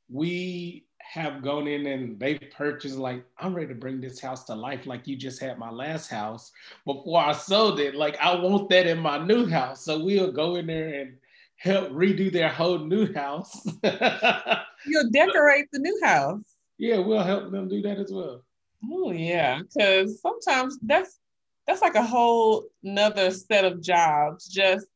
we 0.09 0.87
have 0.97 1.43
gone 1.43 1.67
in 1.67 1.85
and 1.85 2.19
they've 2.19 2.41
purchased 2.55 2.97
like 2.97 3.23
I'm 3.37 3.53
ready 3.53 3.67
to 3.67 3.75
bring 3.75 4.01
this 4.01 4.19
house 4.19 4.43
to 4.45 4.55
life 4.55 4.87
like 4.87 5.07
you 5.07 5.15
just 5.15 5.39
had 5.39 5.59
my 5.59 5.69
last 5.69 6.09
house 6.09 6.51
before 6.83 7.21
I 7.21 7.33
sold 7.33 7.79
it. 7.79 7.93
Like 7.93 8.17
I 8.19 8.33
want 8.35 8.69
that 8.69 8.87
in 8.87 8.97
my 8.97 9.23
new 9.23 9.45
house. 9.47 9.85
So 9.85 10.03
we'll 10.03 10.31
go 10.31 10.55
in 10.55 10.65
there 10.65 11.01
and 11.01 11.17
help 11.57 11.91
redo 11.91 12.31
their 12.31 12.49
whole 12.49 12.79
new 12.79 13.13
house. 13.13 13.55
You'll 14.87 15.11
decorate 15.11 15.67
the 15.71 15.79
new 15.79 15.99
house. 16.03 16.41
yeah, 16.79 16.97
we'll 16.97 17.21
help 17.21 17.51
them 17.51 17.69
do 17.69 17.83
that 17.83 17.99
as 17.99 18.11
well. 18.11 18.43
Oh 18.91 19.11
yeah, 19.11 19.59
because 19.61 20.19
sometimes 20.21 20.79
that's 20.81 21.19
that's 21.67 21.81
like 21.81 21.95
a 21.95 22.03
whole 22.03 22.65
another 22.83 23.31
set 23.31 23.65
of 23.65 23.81
jobs. 23.81 24.47
Just 24.47 24.87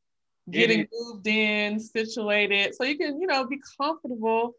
getting 0.49 0.87
moved 0.91 1.27
in, 1.27 1.79
situated, 1.79 2.75
so 2.75 2.83
you 2.83 2.97
can 2.97 3.19
you 3.19 3.27
know 3.27 3.45
be 3.45 3.59
comfortable 3.79 4.53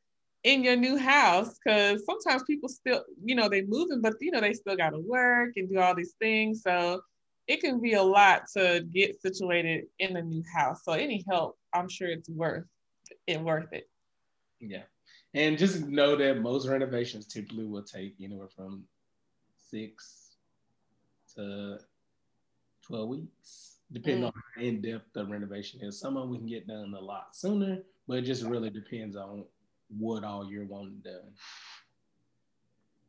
in 0.44 0.62
your 0.62 0.76
new 0.76 0.96
house. 0.96 1.59
Because 1.59 2.04
sometimes 2.04 2.42
people 2.44 2.68
still 2.68 3.04
you 3.24 3.34
know 3.34 3.48
they 3.48 3.62
moving, 3.62 4.00
but 4.00 4.14
you 4.20 4.30
know 4.30 4.40
they 4.40 4.52
still 4.52 4.76
got 4.76 4.90
to 4.90 4.98
work 4.98 5.52
and 5.57 5.68
do 5.68 5.78
all 5.78 5.94
these 5.94 6.14
things. 6.20 6.62
So 6.62 7.00
it 7.46 7.61
can 7.61 7.80
be 7.80 7.94
a 7.94 8.02
lot 8.02 8.42
to 8.57 8.84
get 8.92 9.20
situated 9.20 9.84
in 9.98 10.16
a 10.16 10.22
new 10.22 10.42
house. 10.54 10.82
So 10.84 10.92
any 10.92 11.24
help, 11.28 11.57
I'm 11.72 11.88
sure 11.88 12.09
it's 12.09 12.28
worth 12.28 12.64
it. 13.26 13.40
Worth 13.40 13.72
it. 13.72 13.88
Yeah. 14.61 14.82
And 15.34 15.59
just 15.59 15.86
know 15.86 16.16
that 16.16 16.40
most 16.40 16.66
renovations 16.66 17.26
typically 17.26 17.66
will 17.66 17.82
take 17.82 18.14
anywhere 18.20 18.48
from 18.48 18.84
six 19.70 20.30
to 21.34 21.78
12 22.87 23.09
weeks, 23.09 23.78
depending 23.93 24.22
Mm. 24.22 24.26
on 24.26 24.32
how 24.57 24.62
in 24.62 24.80
depth 24.80 25.12
the 25.12 25.24
renovation 25.26 25.80
is. 25.82 25.99
Some 25.99 26.16
of 26.16 26.24
them 26.24 26.30
we 26.30 26.39
can 26.39 26.47
get 26.47 26.66
done 26.66 26.95
a 26.95 27.01
lot 27.01 27.34
sooner, 27.37 27.82
but 28.07 28.18
it 28.18 28.22
just 28.22 28.43
really 28.45 28.70
depends 28.70 29.16
on 29.16 29.45
what 29.89 30.24
all 30.24 30.51
you're 30.51 30.66
wanting 30.66 31.01
done. 31.05 31.32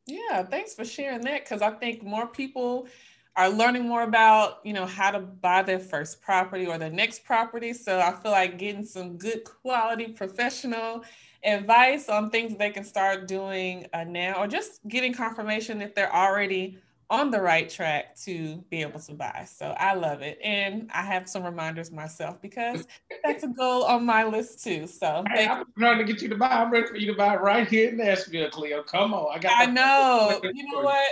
Yeah, 0.05 0.43
thanks 0.43 0.73
for 0.73 0.86
sharing 0.86 1.21
that 1.21 1.43
because 1.43 1.61
I 1.61 1.71
think 1.71 2.03
more 2.03 2.28
people 2.28 2.88
are 3.36 3.49
learning 3.49 3.88
more 3.88 4.03
about, 4.03 4.59
you 4.63 4.73
know, 4.73 4.86
how 4.86 5.11
to 5.11 5.19
buy 5.19 5.61
their 5.61 5.80
first 5.80 6.21
property 6.21 6.65
or 6.65 6.78
their 6.78 6.89
next 6.89 7.23
property. 7.23 7.73
So 7.73 7.99
I 7.99 8.11
feel 8.13 8.32
like 8.32 8.57
getting 8.57 8.86
some 8.86 9.17
good 9.17 9.43
quality 9.43 10.07
professional 10.07 11.03
advice 11.43 12.09
on 12.09 12.32
things 12.32 12.57
they 12.57 12.71
can 12.71 12.84
start 12.84 13.28
doing 13.28 13.86
uh, 13.93 14.05
now 14.05 14.41
or 14.41 14.47
just 14.47 14.80
getting 14.88 15.13
confirmation 15.13 15.82
if 15.82 15.93
they're 15.93 16.13
already 16.13 16.80
on 17.09 17.31
the 17.31 17.41
right 17.41 17.69
track 17.69 18.17
to 18.17 18.57
be 18.69 18.81
able 18.81 18.99
to 18.99 19.13
buy. 19.13 19.45
So 19.49 19.73
I 19.77 19.93
love 19.93 20.21
it. 20.21 20.39
And 20.43 20.89
I 20.93 21.03
have 21.03 21.29
some 21.29 21.43
reminders 21.43 21.91
myself 21.91 22.41
because 22.41 22.85
that's 23.23 23.43
a 23.43 23.47
goal 23.47 23.83
on 23.83 24.05
my 24.05 24.25
list 24.25 24.63
too. 24.63 24.87
So 24.87 25.23
Hey, 25.31 25.47
I'm 25.47 25.65
trying 25.77 25.99
to 25.99 26.03
get 26.03 26.21
you 26.21 26.27
to 26.29 26.35
buy. 26.35 26.47
I'm 26.47 26.71
ready 26.71 26.87
for 26.87 26.97
you 26.97 27.07
to 27.07 27.17
buy 27.17 27.35
right 27.37 27.67
here 27.67 27.89
in 27.89 27.97
Nashville, 27.97 28.49
Cleo. 28.49 28.83
Come 28.83 29.13
on. 29.13 29.35
I 29.35 29.39
got 29.39 29.57
I 29.57 29.65
know. 29.65 30.41
You 30.53 30.71
know 30.71 30.81
what? 30.81 31.07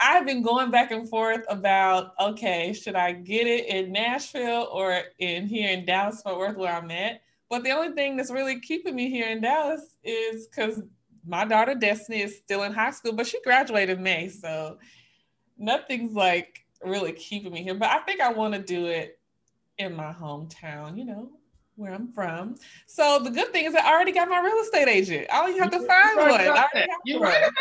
I've 0.00 0.24
been 0.24 0.42
going 0.42 0.70
back 0.70 0.90
and 0.90 1.08
forth 1.08 1.44
about 1.48 2.12
okay, 2.18 2.72
should 2.72 2.94
I 2.94 3.12
get 3.12 3.46
it 3.46 3.66
in 3.66 3.92
Nashville 3.92 4.68
or 4.72 5.02
in 5.18 5.46
here 5.46 5.70
in 5.70 5.84
Dallas 5.84 6.22
Fort 6.22 6.38
Worth 6.38 6.56
where 6.56 6.74
I'm 6.74 6.90
at? 6.90 7.20
But 7.50 7.64
the 7.64 7.70
only 7.70 7.92
thing 7.94 8.16
that's 8.16 8.30
really 8.30 8.60
keeping 8.60 8.94
me 8.94 9.10
here 9.10 9.28
in 9.28 9.40
Dallas 9.40 9.96
is 10.02 10.46
because 10.46 10.82
my 11.26 11.44
daughter 11.44 11.74
Destiny 11.74 12.22
is 12.22 12.38
still 12.38 12.62
in 12.62 12.72
high 12.72 12.92
school, 12.92 13.12
but 13.12 13.26
she 13.26 13.40
graduated 13.42 14.00
May, 14.00 14.28
so 14.28 14.78
nothing's 15.60 16.14
like 16.14 16.64
really 16.82 17.12
keeping 17.12 17.52
me 17.52 17.62
here. 17.62 17.74
But 17.74 17.90
I 17.90 18.00
think 18.00 18.20
I 18.20 18.32
want 18.32 18.54
to 18.54 18.60
do 18.60 18.86
it 18.86 19.18
in 19.78 19.94
my 19.94 20.12
hometown, 20.12 20.98
you 20.98 21.04
know, 21.04 21.30
where 21.76 21.92
I'm 21.92 22.12
from. 22.12 22.56
So 22.86 23.20
the 23.22 23.30
good 23.30 23.52
thing 23.52 23.66
is 23.66 23.74
I 23.74 23.92
already 23.92 24.12
got 24.12 24.28
my 24.28 24.40
real 24.40 24.58
estate 24.62 24.88
agent. 24.88 25.26
I 25.32 25.40
don't 25.40 25.50
even 25.50 25.62
have 25.62 25.72
to 25.72 25.86
find 25.86 26.18
one. 26.18 26.30
You 27.04 27.20
right 27.20 27.42
about 27.42 27.52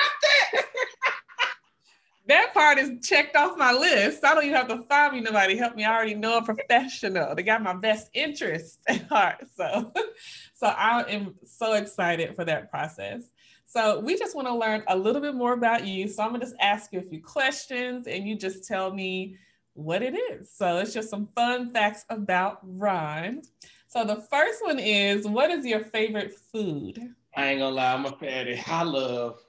that. 0.53 0.65
that 2.29 2.53
part 2.53 2.77
is 2.77 3.07
checked 3.07 3.35
off 3.35 3.57
my 3.57 3.73
list. 3.73 4.23
I 4.23 4.33
don't 4.35 4.43
even 4.43 4.55
have 4.55 4.67
to 4.67 4.83
find 4.83 5.13
me 5.13 5.21
nobody 5.21 5.57
help 5.57 5.75
me. 5.75 5.83
I 5.83 5.93
already 5.93 6.13
know 6.13 6.37
a 6.37 6.43
professional. 6.43 7.33
They 7.35 7.43
got 7.43 7.61
my 7.61 7.73
best 7.73 8.09
interest 8.13 8.79
at 8.87 9.01
heart. 9.07 9.45
So, 9.55 9.91
so 10.53 10.67
I 10.67 11.03
am 11.09 11.35
so 11.45 11.73
excited 11.73 12.35
for 12.35 12.45
that 12.45 12.69
process. 12.69 13.23
So 13.69 13.99
we 13.99 14.17
just 14.17 14.35
want 14.35 14.47
to 14.47 14.55
learn 14.55 14.83
a 14.87 14.97
little 14.97 15.21
bit 15.21 15.35
more 15.35 15.53
about 15.53 15.85
you. 15.85 16.07
So 16.07 16.23
I'm 16.23 16.31
gonna 16.31 16.43
just 16.43 16.55
ask 16.59 16.91
you 16.91 16.99
a 16.99 17.03
few 17.03 17.21
questions, 17.21 18.07
and 18.07 18.27
you 18.27 18.35
just 18.35 18.67
tell 18.67 18.91
me 18.91 19.37
what 19.73 20.01
it 20.01 20.15
is. 20.15 20.49
So 20.51 20.79
it's 20.79 20.91
just 20.91 21.11
some 21.11 21.29
fun 21.35 21.69
facts 21.69 22.03
about 22.09 22.61
Ron. 22.63 23.43
So 23.87 24.03
the 24.03 24.15
first 24.15 24.63
one 24.63 24.79
is, 24.79 25.27
what 25.27 25.51
is 25.51 25.67
your 25.67 25.81
favorite 25.81 26.33
food? 26.33 27.13
I 27.35 27.49
ain't 27.49 27.59
gonna 27.59 27.75
lie, 27.75 27.93
I'm 27.93 28.05
a 28.07 28.11
fatty. 28.11 28.59
I 28.65 28.81
love 28.81 29.39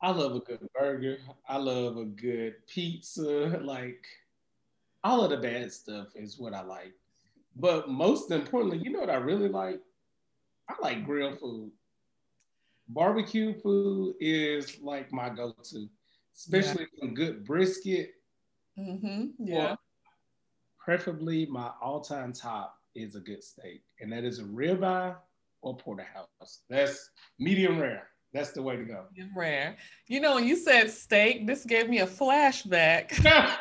I 0.00 0.12
love 0.12 0.34
a 0.34 0.40
good 0.40 0.66
burger. 0.74 1.18
I 1.46 1.58
love 1.58 1.98
a 1.98 2.06
good 2.06 2.66
pizza. 2.66 3.60
Like 3.62 4.02
all 5.04 5.22
of 5.22 5.30
the 5.30 5.36
bad 5.36 5.70
stuff 5.74 6.08
is 6.14 6.38
what 6.38 6.54
I 6.54 6.62
like. 6.62 6.94
But 7.56 7.90
most 7.90 8.30
importantly, 8.30 8.78
you 8.78 8.90
know 8.90 9.00
what 9.00 9.10
I 9.10 9.16
really 9.16 9.48
like? 9.48 9.82
I 10.70 10.74
like 10.80 11.04
grilled 11.04 11.38
food. 11.38 11.70
Barbecue 12.92 13.54
food 13.60 14.16
is 14.20 14.80
like 14.82 15.12
my 15.12 15.28
go-to, 15.28 15.88
especially 16.36 16.86
yeah. 16.94 17.00
some 17.00 17.14
good 17.14 17.44
brisket. 17.44 18.14
Mm-hmm. 18.78 19.26
Yeah. 19.38 19.76
preferably, 20.78 21.46
my 21.46 21.70
all-time 21.80 22.32
top 22.32 22.76
is 22.94 23.14
a 23.14 23.20
good 23.20 23.44
steak, 23.44 23.82
and 24.00 24.12
that 24.12 24.24
is 24.24 24.40
a 24.40 24.44
ribeye 24.44 25.14
or 25.62 25.76
porterhouse. 25.76 26.62
That's 26.68 27.10
medium 27.38 27.78
rare. 27.78 28.08
That's 28.32 28.52
the 28.52 28.62
way 28.62 28.76
to 28.76 28.84
go. 28.84 29.04
Medium 29.12 29.36
rare. 29.36 29.76
You 30.08 30.20
know, 30.20 30.36
when 30.36 30.46
you 30.46 30.56
said 30.56 30.90
steak, 30.90 31.46
this 31.46 31.64
gave 31.64 31.88
me 31.88 32.00
a 32.00 32.06
flashback. 32.06 33.12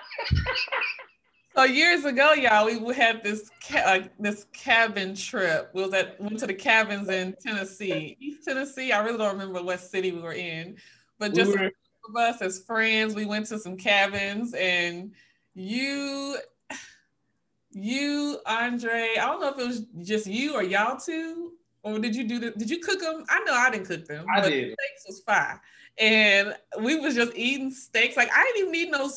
so 1.60 1.66
years 1.66 2.06
ago, 2.06 2.34
y'all, 2.34 2.66
we 2.66 2.96
had 2.96 3.22
this 3.24 3.50
ca- 3.68 3.80
uh, 3.80 4.08
this 4.18 4.46
cabin 4.54 5.14
trip. 5.14 5.70
We 5.74 5.84
was 5.84 5.94
at 5.94 6.20
went 6.22 6.40
to 6.40 6.48
the 6.48 6.54
cabins 6.54 7.10
in 7.10 7.36
Tennessee, 7.46 8.16
East 8.20 8.46
Tennessee. 8.46 8.92
I 8.94 9.04
really 9.04 9.18
don't 9.18 9.34
remember 9.34 9.62
what 9.62 9.82
city 9.82 10.12
we 10.12 10.22
were 10.22 10.34
in, 10.34 10.78
but 11.18 11.34
just 11.34 11.52
we 11.52 11.58
were- 11.66 11.72
of 12.10 12.16
us 12.16 12.42
as 12.42 12.64
friends, 12.64 13.14
we 13.14 13.26
went 13.26 13.46
to 13.48 13.60
some 13.60 13.76
cabins, 13.76 14.54
and 14.54 15.12
you, 15.54 16.38
you, 17.72 18.40
Andre. 18.46 19.16
I 19.20 19.26
don't 19.26 19.42
know 19.42 19.50
if 19.50 19.60
it 19.60 19.68
was 19.68 19.86
just 20.02 20.28
you 20.28 20.56
or 20.56 20.64
y'all 20.64 20.98
two 20.98 21.54
or 21.84 22.00
did 22.00 22.16
you 22.16 22.28
do 22.28 22.40
the, 22.40 22.52
did 22.52 22.70
you 22.70 22.80
cook 22.80 23.00
them? 23.00 23.26
I 23.30 23.40
know 23.42 23.54
I 23.54 23.70
didn't 23.70 23.88
cook 23.88 24.06
them. 24.06 24.26
I 24.34 24.42
did. 24.42 24.74
steaks 24.74 25.06
was 25.08 25.22
fine, 25.26 25.60
And 25.98 26.56
we 26.82 27.00
was 27.00 27.16
just 27.16 27.34
eating 27.36 27.72
steaks. 27.72 28.18
Like 28.18 28.30
I 28.34 28.44
didn't 28.44 28.62
even 28.62 28.72
need 28.72 28.92
no 28.92 29.10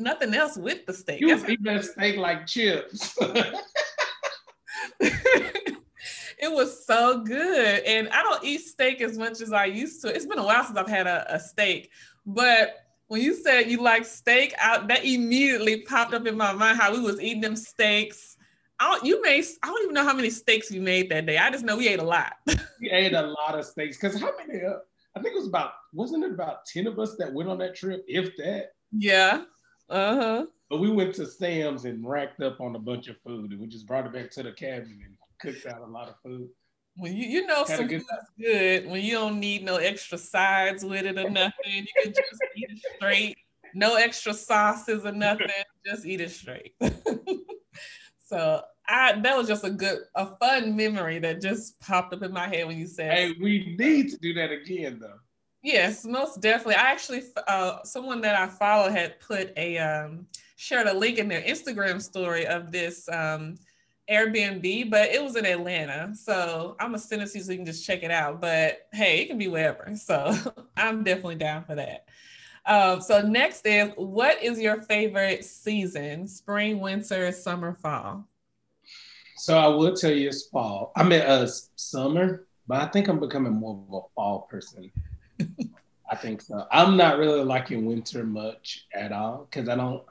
nothing 0.00 0.34
else 0.34 0.56
with 0.56 0.86
the 0.86 0.92
steak. 0.92 1.20
You 1.20 1.28
was 1.28 1.44
eating 1.44 1.64
that 1.64 1.84
steak 1.84 2.16
like 2.16 2.46
chips. 2.46 3.16
it 5.00 5.76
was 6.42 6.84
so 6.86 7.22
good. 7.22 7.84
And 7.84 8.08
I 8.08 8.22
don't 8.22 8.44
eat 8.44 8.62
steak 8.62 9.00
as 9.00 9.16
much 9.18 9.40
as 9.40 9.52
I 9.52 9.66
used 9.66 10.02
to. 10.02 10.14
It's 10.14 10.26
been 10.26 10.38
a 10.38 10.44
while 10.44 10.64
since 10.64 10.78
I've 10.78 10.88
had 10.88 11.06
a, 11.06 11.34
a 11.34 11.38
steak. 11.38 11.90
But 12.26 12.76
when 13.08 13.20
you 13.20 13.34
said 13.34 13.70
you 13.70 13.82
like 13.82 14.04
steak, 14.04 14.54
out 14.58 14.88
that 14.88 15.04
immediately 15.04 15.82
popped 15.82 16.14
up 16.14 16.26
in 16.26 16.36
my 16.36 16.52
mind 16.52 16.78
how 16.78 16.92
we 16.92 17.00
was 17.00 17.20
eating 17.20 17.40
them 17.40 17.56
steaks 17.56 18.36
I 18.80 18.90
don't, 18.90 19.04
you 19.04 19.20
made 19.20 19.44
I 19.62 19.66
don't 19.66 19.82
even 19.82 19.94
know 19.94 20.04
how 20.04 20.14
many 20.14 20.30
steaks 20.30 20.70
you 20.70 20.80
made 20.80 21.10
that 21.10 21.26
day. 21.26 21.36
I 21.36 21.50
just 21.50 21.64
know 21.64 21.76
we 21.76 21.88
ate 21.88 21.98
a 21.98 22.04
lot. 22.04 22.32
we 22.80 22.90
ate 22.90 23.12
a 23.12 23.22
lot 23.22 23.58
of 23.58 23.66
steaks 23.66 23.98
because 23.98 24.18
how 24.18 24.32
many? 24.38 24.64
Uh, 24.64 24.78
I 25.14 25.20
think 25.20 25.34
it 25.34 25.38
was 25.38 25.48
about 25.48 25.72
wasn't 25.92 26.24
it 26.24 26.32
about 26.32 26.64
ten 26.64 26.86
of 26.86 26.98
us 26.98 27.14
that 27.18 27.32
went 27.32 27.50
on 27.50 27.58
that 27.58 27.76
trip, 27.76 28.02
if 28.08 28.34
that. 28.38 28.70
Yeah. 28.90 29.44
Uh 29.90 30.14
huh. 30.14 30.46
But 30.68 30.78
we 30.78 30.90
went 30.90 31.14
to 31.16 31.26
Sam's 31.26 31.84
and 31.84 32.08
racked 32.08 32.40
up 32.40 32.60
on 32.60 32.76
a 32.76 32.78
bunch 32.78 33.08
of 33.08 33.16
food, 33.20 33.50
and 33.50 33.60
we 33.60 33.66
just 33.66 33.86
brought 33.86 34.06
it 34.06 34.12
back 34.12 34.30
to 34.32 34.42
the 34.42 34.52
cabin 34.52 35.00
and 35.04 35.16
cooked 35.40 35.66
out 35.66 35.82
a 35.82 35.86
lot 35.86 36.08
of 36.08 36.14
food. 36.22 36.48
When 36.96 37.16
you 37.16 37.26
you 37.28 37.46
know 37.46 37.64
Had 37.64 37.78
some 37.78 37.86
good 37.86 38.02
food's 38.02 38.30
good 38.38 38.86
when 38.86 39.02
you 39.02 39.12
don't 39.12 39.40
need 39.40 39.64
no 39.64 39.76
extra 39.76 40.18
sides 40.18 40.84
with 40.84 41.06
it 41.06 41.18
or 41.18 41.30
nothing, 41.30 41.52
you 41.64 42.02
can 42.02 42.12
just 42.12 42.42
eat 42.56 42.70
it 42.70 42.78
straight. 42.96 43.36
No 43.74 43.94
extra 43.94 44.34
sauces 44.34 45.04
or 45.06 45.12
nothing. 45.12 45.46
Just 45.86 46.04
eat 46.04 46.20
it 46.20 46.30
straight. 46.30 46.74
So 48.30 48.62
I 48.86 49.18
that 49.20 49.36
was 49.36 49.48
just 49.48 49.64
a 49.64 49.70
good, 49.70 49.98
a 50.14 50.36
fun 50.36 50.76
memory 50.76 51.18
that 51.18 51.42
just 51.42 51.80
popped 51.80 52.14
up 52.14 52.22
in 52.22 52.32
my 52.32 52.46
head 52.46 52.64
when 52.64 52.78
you 52.78 52.86
said. 52.86 53.12
Hey, 53.12 53.34
we 53.40 53.74
need 53.76 54.08
to 54.10 54.18
do 54.18 54.32
that 54.34 54.52
again, 54.52 55.00
though. 55.00 55.18
Yes, 55.62 56.04
most 56.06 56.40
definitely. 56.40 56.76
I 56.76 56.90
actually, 56.90 57.22
uh, 57.46 57.82
someone 57.84 58.20
that 58.22 58.34
I 58.34 58.46
follow 58.46 58.90
had 58.90 59.20
put 59.20 59.52
a 59.56 59.78
um, 59.78 60.26
shared 60.56 60.86
a 60.86 60.94
link 60.94 61.18
in 61.18 61.28
their 61.28 61.42
Instagram 61.42 62.00
story 62.00 62.46
of 62.46 62.72
this 62.72 63.08
um, 63.10 63.56
Airbnb, 64.10 64.90
but 64.90 65.10
it 65.10 65.22
was 65.22 65.36
in 65.36 65.44
Atlanta. 65.44 66.14
So 66.14 66.76
I'm 66.80 66.88
gonna 66.88 66.98
send 66.98 67.22
it 67.22 67.30
to 67.30 67.38
you 67.38 67.44
so 67.44 67.52
you 67.52 67.58
can 67.58 67.66
just 67.66 67.86
check 67.86 68.02
it 68.02 68.10
out. 68.10 68.40
But 68.40 68.88
hey, 68.92 69.20
it 69.20 69.26
can 69.26 69.38
be 69.38 69.48
wherever. 69.48 69.92
So 69.96 70.34
I'm 70.76 71.04
definitely 71.04 71.36
down 71.36 71.64
for 71.64 71.74
that. 71.74 72.06
Um, 72.66 73.00
so 73.00 73.20
next 73.20 73.66
is 73.66 73.90
what 73.96 74.42
is 74.42 74.58
your 74.58 74.82
favorite 74.82 75.44
season? 75.44 76.26
Spring, 76.26 76.80
winter, 76.80 77.32
summer, 77.32 77.74
fall? 77.74 78.26
So 79.36 79.56
I 79.58 79.68
would 79.68 79.96
tell 79.96 80.10
you 80.10 80.28
it's 80.28 80.46
fall. 80.48 80.92
I 80.96 81.02
mean 81.04 81.20
uh 81.20 81.46
summer, 81.76 82.46
but 82.66 82.80
I 82.80 82.86
think 82.86 83.08
I'm 83.08 83.20
becoming 83.20 83.52
more 83.52 83.84
of 83.88 83.94
a 83.94 84.14
fall 84.14 84.48
person. 84.50 84.90
I 86.10 86.16
think 86.16 86.42
so. 86.42 86.66
I'm 86.72 86.96
not 86.96 87.18
really 87.18 87.44
liking 87.44 87.86
winter 87.86 88.24
much 88.24 88.86
at 88.92 89.12
all 89.12 89.46
because 89.48 89.68
I 89.68 89.76
don't 89.76 90.02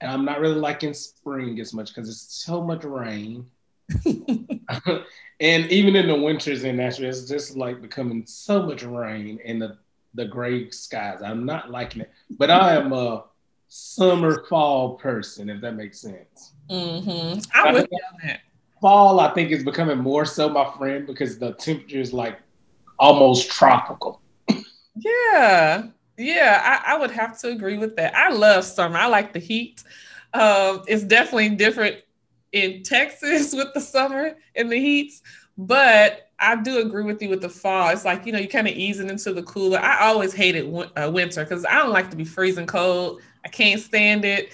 and 0.00 0.10
I'm 0.10 0.24
not 0.24 0.40
really 0.40 0.56
liking 0.56 0.94
spring 0.94 1.60
as 1.60 1.74
much 1.74 1.88
because 1.94 2.08
it's 2.08 2.44
so 2.44 2.62
much 2.62 2.84
rain. 2.84 3.46
and 4.04 5.02
even 5.40 5.96
in 5.96 6.06
the 6.06 6.14
winters 6.14 6.64
in 6.64 6.76
Nashville, 6.76 7.08
it's 7.08 7.28
just 7.28 7.56
like 7.56 7.82
becoming 7.82 8.24
so 8.26 8.62
much 8.62 8.82
rain 8.82 9.38
and 9.44 9.60
the 9.60 9.78
the 10.14 10.26
gray 10.26 10.70
skies. 10.70 11.22
I'm 11.22 11.46
not 11.46 11.70
liking 11.70 12.02
it, 12.02 12.10
but 12.38 12.50
I 12.50 12.74
am 12.74 12.92
a 12.92 13.24
summer 13.68 14.44
fall 14.48 14.96
person, 14.96 15.48
if 15.48 15.60
that 15.60 15.76
makes 15.76 16.00
sense. 16.00 16.52
Mm-hmm. 16.68 17.40
I 17.54 17.72
would 17.72 17.88
that. 18.22 18.40
Fall, 18.80 19.20
I 19.20 19.32
think, 19.34 19.50
is 19.52 19.62
becoming 19.62 19.98
more 19.98 20.24
so 20.24 20.48
my 20.48 20.70
friend 20.78 21.06
because 21.06 21.38
the 21.38 21.52
temperature 21.52 22.00
is 22.00 22.12
like 22.12 22.40
almost 22.98 23.50
tropical. 23.50 24.20
Yeah, 24.96 25.86
yeah, 26.16 26.82
I, 26.86 26.94
I, 26.94 26.98
would 26.98 27.10
have 27.10 27.38
to 27.40 27.48
agree 27.48 27.78
with 27.78 27.96
that. 27.96 28.14
I 28.14 28.30
love 28.30 28.64
summer. 28.64 28.98
I 28.98 29.06
like 29.06 29.32
the 29.32 29.38
heat. 29.38 29.82
Um, 30.34 30.82
it's 30.86 31.04
definitely 31.04 31.50
different 31.50 31.96
in 32.52 32.82
Texas 32.82 33.52
with 33.54 33.72
the 33.74 33.80
summer 33.80 34.36
and 34.54 34.70
the 34.70 34.78
heats, 34.78 35.22
but 35.56 36.30
I 36.38 36.56
do 36.56 36.78
agree 36.78 37.04
with 37.04 37.20
you 37.22 37.28
with 37.28 37.42
the 37.42 37.48
fall. 37.48 37.90
It's 37.90 38.04
like, 38.04 38.24
you 38.24 38.32
know, 38.32 38.38
you 38.38 38.48
kind 38.48 38.66
of 38.66 38.74
easing 38.74 39.10
into 39.10 39.32
the 39.32 39.42
cooler. 39.42 39.78
I 39.78 40.08
always 40.08 40.32
hated 40.32 40.72
uh, 40.96 41.10
winter 41.12 41.44
because 41.44 41.66
I 41.66 41.74
don't 41.74 41.90
like 41.90 42.10
to 42.10 42.16
be 42.16 42.24
freezing 42.24 42.66
cold. 42.66 43.20
I 43.44 43.48
can't 43.48 43.80
stand 43.80 44.24
it. 44.24 44.52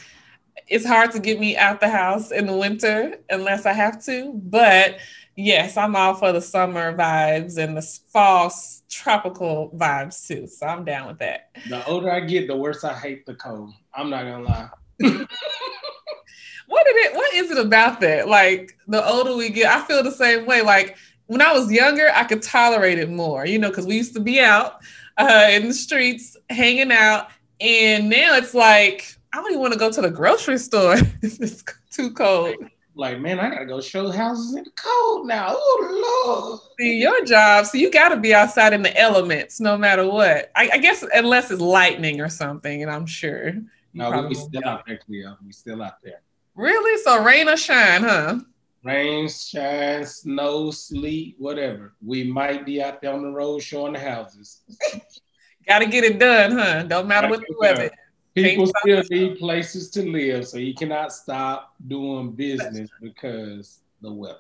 It's 0.69 0.85
hard 0.85 1.13
to 1.13 1.21
get 1.21 1.39
me 1.39 1.57
out 1.57 1.81
the 1.81 1.89
house 1.89 2.33
in 2.33 2.47
the 2.47 2.57
winter 2.57 3.19
unless 3.31 3.67
I 3.67 3.73
have 3.73 4.05
to. 4.07 4.33
But 4.35 4.99
yes, 5.37 5.77
I'm 5.77 5.95
all 5.95 6.15
for 6.15 6.33
the 6.33 6.41
summer 6.41 6.97
vibes 6.97 7.59
and 7.59 7.77
the 7.77 7.83
fall 7.83 8.53
tropical 8.89 9.71
vibes 9.77 10.27
too. 10.27 10.47
So 10.47 10.67
I'm 10.67 10.85
down 10.85 11.07
with 11.07 11.19
that. 11.19 11.51
The 11.69 11.87
older 11.87 12.11
I 12.11 12.21
get, 12.21 12.49
the 12.49 12.57
worse 12.57 12.83
I 12.83 12.95
hate 12.95 13.27
the 13.27 13.35
cold. 13.35 13.73
I'm 13.95 14.11
not 14.11 14.25
gonna 14.25 14.43
lie. 14.43 14.69
what 14.99 16.87
did 16.87 16.97
it 16.97 17.15
what 17.15 17.35
is 17.35 17.51
it 17.51 17.59
about 17.59 18.01
that? 18.01 18.29
Like 18.29 18.77
the 18.89 19.07
older 19.07 19.37
we 19.37 19.51
get, 19.51 19.73
I 19.73 19.85
feel 19.87 20.03
the 20.03 20.11
same 20.11 20.47
way. 20.47 20.63
Like 20.63 20.97
when 21.27 21.43
I 21.43 21.53
was 21.53 21.71
younger, 21.71 22.09
I 22.13 22.25
could 22.25 22.43
tolerate 22.43 22.99
it 22.99 23.11
more, 23.11 23.47
you 23.47 23.59
know, 23.59 23.69
because 23.69 23.87
we 23.87 23.97
used 23.97 24.15
to 24.15 24.21
be 24.21 24.41
out 24.41 24.81
uh, 25.19 25.49
in 25.51 25.69
the 25.69 25.75
streets 25.75 26.37
hanging 26.51 26.93
out. 26.93 27.29
And 27.61 28.09
now 28.09 28.37
it's 28.37 28.55
like, 28.55 29.17
I 29.33 29.39
don't 29.39 29.51
even 29.51 29.61
want 29.61 29.73
to 29.73 29.79
go 29.79 29.91
to 29.91 30.01
the 30.01 30.11
grocery 30.11 30.59
store. 30.59 30.97
it's 31.23 31.65
too 31.91 32.13
cold. 32.13 32.57
Like, 32.99 33.21
man, 33.21 33.39
I 33.39 33.51
gotta 33.51 33.67
go 33.67 33.83
show 33.83 34.11
houses 34.11 34.55
in 34.55 34.65
the 34.65 34.71
cold 34.71 35.27
now. 35.27 35.49
Oh 35.51 36.19
Lord. 36.27 36.61
See 36.81 36.99
your 36.99 37.23
job, 37.27 37.67
so 37.67 37.77
you 37.77 37.91
got 37.91 38.09
to 38.09 38.17
be 38.17 38.33
outside 38.33 38.73
in 38.73 38.81
the 38.81 38.99
elements, 38.99 39.61
no 39.61 39.77
matter 39.77 40.07
what. 40.07 40.51
I, 40.57 40.71
I 40.73 40.79
guess 40.79 41.05
unless 41.13 41.51
it's 41.51 41.61
lightning 41.61 42.23
or 42.23 42.31
something, 42.31 42.83
and 42.83 42.91
I'm 42.91 43.05
sure. 43.05 43.53
No, 43.93 44.27
we 44.27 44.35
still 44.35 44.67
out 44.67 44.87
there, 44.87 44.97
Cleo. 44.97 45.37
We 45.45 45.53
still 45.53 45.83
out 45.83 46.03
there. 46.03 46.23
Really? 46.55 47.03
So 47.03 47.23
rain 47.23 47.51
or 47.51 47.59
shine, 47.59 48.03
huh? 48.03 48.41
Rain, 48.83 49.29
shine, 49.29 50.07
snow, 50.07 50.71
sleet, 50.71 51.37
whatever. 51.39 51.95
We 52.05 52.25
might 52.25 52.65
be 52.65 52.83
out 52.83 53.03
there 53.03 53.13
on 53.13 53.23
the 53.23 53.31
road 53.31 53.63
showing 53.63 53.93
the 53.93 53.99
houses. 53.99 54.63
Got 55.69 55.81
to 55.81 55.87
get 55.87 56.05
it 56.05 56.19
done, 56.19 56.53
huh? 56.53 56.85
Don't 56.85 57.09
matter 57.09 57.29
what 57.29 57.41
the 57.41 57.57
weather. 57.59 57.91
People 58.45 58.71
still 58.81 59.03
need 59.11 59.39
places 59.39 59.91
to 59.91 60.03
live, 60.03 60.47
so 60.47 60.59
you 60.59 60.75
cannot 60.75 61.13
stop 61.13 61.75
doing 61.87 62.33
business 62.33 62.91
because 63.01 63.81
the 64.03 64.13
weather. 64.13 64.39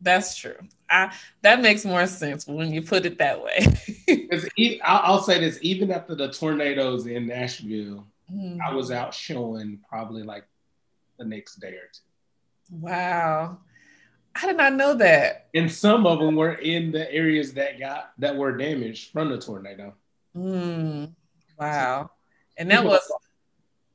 That's 0.00 0.36
true. 0.36 0.56
I 0.90 1.14
that 1.42 1.60
makes 1.60 1.84
more 1.84 2.06
sense 2.06 2.46
when 2.46 2.72
you 2.72 2.82
put 2.82 3.06
it 3.06 3.18
that 3.18 3.42
way. 3.42 3.66
e- 4.56 4.80
I'll, 4.82 5.00
I'll 5.14 5.22
say 5.22 5.38
this: 5.38 5.58
even 5.62 5.90
after 5.90 6.14
the 6.14 6.30
tornadoes 6.32 7.06
in 7.06 7.26
Nashville, 7.26 8.06
Hmm. 8.30 8.58
I 8.64 8.74
was 8.74 8.90
out 8.90 9.14
showing 9.14 9.78
probably 9.88 10.22
like 10.22 10.44
the 11.18 11.24
next 11.24 11.56
day 11.56 11.68
or 11.68 11.88
two. 11.92 12.76
Wow. 12.78 13.58
I 14.34 14.46
did 14.46 14.56
not 14.56 14.74
know 14.74 14.94
that. 14.94 15.46
And 15.54 15.70
some 15.70 16.06
of 16.06 16.18
them 16.18 16.36
were 16.36 16.54
in 16.54 16.90
the 16.90 17.10
areas 17.12 17.54
that 17.54 17.78
got 17.78 18.12
that 18.18 18.36
were 18.36 18.56
damaged 18.56 19.12
from 19.12 19.30
the 19.30 19.38
tornado. 19.38 19.94
Mm, 20.36 21.12
wow. 21.58 22.10
And 22.58 22.70
that 22.70 22.84
was 22.84 23.00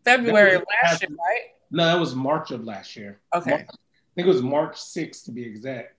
February 0.03 0.56
of 0.56 0.64
last 0.84 1.02
year, 1.02 1.11
right? 1.11 1.41
No, 1.69 1.86
that 1.86 1.99
was 1.99 2.15
March 2.15 2.52
of 2.52 2.64
last 2.64 2.95
year. 2.95 3.19
Okay. 3.36 3.52
March- 3.52 3.69
I 3.69 4.14
think 4.15 4.26
it 4.28 4.34
was 4.34 4.41
March 4.41 4.76
6th 4.76 5.23
to 5.26 5.32
be 5.32 5.44
exact. 5.44 5.95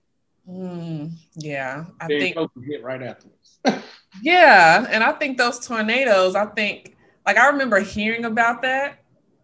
Mm, 0.47 1.11
yeah. 1.35 1.85
I 1.99 2.07
Then 2.07 2.19
think 2.19 2.37
hit 2.65 2.83
right 2.83 3.01
afterwards. 3.01 3.59
yeah. 4.21 4.85
And 4.89 5.03
I 5.03 5.13
think 5.13 5.37
those 5.37 5.65
tornadoes, 5.65 6.35
I 6.35 6.45
think 6.45 6.95
like 7.25 7.37
I 7.37 7.47
remember 7.47 7.79
hearing 7.79 8.25
about 8.25 8.61
that, 8.63 8.99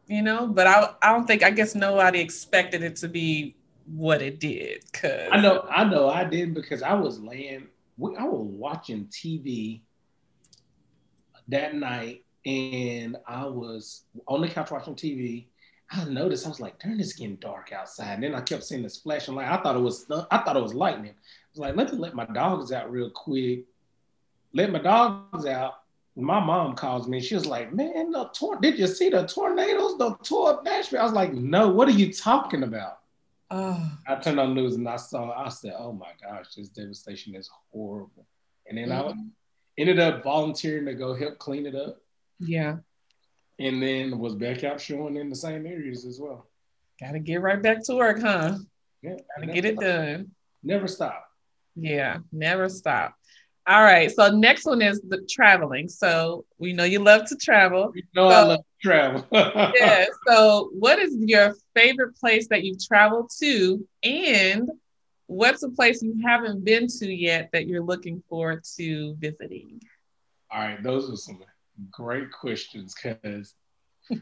you 0.08 0.22
know, 0.22 0.48
but 0.48 0.68
I 0.68 0.94
I 1.02 1.14
don't 1.14 1.26
think 1.26 1.44
I 1.44 1.52
guess 1.52 1.74
nobody 1.74 2.20
expected 2.20 2.84
it 2.84 2.98
to 2.98 3.08
be 3.08 3.56
what 3.86 4.22
it 4.22 4.40
did. 4.40 4.92
Cause 4.92 5.30
I 5.32 5.40
know, 5.42 5.66
I 5.70 5.84
know, 5.86 6.10
I 6.10 6.26
didn't 6.26 6.54
because 6.54 6.84
I 6.84 6.94
was 6.94 7.20
laying, 7.20 7.68
we, 7.98 8.16
I 8.16 8.24
was 8.26 8.46
watching 8.46 9.06
TV 9.06 9.82
that 11.48 11.76
night, 11.76 12.26
and 12.50 13.18
I 13.28 13.46
was 13.46 14.04
on 14.28 14.42
the 14.42 14.48
couch 14.48 14.72
watching 14.72 14.96
TV. 14.96 15.46
I 15.92 16.04
noticed 16.06 16.46
I 16.46 16.50
was 16.50 16.60
like, 16.60 16.80
"Darn, 16.80 17.00
it's 17.00 17.14
getting 17.14 17.36
dark 17.38 17.72
outside." 17.72 18.14
And 18.16 18.24
then 18.24 18.36
I 18.36 18.42
kept 18.42 18.64
seeing 18.64 18.84
this 18.84 18.98
flashing 18.98 19.36
light. 19.36 19.48
I 19.52 19.62
thought 19.62 19.76
it 19.76 19.80
was, 19.80 20.06
I 20.32 20.38
thought 20.40 20.58
it 20.58 20.62
was 20.64 20.74
lightning. 20.74 21.12
I 21.14 21.50
was 21.52 21.60
like, 21.60 21.76
"Let 21.76 21.92
me 21.94 21.98
let 22.00 22.14
my 22.16 22.26
dogs 22.26 22.72
out 22.72 22.92
real 22.92 23.10
quick." 23.10 23.66
Let 24.54 24.72
my 24.72 24.80
dogs 24.80 25.46
out. 25.46 25.74
My 26.16 26.40
mom 26.40 26.76
calls 26.76 27.08
me. 27.08 27.20
She 27.22 27.36
was 27.36 27.46
like, 27.46 27.74
"Man, 27.74 28.12
the 28.12 28.26
tor- 28.34 28.60
did 28.60 28.78
you 28.80 28.88
see 28.88 29.10
the 29.10 29.26
tornadoes? 29.28 29.98
The 29.98 30.16
tore 30.24 30.52
up 30.52 30.64
Nashville?" 30.64 31.02
I 31.02 31.04
was 31.04 31.14
like, 31.14 31.34
"No, 31.34 31.70
what 31.70 31.88
are 31.88 31.92
you 31.92 32.12
talking 32.12 32.64
about?" 32.64 33.00
oh, 33.52 33.92
I 34.08 34.16
turned 34.16 34.40
on 34.40 34.50
the 34.54 34.62
news 34.62 34.76
and 34.76 34.88
I 34.88 34.98
saw, 34.98 35.32
I 35.32 35.50
said, 35.50 35.74
oh 35.76 35.92
my 35.92 36.12
gosh, 36.22 36.54
this 36.54 36.70
devastation 36.70 37.34
is 37.34 37.50
horrible. 37.72 38.28
And 38.68 38.78
then 38.78 38.92
I 38.92 39.02
Mhm. 39.02 39.32
ended 39.80 40.00
up 40.00 40.24
volunteering 40.24 40.86
to 40.86 40.94
go 40.94 41.16
help 41.16 41.40
clean 41.40 41.66
it 41.66 41.74
up 41.74 42.00
yeah. 42.40 42.78
and 43.60 43.82
then 43.82 44.18
was 44.20 44.36
back 44.36 44.64
out 44.64 44.80
showing 44.80 45.18
in 45.18 45.30
the 45.30 45.36
same 45.36 45.66
areas 45.66 46.06
as 46.06 46.20
well. 46.20 46.48
Gotta 47.00 47.20
get 47.20 47.42
right 47.42 47.62
back 47.62 47.84
to 47.86 47.96
work, 47.96 48.22
huh? 48.22 48.58
Yeah. 49.02 49.18
Gotta 49.38 49.54
get 49.54 49.66
it 49.66 49.80
done. 49.80 50.32
Never 50.64 50.88
stop. 50.88 51.26
Yeah, 51.76 52.18
never 52.32 52.68
stop. 52.68 53.16
All 53.68 53.84
right. 53.84 54.10
So 54.12 54.30
next 54.32 54.66
one 54.66 54.82
is 54.82 55.00
the 55.08 55.26
traveling. 55.30 55.88
So 55.90 56.46
we 56.58 56.74
know 56.74 56.86
you 56.86 57.00
love 57.00 57.26
to 57.28 57.36
travel. 57.36 57.92
You 57.94 58.02
know 58.16 58.28
I 58.28 58.42
love 58.42 58.60
to 58.60 58.88
travel. 58.88 59.28
Yeah. 59.80 60.06
So 60.28 60.72
what 60.74 60.98
is 60.98 61.16
your 61.20 61.56
favorite 61.76 62.16
place 62.18 62.48
that 62.48 62.64
you've 62.64 62.84
traveled 62.84 63.30
to? 63.40 63.88
And 64.04 64.72
what's 65.28 65.62
a 65.62 65.70
place 65.70 66.02
you 66.02 66.20
haven't 66.26 66.66
been 66.66 66.88
to 66.88 67.14
yet 67.14 67.50
that 67.54 67.68
you're 67.68 67.84
looking 67.84 68.24
forward 68.28 68.64
to 68.78 69.16
visiting? 69.20 69.82
All 70.52 70.62
right, 70.62 70.82
those 70.82 71.12
are 71.12 71.16
some 71.16 71.40
great 71.92 72.32
questions 72.32 72.96
because 72.96 73.54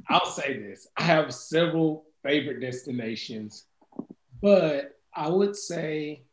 I'll 0.10 0.26
say 0.26 0.60
this. 0.60 0.88
I 0.98 1.04
have 1.04 1.34
several 1.34 2.06
favorite 2.24 2.60
destinations, 2.60 3.68
but 4.42 5.00
I 5.16 5.30
would 5.30 5.56
say 5.56 6.24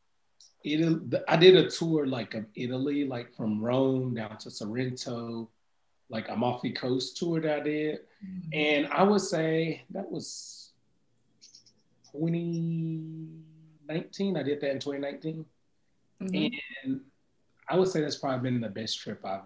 Italy, 0.64 1.20
I 1.28 1.36
did 1.36 1.56
a 1.56 1.70
tour 1.70 2.06
like 2.06 2.34
of 2.34 2.46
Italy, 2.54 3.04
like 3.04 3.34
from 3.34 3.62
Rome 3.62 4.14
down 4.14 4.38
to 4.38 4.50
Sorrento, 4.50 5.50
like 6.08 6.28
Amalfi 6.28 6.72
Coast 6.72 7.16
tour 7.16 7.40
that 7.40 7.60
I 7.60 7.62
did. 7.62 8.00
And 8.52 8.86
I 8.88 9.02
would 9.02 9.20
say 9.20 9.84
that 9.90 10.10
was 10.10 10.72
2019. 12.12 14.36
I 14.36 14.42
did 14.42 14.60
that 14.60 14.70
in 14.70 14.78
2019. 14.78 15.44
Mhm. 16.20 16.58
And 16.84 17.00
I 17.68 17.76
would 17.76 17.88
say 17.88 18.00
that's 18.00 18.16
probably 18.16 18.50
been 18.50 18.60
the 18.60 18.68
best 18.68 19.00
trip 19.00 19.24
I've 19.24 19.42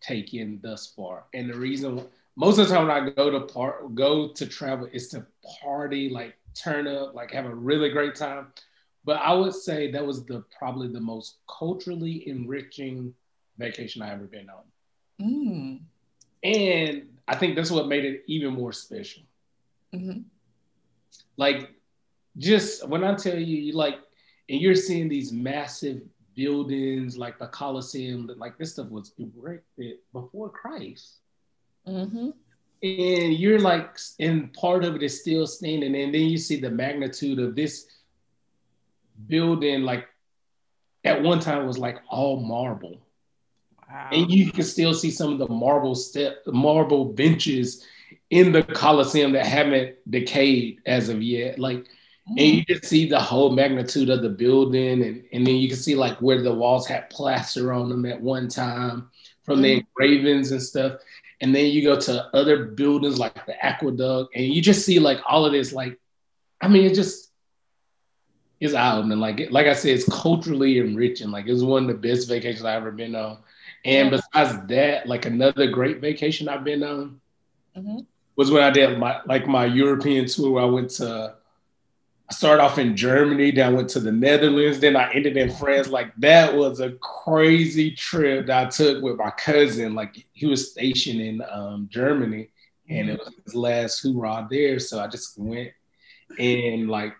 taken 0.00 0.60
thus 0.62 0.86
far. 0.86 1.24
And 1.34 1.50
the 1.50 1.58
reason 1.58 2.06
most 2.36 2.58
of 2.58 2.68
the 2.68 2.74
time 2.74 2.86
when 2.88 2.96
I 2.96 3.10
go 3.10 3.30
to 3.30 3.40
part 3.40 3.94
go 3.94 4.28
to 4.28 4.46
travel 4.46 4.88
is 4.92 5.08
to 5.08 5.26
party, 5.62 6.08
like 6.08 6.36
turn 6.54 6.86
up, 6.86 7.14
like 7.14 7.30
have 7.32 7.46
a 7.46 7.54
really 7.54 7.90
great 7.90 8.14
time. 8.14 8.48
But 9.04 9.20
I 9.20 9.32
would 9.32 9.54
say 9.54 9.90
that 9.90 10.06
was 10.06 10.24
the 10.24 10.44
probably 10.56 10.88
the 10.88 11.00
most 11.00 11.38
culturally 11.48 12.28
enriching 12.28 13.14
vacation 13.58 14.02
I 14.02 14.12
ever 14.12 14.24
been 14.24 14.48
on. 14.50 14.64
Mm. 15.20 15.80
And 16.42 17.18
I 17.28 17.36
think 17.36 17.56
that's 17.56 17.70
what 17.70 17.88
made 17.88 18.04
it 18.04 18.24
even 18.26 18.54
more 18.54 18.72
special. 18.72 19.22
Mhm. 19.94 20.22
like 21.36 21.68
just 22.38 22.86
when 22.88 23.02
I 23.02 23.14
tell 23.14 23.36
you, 23.36 23.56
you 23.56 23.72
like, 23.72 23.98
and 24.48 24.60
you're 24.60 24.76
seeing 24.76 25.08
these 25.08 25.32
massive 25.32 26.02
buildings 26.40 27.18
like 27.18 27.38
the 27.38 27.48
Colosseum, 27.48 28.26
that 28.26 28.38
like 28.38 28.56
this 28.56 28.72
stuff 28.72 28.88
was 28.88 29.12
erected 29.18 29.98
before 30.12 30.48
Christ. 30.48 31.18
Mhm. 31.86 32.32
And 32.82 33.34
you're 33.34 33.58
like, 33.60 33.98
and 34.18 34.50
part 34.54 34.84
of 34.84 34.96
it 34.96 35.02
is 35.02 35.20
still 35.20 35.46
standing. 35.46 35.94
And 35.94 36.14
then 36.14 36.28
you 36.32 36.38
see 36.38 36.58
the 36.58 36.70
magnitude 36.70 37.38
of 37.38 37.54
this 37.54 37.74
building, 39.26 39.82
like 39.82 40.06
at 41.04 41.22
one 41.22 41.40
time 41.40 41.66
was 41.66 41.78
like 41.78 41.98
all 42.08 42.40
marble. 42.40 42.96
Wow. 43.86 44.08
And 44.12 44.30
you 44.30 44.50
can 44.50 44.64
still 44.64 44.94
see 44.94 45.10
some 45.10 45.32
of 45.32 45.38
the 45.38 45.48
marble 45.48 45.94
step, 45.94 46.38
marble 46.46 47.04
benches 47.04 47.84
in 48.30 48.52
the 48.52 48.62
Colosseum 48.62 49.32
that 49.32 49.44
haven't 49.44 49.96
decayed 50.08 50.80
as 50.86 51.10
of 51.10 51.20
yet. 51.22 51.58
Like, 51.58 51.86
and 52.28 52.38
you 52.38 52.64
can 52.64 52.82
see 52.82 53.08
the 53.08 53.18
whole 53.20 53.50
magnitude 53.50 54.08
of 54.10 54.22
the 54.22 54.28
building, 54.28 55.02
and, 55.02 55.24
and 55.32 55.46
then 55.46 55.56
you 55.56 55.68
can 55.68 55.76
see 55.76 55.94
like 55.96 56.16
where 56.22 56.42
the 56.42 56.52
walls 56.54 56.86
had 56.86 57.10
plaster 57.10 57.72
on 57.72 57.88
them 57.88 58.04
at 58.06 58.20
one 58.20 58.48
time 58.48 59.10
from 59.42 59.62
the 59.62 59.76
Mhm. 59.76 59.78
engravings 59.80 60.52
and 60.52 60.62
stuff. 60.62 61.00
And 61.40 61.54
then 61.54 61.66
you 61.66 61.82
go 61.82 61.98
to 61.98 62.26
other 62.36 62.66
buildings 62.66 63.18
like 63.18 63.46
the 63.46 63.64
aqueduct, 63.64 64.30
and 64.36 64.44
you 64.46 64.60
just 64.62 64.84
see 64.86 64.98
like 64.98 65.20
all 65.26 65.44
of 65.46 65.52
this. 65.52 65.72
Like, 65.72 65.98
I 66.60 66.68
mean, 66.68 66.84
it 66.84 66.94
just 66.94 67.32
is 68.60 68.74
out, 68.74 69.04
and 69.04 69.20
like 69.20 69.48
like 69.50 69.66
I 69.66 69.72
said, 69.72 69.92
it's 69.96 70.04
culturally 70.08 70.78
enriching. 70.78 71.30
Like, 71.30 71.46
it's 71.46 71.62
one 71.62 71.84
of 71.84 71.88
the 71.88 72.08
best 72.08 72.28
vacations 72.28 72.64
I've 72.64 72.76
ever 72.76 72.92
been 72.92 73.14
on. 73.16 73.38
And 73.84 74.10
besides 74.10 74.66
that, 74.68 75.06
like 75.08 75.24
another 75.24 75.66
great 75.68 76.00
vacation 76.00 76.48
I've 76.48 76.64
been 76.64 76.82
on 76.82 77.20
Mhm. 77.76 78.04
was 78.36 78.50
when 78.50 78.62
I 78.62 78.70
did 78.70 78.98
my 78.98 79.20
like 79.26 79.46
my 79.48 79.64
European 79.64 80.26
tour. 80.26 80.60
I 80.60 80.66
went 80.66 80.90
to 80.90 81.34
I 82.30 82.32
started 82.32 82.62
off 82.62 82.78
in 82.78 82.96
Germany, 82.96 83.50
then 83.50 83.66
I 83.66 83.76
went 83.76 83.88
to 83.90 84.00
the 84.00 84.12
Netherlands, 84.12 84.78
then 84.78 84.94
I 84.94 85.12
ended 85.12 85.36
in 85.36 85.50
France. 85.50 85.88
Like 85.88 86.14
that 86.18 86.54
was 86.54 86.78
a 86.78 86.92
crazy 86.92 87.90
trip 87.90 88.46
that 88.46 88.66
I 88.66 88.70
took 88.70 89.02
with 89.02 89.16
my 89.16 89.30
cousin. 89.30 89.94
Like 89.96 90.24
he 90.32 90.46
was 90.46 90.70
stationed 90.70 91.20
in 91.20 91.42
um, 91.50 91.88
Germany, 91.90 92.50
and 92.88 93.10
it 93.10 93.18
was 93.18 93.34
his 93.44 93.54
last 93.54 94.00
hoorah 94.02 94.46
there. 94.48 94.78
So 94.78 95.00
I 95.00 95.08
just 95.08 95.36
went 95.38 95.72
and 96.38 96.88
like 96.88 97.14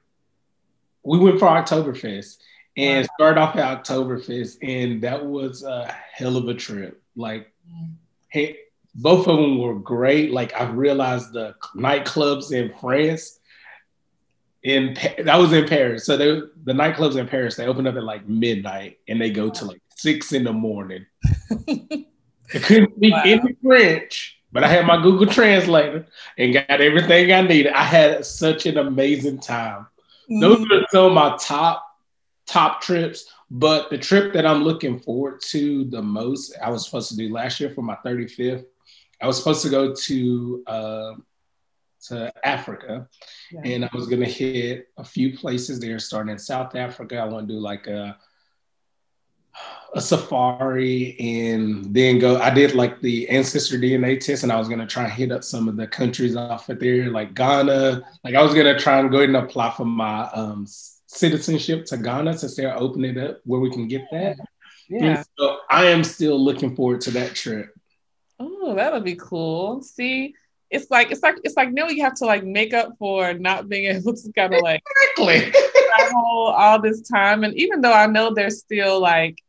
we 1.03 1.19
went 1.19 1.41
for 1.41 1.49
Oktoberfest 1.49 2.37
and 2.77 3.09
started 3.17 3.41
off 3.41 3.57
at 3.57 3.85
Oktoberfest, 3.85 4.59
and 4.63 5.03
that 5.03 5.27
was 5.27 5.65
a 5.65 5.93
hell 6.13 6.37
of 6.37 6.47
a 6.47 6.55
trip. 6.55 7.03
Like 7.17 7.53
Mhm. 7.69 7.95
hey, 8.29 8.59
both 8.95 9.27
of 9.27 9.39
them 9.39 9.59
were 9.59 9.75
great. 9.75 10.31
Like 10.31 10.55
I 10.55 10.71
realized 10.71 11.33
the 11.33 11.57
nightclubs 11.75 12.53
in 12.53 12.73
France. 12.79 13.40
In 14.63 14.95
that 15.25 15.37
was 15.39 15.53
in 15.55 15.67
Paris, 15.67 16.05
so 16.05 16.17
they, 16.19 16.27
the 16.65 16.73
nightclubs 16.75 17.17
in 17.17 17.27
Paris 17.27 17.57
they 17.57 17.67
open 17.67 17.87
up 17.87 17.97
at 17.97 18.05
like 18.05 18.29
midnight 18.29 18.99
and 19.09 19.19
they 19.21 19.31
go 19.31 19.49
to 19.49 19.65
like 19.65 19.81
six 19.97 20.33
in 20.33 20.45
the 20.45 20.53
morning. 20.53 21.07
I 21.69 22.59
couldn't 22.59 22.95
speak 22.97 23.13
Wow. 23.15 23.23
any 23.25 23.57
French, 23.63 24.39
but 24.53 24.65
I 24.65 24.69
had 24.69 24.87
my 24.87 25.01
Google 25.03 25.27
Translator 25.27 26.07
and 26.37 26.53
got 26.53 26.69
everything 26.81 27.33
I 27.33 27.41
needed. 27.43 27.73
I 27.73 27.85
had 27.85 28.27
such 28.27 28.67
an 28.67 28.77
amazing 28.79 29.41
time. 29.41 29.87
those 30.29 30.61
are 30.71 30.85
some 30.91 31.05
of 31.07 31.13
my 31.13 31.37
top 31.41 31.87
top 32.47 32.81
trips. 32.83 33.33
But 33.53 33.91
the 33.91 33.99
trip 33.99 34.33
that 34.35 34.47
I'm 34.47 34.63
looking 34.63 34.99
forward 35.01 35.41
to 35.49 35.85
the 35.87 36.03
most, 36.03 36.55
I 36.63 36.71
was 36.71 36.85
supposed 36.85 37.09
to 37.11 37.17
do 37.17 37.33
last 37.33 37.59
year 37.61 37.71
for 37.71 37.83
my 37.83 37.97
35th. 38.05 38.65
I 39.21 39.27
was 39.27 39.39
supposed 39.39 39.63
to 39.63 39.71
go 39.71 39.93
to 39.95 40.63
uh, 40.67 41.13
to 42.09 42.33
Africa, 42.47 43.09
yeah. 43.51 43.61
and 43.65 43.85
I 43.85 43.91
was 43.95 44.07
gonna 44.07 44.27
hit 44.27 44.89
a 44.97 45.05
few 45.05 45.37
places 45.37 45.81
there, 45.81 45.99
starting 45.99 46.33
in 46.33 46.39
South 46.39 46.75
Africa. 46.75 47.19
I 47.19 47.25
want 47.27 47.49
to 47.49 47.55
do 47.55 47.61
like 47.61 47.87
a 47.87 48.17
a 49.93 50.01
safari 50.01 51.17
and 51.19 51.93
then 51.93 52.19
go. 52.19 52.41
I 52.41 52.51
did 52.51 52.75
like 52.75 53.01
the 53.01 53.29
ancestor 53.29 53.79
DNA 53.79 54.21
test, 54.21 54.43
and 54.43 54.53
I 54.53 54.59
was 54.59 54.69
gonna 54.69 54.87
try 54.87 55.05
and 55.05 55.13
hit 55.13 55.33
up 55.33 55.45
some 55.45 55.69
of 55.69 55.77
the 55.77 55.87
countries 55.87 56.37
off 56.37 56.69
of 56.69 56.79
there, 56.79 57.11
like 57.11 57.35
Ghana. 57.35 58.03
Like 58.25 58.35
I 58.35 58.43
was 58.43 58.55
gonna 58.55 58.79
try 58.79 59.01
and 59.01 59.11
go 59.11 59.19
ahead 59.19 59.31
and 59.31 59.37
apply 59.37 59.71
for 59.71 59.85
my 59.85 60.29
um, 60.31 60.67
citizenship 61.07 61.87
to 61.87 61.97
Ghana 61.97 62.39
since 62.39 62.55
they're 62.55 62.77
opening 62.77 63.17
it 63.17 63.31
up 63.31 63.41
where 63.45 63.61
we 63.61 63.71
can 63.71 63.89
get 63.89 64.03
that. 64.13 64.37
Yeah. 64.89 65.05
And 65.05 65.27
so 65.39 65.59
I 65.69 65.87
am 65.87 66.05
still 66.05 66.39
looking 66.39 66.75
forward 66.75 67.01
to 67.03 67.11
that 67.13 67.35
trip. 67.35 67.75
Oh, 68.39 68.75
that'll 68.75 69.01
be 69.01 69.17
cool. 69.17 69.83
See, 69.83 70.35
it's 70.71 70.91
like 70.91 71.11
it's 71.11 71.23
like 71.23 71.37
it's 71.43 71.57
like 71.57 71.73
now 71.73 71.89
you 71.89 72.03
have 72.05 72.15
to 72.15 72.25
like 72.25 72.45
make 72.45 72.73
up 72.73 72.97
for 72.99 73.35
not 73.35 73.69
being 73.69 73.87
able 73.97 74.15
to 74.15 74.33
kind 74.33 74.55
of 74.55 74.63
like 74.63 74.83
exactly. 75.17 75.51
travel 75.51 76.55
all 76.57 76.81
this 76.81 77.03
time. 77.03 77.45
And 77.45 77.55
even 77.55 77.81
though 77.81 77.93
I 77.93 78.07
know 78.07 78.33
there's 78.33 78.61
still 78.61 79.01
like 79.01 79.43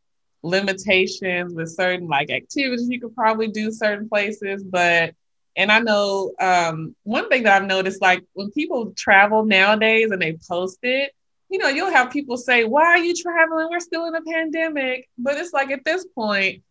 limitations 0.44 1.54
with 1.54 1.70
certain 1.70 2.08
like 2.08 2.32
activities 2.32 2.90
you 2.90 3.00
could 3.00 3.16
probably 3.16 3.48
do 3.48 3.72
certain 3.72 4.10
places, 4.10 4.64
but 4.64 5.14
and 5.56 5.72
I 5.72 5.80
know 5.80 6.32
um, 6.40 6.96
one 7.04 7.30
thing 7.30 7.44
that 7.44 7.62
I've 7.62 7.68
noticed, 7.68 8.02
like 8.02 8.24
when 8.34 8.52
people 8.52 8.94
travel 8.96 9.46
nowadays 9.46 10.10
and 10.12 10.22
they 10.22 10.38
post 10.50 10.80
it, 10.82 11.14
you 11.50 11.58
know, 11.58 11.68
you'll 11.68 11.92
have 11.92 12.10
people 12.10 12.38
say, 12.38 12.64
"Why 12.64 12.86
are 12.86 12.98
you 12.98 13.14
traveling? 13.14 13.68
We're 13.70 13.82
still 13.82 14.06
in 14.06 14.16
a 14.16 14.22
pandemic." 14.22 15.10
But 15.18 15.38
it's 15.38 15.52
like 15.52 15.70
at 15.70 15.84
this 15.84 16.06
point, 16.16 16.64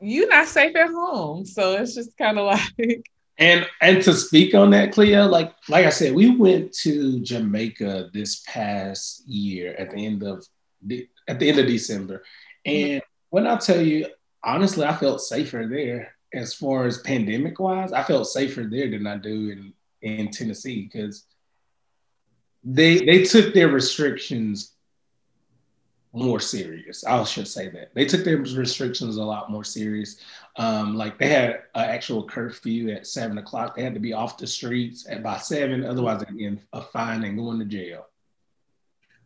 you're 0.00 0.28
not 0.28 0.48
safe 0.48 0.74
at 0.74 0.90
home, 0.90 1.46
so 1.46 1.74
it's 1.74 1.94
just 1.94 2.16
kind 2.18 2.38
of 2.38 2.46
like 2.78 3.08
and 3.38 3.66
and 3.80 4.02
to 4.02 4.12
speak 4.14 4.54
on 4.54 4.70
that, 4.70 4.92
Cleo, 4.92 5.26
like 5.26 5.54
like 5.68 5.86
I 5.86 5.90
said, 5.90 6.14
we 6.14 6.36
went 6.36 6.72
to 6.78 7.20
Jamaica 7.20 8.10
this 8.12 8.42
past 8.46 9.26
year 9.28 9.74
at 9.78 9.90
the 9.90 10.04
end 10.04 10.22
of 10.22 10.46
the, 10.82 11.08
at 11.28 11.38
the 11.38 11.48
end 11.48 11.58
of 11.58 11.66
December, 11.66 12.24
and 12.66 13.00
when 13.30 13.46
I 13.46 13.56
tell 13.56 13.80
you 13.80 14.06
honestly, 14.42 14.84
I 14.84 14.96
felt 14.96 15.20
safer 15.20 15.66
there 15.70 16.14
as 16.34 16.54
far 16.54 16.86
as 16.86 16.98
pandemic 16.98 17.58
wise. 17.58 17.92
I 17.92 18.02
felt 18.02 18.28
safer 18.28 18.64
there 18.64 18.90
than 18.90 19.06
I 19.06 19.16
do 19.16 19.50
in 19.50 19.72
in 20.02 20.30
Tennessee 20.30 20.88
because 20.92 21.24
they 22.64 22.98
they 22.98 23.24
took 23.24 23.54
their 23.54 23.68
restrictions 23.68 24.72
more 26.12 26.40
serious. 26.40 27.04
I 27.04 27.22
should 27.24 27.48
say 27.48 27.68
that 27.70 27.94
they 27.94 28.04
took 28.04 28.24
their 28.24 28.38
restrictions 28.38 29.16
a 29.16 29.24
lot 29.24 29.50
more 29.50 29.64
serious. 29.64 30.20
Um, 30.58 30.96
like 30.96 31.18
they 31.18 31.28
had 31.28 31.50
an 31.76 31.88
actual 31.88 32.26
curfew 32.26 32.90
at 32.90 33.06
seven 33.06 33.38
o'clock. 33.38 33.76
They 33.76 33.84
had 33.84 33.94
to 33.94 34.00
be 34.00 34.12
off 34.12 34.38
the 34.38 34.46
streets 34.46 35.06
at 35.08 35.22
by 35.22 35.38
seven, 35.38 35.84
otherwise 35.84 36.20
they'd 36.20 36.36
get 36.36 36.58
a 36.72 36.82
fine 36.82 37.22
and 37.22 37.38
going 37.38 37.60
to 37.60 37.64
jail. 37.64 38.06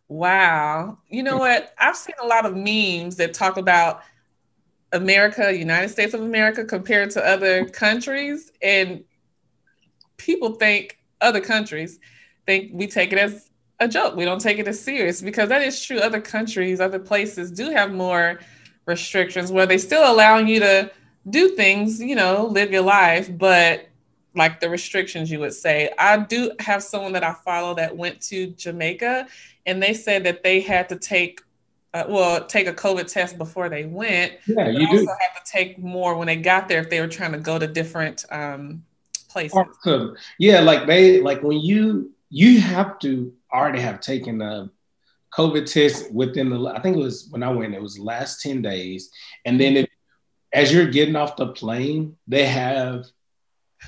Wow. 0.09 0.99
You 1.09 1.23
know 1.23 1.39
what? 1.39 1.73
I've 1.79 1.97
seen 1.97 2.17
a 2.23 2.27
lot 2.27 2.45
of 2.45 2.55
memes 2.55 3.17
that 3.17 3.33
talk 3.33 3.57
about 3.57 4.03
America, 4.93 5.57
United 5.57 5.89
States 5.89 6.13
of 6.13 6.21
America, 6.21 6.67
compared 6.67 7.11
to 7.13 7.27
other 7.27 7.65
countries, 7.65 8.53
and 8.61 9.03
people 10.19 10.57
think 10.57 10.99
other 11.23 11.41
countries 11.41 11.99
think 12.45 12.73
we 12.75 12.87
take 12.87 13.11
it 13.11 13.19
as 13.19 13.49
a 13.81 13.89
joke. 13.89 14.17
We 14.17 14.27
don't 14.27 14.41
take 14.41 14.59
it 14.59 14.69
as 14.69 14.79
serious 14.79 15.23
because 15.23 15.49
that 15.49 15.63
is 15.63 15.83
true. 15.83 15.99
Other 15.99 16.21
countries, 16.21 16.79
other 16.79 16.99
places 16.99 17.51
do 17.51 17.71
have 17.71 17.91
more 17.91 18.41
restrictions 18.85 19.51
where 19.51 19.65
they 19.65 19.79
still 19.79 20.13
allowing 20.13 20.47
you 20.47 20.61
to 20.61 20.91
do 21.29 21.51
things, 21.51 22.01
you 22.01 22.15
know, 22.15 22.47
live 22.47 22.73
your 22.73 22.83
life, 22.83 23.31
but 23.37 23.89
like 24.35 24.61
the 24.61 24.69
restrictions 24.69 25.31
you 25.31 25.41
would 25.41 25.55
say. 25.55 25.91
I 25.99 26.19
do 26.19 26.53
have 26.59 26.83
someone 26.83 27.13
that 27.13 27.25
I 27.25 27.33
follow 27.33 27.75
that 27.75 27.97
went 27.97 28.21
to 28.23 28.49
Jamaica 28.49 29.27
and 29.67 29.83
they 29.83 29.95
said 29.95 30.25
that 30.25 30.43
they 30.43 30.61
had 30.61 30.89
to 30.89 30.97
take 30.97 31.41
uh, 31.95 32.05
well, 32.09 32.43
take 32.47 32.67
a 32.67 32.73
COVID 32.73 33.07
test 33.07 33.37
before 33.37 33.69
they 33.69 33.85
went. 33.85 34.33
Yeah, 34.47 34.69
you 34.69 34.91
do. 34.91 35.01
Also 35.01 35.13
have 35.21 35.45
to 35.45 35.53
take 35.53 35.79
more 35.79 36.17
when 36.17 36.27
they 36.27 36.37
got 36.37 36.67
there 36.67 36.81
if 36.81 36.89
they 36.89 37.01
were 37.01 37.07
trying 37.07 37.33
to 37.33 37.39
go 37.39 37.59
to 37.59 37.67
different 37.67 38.25
um, 38.31 38.83
places. 39.29 39.59
Yeah, 40.39 40.61
like 40.61 40.87
they 40.87 41.21
like 41.21 41.43
when 41.43 41.61
you 41.61 42.13
you 42.31 42.63
have 42.63 42.99
to 43.01 43.31
already 43.53 43.81
have 43.81 44.01
taken 44.01 44.41
a 44.41 44.71
COVID 45.37 45.71
test 45.71 46.13
within 46.13 46.51
the, 46.51 46.67
I 46.69 46.81
think 46.81 46.97
it 46.97 47.01
was 47.01 47.29
when 47.31 47.43
I 47.43 47.49
went, 47.51 47.75
it 47.75 47.83
was 47.83 47.99
last 47.99 48.43
10 48.43 48.63
days. 48.63 49.11
And 49.45 49.61
then 49.61 49.77
it, 49.79 49.91
as 50.53 50.73
you're 50.73 50.87
getting 50.87 51.17
off 51.17 51.37
the 51.37 51.49
plane, 51.49 52.17
they 52.27 52.47
have 52.47 53.07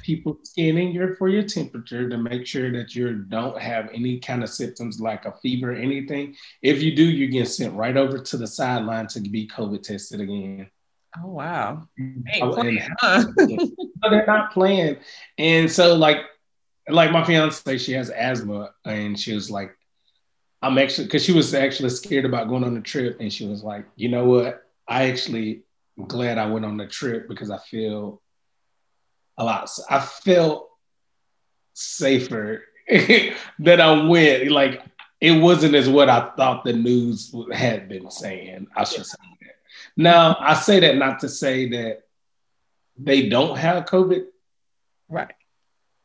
people 0.03 0.39
scanning 0.43 0.93
your 0.93 1.15
for 1.17 1.29
your 1.29 1.43
temperature 1.43 2.09
to 2.09 2.17
make 2.17 2.47
sure 2.47 2.71
that 2.73 2.95
you 2.95 3.15
don't 3.15 3.61
have 3.61 3.91
any 3.93 4.19
kind 4.19 4.43
of 4.43 4.51
symptoms 4.51 5.01
like 5.01 5.25
a 5.25 5.33
fever 5.43 5.73
or 5.73 5.77
anything. 5.77 6.35
If 6.63 6.83
you 6.83 6.95
do, 6.97 7.05
you 7.05 7.29
get 7.29 7.49
sent 7.49 7.75
right 7.75 7.97
over 7.97 8.19
to 8.19 8.37
the 8.37 8.47
sideline 8.47 9.07
to 9.09 9.21
be 9.21 9.47
COVID 9.47 9.83
tested 9.83 10.21
again. 10.21 10.71
Oh 11.23 11.29
wow! 11.29 11.87
Hey, 12.27 12.41
oh, 12.43 12.53
playing, 12.53 12.81
huh? 12.99 13.25
they're 14.11 14.27
not 14.27 14.53
playing, 14.53 14.97
and 15.39 15.71
so 15.71 15.95
like 15.95 16.19
like 16.89 17.13
my 17.13 17.25
fiance, 17.25 17.79
she 17.79 17.93
has 17.93 18.11
asthma, 18.11 18.73
and 18.85 19.19
she 19.19 19.33
was 19.33 19.49
like, 19.49 19.77
I'm 20.61 20.77
actually 20.77 21.05
because 21.05 21.25
she 21.25 21.33
was 21.33 21.55
actually 21.55 21.91
scared 21.91 22.25
about 22.25 22.49
going 22.49 22.65
on 22.65 22.75
the 22.75 22.81
trip, 22.81 23.19
and 23.21 23.33
she 23.33 23.47
was 23.47 23.63
like, 23.63 23.87
you 23.95 24.09
know 24.09 24.25
what? 24.25 24.65
I 24.89 25.09
actually 25.09 25.64
am 25.99 26.07
glad 26.07 26.39
I 26.39 26.47
went 26.47 26.65
on 26.65 26.77
the 26.77 26.87
trip 26.87 27.29
because 27.29 27.51
I 27.51 27.59
feel 27.59 28.23
a 29.37 29.45
lot. 29.45 29.71
I 29.91 30.01
felt 30.01 30.69
safer 31.73 32.63
that 32.89 33.81
I 33.81 34.07
went. 34.07 34.51
Like 34.51 34.83
it 35.21 35.33
wasn't 35.41 35.75
as 35.75 35.89
what 35.89 36.09
I 36.09 36.31
thought 36.37 36.65
the 36.65 36.73
news 36.73 37.35
had 37.53 37.89
been 37.89 38.11
saying. 38.11 38.67
I 38.77 38.85
should 38.85 39.07
say 39.07 39.17
that. 39.41 39.57
Now 39.97 40.37
I 40.41 40.55
say 40.55 40.81
that 40.81 40.97
not 40.97 41.21
to 41.21 41.29
say 41.29 41.69
that 41.71 42.03
they 42.97 43.29
don't 43.29 43.57
have 43.57 43.85
COVID, 43.87 44.25
right? 45.09 45.35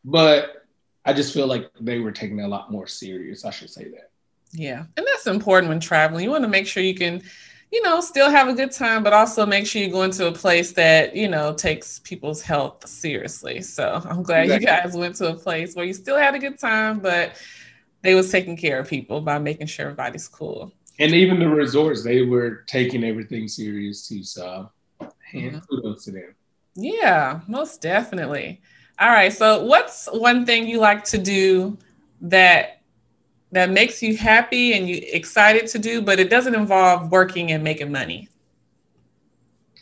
But 0.03 0.65
I 1.05 1.13
just 1.13 1.33
feel 1.33 1.47
like 1.47 1.71
they 1.79 1.99
were 1.99 2.11
taking 2.11 2.39
it 2.39 2.43
a 2.43 2.47
lot 2.47 2.71
more 2.71 2.87
serious. 2.87 3.45
I 3.45 3.51
should 3.51 3.69
say 3.69 3.85
that. 3.85 4.11
Yeah. 4.51 4.85
And 4.97 5.05
that's 5.05 5.27
important 5.27 5.69
when 5.69 5.79
traveling. 5.79 6.23
You 6.23 6.31
want 6.31 6.43
to 6.43 6.49
make 6.49 6.67
sure 6.67 6.83
you 6.83 6.95
can, 6.95 7.21
you 7.71 7.81
know, 7.83 8.01
still 8.01 8.29
have 8.29 8.47
a 8.47 8.53
good 8.53 8.71
time, 8.71 9.03
but 9.03 9.13
also 9.13 9.45
make 9.45 9.67
sure 9.67 9.81
you 9.81 9.91
go 9.91 10.01
into 10.01 10.27
a 10.27 10.31
place 10.31 10.71
that, 10.73 11.15
you 11.15 11.27
know, 11.27 11.53
takes 11.53 11.99
people's 11.99 12.41
health 12.41 12.87
seriously. 12.87 13.61
So 13.61 14.01
I'm 14.05 14.23
glad 14.23 14.45
exactly. 14.45 14.65
you 14.65 14.81
guys 14.81 14.97
went 14.97 15.15
to 15.17 15.29
a 15.29 15.35
place 15.35 15.75
where 15.75 15.85
you 15.85 15.93
still 15.93 16.17
had 16.17 16.33
a 16.33 16.39
good 16.39 16.57
time, 16.57 16.99
but 16.99 17.35
they 18.01 18.15
was 18.15 18.31
taking 18.31 18.57
care 18.57 18.79
of 18.79 18.87
people 18.87 19.21
by 19.21 19.37
making 19.37 19.67
sure 19.67 19.85
everybody's 19.85 20.27
cool. 20.27 20.71
And 20.97 21.13
even 21.13 21.39
the 21.39 21.47
resorts, 21.47 22.03
they 22.03 22.23
were 22.23 22.63
taking 22.67 23.03
everything 23.03 23.47
serious 23.47 24.07
too. 24.07 24.23
So 24.23 24.71
hand 24.99 25.53
mm-hmm. 25.53 25.59
kudos 25.59 26.05
to 26.05 26.11
them. 26.11 26.35
Yeah, 26.75 27.41
most 27.47 27.81
definitely. 27.81 28.61
All 28.99 29.09
right. 29.09 29.31
So 29.31 29.63
what's 29.63 30.07
one 30.11 30.45
thing 30.45 30.67
you 30.67 30.79
like 30.79 31.03
to 31.05 31.17
do 31.17 31.77
that 32.21 32.78
that 33.51 33.69
makes 33.69 34.01
you 34.01 34.15
happy 34.15 34.73
and 34.73 34.87
you 34.87 35.01
excited 35.11 35.67
to 35.67 35.79
do, 35.79 36.01
but 36.01 36.19
it 36.19 36.29
doesn't 36.29 36.55
involve 36.55 37.11
working 37.11 37.51
and 37.51 37.63
making 37.63 37.91
money? 37.91 38.29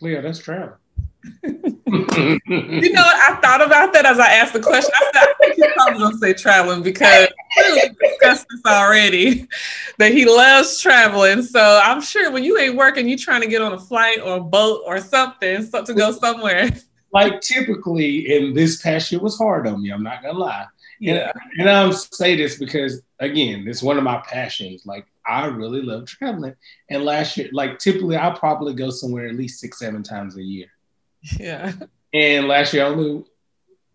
Leah, 0.02 0.22
that's 0.22 0.39
travel. 0.39 0.77
you 1.44 1.60
know 1.64 3.02
what? 3.02 3.15
I 3.15 3.39
thought 3.41 3.61
about 3.65 3.91
that 3.94 4.06
as 4.06 4.19
I 4.19 4.30
asked 4.30 4.53
the 4.53 4.61
question. 4.61 4.91
I 4.95 5.11
said, 5.14 5.23
I 5.23 5.34
think 5.39 5.56
he's 5.56 5.73
probably 5.73 5.99
gonna 5.99 6.18
say 6.18 6.34
traveling 6.34 6.84
because 6.84 7.27
we 7.57 7.89
discussed 8.02 8.45
this 8.49 8.61
already 8.65 9.48
that 9.98 10.14
he 10.14 10.26
loves 10.26 10.80
traveling. 10.80 11.41
So 11.41 11.81
I'm 11.84 12.02
sure 12.02 12.31
when 12.31 12.44
you 12.44 12.57
ain't 12.57 12.77
working, 12.77 13.10
you're 13.10 13.18
trying 13.18 13.41
to 13.41 13.48
get 13.48 13.61
on 13.61 13.73
a 13.73 13.80
flight 13.80 14.19
or 14.23 14.38
a 14.38 14.41
boat 14.41 14.84
or 14.85 15.02
something 15.02 15.64
so 15.64 15.84
to 15.84 15.94
go 15.94 16.11
somewhere 16.11 16.69
like 17.14 17.41
typically 17.41 18.35
in 18.35 18.53
this 18.53 18.81
past 18.81 19.11
year 19.11 19.22
was 19.22 19.38
hard 19.38 19.68
on 19.68 19.81
me. 19.81 19.91
I'm 19.91 20.03
not 20.03 20.22
gonna 20.22 20.38
lie. 20.38 20.65
Yeah. 20.99 21.32
And, 21.34 21.61
and 21.61 21.69
I'm 21.69 21.94
say 21.94 22.36
this 22.36 22.57
because 22.57 23.02
again, 23.19 23.68
it's 23.68 23.84
one 23.84 23.98
of 23.98 24.03
my 24.03 24.18
passions. 24.18 24.86
Like 24.86 25.06
I 25.26 25.45
really 25.45 25.82
love 25.82 26.06
traveling. 26.06 26.56
And 26.90 27.03
last 27.03 27.38
year, 27.38 27.49
like 27.52 27.80
typically 27.80 28.18
I 28.18 28.32
probably 28.32 28.74
go 28.74 28.90
somewhere 28.90 29.28
at 29.28 29.36
least 29.36 29.60
six, 29.60 29.80
seven 29.80 30.03
times 30.03 30.38
a 30.38 30.44
year. 30.44 30.68
Yeah. 31.40 31.74
And 32.14 32.48
last 32.48 32.74
year 32.74 32.86
I 32.86 32.90
only 32.90 33.24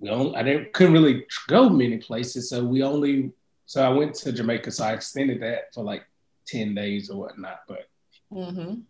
we 0.01 0.11
only 0.11 0.37
I 0.37 0.43
didn't 0.43 0.73
couldn't 0.73 0.93
really 0.93 1.27
go 1.49 1.69
many 1.69 1.99
places. 1.99 2.51
So 2.51 2.65
we 2.65 2.83
only 2.83 3.33
so 3.67 3.85
I 3.85 3.89
went 3.89 4.15
to 4.17 4.33
Jamaica. 4.33 4.71
So 4.71 4.85
I 4.85 4.93
extended 4.93 5.41
that 5.41 5.73
for 5.73 5.83
like 5.83 6.05
10 6.47 6.75
days 6.75 7.11
or 7.11 7.21
whatnot. 7.21 7.61
But 7.67 7.89
mm-hmm. 8.31 8.81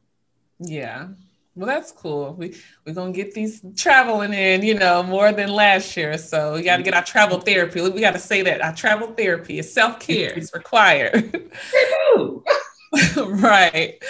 yeah. 0.59 1.09
Well, 1.55 1.67
that's 1.67 1.93
cool. 1.93 2.33
We 2.33 2.57
we're 2.87 2.95
gonna 2.95 3.13
get 3.13 3.35
these 3.35 3.63
traveling 3.77 4.33
in, 4.33 4.63
you 4.63 4.75
know, 4.75 5.03
more 5.03 5.33
than 5.33 5.51
last 5.51 5.97
year. 5.97 6.17
So 6.17 6.55
we 6.55 6.63
got 6.63 6.79
to 6.79 6.83
get 6.83 6.95
our 6.95 7.05
travel 7.05 7.41
therapy. 7.41 7.83
We 7.83 8.01
got 8.01 8.13
to 8.13 8.19
say 8.19 8.41
that 8.43 8.63
our 8.63 8.75
travel 8.75 9.09
therapy 9.09 9.59
is 9.59 9.73
self 9.73 10.01
care. 10.01 10.33
It's 10.33 10.55
required. 10.55 11.51
right. 13.17 14.03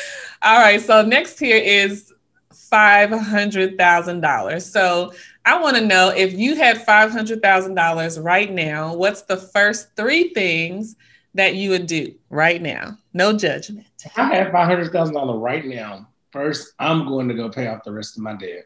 All 0.43 0.60
right. 0.60 0.81
So 0.81 1.02
next 1.02 1.40
here 1.40 1.56
is 1.56 2.12
five 2.52 3.10
hundred 3.10 3.77
thousand 3.77 4.20
dollars. 4.20 4.64
So 4.64 5.12
I 5.44 5.60
want 5.60 5.77
to 5.77 5.85
know 5.85 6.10
if 6.10 6.32
you 6.35 6.55
had 6.55 6.85
five 6.86 7.10
hundred 7.10 7.43
thousand 7.43 7.74
dollars 7.74 8.20
right 8.20 8.52
now. 8.52 8.94
What's 8.94 9.23
the 9.23 9.36
first 9.36 9.89
three 9.97 10.32
things 10.32 10.94
that 11.35 11.56
you 11.56 11.70
would 11.70 11.89
do 11.89 12.14
right 12.31 12.62
now? 12.62 12.98
No 13.14 13.32
judgment. 13.36 13.89
I 14.16 14.36
have 14.36 14.52
five 14.52 14.69
hundred 14.69 14.93
thousand 14.93 15.16
dollars 15.16 15.40
right 15.40 15.64
now. 15.64 16.06
First, 16.32 16.72
I'm 16.78 17.06
going 17.06 17.28
to 17.28 17.34
go 17.34 17.50
pay 17.50 17.66
off 17.68 17.84
the 17.84 17.92
rest 17.92 18.16
of 18.16 18.22
my 18.22 18.34
debt. 18.34 18.64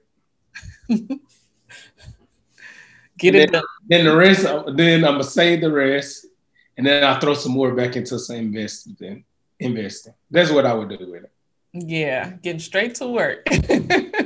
Get 3.19 3.33
then, 3.33 3.43
it 3.43 3.53
done. 3.53 3.65
Then 3.89 4.05
the 4.05 4.17
rest, 4.17 4.43
then 4.77 5.05
I'm 5.05 5.13
gonna 5.13 5.25
save 5.25 5.63
the 5.63 5.73
rest, 5.73 6.27
and 6.77 6.87
then 6.87 7.03
I'll 7.03 7.19
throw 7.19 7.35
some 7.35 7.53
more 7.53 7.75
back 7.75 7.97
into 7.97 8.19
some 8.19 8.37
investing. 8.37 9.25
Investing. 9.59 10.13
That's 10.31 10.51
what 10.51 10.67
I 10.67 10.75
would 10.75 10.91
do 10.91 10.99
with 11.11 11.25
it. 11.25 11.33
Yeah, 11.73 12.31
getting 12.43 12.61
straight 12.61 12.95
to 12.97 13.09
work. 13.09 13.47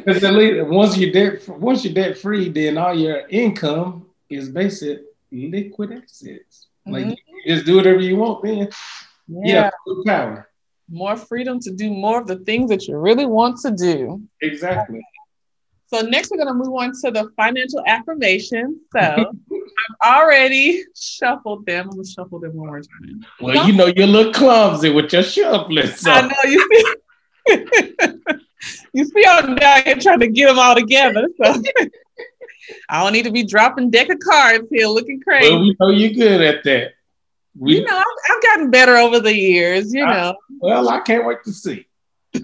Because 0.01 0.25
at 0.25 0.33
least 0.33 0.67
once 0.67 0.97
you're 0.97 1.13
debt, 1.13 1.47
once 1.49 1.85
you're 1.85 1.93
debt 1.95 2.17
free, 2.17 2.49
then 2.49 2.79
all 2.79 2.95
your 2.95 3.29
income 3.29 4.07
is 4.31 4.49
basic 4.49 5.03
liquid 5.31 5.93
assets. 5.93 6.69
Like 6.87 7.07
Mhm. 7.07 7.17
you 7.45 7.55
just 7.55 7.67
do 7.67 7.77
whatever 7.77 8.01
you 8.01 8.17
want, 8.17 8.43
then 8.43 8.69
yeah. 9.29 9.71
yeah, 9.87 9.95
power. 10.07 10.50
More 10.91 11.17
freedom 11.17 11.61
to 11.61 11.71
do 11.71 11.91
more 11.91 12.21
of 12.21 12.27
the 12.27 12.37
things 12.37 12.69
that 12.71 12.89
you 12.89 12.97
really 12.97 13.27
want 13.27 13.61
to 13.61 13.71
do. 13.71 14.23
Exactly. 14.41 15.01
So 15.87 16.03
next 16.03 16.31
we're 16.31 16.39
gonna 16.39 16.55
move 16.55 16.73
on 16.75 16.93
to 17.03 17.11
the 17.11 17.31
financial 17.37 17.83
affirmations. 17.87 18.79
So 18.93 19.01
I've 19.01 19.27
already 20.05 20.85
shuffled 20.97 21.67
them. 21.67 21.87
I'm 21.87 21.97
gonna 21.97 22.07
shuffle 22.07 22.39
them 22.39 22.55
one 22.55 22.69
more 22.69 22.81
time. 22.81 23.27
Well, 23.41 23.67
you 23.67 23.73
know 23.73 23.87
you 23.87 24.07
look 24.07 24.35
clumsy 24.35 24.91
with 24.91 25.13
your 25.13 25.25
shuffling. 25.25 25.89
So 25.89 26.13
I 26.13 26.23
know 26.23 26.37
you 26.45 26.69
see. 26.73 26.95
you 28.93 29.05
see, 29.05 29.25
I'm 29.27 29.57
down 29.57 29.83
here 29.85 29.97
trying 29.97 30.21
to 30.21 30.29
get 30.29 30.47
them 30.47 30.59
all 30.61 30.77
together. 30.77 31.29
So 31.43 31.61
I 32.89 33.03
don't 33.03 33.13
need 33.13 33.25
to 33.25 33.33
be 33.33 33.43
dropping 33.43 33.91
deck 33.91 34.11
of 34.11 34.19
cards 34.21 34.69
here, 34.71 34.87
looking 34.87 35.21
crazy. 35.21 35.51
well, 35.51 35.61
we 35.61 35.77
know 35.81 35.89
you're 35.91 36.13
good 36.13 36.41
at 36.41 36.63
that. 36.65 36.93
We, 37.59 37.77
you 37.79 37.85
know, 37.85 37.97
I've, 37.97 38.05
I've 38.31 38.43
gotten 38.43 38.71
better 38.71 38.97
over 38.97 39.21
the 39.21 39.35
years. 39.35 39.93
You 39.93 40.05
I- 40.05 40.13
know. 40.13 40.37
well, 40.61 40.89
I 40.89 41.01
can't 41.01 41.27
wait 41.27 41.39
to 41.45 41.53
see. 41.53 41.87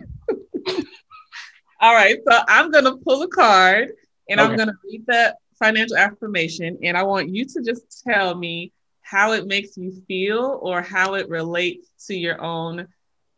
All 1.81 1.95
right, 1.95 2.17
so 2.29 2.39
I'm 2.49 2.71
gonna 2.71 2.97
pull 2.97 3.23
a 3.23 3.29
card 3.29 3.93
and 4.29 4.41
I'm 4.41 4.57
gonna 4.57 4.73
read 4.85 5.05
the 5.07 5.37
financial 5.59 5.97
affirmation, 5.97 6.79
and 6.83 6.97
I 6.97 7.03
want 7.03 7.29
you 7.29 7.45
to 7.45 7.63
just 7.63 8.03
tell 8.03 8.35
me 8.35 8.73
how 9.03 9.33
it 9.33 9.47
makes 9.47 9.77
you 9.77 9.93
feel 10.09 10.59
or 10.63 10.83
how 10.83 11.15
it 11.15 11.29
relates 11.29 11.89
to 12.07 12.15
your 12.17 12.43
own 12.43 12.89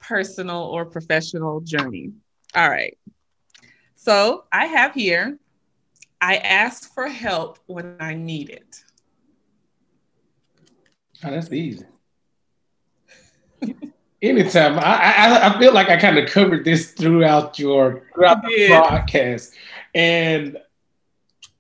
personal 0.00 0.62
or 0.62 0.86
professional 0.86 1.60
journey. 1.60 2.12
All 2.54 2.70
right. 2.70 2.96
So 3.96 4.44
I 4.50 4.66
have 4.66 4.94
here, 4.94 5.38
I 6.20 6.36
ask 6.36 6.92
for 6.94 7.06
help 7.08 7.58
when 7.66 7.96
I 8.00 8.14
need 8.14 8.48
it. 8.50 8.82
Oh, 11.24 11.30
that's 11.30 11.52
easy. 11.52 11.84
Anytime, 14.20 14.78
I, 14.80 14.82
I 14.82 15.48
I 15.54 15.58
feel 15.60 15.72
like 15.72 15.88
I 15.90 15.96
kind 15.96 16.18
of 16.18 16.28
covered 16.28 16.64
this 16.64 16.90
throughout 16.92 17.56
your 17.58 18.02
throughout 18.14 18.42
the 18.42 18.66
broadcast, 18.68 19.54
and 19.94 20.58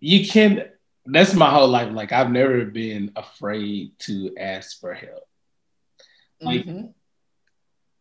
you 0.00 0.26
can. 0.26 0.64
That's 1.06 1.34
my 1.34 1.50
whole 1.50 1.68
life. 1.68 1.92
Like 1.92 2.10
I've 2.12 2.30
never 2.32 2.64
been 2.64 3.12
afraid 3.14 3.92
to 4.00 4.34
ask 4.38 4.78
for 4.80 4.92
help. 4.92 5.22
Like- 6.40 6.66
Mhm. 6.66 6.92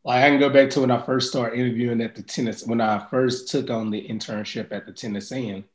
Like 0.03 0.23
I 0.23 0.29
can 0.29 0.39
go 0.39 0.49
back 0.49 0.69
to 0.71 0.81
when 0.81 0.91
I 0.91 1.01
first 1.05 1.29
started 1.29 1.59
interviewing 1.59 2.01
at 2.01 2.15
the 2.15 2.23
tennis. 2.23 2.65
When 2.65 2.81
I 2.81 3.05
first 3.09 3.49
took 3.49 3.69
on 3.69 3.91
the 3.91 4.07
internship 4.07 4.71
at 4.71 4.85
the 4.87 4.91
Tennessean, 4.93 5.65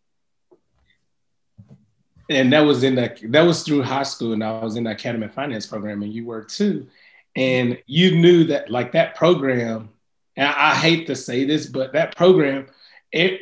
and 2.29 2.53
that 2.53 2.61
was 2.61 2.83
in 2.83 2.95
the 2.95 3.17
that 3.29 3.43
was 3.43 3.63
through 3.63 3.83
high 3.83 4.03
school, 4.03 4.33
and 4.33 4.45
I 4.45 4.63
was 4.63 4.77
in 4.77 4.85
the 4.85 4.91
academy 4.91 5.29
finance 5.29 5.67
program, 5.67 6.03
and 6.03 6.13
you 6.13 6.25
were 6.25 6.43
too. 6.43 6.87
And 7.35 7.79
you 7.87 8.17
knew 8.17 8.45
that 8.45 8.71
like 8.71 8.93
that 8.93 9.15
program, 9.15 9.91
and 10.37 10.49
I, 10.49 10.71
I 10.71 10.75
hate 10.75 11.07
to 11.07 11.17
say 11.17 11.45
this, 11.45 11.67
but 11.67 11.95
that 11.95 12.17
program, 12.17 12.67
it 13.11 13.41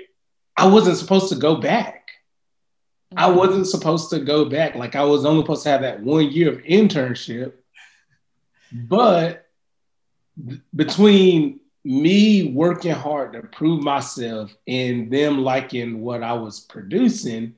I 0.57 0.67
wasn't 0.67 0.99
supposed 0.99 1.29
to 1.31 1.37
go 1.37 1.57
back. 1.57 2.11
I 3.17 3.29
mm-hmm. 3.29 3.39
wasn't 3.39 3.67
supposed 3.67 4.11
to 4.11 4.21
go 4.21 4.45
back. 4.45 4.75
Like 4.75 4.95
I 4.95 5.05
was 5.05 5.25
only 5.25 5.43
supposed 5.43 5.65
to 5.65 5.71
have 5.71 5.83
that 5.83 6.01
one 6.01 6.31
year 6.31 6.51
of 6.51 6.59
internship. 6.59 7.55
But 8.73 9.49
b- 10.45 10.61
between 10.75 11.61
me 11.85 12.53
working 12.53 12.93
hard 12.93 13.33
to 13.33 13.43
prove 13.43 13.83
myself 13.83 14.55
and 14.67 15.11
them 15.11 15.39
liking 15.39 16.03
what 16.03 16.23
I 16.23 16.35
was 16.35 16.61
producing, 16.61 17.55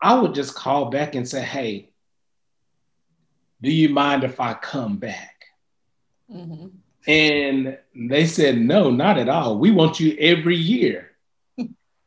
I 0.00 0.18
would 0.18 0.34
just 0.34 0.54
call 0.54 0.86
back 0.86 1.14
and 1.14 1.28
say, 1.28 1.42
Hey, 1.42 1.90
do 3.62 3.70
you 3.70 3.90
mind 3.90 4.24
if 4.24 4.40
I 4.40 4.54
come 4.54 4.96
back? 4.96 5.44
Mhm. 6.30 6.70
And 7.06 7.78
they 7.94 8.26
said, 8.26 8.58
no, 8.58 8.90
not 8.90 9.18
at 9.18 9.28
all. 9.28 9.58
We 9.58 9.70
want 9.70 10.00
you 10.00 10.16
every 10.18 10.56
year. 10.56 11.12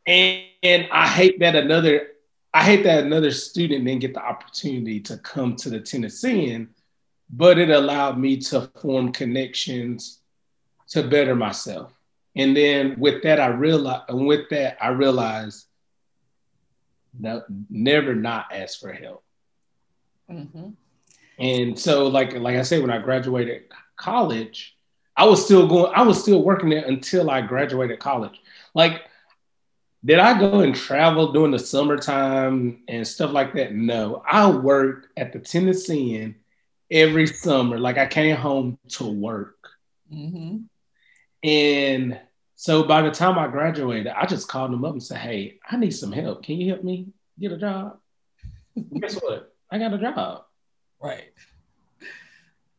and, 0.05 0.43
and 0.63 0.87
I 0.91 1.07
hate 1.07 1.39
that 1.39 1.55
another, 1.55 2.07
I 2.53 2.63
hate 2.63 2.83
that 2.83 3.03
another 3.03 3.31
student 3.31 3.85
didn't 3.85 4.01
get 4.01 4.13
the 4.13 4.23
opportunity 4.23 4.99
to 5.01 5.17
come 5.17 5.55
to 5.57 5.69
the 5.69 5.79
Tennessean, 5.79 6.69
but 7.29 7.57
it 7.57 7.71
allowed 7.71 8.19
me 8.19 8.37
to 8.37 8.69
form 8.81 9.11
connections 9.11 10.19
to 10.89 11.03
better 11.03 11.35
myself. 11.35 11.91
And 12.35 12.55
then 12.55 12.95
with 12.99 13.23
that, 13.23 13.39
I 13.39 13.47
realized, 13.47 14.03
and 14.09 14.27
with 14.27 14.49
that, 14.49 14.77
I 14.81 14.89
realized 14.89 15.65
no, 17.17 17.43
never 17.69 18.15
not 18.15 18.47
ask 18.53 18.79
for 18.79 18.91
help. 18.91 19.23
Mhm. 20.29 20.73
And 21.39 21.79
so, 21.79 22.07
like, 22.07 22.33
like 22.33 22.57
I 22.57 22.61
said, 22.61 22.81
when 22.81 22.91
I 22.91 22.99
graduated 22.99 23.63
college, 23.95 24.75
I 25.15 25.25
was 25.25 25.43
still 25.43 25.67
going, 25.67 25.91
I 25.95 26.03
was 26.03 26.21
still 26.21 26.43
working 26.43 26.69
there 26.69 26.85
until 26.85 27.29
I 27.29 27.41
graduated 27.41 27.99
college. 27.99 28.39
Like, 28.73 29.03
did 30.05 30.19
I 30.19 30.37
go 30.39 30.59
and 30.59 30.75
travel 30.75 31.31
during 31.31 31.51
the 31.51 31.59
summertime 31.59 32.83
and 32.87 33.07
stuff 33.07 33.31
like 33.31 33.53
that? 33.53 33.73
No, 33.73 34.21
I 34.27 34.49
worked 34.49 35.07
at 35.17 35.31
the 35.33 35.39
Tennessean 35.39 36.35
every 36.91 37.27
summer. 37.27 37.79
Like, 37.79 37.97
I 37.97 38.05
came 38.05 38.35
home 38.35 38.77
to 38.89 39.05
work. 39.05 39.69
Mhm. 40.11 40.65
And 41.43 42.19
so 42.55 42.83
by 42.83 43.01
the 43.01 43.11
time 43.11 43.37
I 43.37 43.47
graduated, 43.47 44.07
I 44.07 44.25
just 44.25 44.47
called 44.47 44.71
them 44.71 44.85
up 44.85 44.93
and 44.93 45.03
said, 45.03 45.17
Hey, 45.17 45.59
I 45.69 45.77
need 45.77 45.91
some 45.91 46.11
help. 46.11 46.43
Can 46.43 46.57
you 46.57 46.69
help 46.71 46.83
me 46.83 47.07
get 47.39 47.51
a 47.51 47.57
job? 47.57 47.97
Guess 48.99 49.15
what? 49.15 49.53
I 49.71 49.79
got 49.79 49.93
a 49.93 49.97
job. 49.97 50.45
Right. 51.01 51.33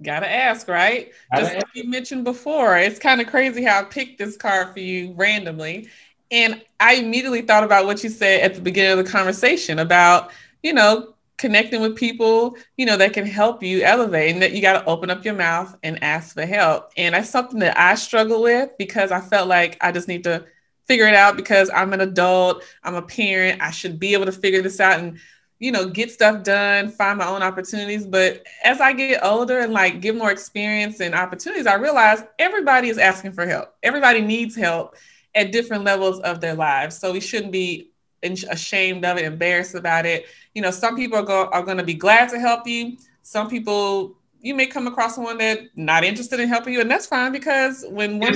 Gotta 0.03 0.31
ask, 0.31 0.69
right? 0.69 1.13
Gotta 1.33 1.45
Just 1.45 1.57
like 1.57 1.67
you 1.75 1.89
mentioned 1.89 2.25
before, 2.25 2.77
it's 2.77 2.99
kind 2.99 3.21
of 3.21 3.27
crazy 3.27 3.65
how 3.65 3.81
I 3.81 3.85
picked 3.85 4.19
this 4.19 4.37
card 4.37 4.73
for 4.73 4.81
you 4.81 5.13
randomly. 5.13 5.89
And 6.31 6.63
I 6.81 6.95
immediately 6.95 7.43
thought 7.43 7.65
about 7.65 7.87
what 7.87 8.03
you 8.03 8.11
said 8.11 8.41
at 8.41 8.55
the 8.55 8.61
beginning 8.61 8.99
of 8.99 9.05
the 9.05 9.11
conversation 9.11 9.79
about, 9.79 10.31
you 10.63 10.73
know, 10.73 11.14
connecting 11.37 11.81
with 11.81 11.97
people, 11.97 12.57
you 12.77 12.87
know, 12.87 12.97
that 12.97 13.13
can 13.13 13.27
help 13.27 13.63
you 13.63 13.83
elevate 13.83 14.33
and 14.33 14.43
that 14.43 14.53
you 14.53 14.63
got 14.63 14.81
to 14.81 14.87
open 14.87 15.11
up 15.11 15.25
your 15.25 15.35
mouth 15.35 15.77
and 15.83 16.03
ask 16.03 16.35
for 16.35 16.47
help. 16.47 16.93
And 16.97 17.15
that's 17.15 17.31
something 17.31 17.61
that 17.61 17.79
I 17.79 17.97
struggle 17.97 18.43
with 18.43 18.71
because 18.79 19.11
I 19.11 19.21
felt 19.21 19.49
like 19.49 19.77
I 19.81 19.93
just 19.93 20.09
need 20.09 20.25
to 20.25 20.45
figure 20.87 21.07
it 21.07 21.15
out 21.15 21.37
because 21.37 21.71
I'm 21.75 21.93
an 21.93 22.01
adult, 22.01 22.63
I'm 22.83 22.95
a 22.95 23.03
parent, 23.03 23.63
I 23.63 23.71
should 23.71 23.99
be 23.99 24.13
able 24.13 24.27
to 24.27 24.33
figure 24.33 24.63
this 24.63 24.81
out 24.81 25.01
and 25.01 25.19
you 25.61 25.73
know, 25.73 25.89
get 25.89 26.11
stuff 26.11 26.43
done, 26.43 26.91
find 26.91 27.19
my 27.19 27.27
own 27.27 27.43
opportunities. 27.43 28.07
But 28.07 28.45
as 28.63 28.81
I 28.81 28.93
get 28.93 29.25
older 29.25 29.61
and 29.61 29.73
like 29.73 30.01
get 30.01 30.17
more 30.17 30.31
experience 30.31 31.01
and 31.01 31.15
opportunities, 31.15 31.67
I 31.67 31.75
realize 31.75 32.23
everybody 32.39 32.89
is 32.89 32.99
asking 32.99 33.33
for 33.33 33.47
help. 33.47 33.75
Everybody 33.83 34.21
needs 34.21 34.55
help 34.55 34.97
at 35.35 35.53
different 35.53 35.85
levels 35.85 36.21
of 36.21 36.41
their 36.41 36.55
lives. 36.55 36.99
So 36.99 37.13
we 37.13 37.21
shouldn't 37.21 37.53
be 37.53 37.93
ashamed 38.25 39.05
of 39.05 39.19
it, 39.19 39.25
embarrassed 39.25 39.75
about 39.75 40.07
it. 40.07 40.27
You 40.55 40.63
know, 40.63 40.71
some 40.71 40.97
people 40.97 41.19
are, 41.19 41.23
go- 41.23 41.49
are 41.53 41.63
going 41.63 41.79
to 41.79 41.85
be 41.85 41.95
glad 41.95 42.29
to 42.31 42.39
help 42.39 42.67
you. 42.67 42.97
Some 43.23 43.49
people, 43.49 44.17
you 44.41 44.55
may 44.55 44.67
come 44.67 44.87
across 44.87 45.15
someone 45.15 45.39
that 45.39 45.61
not 45.77 46.05
interested 46.05 46.41
in 46.41 46.49
helping 46.49 46.73
you, 46.75 46.81
and 46.81 46.91
that's 46.91 47.07
fine 47.07 47.33
because 47.33 47.85
when 47.89 48.19
one 48.19 48.33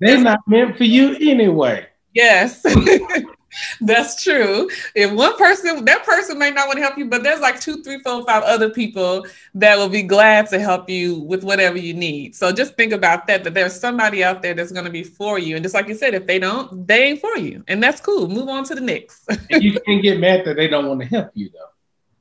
They're 0.00 0.20
not 0.20 0.40
meant 0.46 0.76
for 0.76 0.84
you 0.84 1.16
anyway. 1.20 1.86
yes, 2.14 2.64
That's 3.80 4.22
true. 4.22 4.68
If 4.94 5.12
one 5.12 5.36
person, 5.36 5.84
that 5.84 6.04
person 6.04 6.38
may 6.38 6.50
not 6.50 6.66
want 6.66 6.78
to 6.78 6.82
help 6.82 6.98
you, 6.98 7.06
but 7.06 7.22
there's 7.22 7.40
like 7.40 7.60
two, 7.60 7.82
three, 7.82 7.98
four, 8.00 8.24
five 8.24 8.42
other 8.44 8.70
people 8.70 9.26
that 9.54 9.76
will 9.76 9.88
be 9.88 10.02
glad 10.02 10.48
to 10.48 10.58
help 10.60 10.88
you 10.88 11.20
with 11.20 11.44
whatever 11.44 11.78
you 11.78 11.94
need. 11.94 12.34
So 12.34 12.52
just 12.52 12.76
think 12.76 12.92
about 12.92 13.26
that, 13.26 13.44
that 13.44 13.54
there's 13.54 13.78
somebody 13.78 14.22
out 14.22 14.42
there 14.42 14.54
that's 14.54 14.72
going 14.72 14.84
to 14.84 14.90
be 14.90 15.02
for 15.02 15.38
you. 15.38 15.56
And 15.56 15.64
just 15.64 15.74
like 15.74 15.88
you 15.88 15.94
said, 15.94 16.14
if 16.14 16.26
they 16.26 16.38
don't, 16.38 16.86
they 16.86 17.04
ain't 17.04 17.20
for 17.20 17.36
you. 17.36 17.64
And 17.68 17.82
that's 17.82 18.00
cool. 18.00 18.28
Move 18.28 18.48
on 18.48 18.64
to 18.64 18.74
the 18.74 18.80
next. 18.80 19.28
you 19.50 19.78
can't 19.80 20.02
get 20.02 20.20
mad 20.20 20.44
that 20.44 20.56
they 20.56 20.68
don't 20.68 20.86
want 20.86 21.00
to 21.00 21.06
help 21.06 21.30
you 21.34 21.50
though. 21.50 21.58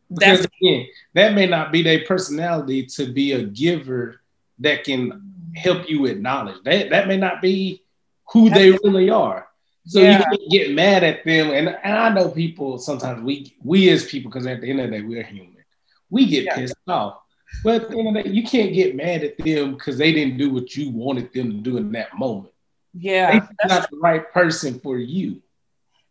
Because 0.10 0.40
that's- 0.42 0.48
again, 0.62 0.88
that 1.14 1.34
may 1.34 1.46
not 1.46 1.72
be 1.72 1.84
their 1.84 2.04
personality 2.06 2.86
to 2.88 3.12
be 3.12 3.34
a 3.34 3.44
giver 3.44 4.22
that 4.60 4.84
can 4.84 5.22
help 5.56 5.90
you 5.90 6.02
with 6.02 6.18
knowledge. 6.18 6.58
That, 6.64 6.90
that 6.90 7.08
may 7.08 7.18
not 7.18 7.42
be 7.42 7.84
who 8.32 8.50
they 8.50 8.72
really 8.84 9.10
are. 9.10 9.49
So 9.90 10.02
yeah. 10.02 10.24
you 10.32 10.50
get 10.52 10.76
mad 10.76 11.04
at 11.04 11.26
them, 11.26 11.50
and, 11.50 11.68
and 11.68 11.98
I 11.98 12.10
know 12.10 12.30
people 12.30 12.78
sometimes 12.78 13.24
we 13.24 13.58
we 13.64 13.90
as 13.90 14.06
people 14.06 14.30
because 14.30 14.46
at 14.46 14.62
the 14.62 14.70
end 14.70 14.82
of 14.82 14.92
the 14.92 15.00
day 15.00 15.04
we're 15.04 15.24
human, 15.24 15.66
we 16.12 16.28
get 16.28 16.46
yeah. 16.46 16.58
pissed 16.58 16.76
off. 16.88 17.22
But 17.64 17.82
at 17.82 17.90
the 17.90 17.98
end 17.98 18.10
of 18.10 18.14
the 18.14 18.30
day, 18.30 18.30
you 18.30 18.44
can't 18.44 18.72
get 18.72 18.96
mad 18.96 19.24
at 19.24 19.40
them 19.40 19.74
because 19.74 19.98
they 19.98 20.12
didn't 20.12 20.38
do 20.38 20.52
what 20.54 20.76
you 20.76 20.92
wanted 20.92 21.34
them 21.34 21.50
to 21.50 21.58
do 21.58 21.78
in 21.78 21.92
that 21.94 22.16
moment. 22.16 22.54
Yeah, 22.94 23.40
they're 23.40 23.68
not 23.68 23.90
the 23.90 23.98
right 23.98 24.32
person 24.32 24.80
for 24.80 25.00
you. 25.00 25.42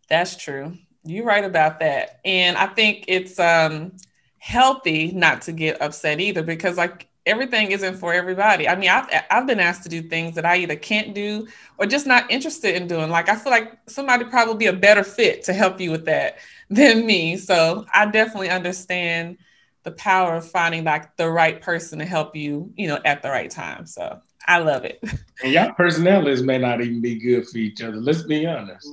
That's 0.09 0.35
true. 0.35 0.77
You're 1.05 1.25
right 1.25 1.45
about 1.45 1.79
that, 1.79 2.19
and 2.25 2.57
I 2.59 2.67
think 2.67 3.05
it's 3.07 3.39
um 3.39 3.93
healthy 4.39 5.13
not 5.13 5.43
to 5.43 5.53
get 5.53 5.81
upset 5.81 6.19
either 6.19 6.43
because 6.43 6.77
like 6.77 7.07
everything 7.27 7.71
isn't 7.73 7.97
for 7.97 8.13
everybody. 8.13 8.69
I 8.69 8.75
mean, 8.75 8.91
I've 8.91 9.07
I've 9.31 9.47
been 9.47 9.61
asked 9.61 9.83
to 9.85 9.89
do 9.89 10.03
things 10.03 10.35
that 10.35 10.47
I 10.47 10.57
either 10.57 10.77
can't 10.77 11.15
do 11.15 11.47
or 11.79 11.87
just 11.87 12.07
not 12.07 12.31
interested 12.31 12.75
in 12.75 12.87
doing. 12.87 13.11
Like 13.11 13.29
I 13.29 13.37
feel 13.37 13.53
like 13.53 13.79
somebody 13.87 14.25
probably 14.25 14.57
be 14.57 14.67
a 14.67 14.73
better 14.73 15.05
fit 15.05 15.45
to 15.45 15.53
help 15.53 15.81
you 15.81 15.91
with 15.91 16.05
that 16.07 16.39
than 16.71 17.07
me. 17.07 17.37
So 17.37 17.87
I 17.93 18.07
definitely 18.07 18.51
understand 18.51 19.39
the 19.85 19.93
power 19.93 20.37
of 20.37 20.51
finding 20.51 20.85
like 20.85 21.17
the 21.17 21.31
right 21.31 21.61
person 21.61 21.99
to 21.99 22.05
help 22.05 22.37
you, 22.37 22.73
you 22.77 22.89
know, 22.89 22.99
at 23.05 23.23
the 23.23 23.31
right 23.31 23.51
time. 23.51 23.87
So 23.87 24.21
I 24.47 24.59
love 24.59 24.85
it. 24.85 25.03
And 25.41 25.53
y'all 25.53 25.71
personalities 25.71 26.43
may 26.43 26.59
not 26.59 26.81
even 26.81 27.01
be 27.01 27.15
good 27.15 27.47
for 27.47 27.59
each 27.59 27.81
other. 27.81 27.99
Let's 27.99 28.23
be 28.23 28.45
honest. 28.45 28.91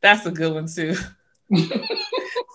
That's 0.00 0.24
a 0.24 0.30
good 0.30 0.54
one 0.54 0.66
too. 0.66 0.96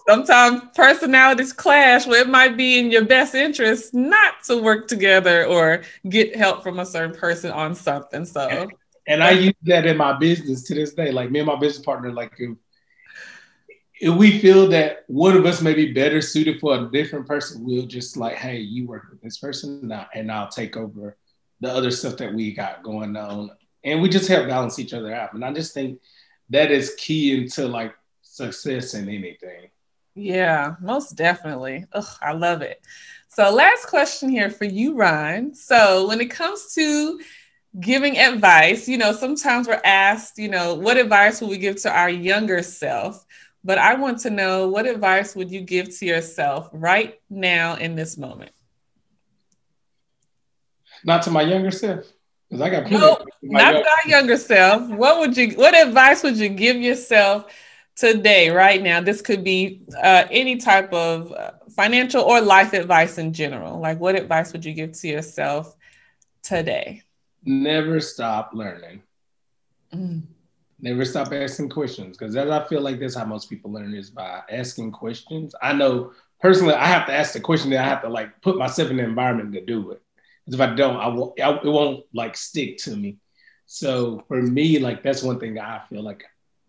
sometimes 0.07 0.61
personalities 0.75 1.51
clash 1.51 2.05
where 2.05 2.21
it 2.21 2.29
might 2.29 2.55
be 2.55 2.79
in 2.79 2.91
your 2.91 3.05
best 3.05 3.35
interest 3.35 3.93
not 3.93 4.43
to 4.43 4.61
work 4.61 4.87
together 4.87 5.45
or 5.45 5.81
get 6.09 6.35
help 6.35 6.63
from 6.63 6.79
a 6.79 6.85
certain 6.85 7.15
person 7.15 7.51
on 7.51 7.73
something. 7.73 8.25
So, 8.25 8.47
and, 8.47 8.71
and 9.07 9.23
I 9.23 9.31
use 9.31 9.53
that 9.63 9.85
in 9.85 9.97
my 9.97 10.13
business 10.13 10.63
to 10.63 10.75
this 10.75 10.93
day. 10.93 11.11
Like 11.11 11.31
me 11.31 11.39
and 11.39 11.47
my 11.47 11.55
business 11.55 11.83
partner, 11.83 12.11
like 12.11 12.33
if, 12.37 12.55
if 13.99 14.15
we 14.15 14.39
feel 14.39 14.67
that 14.67 15.05
one 15.07 15.35
of 15.35 15.45
us 15.45 15.61
may 15.61 15.73
be 15.73 15.93
better 15.93 16.21
suited 16.21 16.59
for 16.59 16.75
a 16.75 16.91
different 16.91 17.27
person, 17.27 17.65
we'll 17.65 17.85
just 17.85 18.17
like, 18.17 18.35
hey, 18.35 18.57
you 18.57 18.87
work 18.87 19.03
with 19.09 19.21
this 19.21 19.37
person 19.37 19.87
now, 19.87 20.07
and 20.13 20.31
I'll 20.31 20.49
take 20.49 20.75
over 20.75 21.17
the 21.61 21.71
other 21.71 21.91
stuff 21.91 22.17
that 22.17 22.33
we 22.33 22.53
got 22.53 22.83
going 22.83 23.15
on. 23.15 23.51
And 23.83 24.01
we 24.01 24.09
just 24.09 24.27
help 24.27 24.47
balance 24.47 24.79
each 24.79 24.93
other 24.93 25.13
out. 25.13 25.33
And 25.33 25.45
I 25.45 25.53
just 25.53 25.73
think 25.73 26.01
that 26.49 26.71
is 26.71 26.95
key 26.95 27.39
into 27.39 27.67
like 27.67 27.93
success 28.21 28.95
in 28.95 29.07
anything. 29.07 29.69
Yeah, 30.15 30.75
most 30.81 31.15
definitely. 31.15 31.85
Ugh, 31.91 32.05
I 32.21 32.31
love 32.31 32.61
it. 32.61 32.81
So, 33.27 33.53
last 33.53 33.87
question 33.87 34.29
here 34.29 34.49
for 34.49 34.63
you, 34.63 34.95
Ron. 34.95 35.53
So, 35.53 36.07
when 36.07 36.21
it 36.21 36.31
comes 36.31 36.73
to 36.75 37.19
giving 37.79 38.17
advice, 38.17 38.87
you 38.87 38.97
know, 38.97 39.11
sometimes 39.11 39.67
we're 39.67 39.81
asked, 39.83 40.37
you 40.37 40.47
know, 40.47 40.75
what 40.75 40.95
advice 40.97 41.41
would 41.41 41.49
we 41.49 41.57
give 41.57 41.81
to 41.81 41.91
our 41.91 42.09
younger 42.09 42.63
self? 42.63 43.25
But 43.63 43.77
I 43.77 43.95
want 43.95 44.19
to 44.19 44.29
know 44.29 44.69
what 44.69 44.85
advice 44.85 45.35
would 45.35 45.51
you 45.51 45.61
give 45.61 45.95
to 45.97 46.05
yourself 46.05 46.69
right 46.71 47.19
now 47.29 47.75
in 47.75 47.95
this 47.95 48.17
moment? 48.17 48.51
Not 51.03 51.23
to 51.23 51.31
my 51.31 51.41
younger 51.41 51.71
self. 51.71 52.05
Because 52.49 52.61
I 52.61 52.69
got 52.69 52.91
no, 52.91 53.17
not 53.41 53.71
to 53.71 53.77
our 53.79 54.07
younger 54.09 54.37
self. 54.37 54.87
What 54.89 55.19
would 55.19 55.35
you 55.35 55.51
what 55.57 55.75
advice 55.75 56.23
would 56.23 56.37
you 56.37 56.49
give 56.49 56.77
yourself 56.77 57.51
today, 57.95 58.49
right 58.49 58.81
now, 58.81 59.01
this 59.01 59.21
could 59.21 59.43
be 59.43 59.81
uh, 60.01 60.25
any 60.29 60.57
type 60.57 60.91
of 60.93 61.31
uh, 61.31 61.51
financial 61.75 62.23
or 62.23 62.41
life 62.41 62.73
advice 62.73 63.17
in 63.17 63.33
general. 63.33 63.79
Like, 63.79 63.99
what 63.99 64.15
advice 64.15 64.51
would 64.53 64.65
you 64.65 64.73
give 64.73 64.91
to 64.93 65.07
yourself 65.07 65.75
today? 66.43 67.01
Never 67.43 67.99
stop 67.99 68.51
learning. 68.53 69.01
Mm. 69.93 70.23
Never 70.79 71.05
stop 71.05 71.31
asking 71.31 71.69
questions 71.69 72.17
because 72.17 72.35
I 72.35 72.67
feel 72.67 72.81
like 72.81 72.99
that's 72.99 73.15
how 73.15 73.25
most 73.25 73.49
people 73.49 73.71
learn 73.71 73.93
is 73.93 74.09
by 74.09 74.41
asking 74.49 74.91
questions. 74.91 75.55
I 75.61 75.73
know 75.73 76.11
personally, 76.41 76.73
I 76.73 76.85
have 76.85 77.07
to 77.07 77.13
ask 77.13 77.33
the 77.33 77.39
question 77.39 77.69
that 77.71 77.79
I 77.79 77.87
have 77.87 78.01
to 78.01 78.09
like 78.09 78.41
put 78.41 78.57
myself 78.57 78.89
in 78.89 78.97
the 78.97 79.03
environment 79.03 79.53
to 79.53 79.61
do 79.61 79.91
it. 79.91 80.01
Because 80.45 80.59
if 80.59 80.69
I 80.69 80.75
don't, 80.75 80.97
I 80.97 81.07
won't, 81.07 81.39
I, 81.39 81.55
it 81.55 81.65
won't 81.65 82.05
like 82.13 82.35
stick 82.35 82.77
to 82.79 82.95
me. 82.95 83.17
So 83.65 84.23
for 84.27 84.41
me, 84.41 84.79
like 84.79 85.01
that's 85.01 85.23
one 85.23 85.39
thing 85.39 85.57
I 85.57 85.81
feel 85.89 86.03
like 86.03 86.23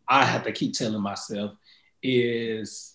I 0.08 0.24
have 0.24 0.44
to 0.44 0.52
keep 0.52 0.74
telling 0.74 1.00
myself 1.00 1.52
is 2.02 2.94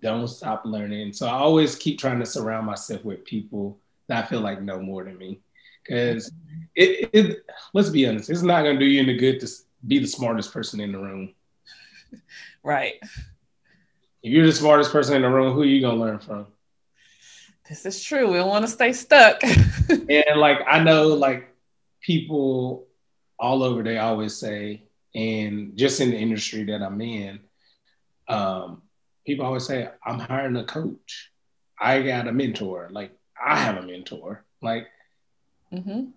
don't 0.00 0.28
stop 0.28 0.62
learning. 0.64 1.12
So 1.12 1.26
I 1.26 1.32
always 1.32 1.76
keep 1.76 1.98
trying 1.98 2.20
to 2.20 2.26
surround 2.26 2.66
myself 2.66 3.04
with 3.04 3.24
people 3.24 3.78
that 4.08 4.24
I 4.24 4.26
feel 4.26 4.40
like 4.40 4.62
know 4.62 4.80
more 4.80 5.04
than 5.04 5.18
me. 5.18 5.40
Because 5.82 6.30
mm-hmm. 6.30 6.62
it, 6.74 7.10
it, 7.12 7.46
let's 7.72 7.90
be 7.90 8.06
honest, 8.06 8.30
it's 8.30 8.42
not 8.42 8.62
gonna 8.62 8.78
do 8.78 8.84
you 8.84 9.00
any 9.00 9.16
good 9.16 9.40
to 9.40 9.48
be 9.86 9.98
the 9.98 10.06
smartest 10.06 10.52
person 10.52 10.80
in 10.80 10.92
the 10.92 10.98
room. 10.98 11.34
Right. 12.62 12.94
If 14.24 14.32
you're 14.32 14.44
the 14.44 14.52
smartest 14.52 14.90
person 14.90 15.14
in 15.14 15.22
the 15.22 15.28
room, 15.28 15.54
who 15.54 15.62
are 15.62 15.66
you 15.66 15.80
gonna 15.80 16.00
learn 16.00 16.18
from? 16.18 16.48
This 17.68 17.86
is 17.86 18.02
true. 18.02 18.28
We 18.28 18.38
don't 18.38 18.48
want 18.48 18.64
to 18.64 18.70
stay 18.70 18.92
stuck. 18.92 19.40
and 19.88 20.24
like 20.40 20.58
I 20.66 20.82
know 20.82 21.08
like 21.08 21.54
people 22.00 22.86
all 23.38 23.62
over 23.62 23.84
they 23.84 23.98
always 23.98 24.34
say 24.34 24.82
and 25.16 25.76
just 25.76 26.00
in 26.00 26.10
the 26.10 26.16
industry 26.16 26.64
that 26.64 26.82
I'm 26.82 27.00
in, 27.00 27.40
um, 28.28 28.82
people 29.26 29.46
always 29.46 29.66
say, 29.66 29.88
I'm 30.04 30.18
hiring 30.18 30.56
a 30.56 30.64
coach. 30.64 31.30
I 31.80 32.02
got 32.02 32.28
a 32.28 32.32
mentor. 32.32 32.88
Like, 32.92 33.16
I 33.42 33.56
have 33.56 33.78
a 33.78 33.82
mentor. 33.82 34.44
Like, 34.60 34.88
mm-hmm. 35.72 36.10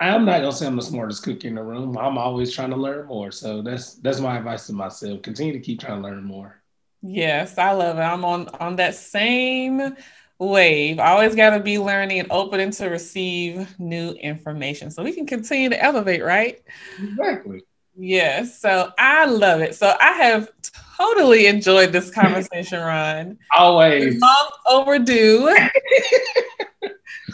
I'm 0.00 0.24
not 0.24 0.40
gonna 0.40 0.52
say 0.52 0.66
I'm 0.66 0.76
the 0.76 0.82
smartest 0.82 1.22
cook 1.22 1.44
in 1.44 1.56
the 1.56 1.62
room. 1.62 1.98
I'm 1.98 2.16
always 2.16 2.54
trying 2.54 2.70
to 2.70 2.76
learn 2.76 3.06
more. 3.06 3.30
So 3.30 3.60
that's 3.60 3.96
that's 3.96 4.18
my 4.18 4.38
advice 4.38 4.66
to 4.68 4.72
myself. 4.72 5.20
Continue 5.20 5.52
to 5.52 5.60
keep 5.60 5.78
trying 5.80 6.02
to 6.02 6.08
learn 6.08 6.24
more. 6.24 6.62
Yes, 7.02 7.58
I 7.58 7.72
love 7.72 7.98
it. 7.98 8.02
I'm 8.02 8.24
on 8.24 8.48
on 8.48 8.76
that 8.76 8.94
same 8.94 9.94
wave. 10.38 10.98
I 10.98 11.10
always 11.10 11.34
got 11.34 11.50
to 11.50 11.60
be 11.60 11.78
learning 11.78 12.20
and 12.20 12.32
open 12.32 12.70
to 12.70 12.86
receive 12.88 13.78
new 13.78 14.12
information, 14.12 14.90
so 14.90 15.02
we 15.02 15.12
can 15.12 15.26
continue 15.26 15.68
to 15.68 15.82
elevate. 15.82 16.24
Right? 16.24 16.62
Exactly. 16.98 17.62
Yes. 18.00 18.58
So 18.58 18.90
I 18.98 19.26
love 19.26 19.60
it. 19.60 19.74
So 19.74 19.94
I 20.00 20.12
have 20.12 20.50
totally 20.98 21.46
enjoyed 21.46 21.92
this 21.92 22.10
conversation, 22.10 22.80
Ron. 22.80 23.36
Always. 23.56 24.18
Long 24.20 24.50
overdue. 24.70 25.54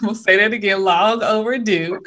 we'll 0.02 0.16
say 0.16 0.36
that 0.36 0.52
again. 0.52 0.82
Long 0.82 1.22
overdue. 1.22 2.01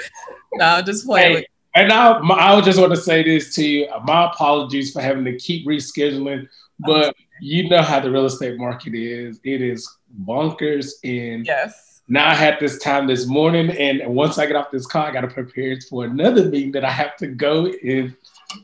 No, 0.55 0.81
just 0.81 1.05
play 1.05 1.35
hey, 1.35 1.45
And 1.75 1.93
I, 1.93 2.19
I 2.19 2.59
just 2.59 2.79
want 2.79 2.93
to 2.93 2.99
say 2.99 3.23
this 3.23 3.55
to 3.55 3.65
you. 3.65 3.87
My 4.03 4.25
apologies 4.25 4.91
for 4.91 5.01
having 5.01 5.23
to 5.23 5.37
keep 5.37 5.65
rescheduling, 5.65 6.47
but 6.79 7.15
you 7.39 7.69
know 7.69 7.81
how 7.81 8.01
the 8.01 8.11
real 8.11 8.25
estate 8.25 8.57
market 8.57 8.93
is. 8.93 9.39
It 9.45 9.61
is 9.61 9.89
bonkers. 10.25 10.95
And 11.05 11.45
yes. 11.45 12.01
Now 12.11 12.27
I 12.29 12.33
had 12.33 12.59
this 12.59 12.79
time 12.79 13.05
this 13.05 13.27
morning, 13.27 13.69
and 13.69 14.01
once 14.15 14.39
I 14.39 14.47
get 14.47 14.55
off 14.55 14.71
this 14.71 14.87
call, 14.87 15.05
I 15.05 15.11
got 15.11 15.21
to 15.21 15.27
prepare 15.27 15.79
for 15.87 16.05
another 16.05 16.45
meeting 16.45 16.71
that 16.71 16.83
I 16.83 16.89
have 16.89 17.15
to 17.17 17.27
go 17.27 17.67
and 17.67 18.15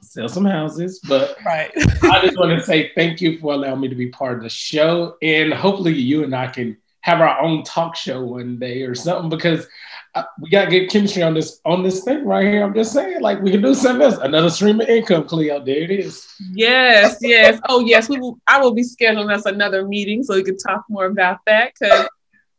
sell 0.01 0.29
some 0.29 0.45
houses. 0.45 0.99
But 1.07 1.37
right. 1.45 1.71
I 2.03 2.21
just 2.25 2.37
want 2.37 2.57
to 2.57 2.65
say 2.65 2.91
thank 2.95 3.21
you 3.21 3.39
for 3.39 3.53
allowing 3.53 3.81
me 3.81 3.87
to 3.87 3.95
be 3.95 4.07
part 4.07 4.37
of 4.37 4.43
the 4.43 4.49
show. 4.49 5.17
And 5.21 5.53
hopefully 5.53 5.93
you 5.93 6.23
and 6.23 6.35
I 6.35 6.47
can 6.47 6.77
have 7.01 7.21
our 7.21 7.39
own 7.39 7.63
talk 7.63 7.95
show 7.95 8.23
one 8.23 8.57
day 8.57 8.81
or 8.81 8.95
something 8.95 9.29
because 9.29 9.67
uh, 10.15 10.23
we 10.41 10.49
got 10.49 10.69
good 10.69 10.87
chemistry 10.89 11.21
on 11.21 11.33
this 11.33 11.59
on 11.65 11.83
this 11.83 12.03
thing 12.03 12.25
right 12.25 12.45
here. 12.45 12.63
I'm 12.63 12.73
just 12.73 12.93
saying, 12.93 13.21
like 13.21 13.41
we 13.41 13.51
can 13.51 13.61
do 13.61 13.75
something 13.75 14.01
else. 14.01 14.17
Another 14.17 14.49
stream 14.49 14.79
of 14.81 14.87
income, 14.87 15.27
Cleo. 15.27 15.63
There 15.63 15.75
it 15.75 15.91
is. 15.91 16.25
Yes, 16.53 17.17
yes. 17.21 17.59
Oh, 17.69 17.81
yes. 17.81 18.09
We 18.09 18.17
will. 18.17 18.39
I 18.47 18.59
will 18.59 18.73
be 18.73 18.81
scheduling 18.81 19.31
us 19.31 19.45
another 19.45 19.87
meeting 19.87 20.23
so 20.23 20.35
we 20.35 20.43
can 20.43 20.57
talk 20.57 20.85
more 20.89 21.05
about 21.05 21.39
that 21.45 21.73
because 21.77 22.07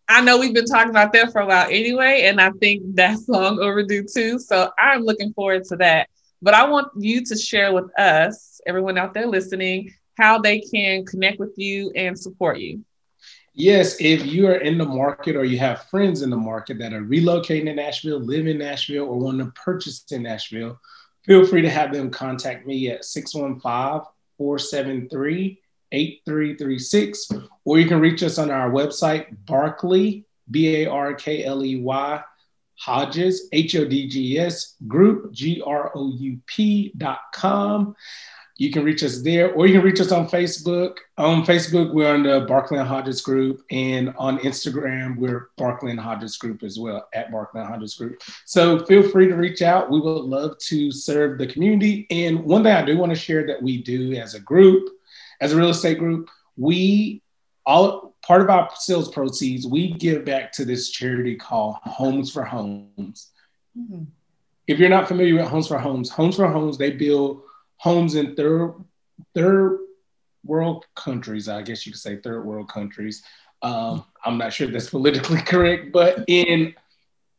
I 0.08 0.20
know 0.20 0.38
we've 0.38 0.54
been 0.54 0.66
talking 0.66 0.90
about 0.90 1.12
that 1.14 1.32
for 1.32 1.40
a 1.40 1.46
while 1.46 1.66
anyway, 1.68 2.22
and 2.26 2.40
I 2.40 2.50
think 2.50 2.82
that's 2.94 3.28
long 3.28 3.58
overdue 3.58 4.04
too. 4.04 4.38
So 4.38 4.70
I'm 4.78 5.02
looking 5.02 5.32
forward 5.32 5.64
to 5.64 5.76
that. 5.76 6.08
But 6.42 6.54
I 6.54 6.68
want 6.68 6.88
you 6.98 7.24
to 7.24 7.36
share 7.36 7.72
with 7.72 7.90
us, 7.98 8.60
everyone 8.66 8.98
out 8.98 9.14
there 9.14 9.26
listening, 9.26 9.92
how 10.16 10.38
they 10.38 10.60
can 10.60 11.04
connect 11.04 11.38
with 11.38 11.54
you 11.56 11.90
and 11.94 12.18
support 12.18 12.58
you. 12.58 12.84
Yes, 13.54 13.96
if 14.00 14.26
you 14.26 14.46
are 14.48 14.56
in 14.56 14.76
the 14.76 14.84
market 14.84 15.34
or 15.34 15.44
you 15.44 15.58
have 15.58 15.84
friends 15.84 16.20
in 16.20 16.28
the 16.28 16.36
market 16.36 16.78
that 16.78 16.92
are 16.92 17.02
relocating 17.02 17.64
to 17.64 17.74
Nashville, 17.74 18.20
live 18.20 18.46
in 18.46 18.58
Nashville, 18.58 19.04
or 19.04 19.18
want 19.18 19.38
to 19.38 19.46
purchase 19.52 20.04
in 20.10 20.24
Nashville, 20.24 20.78
feel 21.24 21.46
free 21.46 21.62
to 21.62 21.70
have 21.70 21.92
them 21.92 22.10
contact 22.10 22.66
me 22.66 22.90
at 22.90 23.06
615 23.06 24.06
473 24.36 25.58
8336, 25.92 27.28
or 27.64 27.78
you 27.78 27.86
can 27.86 28.00
reach 28.00 28.22
us 28.22 28.38
on 28.38 28.50
our 28.50 28.70
website, 28.70 29.34
Barkley, 29.46 30.26
B 30.50 30.82
A 30.82 30.90
R 30.90 31.14
K 31.14 31.44
L 31.44 31.64
E 31.64 31.76
Y, 31.76 32.22
Hodges, 32.78 33.48
H 33.52 33.74
O 33.76 33.84
D 33.84 34.08
G 34.08 34.38
S, 34.38 34.76
group, 34.86 35.32
G 35.32 35.62
R 35.64 35.92
O 35.94 36.12
U 36.12 36.38
P 36.46 36.92
dot 36.96 37.20
com. 37.32 37.96
You 38.58 38.70
can 38.70 38.84
reach 38.84 39.04
us 39.04 39.20
there, 39.20 39.52
or 39.52 39.66
you 39.66 39.74
can 39.74 39.82
reach 39.82 40.00
us 40.00 40.12
on 40.12 40.28
Facebook. 40.28 40.96
On 41.18 41.44
Facebook, 41.44 41.92
we're 41.92 42.14
on 42.14 42.22
the 42.22 42.46
Barkley 42.48 42.78
and 42.78 42.88
Hodges 42.88 43.20
group, 43.20 43.62
and 43.70 44.14
on 44.16 44.38
Instagram, 44.38 45.18
we're 45.18 45.50
Barkley 45.58 45.90
and 45.90 46.00
Hodges 46.00 46.38
group 46.38 46.62
as 46.62 46.78
well, 46.78 47.06
at 47.12 47.30
Barkley 47.30 47.60
and 47.60 47.68
Hodges 47.68 47.94
group. 47.96 48.22
So 48.46 48.82
feel 48.86 49.02
free 49.02 49.28
to 49.28 49.34
reach 49.34 49.60
out. 49.60 49.90
We 49.90 50.00
would 50.00 50.24
love 50.24 50.56
to 50.68 50.90
serve 50.90 51.36
the 51.36 51.46
community. 51.46 52.06
And 52.10 52.44
one 52.44 52.62
thing 52.62 52.72
I 52.72 52.82
do 52.82 52.96
want 52.96 53.12
to 53.12 53.16
share 53.16 53.46
that 53.46 53.62
we 53.62 53.82
do 53.82 54.14
as 54.14 54.32
a 54.32 54.40
group, 54.40 54.88
as 55.42 55.52
a 55.52 55.56
real 55.56 55.68
estate 55.68 55.98
group, 55.98 56.30
we 56.56 57.20
all 57.66 58.14
part 58.22 58.42
of 58.42 58.50
our 58.50 58.70
sales 58.76 59.10
proceeds, 59.10 59.66
we 59.66 59.92
give 59.92 60.24
back 60.24 60.52
to 60.52 60.64
this 60.64 60.90
charity 60.90 61.34
called 61.34 61.76
Homes 61.82 62.32
for 62.32 62.44
Homes. 62.44 63.30
Mm-hmm. 63.76 64.04
If 64.66 64.78
you're 64.78 64.88
not 64.88 65.08
familiar 65.08 65.36
with 65.36 65.48
Homes 65.48 65.68
for 65.68 65.78
Homes, 65.78 66.08
Homes 66.10 66.36
for 66.36 66.48
Homes, 66.48 66.78
they 66.78 66.90
build 66.90 67.42
homes 67.76 68.14
in 68.14 68.34
third 68.34 68.74
third 69.34 69.80
world 70.44 70.86
countries. 70.94 71.48
I 71.48 71.62
guess 71.62 71.86
you 71.86 71.92
could 71.92 72.00
say 72.00 72.16
third 72.16 72.44
world 72.44 72.68
countries. 72.68 73.22
Um, 73.62 74.04
I'm 74.24 74.38
not 74.38 74.52
sure 74.52 74.68
that's 74.68 74.90
politically 74.90 75.40
correct, 75.46 75.92
but 75.92 76.24
in 76.28 76.74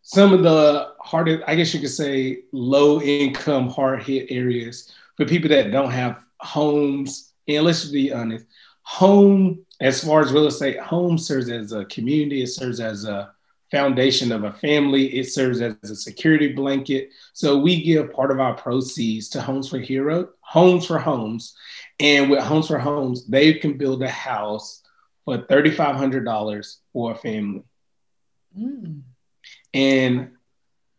some 0.01 0.33
of 0.33 0.43
the 0.43 0.93
hardest, 0.99 1.43
I 1.47 1.55
guess 1.55 1.73
you 1.73 1.79
could 1.79 1.89
say, 1.89 2.43
low 2.51 3.01
income, 3.01 3.69
hard 3.69 4.03
hit 4.03 4.27
areas 4.29 4.91
for 5.15 5.25
people 5.25 5.49
that 5.49 5.71
don't 5.71 5.91
have 5.91 6.23
homes. 6.39 7.33
And 7.47 7.65
let's 7.65 7.85
be 7.85 8.11
honest, 8.11 8.45
home, 8.83 9.65
as 9.79 10.03
far 10.03 10.21
as 10.21 10.31
real 10.31 10.47
estate, 10.47 10.79
home 10.79 11.17
serves 11.17 11.49
as 11.49 11.71
a 11.71 11.85
community, 11.85 12.43
it 12.43 12.47
serves 12.47 12.79
as 12.79 13.05
a 13.05 13.31
foundation 13.71 14.31
of 14.31 14.43
a 14.43 14.53
family. 14.53 15.07
It 15.17 15.25
serves 15.25 15.61
as 15.61 15.75
a 15.83 15.95
security 15.95 16.53
blanket. 16.53 17.09
So 17.33 17.57
we 17.57 17.81
give 17.83 18.13
part 18.13 18.31
of 18.31 18.39
our 18.39 18.53
proceeds 18.53 19.29
to 19.29 19.41
Homes 19.41 19.69
for 19.69 19.79
Hero, 19.79 20.29
Homes 20.41 20.85
for 20.85 20.99
Homes. 20.99 21.55
And 21.99 22.29
with 22.29 22.43
Homes 22.43 22.67
for 22.67 22.79
Homes, 22.79 23.27
they 23.27 23.53
can 23.53 23.77
build 23.77 24.01
a 24.03 24.09
house 24.09 24.83
for 25.25 25.39
$3,500 25.39 26.77
for 26.93 27.11
a 27.11 27.15
family. 27.15 27.63
Mm. 28.57 29.01
And 29.73 30.31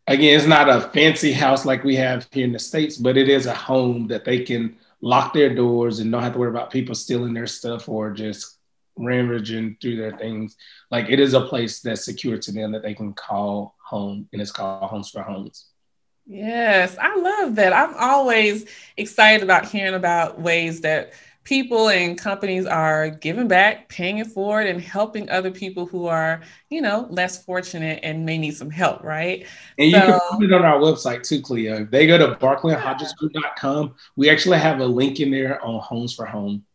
again, 0.07 0.37
it's 0.37 0.47
not 0.47 0.69
a 0.69 0.89
fancy 0.91 1.33
house 1.33 1.65
like 1.65 1.85
we 1.85 1.97
have 1.97 2.29
here 2.31 2.45
in 2.45 2.53
the 2.53 2.59
States, 2.59 2.97
but 2.97 3.17
it 3.17 3.29
is 3.29 3.47
a 3.47 3.55
home 3.55 4.09
that 4.09 4.25
they 4.25 4.41
can 4.41 4.77
lock 5.01 5.33
their 5.33 5.55
doors 5.55 6.01
and 6.01 6.11
don't 6.13 6.23
have 6.23 6.35
to 6.35 6.39
worry 6.39 6.51
about 6.51 6.71
people 6.71 6.95
stealing 6.95 7.33
their 7.33 7.47
stuff 7.47 7.89
or 7.89 8.11
just 8.11 8.58
rampaging 8.99 9.77
through 9.81 9.97
their 9.97 10.17
things. 10.17 10.57
Like 10.91 11.07
it 11.09 11.21
is 11.21 11.35
a 11.35 11.41
place 11.41 11.81
that's 11.81 12.05
secure 12.05 12.39
to 12.39 12.53
them 12.53 12.73
that 12.73 12.83
they 12.83 12.95
can 12.95 13.13
call 13.13 13.77
home, 13.85 14.29
and 14.33 14.43
it's 14.43 14.53
called 14.53 14.91
Homes 14.91 15.11
for 15.11 15.23
Homes. 15.23 15.67
Yes, 16.27 16.97
I 17.01 17.17
love 17.17 17.55
that. 17.55 17.73
I'm 17.73 17.95
always 17.95 18.67
excited 18.99 19.43
about 19.43 19.65
hearing 19.65 19.95
about 19.95 20.39
ways 20.39 20.83
that 20.83 21.13
people 21.49 21.89
and 21.89 22.19
companies 22.19 22.67
are 22.67 23.09
giving 23.09 23.49
back, 23.49 23.89
paying 23.89 24.19
it 24.19 24.27
forward, 24.27 24.67
and 24.67 24.83
helping 24.83 25.31
other 25.31 25.51
people 25.51 25.87
who 25.87 26.07
are, 26.07 26.43
you 26.69 26.83
know, 26.83 27.07
less 27.09 27.43
fortunate 27.43 28.01
and 28.03 28.27
may 28.27 28.37
need 28.37 28.55
some 28.55 28.71
help, 28.71 29.03
right? 29.03 29.47
And 29.79 29.91
so, 29.91 29.99
you 29.99 30.05
can 30.05 30.21
find 30.31 30.43
it 30.43 30.53
on 30.53 30.65
our 30.67 30.79
website 30.79 31.27
too, 31.27 31.41
Cleo. 31.41 31.87
They 31.87 32.07
go 32.07 32.19
to 32.19 32.35
barkleyandhodgesgroup.com. 32.35 33.95
We 34.15 34.29
actually 34.29 34.59
have 34.59 34.81
a 34.81 34.87
link 34.87 35.21
in 35.21 35.31
there 35.31 35.65
on 35.65 35.81
Homes 35.81 36.15
for 36.15 36.27
Home. 36.27 36.67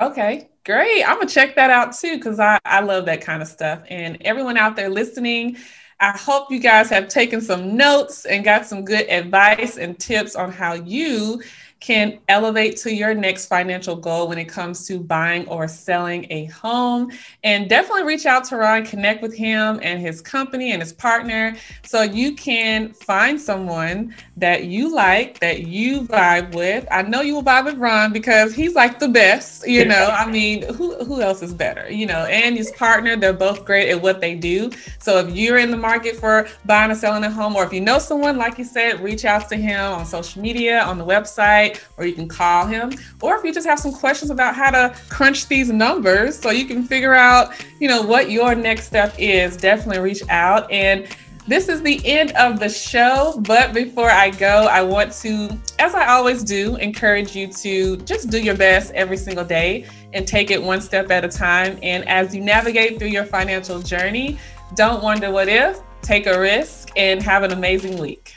Okay, 0.00 0.48
great. 0.68 1.02
I'm 1.02 1.14
gonna 1.16 1.26
check 1.26 1.56
that 1.56 1.70
out 1.70 1.96
too 1.96 2.16
because 2.16 2.38
I, 2.38 2.58
I 2.66 2.80
love 2.80 3.06
that 3.06 3.22
kind 3.22 3.40
of 3.40 3.48
stuff. 3.48 3.82
And 3.88 4.18
everyone 4.20 4.58
out 4.58 4.76
there 4.76 4.90
listening, 4.90 5.56
I 5.98 6.10
hope 6.10 6.50
you 6.50 6.60
guys 6.60 6.90
have 6.90 7.08
taken 7.08 7.40
some 7.40 7.74
notes 7.74 8.26
and 8.26 8.44
got 8.44 8.66
some 8.66 8.84
good 8.84 9.08
advice 9.08 9.78
and 9.78 9.98
tips 9.98 10.36
on 10.36 10.52
how 10.52 10.74
you 10.74 11.42
can 11.80 12.18
elevate 12.28 12.76
to 12.76 12.92
your 12.92 13.14
next 13.14 13.46
financial 13.46 13.94
goal 13.94 14.28
when 14.28 14.38
it 14.38 14.46
comes 14.46 14.86
to 14.86 14.98
buying 14.98 15.46
or 15.46 15.68
selling 15.68 16.26
a 16.30 16.46
home. 16.46 17.12
And 17.44 17.68
definitely 17.68 18.02
reach 18.02 18.26
out 18.26 18.44
to 18.44 18.56
Ron, 18.56 18.84
connect 18.84 19.22
with 19.22 19.34
him 19.34 19.78
and 19.82 20.00
his 20.00 20.20
company 20.20 20.72
and 20.72 20.82
his 20.82 20.92
partner 20.92 21.56
so 21.84 22.02
you 22.02 22.34
can 22.34 22.92
find 22.92 23.40
someone 23.40 24.14
that 24.36 24.64
you 24.64 24.92
like, 24.92 25.38
that 25.38 25.66
you 25.66 26.02
vibe 26.02 26.52
with. 26.54 26.86
I 26.90 27.02
know 27.02 27.20
you 27.20 27.34
will 27.34 27.44
vibe 27.44 27.66
with 27.66 27.76
Ron 27.76 28.12
because 28.12 28.54
he's 28.54 28.74
like 28.74 28.98
the 28.98 29.08
best, 29.08 29.66
you 29.66 29.84
know. 29.84 30.08
I 30.12 30.26
mean, 30.30 30.62
who, 30.74 30.96
who 31.04 31.20
else 31.22 31.42
is 31.42 31.54
better, 31.54 31.90
you 31.90 32.06
know? 32.06 32.24
And 32.26 32.56
his 32.56 32.72
partner, 32.72 33.14
they're 33.14 33.32
both 33.32 33.64
great 33.64 33.88
at 33.90 34.02
what 34.02 34.20
they 34.20 34.34
do. 34.34 34.70
So 34.98 35.18
if 35.18 35.34
you're 35.34 35.58
in 35.58 35.70
the 35.70 35.76
market 35.76 36.16
for 36.16 36.48
buying 36.64 36.90
or 36.90 36.96
selling 36.96 37.22
a 37.22 37.30
home, 37.30 37.54
or 37.54 37.64
if 37.64 37.72
you 37.72 37.80
know 37.80 38.00
someone, 38.00 38.36
like 38.36 38.58
you 38.58 38.64
said, 38.64 39.00
reach 39.00 39.24
out 39.24 39.48
to 39.50 39.56
him 39.56 39.92
on 39.92 40.04
social 40.04 40.42
media, 40.42 40.82
on 40.82 40.98
the 40.98 41.04
website 41.04 41.67
website, 41.68 41.84
or 41.96 42.06
you 42.06 42.12
can 42.12 42.28
call 42.28 42.66
him. 42.66 42.92
Or 43.20 43.36
if 43.36 43.44
you 43.44 43.52
just 43.52 43.66
have 43.66 43.78
some 43.78 43.92
questions 43.92 44.30
about 44.30 44.54
how 44.54 44.70
to 44.70 44.96
crunch 45.08 45.48
these 45.48 45.70
numbers 45.70 46.38
so 46.38 46.50
you 46.50 46.66
can 46.66 46.84
figure 46.84 47.14
out, 47.14 47.52
you 47.80 47.88
know, 47.88 48.02
what 48.02 48.30
your 48.30 48.54
next 48.54 48.86
step 48.86 49.14
is, 49.18 49.56
definitely 49.56 50.00
reach 50.00 50.22
out. 50.28 50.70
And 50.70 51.06
this 51.46 51.68
is 51.70 51.80
the 51.80 52.00
end 52.04 52.32
of 52.32 52.60
the 52.60 52.68
show. 52.68 53.40
But 53.46 53.72
before 53.72 54.10
I 54.10 54.30
go, 54.30 54.66
I 54.70 54.82
want 54.82 55.12
to, 55.22 55.48
as 55.78 55.94
I 55.94 56.08
always 56.08 56.44
do, 56.44 56.76
encourage 56.76 57.34
you 57.34 57.46
to 57.48 57.96
just 57.98 58.30
do 58.30 58.40
your 58.40 58.56
best 58.56 58.92
every 58.92 59.16
single 59.16 59.44
day 59.44 59.86
and 60.12 60.26
take 60.26 60.50
it 60.50 60.62
one 60.62 60.80
step 60.80 61.10
at 61.10 61.24
a 61.24 61.28
time. 61.28 61.78
And 61.82 62.06
as 62.08 62.34
you 62.34 62.42
navigate 62.42 62.98
through 62.98 63.08
your 63.08 63.24
financial 63.24 63.80
journey, 63.80 64.38
don't 64.74 65.02
wonder 65.02 65.30
what 65.30 65.48
if, 65.48 65.80
take 66.02 66.26
a 66.26 66.38
risk, 66.38 66.90
and 66.96 67.22
have 67.22 67.42
an 67.42 67.52
amazing 67.52 67.98
week. 67.98 68.34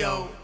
Cleo. 0.00 0.39